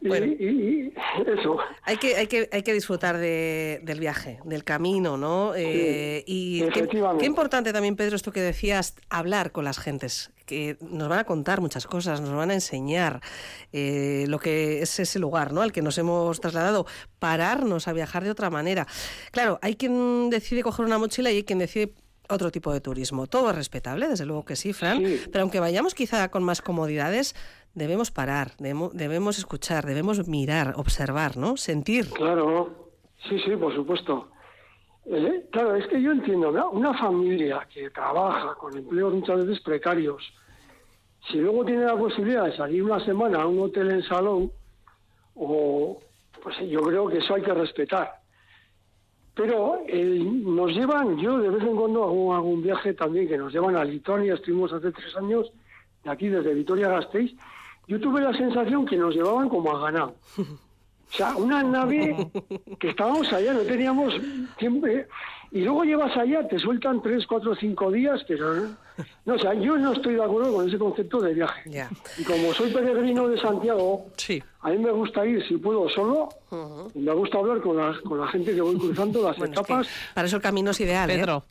y, 0.00 0.08
y- 0.08 0.86
y 0.86 0.92
eso. 1.26 1.58
Hay 1.82 1.96
que, 1.96 2.14
hay 2.14 2.28
que, 2.28 2.48
hay 2.52 2.62
que 2.62 2.72
disfrutar 2.72 3.18
de- 3.18 3.80
del 3.82 3.98
viaje, 3.98 4.38
del 4.44 4.62
camino, 4.62 5.16
¿no? 5.16 5.52
Eh, 5.56 6.22
y 6.28 6.62
qué, 6.70 6.86
qué 7.18 7.26
importante 7.26 7.72
también, 7.72 7.96
Pedro, 7.96 8.14
esto 8.14 8.30
que 8.30 8.40
decías, 8.40 8.94
hablar 9.10 9.50
con 9.50 9.64
las 9.64 9.80
gentes, 9.80 10.30
que 10.46 10.76
nos 10.80 11.08
van 11.08 11.18
a 11.18 11.24
contar 11.24 11.60
muchas 11.60 11.88
cosas, 11.88 12.20
nos 12.20 12.34
van 12.34 12.52
a 12.52 12.54
enseñar 12.54 13.20
eh, 13.72 14.26
lo 14.28 14.38
que 14.38 14.80
es 14.82 15.00
ese 15.00 15.18
lugar, 15.18 15.52
¿no? 15.52 15.62
Al 15.62 15.72
que 15.72 15.82
nos 15.82 15.98
hemos 15.98 16.40
trasladado, 16.40 16.86
pararnos 17.18 17.88
a 17.88 17.92
viajar 17.92 18.22
de 18.22 18.30
otra 18.30 18.48
manera. 18.50 18.86
Claro, 19.32 19.58
hay 19.60 19.74
quien 19.74 20.30
decide 20.30 20.62
coger 20.62 20.86
una 20.86 20.98
mochila 20.98 21.32
y 21.32 21.38
hay 21.38 21.42
quien 21.44 21.58
decide 21.58 21.92
otro 22.28 22.50
tipo 22.50 22.72
de 22.72 22.80
turismo. 22.80 23.26
Todo 23.26 23.50
es 23.50 23.56
respetable, 23.56 24.08
desde 24.08 24.26
luego 24.26 24.44
que 24.44 24.56
sí, 24.56 24.72
Fran, 24.72 25.02
pero 25.32 25.42
aunque 25.42 25.60
vayamos 25.60 25.94
quizá 25.94 26.30
con 26.30 26.44
más 26.44 26.62
comodidades, 26.62 27.34
debemos 27.74 28.10
parar, 28.10 28.52
debemos, 28.58 28.94
debemos 28.94 29.38
escuchar, 29.38 29.86
debemos 29.86 30.26
mirar, 30.28 30.74
observar, 30.76 31.36
¿no? 31.36 31.56
Sentir. 31.56 32.10
Claro, 32.10 32.90
sí, 33.28 33.38
sí, 33.44 33.56
por 33.56 33.74
supuesto. 33.74 34.30
Eh, 35.06 35.46
claro, 35.50 35.74
es 35.76 35.86
que 35.86 36.02
yo 36.02 36.12
entiendo, 36.12 36.52
¿no? 36.52 36.70
una 36.70 36.92
familia 36.92 37.66
que 37.72 37.88
trabaja 37.90 38.54
con 38.56 38.76
empleos 38.76 39.14
muchas 39.14 39.46
veces 39.46 39.62
precarios, 39.62 40.22
si 41.30 41.38
luego 41.38 41.64
tiene 41.64 41.86
la 41.86 41.96
posibilidad 41.96 42.44
de 42.44 42.56
salir 42.56 42.82
una 42.82 43.02
semana 43.04 43.42
a 43.42 43.46
un 43.46 43.58
hotel 43.60 43.90
en 43.90 44.02
salón, 44.02 44.52
o 45.34 45.98
pues 46.42 46.56
yo 46.68 46.80
creo 46.82 47.08
que 47.08 47.18
eso 47.18 47.34
hay 47.34 47.42
que 47.42 47.54
respetar. 47.54 48.20
Pero 49.38 49.78
eh, 49.86 50.18
nos 50.18 50.72
llevan, 50.72 51.16
yo 51.16 51.38
de 51.38 51.48
vez 51.48 51.62
en 51.62 51.76
cuando 51.76 52.02
hago, 52.02 52.40
un 52.40 52.60
viaje 52.60 52.92
también 52.92 53.28
que 53.28 53.38
nos 53.38 53.52
llevan 53.52 53.76
a 53.76 53.84
Lituania, 53.84 54.34
estuvimos 54.34 54.72
hace 54.72 54.90
tres 54.90 55.16
años, 55.16 55.52
de 56.02 56.10
aquí 56.10 56.28
desde 56.28 56.54
Vitoria-Gasteiz, 56.54 57.36
yo 57.86 58.00
tuve 58.00 58.20
la 58.20 58.32
sensación 58.32 58.84
que 58.84 58.96
nos 58.96 59.14
llevaban 59.14 59.48
como 59.48 59.70
a 59.70 59.80
ganado. 59.80 60.16
O 61.10 61.16
sea, 61.16 61.34
una 61.36 61.62
nave 61.62 62.28
que 62.78 62.90
estábamos 62.90 63.32
allá, 63.32 63.52
no 63.54 63.60
teníamos 63.60 64.14
tiempo. 64.58 64.86
¿eh? 64.86 65.08
Y 65.50 65.62
luego 65.62 65.84
llevas 65.84 66.14
allá, 66.16 66.46
te 66.46 66.58
sueltan 66.58 67.00
tres, 67.02 67.26
cuatro, 67.26 67.54
cinco 67.56 67.90
días, 67.90 68.22
pero 68.28 68.54
no, 68.54 68.76
no, 69.24 69.34
o 69.34 69.38
sea, 69.38 69.54
yo 69.54 69.78
no 69.78 69.94
estoy 69.94 70.16
de 70.16 70.22
acuerdo 70.22 70.52
con 70.52 70.68
ese 70.68 70.76
concepto 70.78 71.20
de 71.20 71.32
viaje. 71.32 71.88
Y 72.18 72.24
como 72.24 72.52
soy 72.52 72.70
peregrino 72.70 73.26
de 73.28 73.38
Santiago, 73.40 74.06
a 74.60 74.68
mí 74.70 74.76
me 74.78 74.90
gusta 74.90 75.24
ir, 75.24 75.42
si 75.48 75.56
puedo, 75.56 75.88
solo, 75.88 76.28
y 76.94 76.98
me 76.98 77.14
gusta 77.14 77.38
hablar 77.38 77.62
con 77.62 77.78
la, 77.78 77.98
con 78.06 78.20
la 78.20 78.28
gente 78.28 78.54
que 78.54 78.60
voy 78.60 78.76
cruzando 78.78 79.22
las 79.22 79.38
Bueno, 79.38 79.54
es 79.54 79.58
que 79.60 79.64
etapas. 79.72 79.88
para 80.14 80.26
eso 80.26 80.36
el 80.36 80.42
camino 80.42 80.72
es 80.72 80.80
ideal. 80.80 81.08
¿eh? 81.10 81.16
Pedro, 81.16 81.44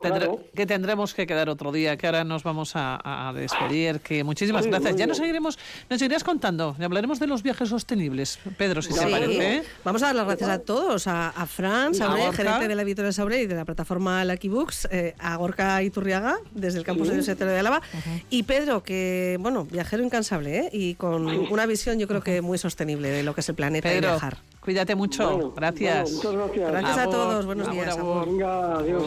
Claro. 0.00 0.40
que 0.54 0.66
tendremos 0.66 1.14
que 1.14 1.26
quedar 1.26 1.48
otro 1.48 1.72
día, 1.72 1.96
que 1.96 2.06
ahora 2.06 2.24
nos 2.24 2.42
vamos 2.42 2.72
a, 2.76 3.28
a 3.28 3.32
despedir. 3.32 4.00
Que 4.00 4.22
muchísimas 4.22 4.64
Sí, 4.64 4.70
gracias. 4.70 4.96
Ya 4.96 5.06
nos 5.06 5.16
seguiremos, 5.16 5.58
nos 5.88 5.98
seguirás 5.98 6.22
contando. 6.22 6.76
y 6.78 6.84
Hablaremos 6.84 7.18
de 7.20 7.26
los 7.26 7.42
viajes 7.42 7.70
sostenibles. 7.70 8.38
Pedro, 8.58 8.82
si 8.82 8.92
te 8.92 8.98
Sí. 9.00 9.06
parece. 9.10 9.56
¿eh? 9.56 9.62
Vamos 9.82 10.02
a 10.02 10.06
dar 10.06 10.14
las 10.16 10.26
gracias 10.26 10.50
a 10.50 10.58
todos, 10.58 11.06
a, 11.06 11.30
a 11.30 11.46
Fran 11.46 11.94
gerente 12.34 12.68
de 12.68 12.74
la 12.74 12.82
editorial 12.82 13.14
Sauré 13.14 13.42
y 13.42 13.46
de 13.46 13.54
la 13.54 13.64
plataforma 13.64 14.24
Lucky 14.26 14.48
Books, 14.48 14.88
eh, 14.90 15.14
a 15.18 15.36
Gorka 15.36 15.82
Iturriaga, 15.82 16.36
desde 16.52 16.78
el 16.80 16.84
campus 16.84 17.06
Sí. 17.06 17.12
universitario 17.12 17.52
de 17.54 17.58
Álava, 17.60 17.80
y 18.28 18.42
Pedro, 18.42 18.82
que, 18.82 19.38
bueno, 19.40 19.64
viajero 19.64 20.02
incansable, 20.04 20.58
¿eh? 20.58 20.70
y 20.72 20.96
con 20.96 21.26
una 21.26 21.64
visión 21.66 21.98
yo 21.98 22.06
creo 22.08 22.20
que 22.22 22.42
muy 22.42 22.58
sostenible 22.58 23.08
de 23.08 23.22
lo 23.22 23.34
que 23.34 23.40
es 23.40 23.48
el 23.48 23.54
planeta 23.54 23.88
y 23.90 23.94
Pedro, 23.96 24.10
viajar. 24.10 24.36
Cuídate 24.60 24.94
mucho. 24.94 25.30
Bueno, 25.30 25.52
gracias. 25.56 26.12
bueno, 26.22 26.46
muchas 26.46 26.56
gracias. 26.58 26.72
Gracias 26.82 26.98
a 26.98 27.10
todos, 27.10 27.46
buenos 27.46 27.70
días. 27.70 27.96
Venga, 27.96 28.74
adiós. 28.78 29.04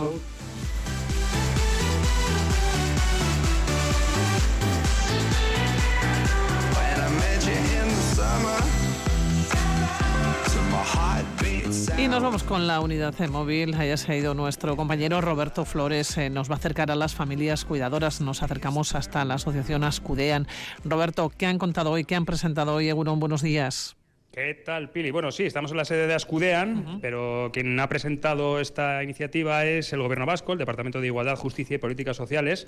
Y 11.98 12.08
nos 12.08 12.22
vamos 12.22 12.44
con 12.44 12.68
la 12.68 12.80
unidad 12.80 13.16
de 13.16 13.28
móvil. 13.28 13.74
Ahí 13.74 13.98
se 13.98 14.12
ha 14.12 14.16
ido 14.16 14.36
nuestro 14.36 14.76
compañero 14.76 15.20
Roberto 15.20 15.66
Flores. 15.66 16.16
eh, 16.20 16.30
nos 16.30 16.48
va 16.48 16.54
a 16.54 16.58
acercar 16.58 16.92
a 16.92 16.96
las 16.96 17.16
familias 17.16 17.66
cuidadoras. 17.66 18.22
Nos 18.22 18.44
acercamos 18.44 18.94
hasta 18.94 19.26
la 19.26 19.34
asociación 19.34 19.84
Ascudean. 19.84 20.48
Roberto, 20.86 21.32
¿qué 21.36 21.48
han 21.48 21.58
contado 21.58 21.90
hoy? 21.90 22.04
¿Qué 22.04 22.14
han 22.14 22.26
presentado 22.26 22.76
hoy? 22.76 22.88
Egunon, 22.88 23.20
buenos 23.20 23.42
días. 23.42 23.98
¿Qué 24.32 24.54
tal, 24.54 24.92
Pili? 24.92 25.10
Bueno, 25.10 25.32
sí, 25.32 25.46
estamos 25.46 25.72
en 25.72 25.78
la 25.78 25.86
sede 25.86 26.06
de 26.06 26.14
Ascudean, 26.14 27.00
pero 27.02 27.50
quien 27.52 27.80
ha 27.80 27.90
presentado 27.90 28.60
esta 28.60 29.02
iniciativa 29.02 29.66
es 29.66 29.92
el 29.92 30.04
Gobierno 30.04 30.28
Vasco, 30.28 30.54
el 30.54 30.60
Departamento 30.60 31.02
de 31.02 31.08
Igualdad, 31.08 31.36
Justicia 31.36 31.74
y 31.74 31.80
Políticas 31.80 32.16
Sociales, 32.16 32.68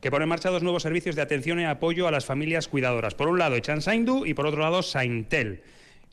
que 0.00 0.10
pone 0.10 0.22
en 0.22 0.30
marcha 0.30 0.48
dos 0.48 0.62
nuevos 0.62 0.82
servicios 0.82 1.16
de 1.16 1.20
atención 1.20 1.60
y 1.60 1.66
apoyo 1.66 2.08
a 2.08 2.10
las 2.10 2.24
familias 2.24 2.68
cuidadoras. 2.68 3.14
Por 3.14 3.28
un 3.28 3.38
lado, 3.38 3.56
Echan 3.56 3.82
Saindu 3.82 4.24
y 4.24 4.32
por 4.32 4.46
otro 4.46 4.62
lado, 4.62 4.80
Saintel. 4.80 5.60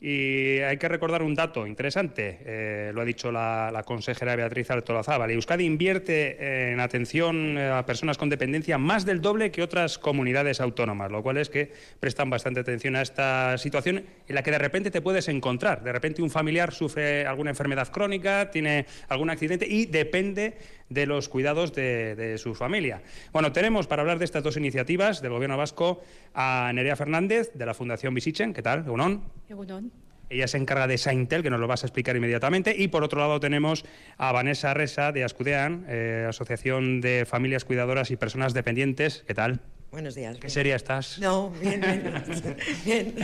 Y 0.00 0.60
hay 0.60 0.76
que 0.76 0.86
recordar 0.86 1.24
un 1.24 1.34
dato 1.34 1.66
interesante, 1.66 2.38
eh, 2.44 2.92
lo 2.94 3.00
ha 3.00 3.04
dicho 3.04 3.32
la, 3.32 3.82
consejera 3.84 4.36
Beatriz 4.36 4.70
Artolazábal. 4.70 5.32
Euskadi 5.32 5.64
invierte 5.64 6.70
en 6.70 6.78
atención 6.78 7.58
eh, 7.58 7.68
a 7.68 7.84
personas 7.84 8.16
con 8.16 8.28
dependencia 8.28 8.78
más 8.78 9.04
del 9.04 9.20
doble 9.20 9.50
que 9.50 9.60
otras 9.60 9.98
comunidades 9.98 10.60
autónomas, 10.60 11.10
lo 11.10 11.20
cual 11.20 11.38
es 11.38 11.50
que 11.50 11.72
prestan 11.98 12.30
bastante 12.30 12.60
atención 12.60 12.94
a 12.94 13.02
esta 13.02 13.58
situación 13.58 14.04
en 14.28 14.34
la 14.36 14.44
que 14.44 14.52
de 14.52 14.58
repente 14.58 14.92
te 14.92 15.00
puedes 15.00 15.26
encontrar. 15.26 15.82
De 15.82 15.90
repente 15.90 16.22
un 16.22 16.30
familiar 16.30 16.72
sufre 16.72 17.26
alguna 17.26 17.50
enfermedad 17.50 17.88
crónica, 17.88 18.52
tiene 18.52 18.86
algún 19.08 19.30
accidente 19.30 19.66
y 19.66 19.86
depende 19.86 20.58
de 20.88 21.06
los 21.06 21.28
cuidados 21.28 21.72
de, 21.72 22.14
de 22.16 22.38
su 22.38 22.54
familia. 22.54 23.02
Bueno, 23.32 23.52
tenemos 23.52 23.86
para 23.86 24.02
hablar 24.02 24.18
de 24.18 24.24
estas 24.24 24.42
dos 24.42 24.56
iniciativas 24.56 25.22
del 25.22 25.32
Gobierno 25.32 25.56
vasco 25.56 26.02
a 26.34 26.70
Nerea 26.74 26.96
Fernández 26.96 27.52
de 27.54 27.66
la 27.66 27.74
Fundación 27.74 28.14
Visichen. 28.14 28.52
¿Qué 28.54 28.62
tal? 28.62 28.80
Egunon. 28.86 29.22
Egunon. 29.48 29.92
Ella 30.30 30.46
se 30.46 30.58
encarga 30.58 30.86
de 30.86 30.98
Saintel, 30.98 31.42
que 31.42 31.50
nos 31.50 31.60
lo 31.60 31.66
vas 31.66 31.84
a 31.84 31.86
explicar 31.86 32.14
inmediatamente. 32.16 32.74
Y 32.76 32.88
por 32.88 33.02
otro 33.02 33.20
lado 33.20 33.40
tenemos 33.40 33.84
a 34.18 34.32
Vanessa 34.32 34.74
Resa 34.74 35.10
de 35.12 35.24
Ascudean, 35.24 35.86
eh, 35.88 36.26
Asociación 36.28 37.00
de 37.00 37.24
Familias 37.26 37.64
Cuidadoras 37.64 38.10
y 38.10 38.16
Personas 38.16 38.52
Dependientes. 38.52 39.24
¿Qué 39.26 39.34
tal? 39.34 39.60
Buenos 39.90 40.14
días. 40.14 40.36
¿Qué 40.36 40.42
bien. 40.42 40.50
seria 40.50 40.76
estás? 40.76 41.18
No, 41.18 41.50
bien, 41.50 41.80
bien. 41.80 42.56
bien. 42.84 43.14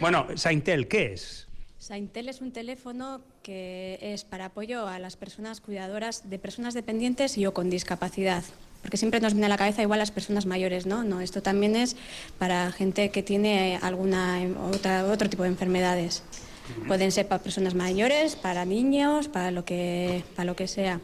Bueno, 0.00 0.26
Saintel, 0.34 0.88
¿qué 0.88 1.12
es? 1.12 1.47
Saintel 1.78 2.28
es 2.28 2.40
un 2.40 2.50
teléfono 2.52 3.20
que 3.42 3.98
es 4.00 4.24
para 4.24 4.46
apoyo 4.46 4.88
a 4.88 4.98
las 4.98 5.16
personas 5.16 5.60
cuidadoras 5.60 6.28
de 6.28 6.38
personas 6.38 6.74
dependientes 6.74 7.38
y 7.38 7.46
o 7.46 7.54
con 7.54 7.70
discapacidad. 7.70 8.42
Porque 8.82 8.96
siempre 8.96 9.20
nos 9.20 9.32
viene 9.32 9.46
a 9.46 9.48
la 9.48 9.56
cabeza 9.56 9.82
igual 9.82 9.98
las 9.98 10.10
personas 10.10 10.44
mayores, 10.46 10.86
¿no? 10.86 11.04
No, 11.04 11.20
esto 11.20 11.42
también 11.42 11.76
es 11.76 11.96
para 12.38 12.70
gente 12.72 13.10
que 13.10 13.22
tiene 13.22 13.78
alguna 13.80 14.40
otra, 14.72 15.04
otro 15.06 15.28
tipo 15.28 15.44
de 15.44 15.48
enfermedades. 15.50 16.22
Pueden 16.86 17.12
ser 17.12 17.26
para 17.26 17.42
personas 17.42 17.74
mayores, 17.74 18.36
para 18.36 18.64
niños, 18.64 19.28
para 19.28 19.50
lo 19.50 19.64
que, 19.64 20.22
para 20.36 20.44
lo 20.44 20.54
que 20.54 20.68
sea. 20.68 21.00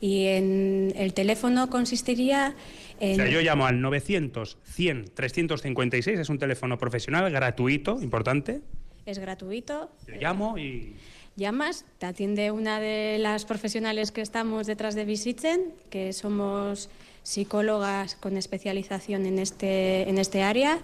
Y 0.00 0.26
en 0.26 0.92
el 0.94 1.12
teléfono 1.12 1.68
consistiría 1.68 2.54
en... 3.00 3.12
O 3.20 3.24
sea, 3.24 3.28
yo 3.28 3.40
llamo 3.40 3.66
al 3.66 3.80
900 3.80 4.58
100 4.62 5.10
356, 5.14 6.20
es 6.20 6.28
un 6.28 6.38
teléfono 6.38 6.78
profesional, 6.78 7.30
gratuito, 7.32 8.00
importante. 8.00 8.60
Es 9.08 9.18
gratuito, 9.18 9.88
Yo 10.06 10.16
llamo 10.20 10.58
y... 10.58 10.94
llamas, 11.34 11.86
te 11.96 12.04
atiende 12.04 12.50
una 12.50 12.78
de 12.78 13.16
las 13.18 13.46
profesionales 13.46 14.12
que 14.12 14.20
estamos 14.20 14.66
detrás 14.66 14.94
de 14.94 15.06
Visiten, 15.06 15.72
que 15.88 16.12
somos 16.12 16.90
psicólogas 17.22 18.16
con 18.16 18.36
especialización 18.36 19.24
en 19.24 19.38
este, 19.38 20.06
en 20.10 20.18
este 20.18 20.42
área. 20.42 20.80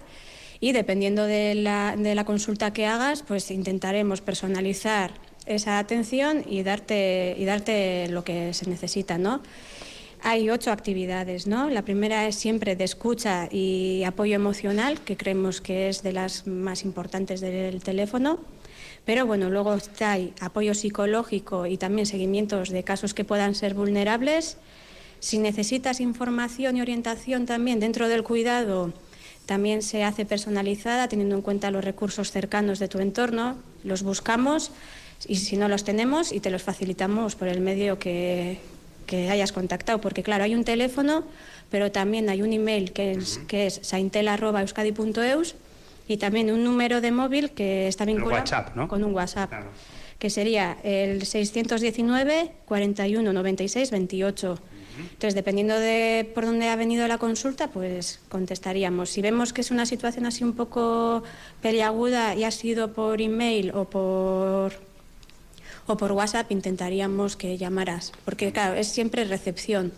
Y 0.59 0.71
dependiendo 0.71 1.25
de 1.25 1.53
la, 1.53 1.95
de 1.95 2.15
la 2.15 2.25
consulta 2.25 2.73
que 2.73 2.87
hagas, 2.87 3.21
pues 3.21 3.51
intentaremos 3.51 4.21
personalizar 4.21 5.11
esa 5.45 5.77
atención 5.77 6.43
y 6.47 6.63
darte, 6.63 7.35
y 7.37 7.45
darte 7.45 8.07
lo 8.09 8.23
que 8.23 8.55
se 8.55 8.67
necesita, 8.67 9.19
¿no? 9.19 9.43
Hay 10.27 10.49
ocho 10.49 10.71
actividades, 10.71 11.45
¿no? 11.45 11.69
La 11.69 11.83
primera 11.83 12.27
es 12.27 12.33
siempre 12.33 12.75
de 12.75 12.83
escucha 12.83 13.47
y 13.51 14.03
apoyo 14.05 14.33
emocional, 14.33 14.99
que 15.01 15.17
creemos 15.17 15.61
que 15.61 15.87
es 15.87 16.01
de 16.01 16.13
las 16.13 16.47
más 16.47 16.83
importantes 16.83 17.41
del 17.41 17.83
teléfono. 17.83 18.39
Pero 19.05 19.27
bueno, 19.27 19.51
luego 19.51 19.75
está 19.75 20.17
apoyo 20.39 20.73
psicológico 20.73 21.67
y 21.67 21.77
también 21.77 22.07
seguimientos 22.07 22.69
de 22.69 22.83
casos 22.83 23.13
que 23.13 23.23
puedan 23.23 23.53
ser 23.53 23.75
vulnerables. 23.75 24.57
Si 25.19 25.37
necesitas 25.37 25.99
información 25.99 26.75
y 26.75 26.81
orientación 26.81 27.45
también 27.45 27.79
dentro 27.79 28.07
del 28.07 28.23
cuidado, 28.23 28.93
también 29.45 29.83
se 29.83 30.03
hace 30.03 30.25
personalizada 30.25 31.07
teniendo 31.07 31.35
en 31.35 31.43
cuenta 31.43 31.69
los 31.69 31.85
recursos 31.85 32.31
cercanos 32.31 32.79
de 32.79 32.87
tu 32.87 32.97
entorno. 32.97 33.57
Los 33.83 34.01
buscamos 34.01 34.71
y 35.27 35.35
si 35.35 35.55
no 35.55 35.67
los 35.67 35.83
tenemos 35.83 36.31
y 36.31 36.39
te 36.39 36.49
los 36.49 36.63
facilitamos 36.63 37.35
por 37.35 37.47
el 37.47 37.61
medio 37.61 37.99
que, 37.99 38.57
que 39.05 39.29
hayas 39.29 39.51
contactado. 39.51 40.01
Porque 40.01 40.23
claro, 40.23 40.43
hay 40.43 40.55
un 40.55 40.63
teléfono, 40.63 41.23
pero 41.69 41.91
también 41.91 42.29
hay 42.29 42.41
un 42.41 42.53
email 42.53 42.91
que 42.91 43.13
es, 43.13 43.39
que 43.47 43.67
es 43.67 43.79
saintel.euskadi.eus 43.83 45.55
y 46.07 46.17
también 46.17 46.51
un 46.51 46.63
número 46.63 47.01
de 47.01 47.11
móvil 47.11 47.51
que 47.51 47.87
está 47.87 48.05
vinculado 48.05 48.41
WhatsApp, 48.41 48.75
¿no? 48.75 48.87
con 48.87 49.03
un 49.03 49.13
WhatsApp, 49.13 49.51
que 50.19 50.29
sería 50.29 50.77
el 50.83 51.25
619 51.25 52.51
41 52.65 53.33
96 53.33 53.91
28. 53.91 54.59
Entonces, 54.97 55.35
dependiendo 55.35 55.77
de 55.77 56.29
por 56.33 56.45
dónde 56.45 56.69
ha 56.69 56.75
venido 56.75 57.07
la 57.07 57.17
consulta, 57.17 57.69
pues 57.69 58.21
contestaríamos. 58.29 59.09
Si 59.09 59.21
vemos 59.21 59.51
que 59.51 59.61
es 59.61 59.71
una 59.71 59.85
situación 59.85 60.25
así 60.25 60.43
un 60.43 60.53
poco 60.53 61.23
peliaguda 61.61 62.35
y 62.35 62.43
ha 62.45 62.51
sido 62.51 62.93
por 62.93 63.21
email 63.21 63.71
o 63.71 63.89
por 63.89 64.73
o 65.87 65.97
por 65.97 66.11
WhatsApp, 66.11 66.51
intentaríamos 66.51 67.35
que 67.35 67.57
llamaras, 67.57 68.11
porque 68.25 68.51
claro, 68.51 68.75
es 68.75 68.87
siempre 68.87 69.23
recepción. 69.25 69.93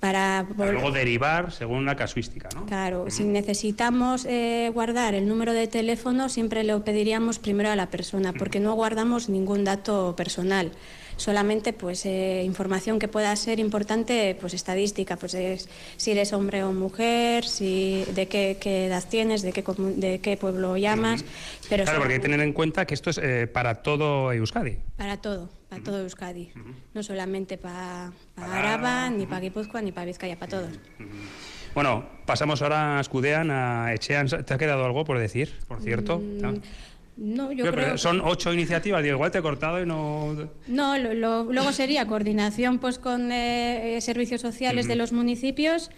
Para 0.00 0.48
Para 0.56 0.72
luego 0.72 0.90
derivar 0.90 1.52
según 1.52 1.86
la 1.86 1.94
casuística, 1.94 2.48
¿no? 2.56 2.66
Claro, 2.66 3.04
si 3.08 3.22
necesitamos 3.22 4.24
eh, 4.24 4.68
guardar 4.74 5.14
el 5.14 5.28
número 5.28 5.52
de 5.52 5.68
teléfono, 5.68 6.28
siempre 6.28 6.64
lo 6.64 6.82
pediríamos 6.82 7.38
primero 7.38 7.70
a 7.70 7.76
la 7.76 7.88
persona, 7.88 8.32
porque 8.32 8.58
no 8.58 8.74
guardamos 8.74 9.28
ningún 9.28 9.62
dato 9.62 10.16
personal. 10.16 10.72
Solamente 11.16 11.72
pues 11.72 12.04
eh, 12.06 12.42
información 12.44 12.98
que 12.98 13.08
pueda 13.08 13.34
ser 13.36 13.58
importante, 13.58 14.36
pues 14.40 14.54
estadística, 14.54 15.16
pues 15.16 15.34
es 15.34 15.68
si 15.96 16.12
eres 16.12 16.32
hombre 16.32 16.64
o 16.64 16.72
mujer, 16.72 17.44
si 17.44 18.04
de 18.14 18.26
qué, 18.26 18.56
qué 18.60 18.86
edad 18.86 19.04
tienes, 19.08 19.42
de 19.42 19.52
qué 19.52 19.62
de 19.96 20.20
qué 20.20 20.36
pueblo 20.36 20.76
llamas, 20.76 21.24
pero 21.68 21.84
claro, 21.84 22.00
porque 22.00 22.14
hay 22.14 22.20
que 22.20 22.24
tener 22.24 22.40
en 22.40 22.52
cuenta 22.52 22.86
que 22.86 22.94
esto 22.94 23.10
es 23.10 23.18
eh, 23.18 23.46
para 23.46 23.82
todo 23.82 24.32
Euskadi. 24.32 24.78
para 24.96 25.16
todo, 25.16 25.50
para 25.68 25.82
todo 25.82 26.00
Euskadi, 26.00 26.50
no 26.94 27.02
solamente 27.02 27.58
para 27.58 28.12
Araba, 28.36 29.10
ni 29.10 29.26
para 29.26 29.40
Guipúzcoa, 29.40 29.82
ni 29.82 29.92
para 29.92 30.06
Vizcaya, 30.06 30.38
para 30.38 30.50
todos. 30.50 30.70
Bueno, 31.74 32.04
pasamos 32.26 32.60
ahora 32.60 32.98
a 32.98 33.00
Escudean, 33.00 33.50
a 33.50 33.94
Echean. 33.94 34.26
¿Te 34.28 34.54
ha 34.54 34.58
quedado 34.58 34.84
algo 34.84 35.04
por 35.04 35.18
decir, 35.18 35.54
por 35.66 35.80
cierto? 35.80 36.20
¿No? 36.22 36.54
No, 37.24 37.52
yo 37.52 37.64
Pero 37.64 37.76
creo 37.76 37.98
Son 37.98 38.20
ocho 38.20 38.52
iniciativas, 38.52 39.00
digo, 39.00 39.14
igual 39.14 39.30
te 39.30 39.38
he 39.38 39.42
cortado 39.42 39.80
y 39.80 39.86
no... 39.86 40.34
No, 40.66 40.98
lo- 40.98 41.14
lo- 41.14 41.44
luego 41.44 41.70
sería 41.72 42.04
coordinación 42.06 42.80
pues 42.80 42.98
con 42.98 43.30
eh, 43.30 43.96
eh, 43.96 44.00
servicios 44.00 44.40
sociales 44.40 44.88
de 44.88 44.96
los 44.96 45.12
municipios, 45.12 45.92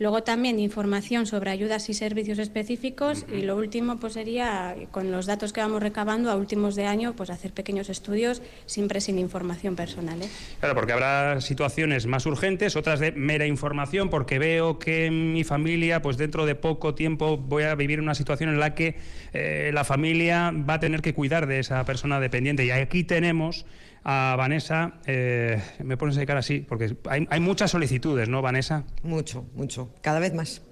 luego 0.00 0.22
también 0.22 0.58
información 0.58 1.26
sobre 1.26 1.50
ayudas 1.50 1.88
y 1.90 1.94
servicios 1.94 2.38
específicos 2.38 3.26
y 3.30 3.42
lo 3.42 3.54
último 3.56 4.00
pues 4.00 4.14
sería 4.14 4.74
con 4.90 5.12
los 5.12 5.26
datos 5.26 5.52
que 5.52 5.60
vamos 5.60 5.82
recabando 5.82 6.30
a 6.30 6.36
últimos 6.36 6.74
de 6.74 6.86
año 6.86 7.12
pues 7.14 7.28
hacer 7.28 7.52
pequeños 7.52 7.90
estudios 7.90 8.40
siempre 8.64 9.02
sin 9.02 9.18
información 9.18 9.76
personal. 9.76 10.22
¿eh? 10.22 10.28
Claro, 10.58 10.74
porque 10.74 10.94
habrá 10.94 11.42
situaciones 11.42 12.06
más 12.06 12.24
urgentes, 12.24 12.76
otras 12.76 12.98
de 12.98 13.12
mera 13.12 13.46
información, 13.46 14.08
porque 14.08 14.38
veo 14.38 14.78
que 14.78 15.06
en 15.06 15.34
mi 15.34 15.44
familia, 15.44 16.00
pues 16.00 16.16
dentro 16.16 16.46
de 16.46 16.54
poco 16.54 16.94
tiempo 16.94 17.36
voy 17.36 17.64
a 17.64 17.74
vivir 17.74 18.00
una 18.00 18.14
situación 18.14 18.48
en 18.48 18.58
la 18.58 18.74
que 18.74 18.96
eh, 19.34 19.70
la 19.74 19.84
familia 19.84 20.50
va 20.50 20.74
a 20.74 20.80
tener 20.80 21.02
que 21.02 21.12
cuidar 21.12 21.46
de 21.46 21.58
esa 21.58 21.84
persona 21.84 22.20
dependiente. 22.20 22.64
Y 22.64 22.70
aquí 22.70 23.04
tenemos 23.04 23.66
a 24.04 24.34
Vanessa, 24.36 24.94
eh, 25.06 25.60
me 25.84 25.96
pones 25.96 26.16
de 26.16 26.26
cara 26.26 26.40
así, 26.40 26.60
porque 26.60 26.96
hay, 27.08 27.26
hay 27.28 27.40
muchas 27.40 27.70
solicitudes, 27.70 28.28
¿no, 28.28 28.40
Vanessa? 28.42 28.84
Mucho, 29.02 29.46
mucho. 29.54 29.94
Cada 30.00 30.20
vez 30.20 30.34
más. 30.34 30.62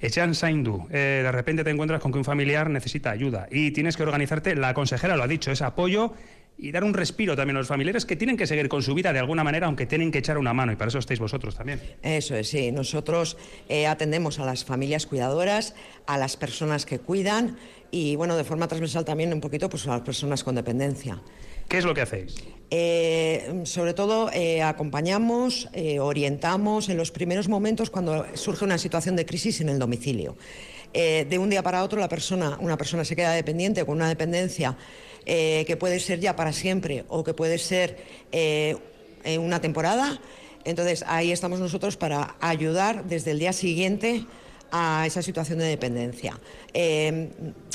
Echan 0.00 0.34
Saindu, 0.34 0.86
eh, 0.90 1.20
de 1.22 1.32
repente 1.32 1.64
te 1.64 1.70
encuentras 1.70 2.00
con 2.00 2.12
que 2.12 2.18
un 2.18 2.24
familiar 2.24 2.70
necesita 2.70 3.10
ayuda 3.10 3.48
y 3.50 3.70
tienes 3.72 3.96
que 3.96 4.02
organizarte, 4.02 4.54
la 4.54 4.72
consejera 4.74 5.16
lo 5.16 5.24
ha 5.24 5.28
dicho, 5.28 5.50
es 5.50 5.62
apoyo 5.62 6.14
y 6.58 6.72
dar 6.72 6.82
un 6.82 6.92
respiro 6.92 7.36
también 7.36 7.56
a 7.56 7.60
los 7.60 7.68
familiares 7.68 8.04
que 8.04 8.16
tienen 8.16 8.36
que 8.36 8.46
seguir 8.46 8.68
con 8.68 8.82
su 8.82 8.92
vida 8.94 9.12
de 9.12 9.20
alguna 9.20 9.44
manera, 9.44 9.68
aunque 9.68 9.86
tienen 9.86 10.10
que 10.10 10.18
echar 10.18 10.38
una 10.38 10.52
mano, 10.52 10.72
y 10.72 10.76
para 10.76 10.88
eso 10.88 10.98
estáis 10.98 11.20
vosotros 11.20 11.54
también. 11.54 11.80
Eso 12.02 12.34
es, 12.34 12.48
sí. 12.48 12.72
Nosotros 12.72 13.36
eh, 13.68 13.86
atendemos 13.86 14.40
a 14.40 14.44
las 14.44 14.64
familias 14.64 15.06
cuidadoras, 15.06 15.74
a 16.06 16.18
las 16.18 16.36
personas 16.36 16.84
que 16.84 16.98
cuidan 16.98 17.56
y, 17.92 18.16
bueno, 18.16 18.36
de 18.36 18.42
forma 18.42 18.66
transversal 18.66 19.04
también 19.04 19.32
un 19.32 19.40
poquito 19.40 19.68
pues, 19.68 19.86
a 19.86 19.90
las 19.90 20.00
personas 20.00 20.42
con 20.42 20.56
dependencia. 20.56 21.22
¿Qué 21.68 21.78
es 21.78 21.84
lo 21.84 21.94
que 21.94 22.00
hacéis? 22.00 22.34
Eh, 22.70 23.62
sobre 23.64 23.94
todo 23.94 24.30
eh, 24.32 24.62
acompañamos, 24.62 25.68
eh, 25.72 26.00
orientamos 26.00 26.88
en 26.88 26.96
los 26.96 27.10
primeros 27.10 27.48
momentos 27.48 27.90
cuando 27.90 28.26
surge 28.34 28.64
una 28.64 28.78
situación 28.78 29.16
de 29.16 29.26
crisis 29.26 29.60
en 29.60 29.68
el 29.68 29.78
domicilio. 29.78 30.36
De 30.90 31.38
un 31.38 31.50
día 31.50 31.62
para 31.62 31.84
otro 31.84 32.00
la 32.00 32.08
persona, 32.08 32.56
una 32.60 32.78
persona 32.78 33.04
se 33.04 33.14
queda 33.14 33.32
dependiente 33.32 33.84
con 33.84 33.96
una 33.96 34.08
dependencia 34.08 34.74
que 35.26 35.76
puede 35.78 36.00
ser 36.00 36.18
ya 36.18 36.34
para 36.34 36.50
siempre 36.50 37.04
o 37.08 37.22
que 37.22 37.34
puede 37.34 37.58
ser 37.58 37.98
una 39.38 39.60
temporada. 39.60 40.18
Entonces 40.64 41.04
ahí 41.06 41.30
estamos 41.30 41.60
nosotros 41.60 41.98
para 41.98 42.36
ayudar 42.40 43.04
desde 43.04 43.32
el 43.32 43.38
día 43.38 43.52
siguiente 43.52 44.24
a 44.72 45.04
esa 45.06 45.20
situación 45.20 45.58
de 45.58 45.66
dependencia. 45.66 46.40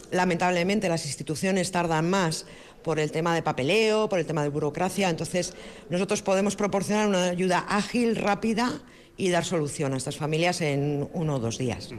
Lamentablemente 0.10 0.90
las 0.90 1.06
instituciones 1.06 1.72
tardan 1.72 2.10
más 2.10 2.48
por 2.84 3.00
el 3.00 3.12
tema 3.12 3.34
de 3.34 3.42
papeleo, 3.42 4.10
por 4.10 4.20
el 4.20 4.26
tema 4.26 4.44
de 4.44 4.50
burocracia, 4.50 5.10
entonces 5.10 5.54
nosotros 5.90 6.22
podemos 6.22 6.56
proporcionar 6.56 7.08
una 7.08 7.24
ayuda 7.30 7.66
ágil, 7.68 8.16
rápida 8.16 8.82
y 9.16 9.30
dar 9.30 9.46
solución 9.46 9.94
a 9.94 9.98
estas 9.98 10.18
familias 10.18 10.62
en 10.62 11.08
uno 11.14 11.36
o 11.36 11.40
dos 11.40 11.58
días. 11.58 11.94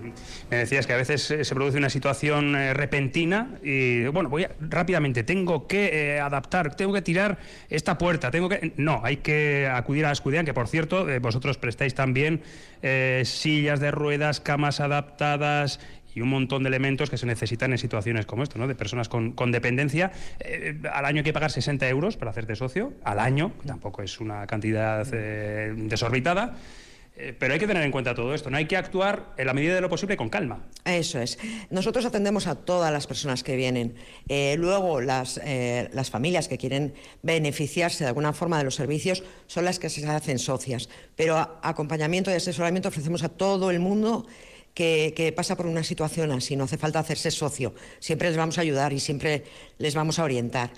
Me 0.50 0.56
decías 0.56 0.86
que 0.86 0.94
a 0.94 0.96
veces 0.96 1.30
eh, 1.30 1.44
se 1.44 1.54
produce 1.54 1.78
una 1.78 1.90
situación 1.90 2.56
eh, 2.56 2.74
repentina 2.74 3.58
y, 3.62 4.06
bueno, 4.06 4.28
voy 4.28 4.46
rápidamente, 4.60 5.22
tengo 5.22 5.68
que 5.68 6.16
eh, 6.16 6.20
adaptar, 6.20 6.74
tengo 6.74 6.92
que 6.92 7.02
tirar 7.02 7.38
esta 7.70 7.98
puerta, 7.98 8.30
tengo 8.30 8.48
que... 8.48 8.72
No, 8.76 9.00
hay 9.04 9.18
que 9.18 9.68
acudir 9.72 10.06
a 10.06 10.10
Ascudean, 10.10 10.44
que 10.44 10.54
por 10.54 10.66
cierto, 10.66 11.06
vosotros 11.20 11.58
prestáis 11.58 11.94
también 11.94 12.42
sillas 13.24 13.80
de 13.80 13.90
ruedas, 13.90 14.40
camas 14.40 14.80
adaptadas 14.80 15.80
y 16.14 16.20
un 16.20 16.28
montón 16.28 16.62
de 16.62 16.68
elementos 16.68 17.10
que 17.10 17.18
se 17.18 17.26
necesitan 17.26 17.72
en 17.72 17.78
situaciones 17.78 18.26
como 18.26 18.42
esto, 18.42 18.58
¿no? 18.58 18.68
De 18.68 18.74
personas 18.74 19.08
con, 19.08 19.34
dependencia. 19.52 20.12
Eh, 20.40 20.80
al 20.92 21.04
año 21.04 21.18
hay 21.18 21.24
que 21.24 21.32
pagar 21.32 21.50
60 21.50 21.88
euros 21.88 22.16
para 22.16 22.30
hacerte 22.30 22.56
socio, 22.56 22.92
al 23.04 23.18
año, 23.18 23.52
tampoco 23.66 24.02
es 24.02 24.20
una 24.20 24.46
cantidad 24.46 25.06
eh, 25.12 25.72
desorbitada. 25.76 26.56
Eh, 27.16 27.32
pero 27.38 27.54
hay 27.54 27.60
que 27.60 27.68
tener 27.68 27.84
en 27.84 27.92
cuenta 27.92 28.12
todo 28.12 28.34
esto, 28.34 28.50
no 28.50 28.56
hay 28.56 28.66
que 28.66 28.76
actuar 28.76 29.34
en 29.36 29.46
la 29.46 29.54
medida 29.54 29.76
de 29.76 29.80
lo 29.80 29.88
posible 29.88 30.16
con 30.16 30.28
calma. 30.28 30.66
Eso 30.84 31.20
es. 31.20 31.38
Nosotros 31.70 32.04
atendemos 32.04 32.48
a 32.48 32.56
todas 32.56 32.92
las 32.92 33.06
personas 33.06 33.44
que 33.44 33.54
vienen. 33.54 33.94
Luego, 34.58 35.00
las, 35.00 35.40
las 35.92 36.10
familias 36.10 36.48
que 36.48 36.58
quieren 36.58 36.92
beneficiarse 37.22 38.02
de 38.02 38.08
alguna 38.08 38.32
forma 38.32 38.58
de 38.58 38.64
los 38.64 38.74
servicios 38.74 39.22
son 39.46 39.64
las 39.64 39.78
que 39.78 39.90
se 39.90 40.04
hacen 40.08 40.40
socias. 40.40 40.88
Pero 41.14 41.36
acompañamiento 41.62 42.32
y 42.32 42.34
asesoramiento 42.34 42.88
ofrecemos 42.88 43.22
a 43.22 43.28
todo 43.28 43.70
el 43.70 43.78
mundo 43.78 44.26
que, 44.74 45.32
pasa 45.34 45.56
por 45.56 45.66
una 45.66 45.84
situación 45.84 46.32
así. 46.32 46.56
No 46.56 46.64
hace 46.64 46.76
falta 46.76 46.98
hacerse 46.98 47.30
socio. 47.30 47.74
Siempre 48.00 48.28
les 48.28 48.36
vamos 48.36 48.58
a 48.58 48.60
ayudar 48.60 48.92
y 48.92 49.00
siempre 49.00 49.44
les 49.78 49.94
vamos 49.94 50.18
a 50.18 50.24
orientar. 50.24 50.70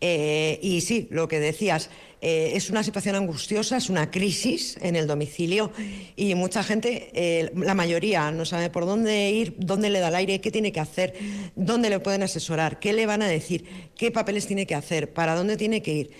Eh, 0.00 0.58
y 0.60 0.80
sí, 0.80 1.06
lo 1.10 1.28
que 1.28 1.38
decías, 1.38 1.88
eh, 2.20 2.52
es 2.54 2.70
una 2.70 2.82
situación 2.82 3.14
angustiosa, 3.16 3.76
es 3.76 3.90
una 3.90 4.10
crisis 4.10 4.76
en 4.80 4.96
el 4.96 5.06
domicilio 5.06 5.70
y 6.16 6.34
mucha 6.34 6.62
gente, 6.64 7.10
eh, 7.12 7.52
la 7.54 7.74
mayoría, 7.74 8.30
no 8.30 8.44
sabe 8.44 8.70
por 8.70 8.86
dónde 8.86 9.30
ir, 9.30 9.54
dónde 9.58 9.90
le 9.90 10.00
da 10.00 10.08
el 10.08 10.14
aire, 10.14 10.40
qué 10.40 10.50
tiene 10.50 10.72
que 10.72 10.80
hacer, 10.80 11.14
dónde 11.54 11.90
le 11.90 12.00
pueden 12.00 12.22
asesorar, 12.22 12.80
qué 12.80 12.92
le 12.92 13.06
van 13.06 13.22
a 13.22 13.28
decir, 13.28 13.64
qué 13.96 14.10
papeles 14.10 14.46
tiene 14.46 14.66
que 14.66 14.74
hacer, 14.74 15.12
para 15.12 15.34
dónde 15.34 15.56
tiene 15.56 15.82
que 15.82 15.92
ir. 15.92 16.10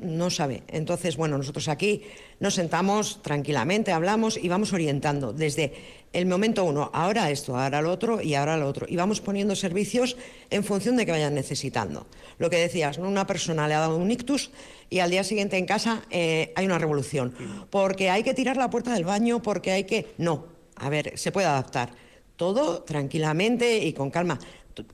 No 0.00 0.28
sabe. 0.28 0.64
Entonces, 0.68 1.16
bueno, 1.16 1.38
nosotros 1.38 1.68
aquí 1.68 2.02
nos 2.40 2.54
sentamos 2.54 3.22
tranquilamente, 3.22 3.92
hablamos 3.92 4.36
y 4.36 4.48
vamos 4.48 4.72
orientando 4.74 5.32
desde 5.32 5.72
el 6.12 6.26
momento 6.26 6.64
uno, 6.64 6.90
ahora 6.94 7.30
esto, 7.30 7.56
ahora 7.56 7.82
lo 7.82 7.90
otro 7.90 8.22
y 8.22 8.34
ahora 8.34 8.56
lo 8.56 8.66
otro. 8.68 8.86
Y 8.88 8.96
vamos 8.96 9.20
poniendo 9.20 9.54
servicios 9.54 10.16
en 10.50 10.64
función 10.64 10.96
de 10.96 11.04
que 11.04 11.12
vayan 11.12 11.34
necesitando. 11.34 12.06
Lo 12.38 12.50
que 12.50 12.56
decías, 12.56 12.98
¿no? 12.98 13.08
una 13.08 13.26
persona 13.26 13.68
le 13.68 13.74
ha 13.74 13.80
dado 13.80 13.96
un 13.96 14.10
ictus 14.10 14.50
y 14.88 15.00
al 15.00 15.10
día 15.10 15.24
siguiente 15.24 15.58
en 15.58 15.66
casa 15.66 16.02
eh, 16.10 16.52
hay 16.56 16.66
una 16.66 16.78
revolución. 16.78 17.34
Porque 17.70 18.10
hay 18.10 18.22
que 18.22 18.34
tirar 18.34 18.56
la 18.56 18.70
puerta 18.70 18.94
del 18.94 19.04
baño, 19.04 19.42
porque 19.42 19.72
hay 19.72 19.84
que... 19.84 20.14
No, 20.18 20.46
a 20.76 20.88
ver, 20.88 21.18
se 21.18 21.32
puede 21.32 21.46
adaptar. 21.46 21.90
Todo 22.36 22.82
tranquilamente 22.82 23.78
y 23.78 23.92
con 23.92 24.10
calma. 24.10 24.38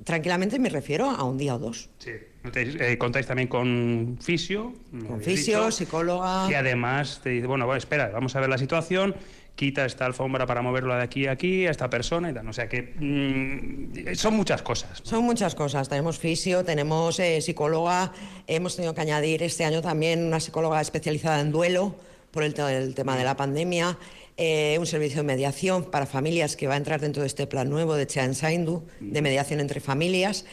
Tranquilamente 0.05 0.59
me 0.59 0.68
refiero 0.68 1.10
a 1.10 1.24
un 1.24 1.39
día 1.39 1.56
o 1.56 1.59
dos. 1.59 1.90
Sí. 1.98 2.12
Eh, 2.55 2.98
contáis 2.98 3.26
también 3.26 3.48
con 3.48 4.18
fisio. 4.20 4.72
Con 5.06 5.20
fisio, 5.20 5.59
dicho, 5.59 5.70
psicóloga. 5.70 6.48
Que 6.48 6.56
además 6.56 7.20
te 7.22 7.30
dice, 7.30 7.47
bueno, 7.47 7.66
bueno, 7.66 7.78
espera, 7.78 8.10
vamos 8.10 8.34
a 8.34 8.40
ver 8.40 8.48
la 8.48 8.59
situación, 8.59 9.14
quita 9.55 9.85
esta 9.85 10.07
alfombra 10.07 10.47
para 10.47 10.62
moverlo 10.62 10.95
de 10.95 11.03
aquí 11.03 11.27
a 11.27 11.33
aquí, 11.33 11.66
a 11.66 11.70
esta 11.70 11.89
persona 11.91 12.31
y 12.31 12.35
tal. 12.35 12.49
O 12.49 12.53
sea 12.53 12.69
que 12.69 12.95
mm, 12.99 14.15
son 14.15 14.35
muchas 14.35 14.62
cosas. 14.62 15.01
Son 15.03 15.24
muchas 15.24 15.55
cosas. 15.55 15.89
Tenemos 15.89 16.19
fisio, 16.19 16.65
tenemos 16.65 17.19
eh, 17.20 17.41
psicóloga. 17.41 18.12
Hemos 18.47 18.77
tenido 18.77 18.95
que 18.95 19.01
añadir 19.03 19.43
este 19.43 19.65
año 19.65 19.83
también 19.83 20.24
una 20.24 20.41
psicóloga 20.41 20.81
especializada 20.81 21.41
en 21.41 21.53
duelo 21.53 21.95
por 22.31 22.43
el, 22.45 22.59
el 22.59 22.95
tema 22.95 23.16
de 23.16 23.24
la 23.24 23.37
pandemia. 23.37 23.99
eh, 24.37 24.77
un 24.79 24.87
servicio 24.87 25.19
de 25.19 25.24
mediación 25.24 25.85
para 25.91 26.07
familias 26.07 26.57
que 26.57 26.66
va 26.66 26.74
a 26.74 26.77
entrar 26.79 27.01
dentro 27.01 27.23
de 27.23 27.27
este 27.27 27.47
plan 27.47 27.69
nuevo 27.69 27.95
de 27.95 28.07
Chean 28.07 28.35
Saindu, 28.35 28.83
de 29.01 29.20
mediación 29.23 29.61
entre 29.61 29.81
familias. 29.81 30.47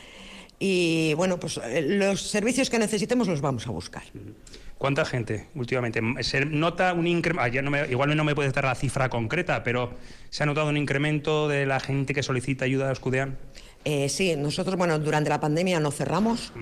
Y 0.59 1.13
bueno, 1.13 1.39
pues 1.39 1.57
eh, 1.63 1.81
los 1.81 2.21
servicios 2.21 2.69
que 2.69 2.77
necesitemos 2.79 3.27
los 3.27 3.39
vamos 3.39 3.65
a 3.67 3.71
buscar. 3.71 4.03
¿Cuánta 4.79 5.03
gente 5.03 5.45
últimamente? 5.55 6.01
¿Se 6.23 6.45
nota 6.45 6.93
un 6.93 7.05
incremento? 7.05 7.85
igual 7.91 8.15
no 8.15 8.23
me 8.23 8.33
puedes 8.33 8.53
dar 8.53 8.63
la 8.63 8.75
cifra 8.75 9.09
concreta, 9.09 9.61
pero 9.61 9.91
¿se 10.29 10.43
ha 10.43 10.45
notado 10.45 10.69
un 10.69 10.77
incremento 10.77 11.49
de 11.49 11.65
la 11.65 11.81
gente 11.81 12.13
que 12.13 12.23
solicita 12.23 12.63
ayuda 12.63 12.87
a 12.87 12.93
Escudean? 12.93 13.37
Eh, 13.83 14.07
sí, 14.07 14.37
nosotros, 14.37 14.77
bueno, 14.77 14.97
durante 14.97 15.29
la 15.29 15.41
pandemia 15.41 15.81
no 15.81 15.91
cerramos 15.91 16.53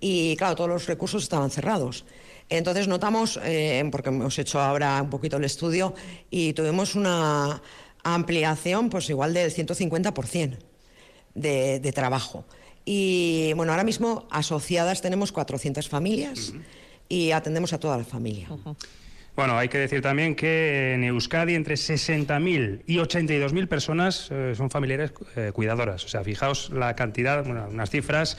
y, 0.00 0.36
claro, 0.36 0.56
todos 0.56 0.70
los 0.70 0.86
recursos 0.86 1.22
estaban 1.22 1.50
cerrados. 1.50 2.06
Entonces 2.48 2.88
notamos, 2.88 3.38
eh, 3.44 3.86
porque 3.92 4.08
hemos 4.08 4.38
hecho 4.38 4.58
ahora 4.58 5.02
un 5.02 5.10
poquito 5.10 5.36
el 5.36 5.44
estudio, 5.44 5.92
y 6.30 6.54
tuvimos 6.54 6.94
una 6.94 7.60
ampliación, 8.02 8.88
pues 8.88 9.10
igual 9.10 9.34
del 9.34 9.52
150% 9.52 10.56
de, 11.34 11.80
de 11.80 11.92
trabajo. 11.92 12.46
Y, 12.86 13.52
bueno, 13.54 13.72
ahora 13.72 13.84
mismo 13.84 14.26
asociadas 14.30 15.02
tenemos 15.02 15.30
400 15.30 15.90
familias 15.90 16.54
y 17.08 17.32
atendemos 17.32 17.72
a 17.72 17.80
toda 17.80 17.98
la 17.98 18.04
familia. 18.04 18.48
Bueno, 19.36 19.58
hay 19.58 19.68
que 19.68 19.78
decir 19.78 20.00
también 20.00 20.34
que 20.34 20.94
en 20.94 21.04
Euskadi 21.04 21.54
entre 21.54 21.74
60.000 21.74 22.82
y 22.86 22.96
82.000 22.96 23.68
personas 23.68 24.28
eh, 24.30 24.54
son 24.56 24.70
familiares 24.70 25.12
eh, 25.36 25.50
cuidadoras. 25.52 26.04
O 26.04 26.08
sea, 26.08 26.24
fijaos 26.24 26.70
la 26.70 26.96
cantidad, 26.96 27.44
bueno, 27.44 27.66
unas 27.70 27.90
cifras 27.90 28.38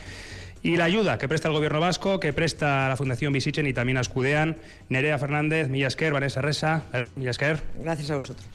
y 0.63 0.75
la 0.75 0.85
ayuda 0.85 1.19
que 1.19 1.27
presta 1.27 1.49
el 1.49 1.53
gobierno 1.53 1.79
vasco, 1.79 2.19
que 2.19 2.33
presta 2.33 2.89
la 2.89 2.97
Fundación 2.97 3.31
Visichen 3.31 3.67
y 3.67 3.73
también 3.73 3.97
Ascudean. 3.97 4.57
Nerea 4.89 5.19
Fernández, 5.19 5.69
Millasker, 5.69 6.13
Vanessa 6.13 6.41
Resa, 6.41 6.83
eh, 6.93 7.05
Millasker. 7.15 7.61
Gracias 7.79 8.09
a 8.09 8.17
vosotros. 8.17 8.47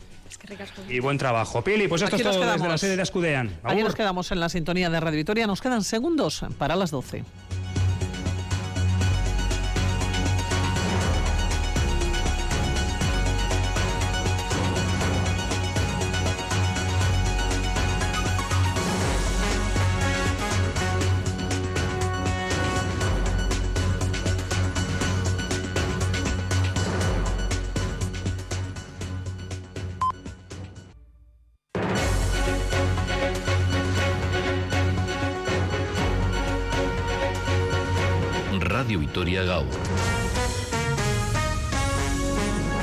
Y 0.89 0.99
buen 0.99 1.19
trabajo. 1.19 1.63
Pili, 1.63 1.87
pues 1.87 2.03
esto 2.03 2.17
Aquí 2.17 2.27
es 2.27 2.31
todo 2.31 2.53
desde 2.53 2.69
la 2.69 2.79
sede 2.79 2.97
de 2.97 3.03
Ascudean. 3.03 3.51
Aquí 3.63 3.83
nos 3.83 3.95
quedamos 3.95 4.33
en 4.33 4.41
la 4.41 4.49
sintonía 4.49 4.91
de 4.91 4.99
Radio 4.99 5.19
Vitoria. 5.19 5.47
Nos 5.47 5.61
quedan 5.61 5.85
segundos 5.85 6.45
para 6.59 6.75
las 6.75 6.91
12. 6.91 7.23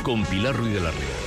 Con 0.01 0.25
Pilar 0.25 0.55
Ruiz 0.55 0.73
de 0.73 0.79
la 0.79 0.89
Rea. 0.89 1.18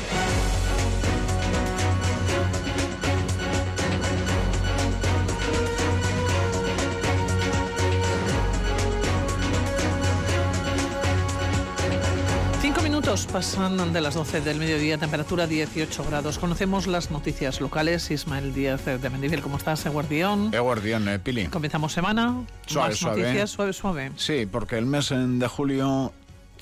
Pasan 13.32 13.92
de 13.92 14.00
las 14.00 14.14
12 14.14 14.42
del 14.42 14.58
mediodía, 14.58 14.98
temperatura 14.98 15.46
18 15.46 16.04
grados. 16.04 16.38
Conocemos 16.38 16.86
las 16.86 17.10
noticias 17.10 17.60
locales. 17.60 18.10
Ismael 18.10 18.52
Díaz 18.52 18.84
de 18.84 19.10
Mendivil, 19.10 19.40
¿cómo 19.40 19.56
estás, 19.56 19.84
Eguardión? 19.86 20.50
Eguardión, 20.52 21.08
eh, 21.08 21.18
Pili. 21.18 21.46
Comenzamos 21.46 21.92
semana. 21.92 22.44
Suave, 22.66 22.90
Más 22.90 22.98
suave. 22.98 23.22
noticias, 23.22 23.50
suave, 23.50 23.72
suave. 23.72 24.12
Sí, 24.16 24.46
porque 24.50 24.76
el 24.76 24.86
mes 24.86 25.10
en- 25.12 25.38
de 25.38 25.48
julio 25.48 26.12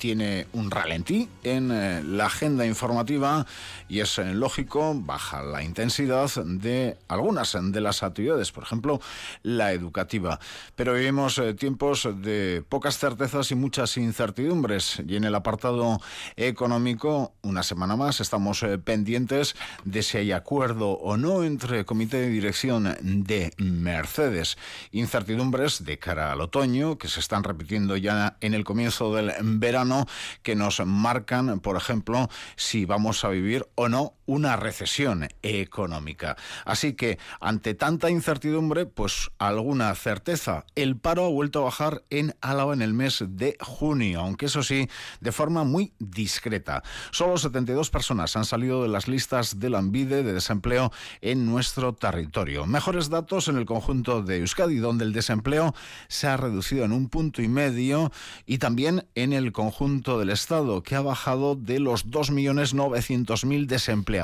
tiene 0.01 0.47
un 0.53 0.71
ralentí 0.71 1.29
en 1.43 1.69
eh, 1.71 2.01
la 2.03 2.25
agenda 2.25 2.65
informativa 2.65 3.45
y 3.87 3.99
es 3.99 4.17
eh, 4.17 4.33
lógico, 4.33 4.93
baja 4.95 5.43
la 5.43 5.61
intensidad 5.61 6.27
de 6.43 6.97
algunas 7.07 7.55
de 7.61 7.81
las 7.81 8.01
actividades, 8.01 8.51
por 8.51 8.63
ejemplo, 8.63 8.99
la 9.43 9.73
educativa. 9.73 10.39
Pero 10.75 10.95
vivimos 10.95 11.37
eh, 11.37 11.53
tiempos 11.53 12.09
de 12.15 12.63
pocas 12.67 12.97
certezas 12.97 13.51
y 13.51 13.55
muchas 13.55 13.97
incertidumbres 13.97 15.03
y 15.05 15.17
en 15.17 15.23
el 15.23 15.35
apartado 15.35 15.99
económico, 16.35 17.33
una 17.43 17.61
semana 17.61 17.95
más, 17.95 18.21
estamos 18.21 18.63
eh, 18.63 18.79
pendientes 18.79 19.55
de 19.85 20.01
si 20.01 20.17
hay 20.17 20.31
acuerdo 20.31 20.93
o 20.93 21.15
no 21.15 21.43
entre 21.43 21.79
el 21.79 21.85
comité 21.85 22.21
de 22.21 22.29
dirección 22.29 22.95
de 23.01 23.53
Mercedes. 23.57 24.57
Incertidumbres 24.93 25.85
de 25.85 25.99
cara 25.99 26.31
al 26.31 26.41
otoño 26.41 26.97
que 26.97 27.07
se 27.07 27.19
están 27.19 27.43
repitiendo 27.43 27.97
ya 27.97 28.37
en 28.41 28.55
el 28.55 28.63
comienzo 28.63 29.13
del 29.13 29.31
verano 29.43 29.90
que 30.43 30.55
nos 30.55 30.85
marcan, 30.85 31.59
por 31.59 31.77
ejemplo, 31.77 32.29
si 32.55 32.85
vamos 32.85 33.23
a 33.23 33.29
vivir 33.29 33.67
o 33.75 33.89
no 33.89 34.13
una 34.31 34.55
recesión 34.55 35.27
económica. 35.41 36.37
Así 36.63 36.93
que 36.93 37.19
ante 37.41 37.73
tanta 37.73 38.09
incertidumbre, 38.09 38.85
pues 38.85 39.29
alguna 39.39 39.93
certeza. 39.95 40.65
El 40.75 40.95
paro 40.95 41.25
ha 41.25 41.29
vuelto 41.29 41.59
a 41.59 41.65
bajar 41.65 42.03
en 42.09 42.33
Álava 42.39 42.73
en 42.73 42.81
el 42.81 42.93
mes 42.93 43.25
de 43.27 43.57
junio, 43.59 44.21
aunque 44.21 44.45
eso 44.45 44.63
sí, 44.63 44.87
de 45.19 45.33
forma 45.33 45.65
muy 45.65 45.91
discreta. 45.99 46.81
Solo 47.11 47.37
72 47.37 47.89
personas 47.89 48.37
han 48.37 48.45
salido 48.45 48.83
de 48.83 48.87
las 48.87 49.09
listas 49.09 49.59
del 49.59 49.75
Ambide 49.75 50.23
de 50.23 50.31
desempleo 50.31 50.93
en 51.19 51.45
nuestro 51.45 51.93
territorio. 51.93 52.65
Mejores 52.65 53.09
datos 53.09 53.49
en 53.49 53.57
el 53.57 53.65
conjunto 53.65 54.21
de 54.21 54.37
Euskadi, 54.37 54.77
donde 54.77 55.03
el 55.03 55.11
desempleo 55.11 55.75
se 56.07 56.27
ha 56.27 56.37
reducido 56.37 56.85
en 56.85 56.93
un 56.93 57.09
punto 57.09 57.41
y 57.41 57.49
medio, 57.49 58.13
y 58.45 58.59
también 58.59 59.05
en 59.15 59.33
el 59.33 59.51
conjunto 59.51 60.19
del 60.19 60.29
Estado, 60.29 60.83
que 60.83 60.95
ha 60.95 61.01
bajado 61.01 61.55
de 61.55 61.79
los 61.79 62.07
2.900.000 62.07 63.65
desempleados, 63.65 64.20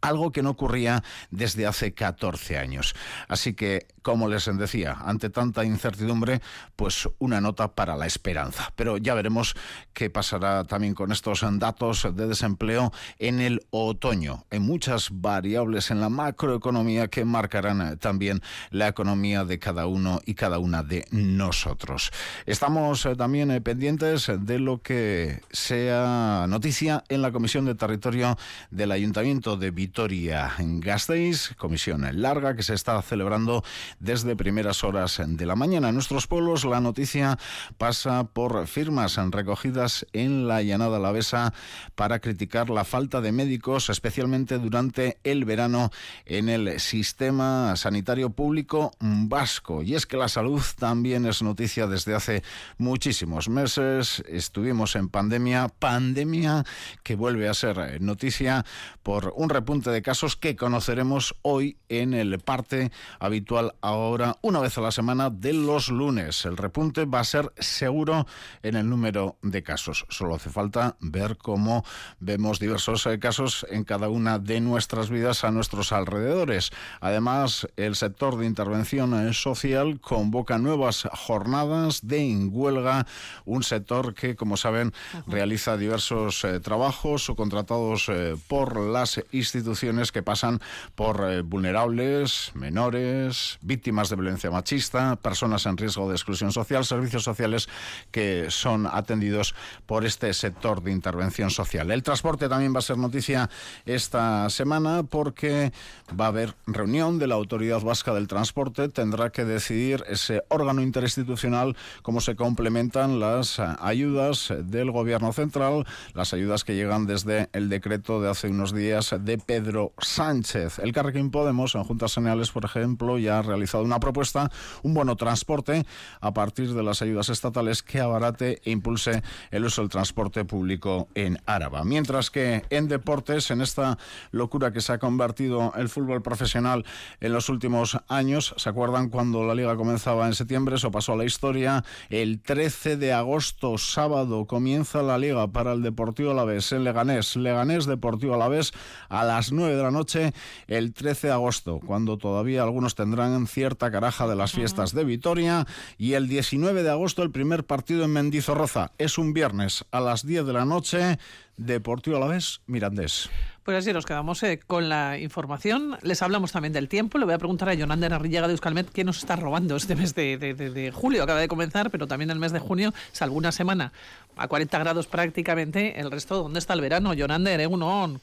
algo 0.00 0.32
que 0.32 0.42
no 0.42 0.50
ocurría 0.50 1.02
desde 1.30 1.66
hace 1.66 1.94
14 1.94 2.58
años. 2.58 2.94
Así 3.28 3.54
que, 3.54 3.86
como 4.02 4.28
les 4.28 4.48
decía, 4.58 4.96
ante 5.04 5.30
tanta 5.30 5.64
incertidumbre, 5.64 6.40
pues 6.76 7.08
una 7.18 7.40
nota 7.40 7.74
para 7.74 7.96
la 7.96 8.06
esperanza. 8.06 8.72
Pero 8.76 8.96
ya 8.96 9.14
veremos 9.14 9.54
qué 9.92 10.10
pasará 10.10 10.64
también 10.64 10.94
con 10.94 11.12
estos 11.12 11.44
datos 11.58 12.08
de 12.14 12.26
desempleo 12.26 12.92
en 13.18 13.40
el 13.40 13.66
otoño. 13.70 14.44
Hay 14.50 14.60
muchas 14.60 15.08
variables 15.10 15.90
en 15.90 16.00
la 16.00 16.08
macroeconomía 16.08 17.08
que 17.08 17.24
marcarán 17.24 17.98
también 17.98 18.40
la 18.70 18.88
economía 18.88 19.44
de 19.44 19.58
cada 19.58 19.86
uno 19.86 20.20
y 20.24 20.34
cada 20.34 20.58
una 20.58 20.82
de 20.82 21.06
nosotros. 21.10 22.10
Estamos 22.46 23.06
eh, 23.06 23.16
también 23.16 23.50
eh, 23.50 23.60
pendientes 23.60 24.30
de 24.38 24.58
lo 24.58 24.82
que 24.82 25.40
sea 25.50 26.46
noticia 26.48 27.04
en 27.08 27.22
la 27.22 27.32
Comisión 27.32 27.64
de 27.64 27.74
Territorio 27.74 28.36
del 28.70 28.92
Ayuntamiento 28.92 29.29
de 29.30 29.70
Vitoria 29.70 30.52
Gasteiz, 30.58 31.54
comisión 31.56 32.04
larga 32.20 32.56
que 32.56 32.64
se 32.64 32.74
está 32.74 33.00
celebrando 33.00 33.62
desde 34.00 34.34
primeras 34.34 34.82
horas 34.82 35.22
de 35.24 35.46
la 35.46 35.54
mañana. 35.54 35.90
En 35.90 35.94
nuestros 35.94 36.26
pueblos 36.26 36.64
la 36.64 36.80
noticia 36.80 37.38
pasa 37.78 38.24
por 38.24 38.66
firmas 38.66 39.16
recogidas 39.30 40.04
en 40.12 40.48
la 40.48 40.62
llanada 40.62 40.96
alavesa 40.96 41.54
para 41.94 42.18
criticar 42.18 42.70
la 42.70 42.84
falta 42.84 43.20
de 43.20 43.30
médicos, 43.30 43.88
especialmente 43.88 44.58
durante 44.58 45.18
el 45.22 45.44
verano 45.44 45.92
en 46.26 46.48
el 46.48 46.80
sistema 46.80 47.76
sanitario 47.76 48.30
público 48.30 48.90
vasco. 48.98 49.84
Y 49.84 49.94
es 49.94 50.06
que 50.06 50.16
la 50.16 50.28
salud 50.28 50.60
también 50.76 51.24
es 51.24 51.40
noticia 51.40 51.86
desde 51.86 52.16
hace 52.16 52.42
muchísimos 52.78 53.48
meses. 53.48 54.24
Estuvimos 54.28 54.96
en 54.96 55.08
pandemia, 55.08 55.68
pandemia 55.68 56.64
que 57.04 57.14
vuelve 57.14 57.48
a 57.48 57.54
ser 57.54 58.00
noticia 58.00 58.64
un 59.10 59.50
repunte 59.50 59.90
de 59.90 60.02
casos 60.02 60.36
que 60.36 60.54
conoceremos 60.54 61.34
hoy 61.42 61.76
en 61.88 62.14
el 62.14 62.38
parte 62.38 62.92
habitual 63.18 63.74
ahora, 63.80 64.38
una 64.40 64.60
vez 64.60 64.78
a 64.78 64.80
la 64.80 64.92
semana 64.92 65.30
de 65.30 65.52
los 65.52 65.88
lunes. 65.88 66.44
El 66.44 66.56
repunte 66.56 67.04
va 67.06 67.20
a 67.20 67.24
ser 67.24 67.52
seguro 67.58 68.26
en 68.62 68.76
el 68.76 68.88
número 68.88 69.36
de 69.42 69.62
casos. 69.62 70.06
Solo 70.10 70.36
hace 70.36 70.50
falta 70.50 70.96
ver 71.00 71.36
cómo 71.36 71.84
vemos 72.20 72.60
diversos 72.60 73.04
eh, 73.06 73.18
casos 73.18 73.66
en 73.68 73.84
cada 73.84 74.08
una 74.08 74.38
de 74.38 74.60
nuestras 74.60 75.10
vidas 75.10 75.42
a 75.42 75.50
nuestros 75.50 75.92
alrededores. 75.92 76.70
Además, 77.00 77.66
el 77.76 77.96
sector 77.96 78.36
de 78.36 78.46
intervención 78.46 79.28
eh, 79.28 79.32
social 79.32 80.00
convoca 80.00 80.58
nuevas 80.58 81.08
jornadas 81.12 82.06
de 82.06 82.20
huelga, 82.48 83.06
un 83.44 83.62
sector 83.62 84.14
que, 84.14 84.36
como 84.36 84.56
saben, 84.56 84.92
realiza 85.26 85.76
diversos 85.76 86.44
eh, 86.44 86.60
trabajos 86.60 87.28
o 87.28 87.34
contratados 87.34 88.08
eh, 88.08 88.36
por 88.48 88.76
las 89.00 89.20
instituciones 89.32 90.12
que 90.12 90.22
pasan 90.22 90.60
por 90.94 91.24
eh, 91.26 91.40
vulnerables, 91.40 92.52
menores, 92.54 93.58
víctimas 93.62 94.10
de 94.10 94.16
violencia 94.16 94.50
machista, 94.50 95.16
personas 95.16 95.64
en 95.64 95.78
riesgo 95.78 96.06
de 96.08 96.16
exclusión 96.16 96.52
social, 96.52 96.84
servicios 96.84 97.24
sociales 97.24 97.68
que 98.10 98.50
son 98.50 98.86
atendidos 98.86 99.54
por 99.86 100.04
este 100.04 100.34
sector 100.34 100.82
de 100.82 100.92
intervención 100.92 101.50
social. 101.50 101.90
El 101.90 102.02
transporte 102.02 102.48
también 102.48 102.74
va 102.74 102.80
a 102.80 102.82
ser 102.82 102.98
noticia 102.98 103.48
esta 103.86 104.50
semana 104.50 105.02
porque 105.02 105.72
va 106.18 106.26
a 106.26 106.28
haber 106.28 106.54
reunión 106.66 107.18
de 107.18 107.26
la 107.26 107.36
Autoridad 107.36 107.80
Vasca 107.80 108.12
del 108.12 108.28
Transporte. 108.28 108.90
Tendrá 108.90 109.30
que 109.30 109.46
decidir 109.46 110.04
ese 110.08 110.42
órgano 110.48 110.82
interinstitucional 110.82 111.74
cómo 112.02 112.20
se 112.20 112.36
complementan 112.36 113.18
las 113.18 113.58
eh, 113.58 113.64
ayudas 113.80 114.52
del 114.58 114.90
Gobierno 114.90 115.32
central, 115.32 115.86
las 116.12 116.34
ayudas 116.34 116.64
que 116.64 116.74
llegan 116.74 117.06
desde 117.06 117.48
el 117.54 117.70
decreto 117.70 118.20
de 118.20 118.28
hace 118.28 118.48
unos 118.48 118.74
días 118.74 118.89
de 118.90 119.38
Pedro 119.38 119.92
Sánchez. 119.98 120.80
El 120.80 120.92
Carrequín 120.92 121.30
Podemos 121.30 121.76
en 121.76 121.84
Juntas 121.84 122.12
Generales, 122.12 122.50
por 122.50 122.64
ejemplo, 122.64 123.18
ya 123.18 123.38
ha 123.38 123.42
realizado 123.42 123.84
una 123.84 124.00
propuesta, 124.00 124.50
un 124.82 124.94
bono 124.94 125.14
transporte 125.14 125.86
a 126.20 126.34
partir 126.34 126.74
de 126.74 126.82
las 126.82 127.00
ayudas 127.00 127.28
estatales 127.28 127.84
que 127.84 128.00
abarate 128.00 128.60
e 128.64 128.72
impulse 128.72 129.22
el 129.52 129.64
uso 129.64 129.82
del 129.82 129.90
transporte 129.90 130.44
público 130.44 131.06
en 131.14 131.38
Áraba. 131.46 131.84
Mientras 131.84 132.32
que 132.32 132.64
en 132.68 132.88
deportes, 132.88 133.52
en 133.52 133.60
esta 133.60 133.96
locura 134.32 134.72
que 134.72 134.80
se 134.80 134.92
ha 134.92 134.98
convertido 134.98 135.72
el 135.76 135.88
fútbol 135.88 136.20
profesional 136.20 136.84
en 137.20 137.32
los 137.32 137.48
últimos 137.48 137.96
años, 138.08 138.54
¿se 138.56 138.68
acuerdan 138.68 139.08
cuando 139.08 139.44
la 139.44 139.54
liga 139.54 139.76
comenzaba 139.76 140.26
en 140.26 140.34
septiembre? 140.34 140.74
Eso 140.74 140.90
pasó 140.90 141.12
a 141.12 141.16
la 141.16 141.24
historia. 141.24 141.84
El 142.08 142.40
13 142.40 142.96
de 142.96 143.12
agosto, 143.12 143.78
sábado, 143.78 144.46
comienza 144.46 145.00
la 145.04 145.16
liga 145.16 145.46
para 145.46 145.74
el 145.74 145.82
Deportivo 145.82 146.32
Alavés 146.32 146.72
en 146.72 146.82
Leganés. 146.82 147.36
Leganés 147.36 147.86
Deportivo 147.86 148.34
Alavés 148.34 148.72
a 149.08 149.24
las 149.24 149.52
9 149.52 149.74
de 149.76 149.82
la 149.82 149.90
noche 149.90 150.32
el 150.66 150.92
13 150.92 151.28
de 151.28 151.32
agosto, 151.32 151.80
cuando 151.84 152.16
todavía 152.18 152.62
algunos 152.62 152.94
tendrán 152.94 153.46
cierta 153.46 153.90
caraja 153.90 154.26
de 154.26 154.36
las 154.36 154.52
fiestas 154.52 154.92
de 154.94 155.04
Vitoria. 155.04 155.66
Y 155.98 156.14
el 156.14 156.28
19 156.28 156.82
de 156.82 156.90
agosto 156.90 157.22
el 157.22 157.30
primer 157.30 157.64
partido 157.64 158.04
en 158.04 158.12
Mendizorroza. 158.12 158.92
Es 158.98 159.18
un 159.18 159.32
viernes 159.32 159.84
a 159.90 160.00
las 160.00 160.26
10 160.26 160.46
de 160.46 160.52
la 160.52 160.64
noche. 160.64 161.18
Deportivo 161.56 162.16
Alavés 162.16 162.62
Mirandés. 162.66 163.28
Pues 163.64 163.76
así 163.76 163.92
nos 163.92 164.06
quedamos 164.06 164.42
eh, 164.44 164.58
con 164.66 164.88
la 164.88 165.18
información. 165.18 165.98
Les 166.00 166.22
hablamos 166.22 166.52
también 166.52 166.72
del 166.72 166.88
tiempo. 166.88 167.18
Le 167.18 167.26
voy 167.26 167.34
a 167.34 167.38
preguntar 167.38 167.68
a 167.68 167.74
Jonander 167.74 168.14
Arrillaga 168.14 168.46
de 168.46 168.54
Euskalmet 168.54 168.88
qué 168.90 169.04
nos 169.04 169.18
está 169.18 169.36
robando 169.36 169.76
este 169.76 169.94
mes 169.94 170.14
de, 170.14 170.38
de- 170.38 170.54
de- 170.54 170.70
de 170.70 170.90
julio. 170.90 171.22
Acaba 171.22 171.38
de 171.38 171.48
comenzar, 171.48 171.90
pero 171.90 172.06
también 172.06 172.30
el 172.30 172.38
mes 172.38 172.52
de 172.52 172.60
junio, 172.60 172.94
salvo 173.12 173.36
una 173.36 173.52
semana 173.52 173.92
a 174.38 174.48
40 174.48 174.78
grados 174.78 175.06
prácticamente. 175.06 176.00
El 176.00 176.10
resto, 176.10 176.42
¿dónde 176.42 176.58
está 176.60 176.72
el 176.72 176.80
verano? 176.80 177.12
Kaixo, 177.12 177.60
egunon. 177.60 178.22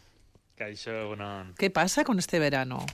¿Qué 1.57 1.69
pasa 1.69 2.03
con 2.03 2.19
este 2.19 2.39
verano? 2.39 2.85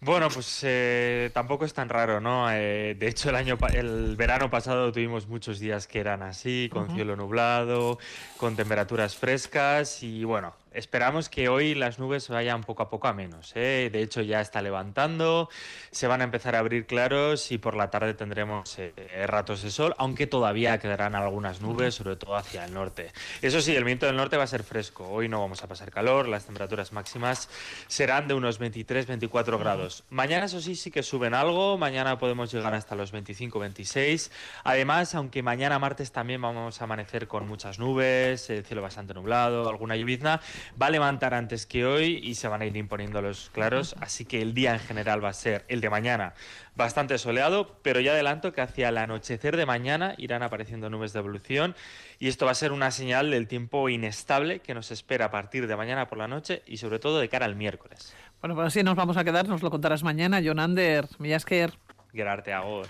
Bueno, 0.00 0.28
pues 0.30 0.60
eh, 0.64 1.30
tampoco 1.32 1.64
es 1.64 1.72
tan 1.72 1.88
raro, 1.88 2.20
¿no? 2.20 2.50
Eh, 2.50 2.96
de 2.98 3.06
hecho, 3.06 3.28
el 3.28 3.36
año, 3.36 3.56
el 3.72 4.16
verano 4.16 4.50
pasado 4.50 4.90
tuvimos 4.90 5.28
muchos 5.28 5.60
días 5.60 5.86
que 5.86 6.00
eran 6.00 6.24
así, 6.24 6.68
con 6.72 6.92
cielo 6.92 7.14
nublado, 7.14 8.00
con 8.36 8.56
temperaturas 8.56 9.14
frescas 9.14 10.02
y 10.02 10.24
bueno, 10.24 10.54
esperamos 10.74 11.28
que 11.28 11.48
hoy 11.48 11.74
las 11.74 11.98
nubes 11.98 12.28
vayan 12.28 12.62
poco 12.62 12.82
a 12.82 12.90
poco 12.90 13.08
a 13.08 13.12
menos. 13.12 13.52
¿eh? 13.54 13.90
De 13.92 14.02
hecho, 14.02 14.22
ya 14.22 14.40
está 14.40 14.62
levantando, 14.62 15.48
se 15.90 16.06
van 16.06 16.20
a 16.20 16.24
empezar 16.24 16.54
a 16.54 16.60
abrir 16.60 16.86
claros 16.86 17.52
y 17.52 17.58
por 17.58 17.76
la 17.76 17.90
tarde 17.90 18.14
tendremos 18.14 18.78
eh, 18.78 18.92
ratos 19.26 19.62
de 19.62 19.70
sol, 19.70 19.94
aunque 19.98 20.26
todavía 20.26 20.78
quedarán 20.78 21.14
algunas 21.14 21.60
nubes, 21.60 21.94
sobre 21.94 22.16
todo 22.16 22.36
hacia 22.36 22.64
el 22.64 22.74
norte. 22.74 23.12
Eso 23.40 23.60
sí, 23.60 23.74
el 23.74 23.84
viento 23.84 24.06
del 24.06 24.16
norte 24.16 24.36
va 24.36 24.44
a 24.44 24.48
ser 24.48 24.62
fresco. 24.62 25.08
Hoy 25.08 25.28
no 25.28 25.40
vamos 25.40 25.62
a 25.62 25.68
pasar 25.68 25.90
calor, 25.90 26.28
las 26.28 26.46
temperaturas 26.46 26.92
máximas 26.92 27.48
serán 27.88 28.28
de 28.28 28.34
unos 28.34 28.60
23-24 28.60 29.58
grados. 29.58 30.04
Mañana, 30.10 30.46
eso 30.46 30.60
sí, 30.60 30.76
sí 30.76 30.90
que 30.90 31.02
suben 31.02 31.34
algo. 31.34 31.78
Mañana 31.78 32.18
podemos 32.18 32.52
llegar 32.52 32.74
hasta 32.74 32.94
los 32.94 33.12
25-26. 33.12 34.30
Además, 34.64 35.14
aunque 35.14 35.42
mañana 35.42 35.78
martes 35.78 36.12
también 36.12 36.40
vamos 36.40 36.80
a 36.80 36.84
amanecer 36.84 37.28
con 37.28 37.48
muchas 37.48 37.78
nubes, 37.78 38.48
el 38.50 38.64
cielo 38.64 38.82
bastante 38.82 39.14
nublado, 39.14 39.68
alguna 39.68 39.96
lluvizna, 39.96 40.40
va 40.80 40.86
a 40.86 40.90
levantar 40.90 41.34
antes 41.34 41.66
que 41.66 41.84
hoy 41.84 42.20
y 42.22 42.34
se 42.34 42.48
van 42.48 42.62
a 42.62 42.66
ir 42.66 42.76
imponiendo 42.76 43.22
los 43.22 43.50
claros. 43.50 43.94
Así 44.00 44.24
que 44.24 44.42
el 44.42 44.54
día 44.54 44.74
en 44.74 44.80
general 44.80 45.24
va 45.24 45.30
a 45.30 45.34
ser 45.34 45.64
el 45.68 45.80
de 45.80 45.90
mañana 45.90 46.34
bastante 46.74 47.18
soleado, 47.18 47.76
pero 47.82 48.00
ya 48.00 48.12
adelanto 48.12 48.52
que 48.52 48.60
hacia 48.60 48.88
el 48.88 48.98
anochecer 48.98 49.56
de 49.56 49.66
mañana 49.66 50.14
irán 50.18 50.42
apareciendo 50.42 50.88
nubes 50.90 51.12
de 51.12 51.18
evolución 51.18 51.74
y 52.18 52.28
esto 52.28 52.46
va 52.46 52.52
a 52.52 52.54
ser 52.54 52.72
una 52.72 52.90
señal 52.90 53.30
del 53.30 53.48
tiempo 53.48 53.88
inestable 53.88 54.60
que 54.60 54.74
nos 54.74 54.90
espera 54.90 55.26
a 55.26 55.30
partir 55.30 55.66
de 55.66 55.76
mañana 55.76 56.08
por 56.08 56.18
la 56.18 56.28
noche 56.28 56.62
y 56.66 56.78
sobre 56.78 56.98
todo 56.98 57.20
de 57.20 57.28
cara 57.28 57.46
al 57.46 57.56
miércoles. 57.56 58.14
Bueno, 58.40 58.54
pues 58.54 58.68
así 58.68 58.82
nos 58.82 58.96
vamos 58.96 59.16
a 59.16 59.24
quedar, 59.24 59.48
nos 59.48 59.62
lo 59.62 59.70
contarás 59.70 60.02
mañana. 60.02 60.40
Jonander, 60.40 61.06
Millasker. 61.18 61.78
Gerarte 62.12 62.52
Agor. 62.52 62.80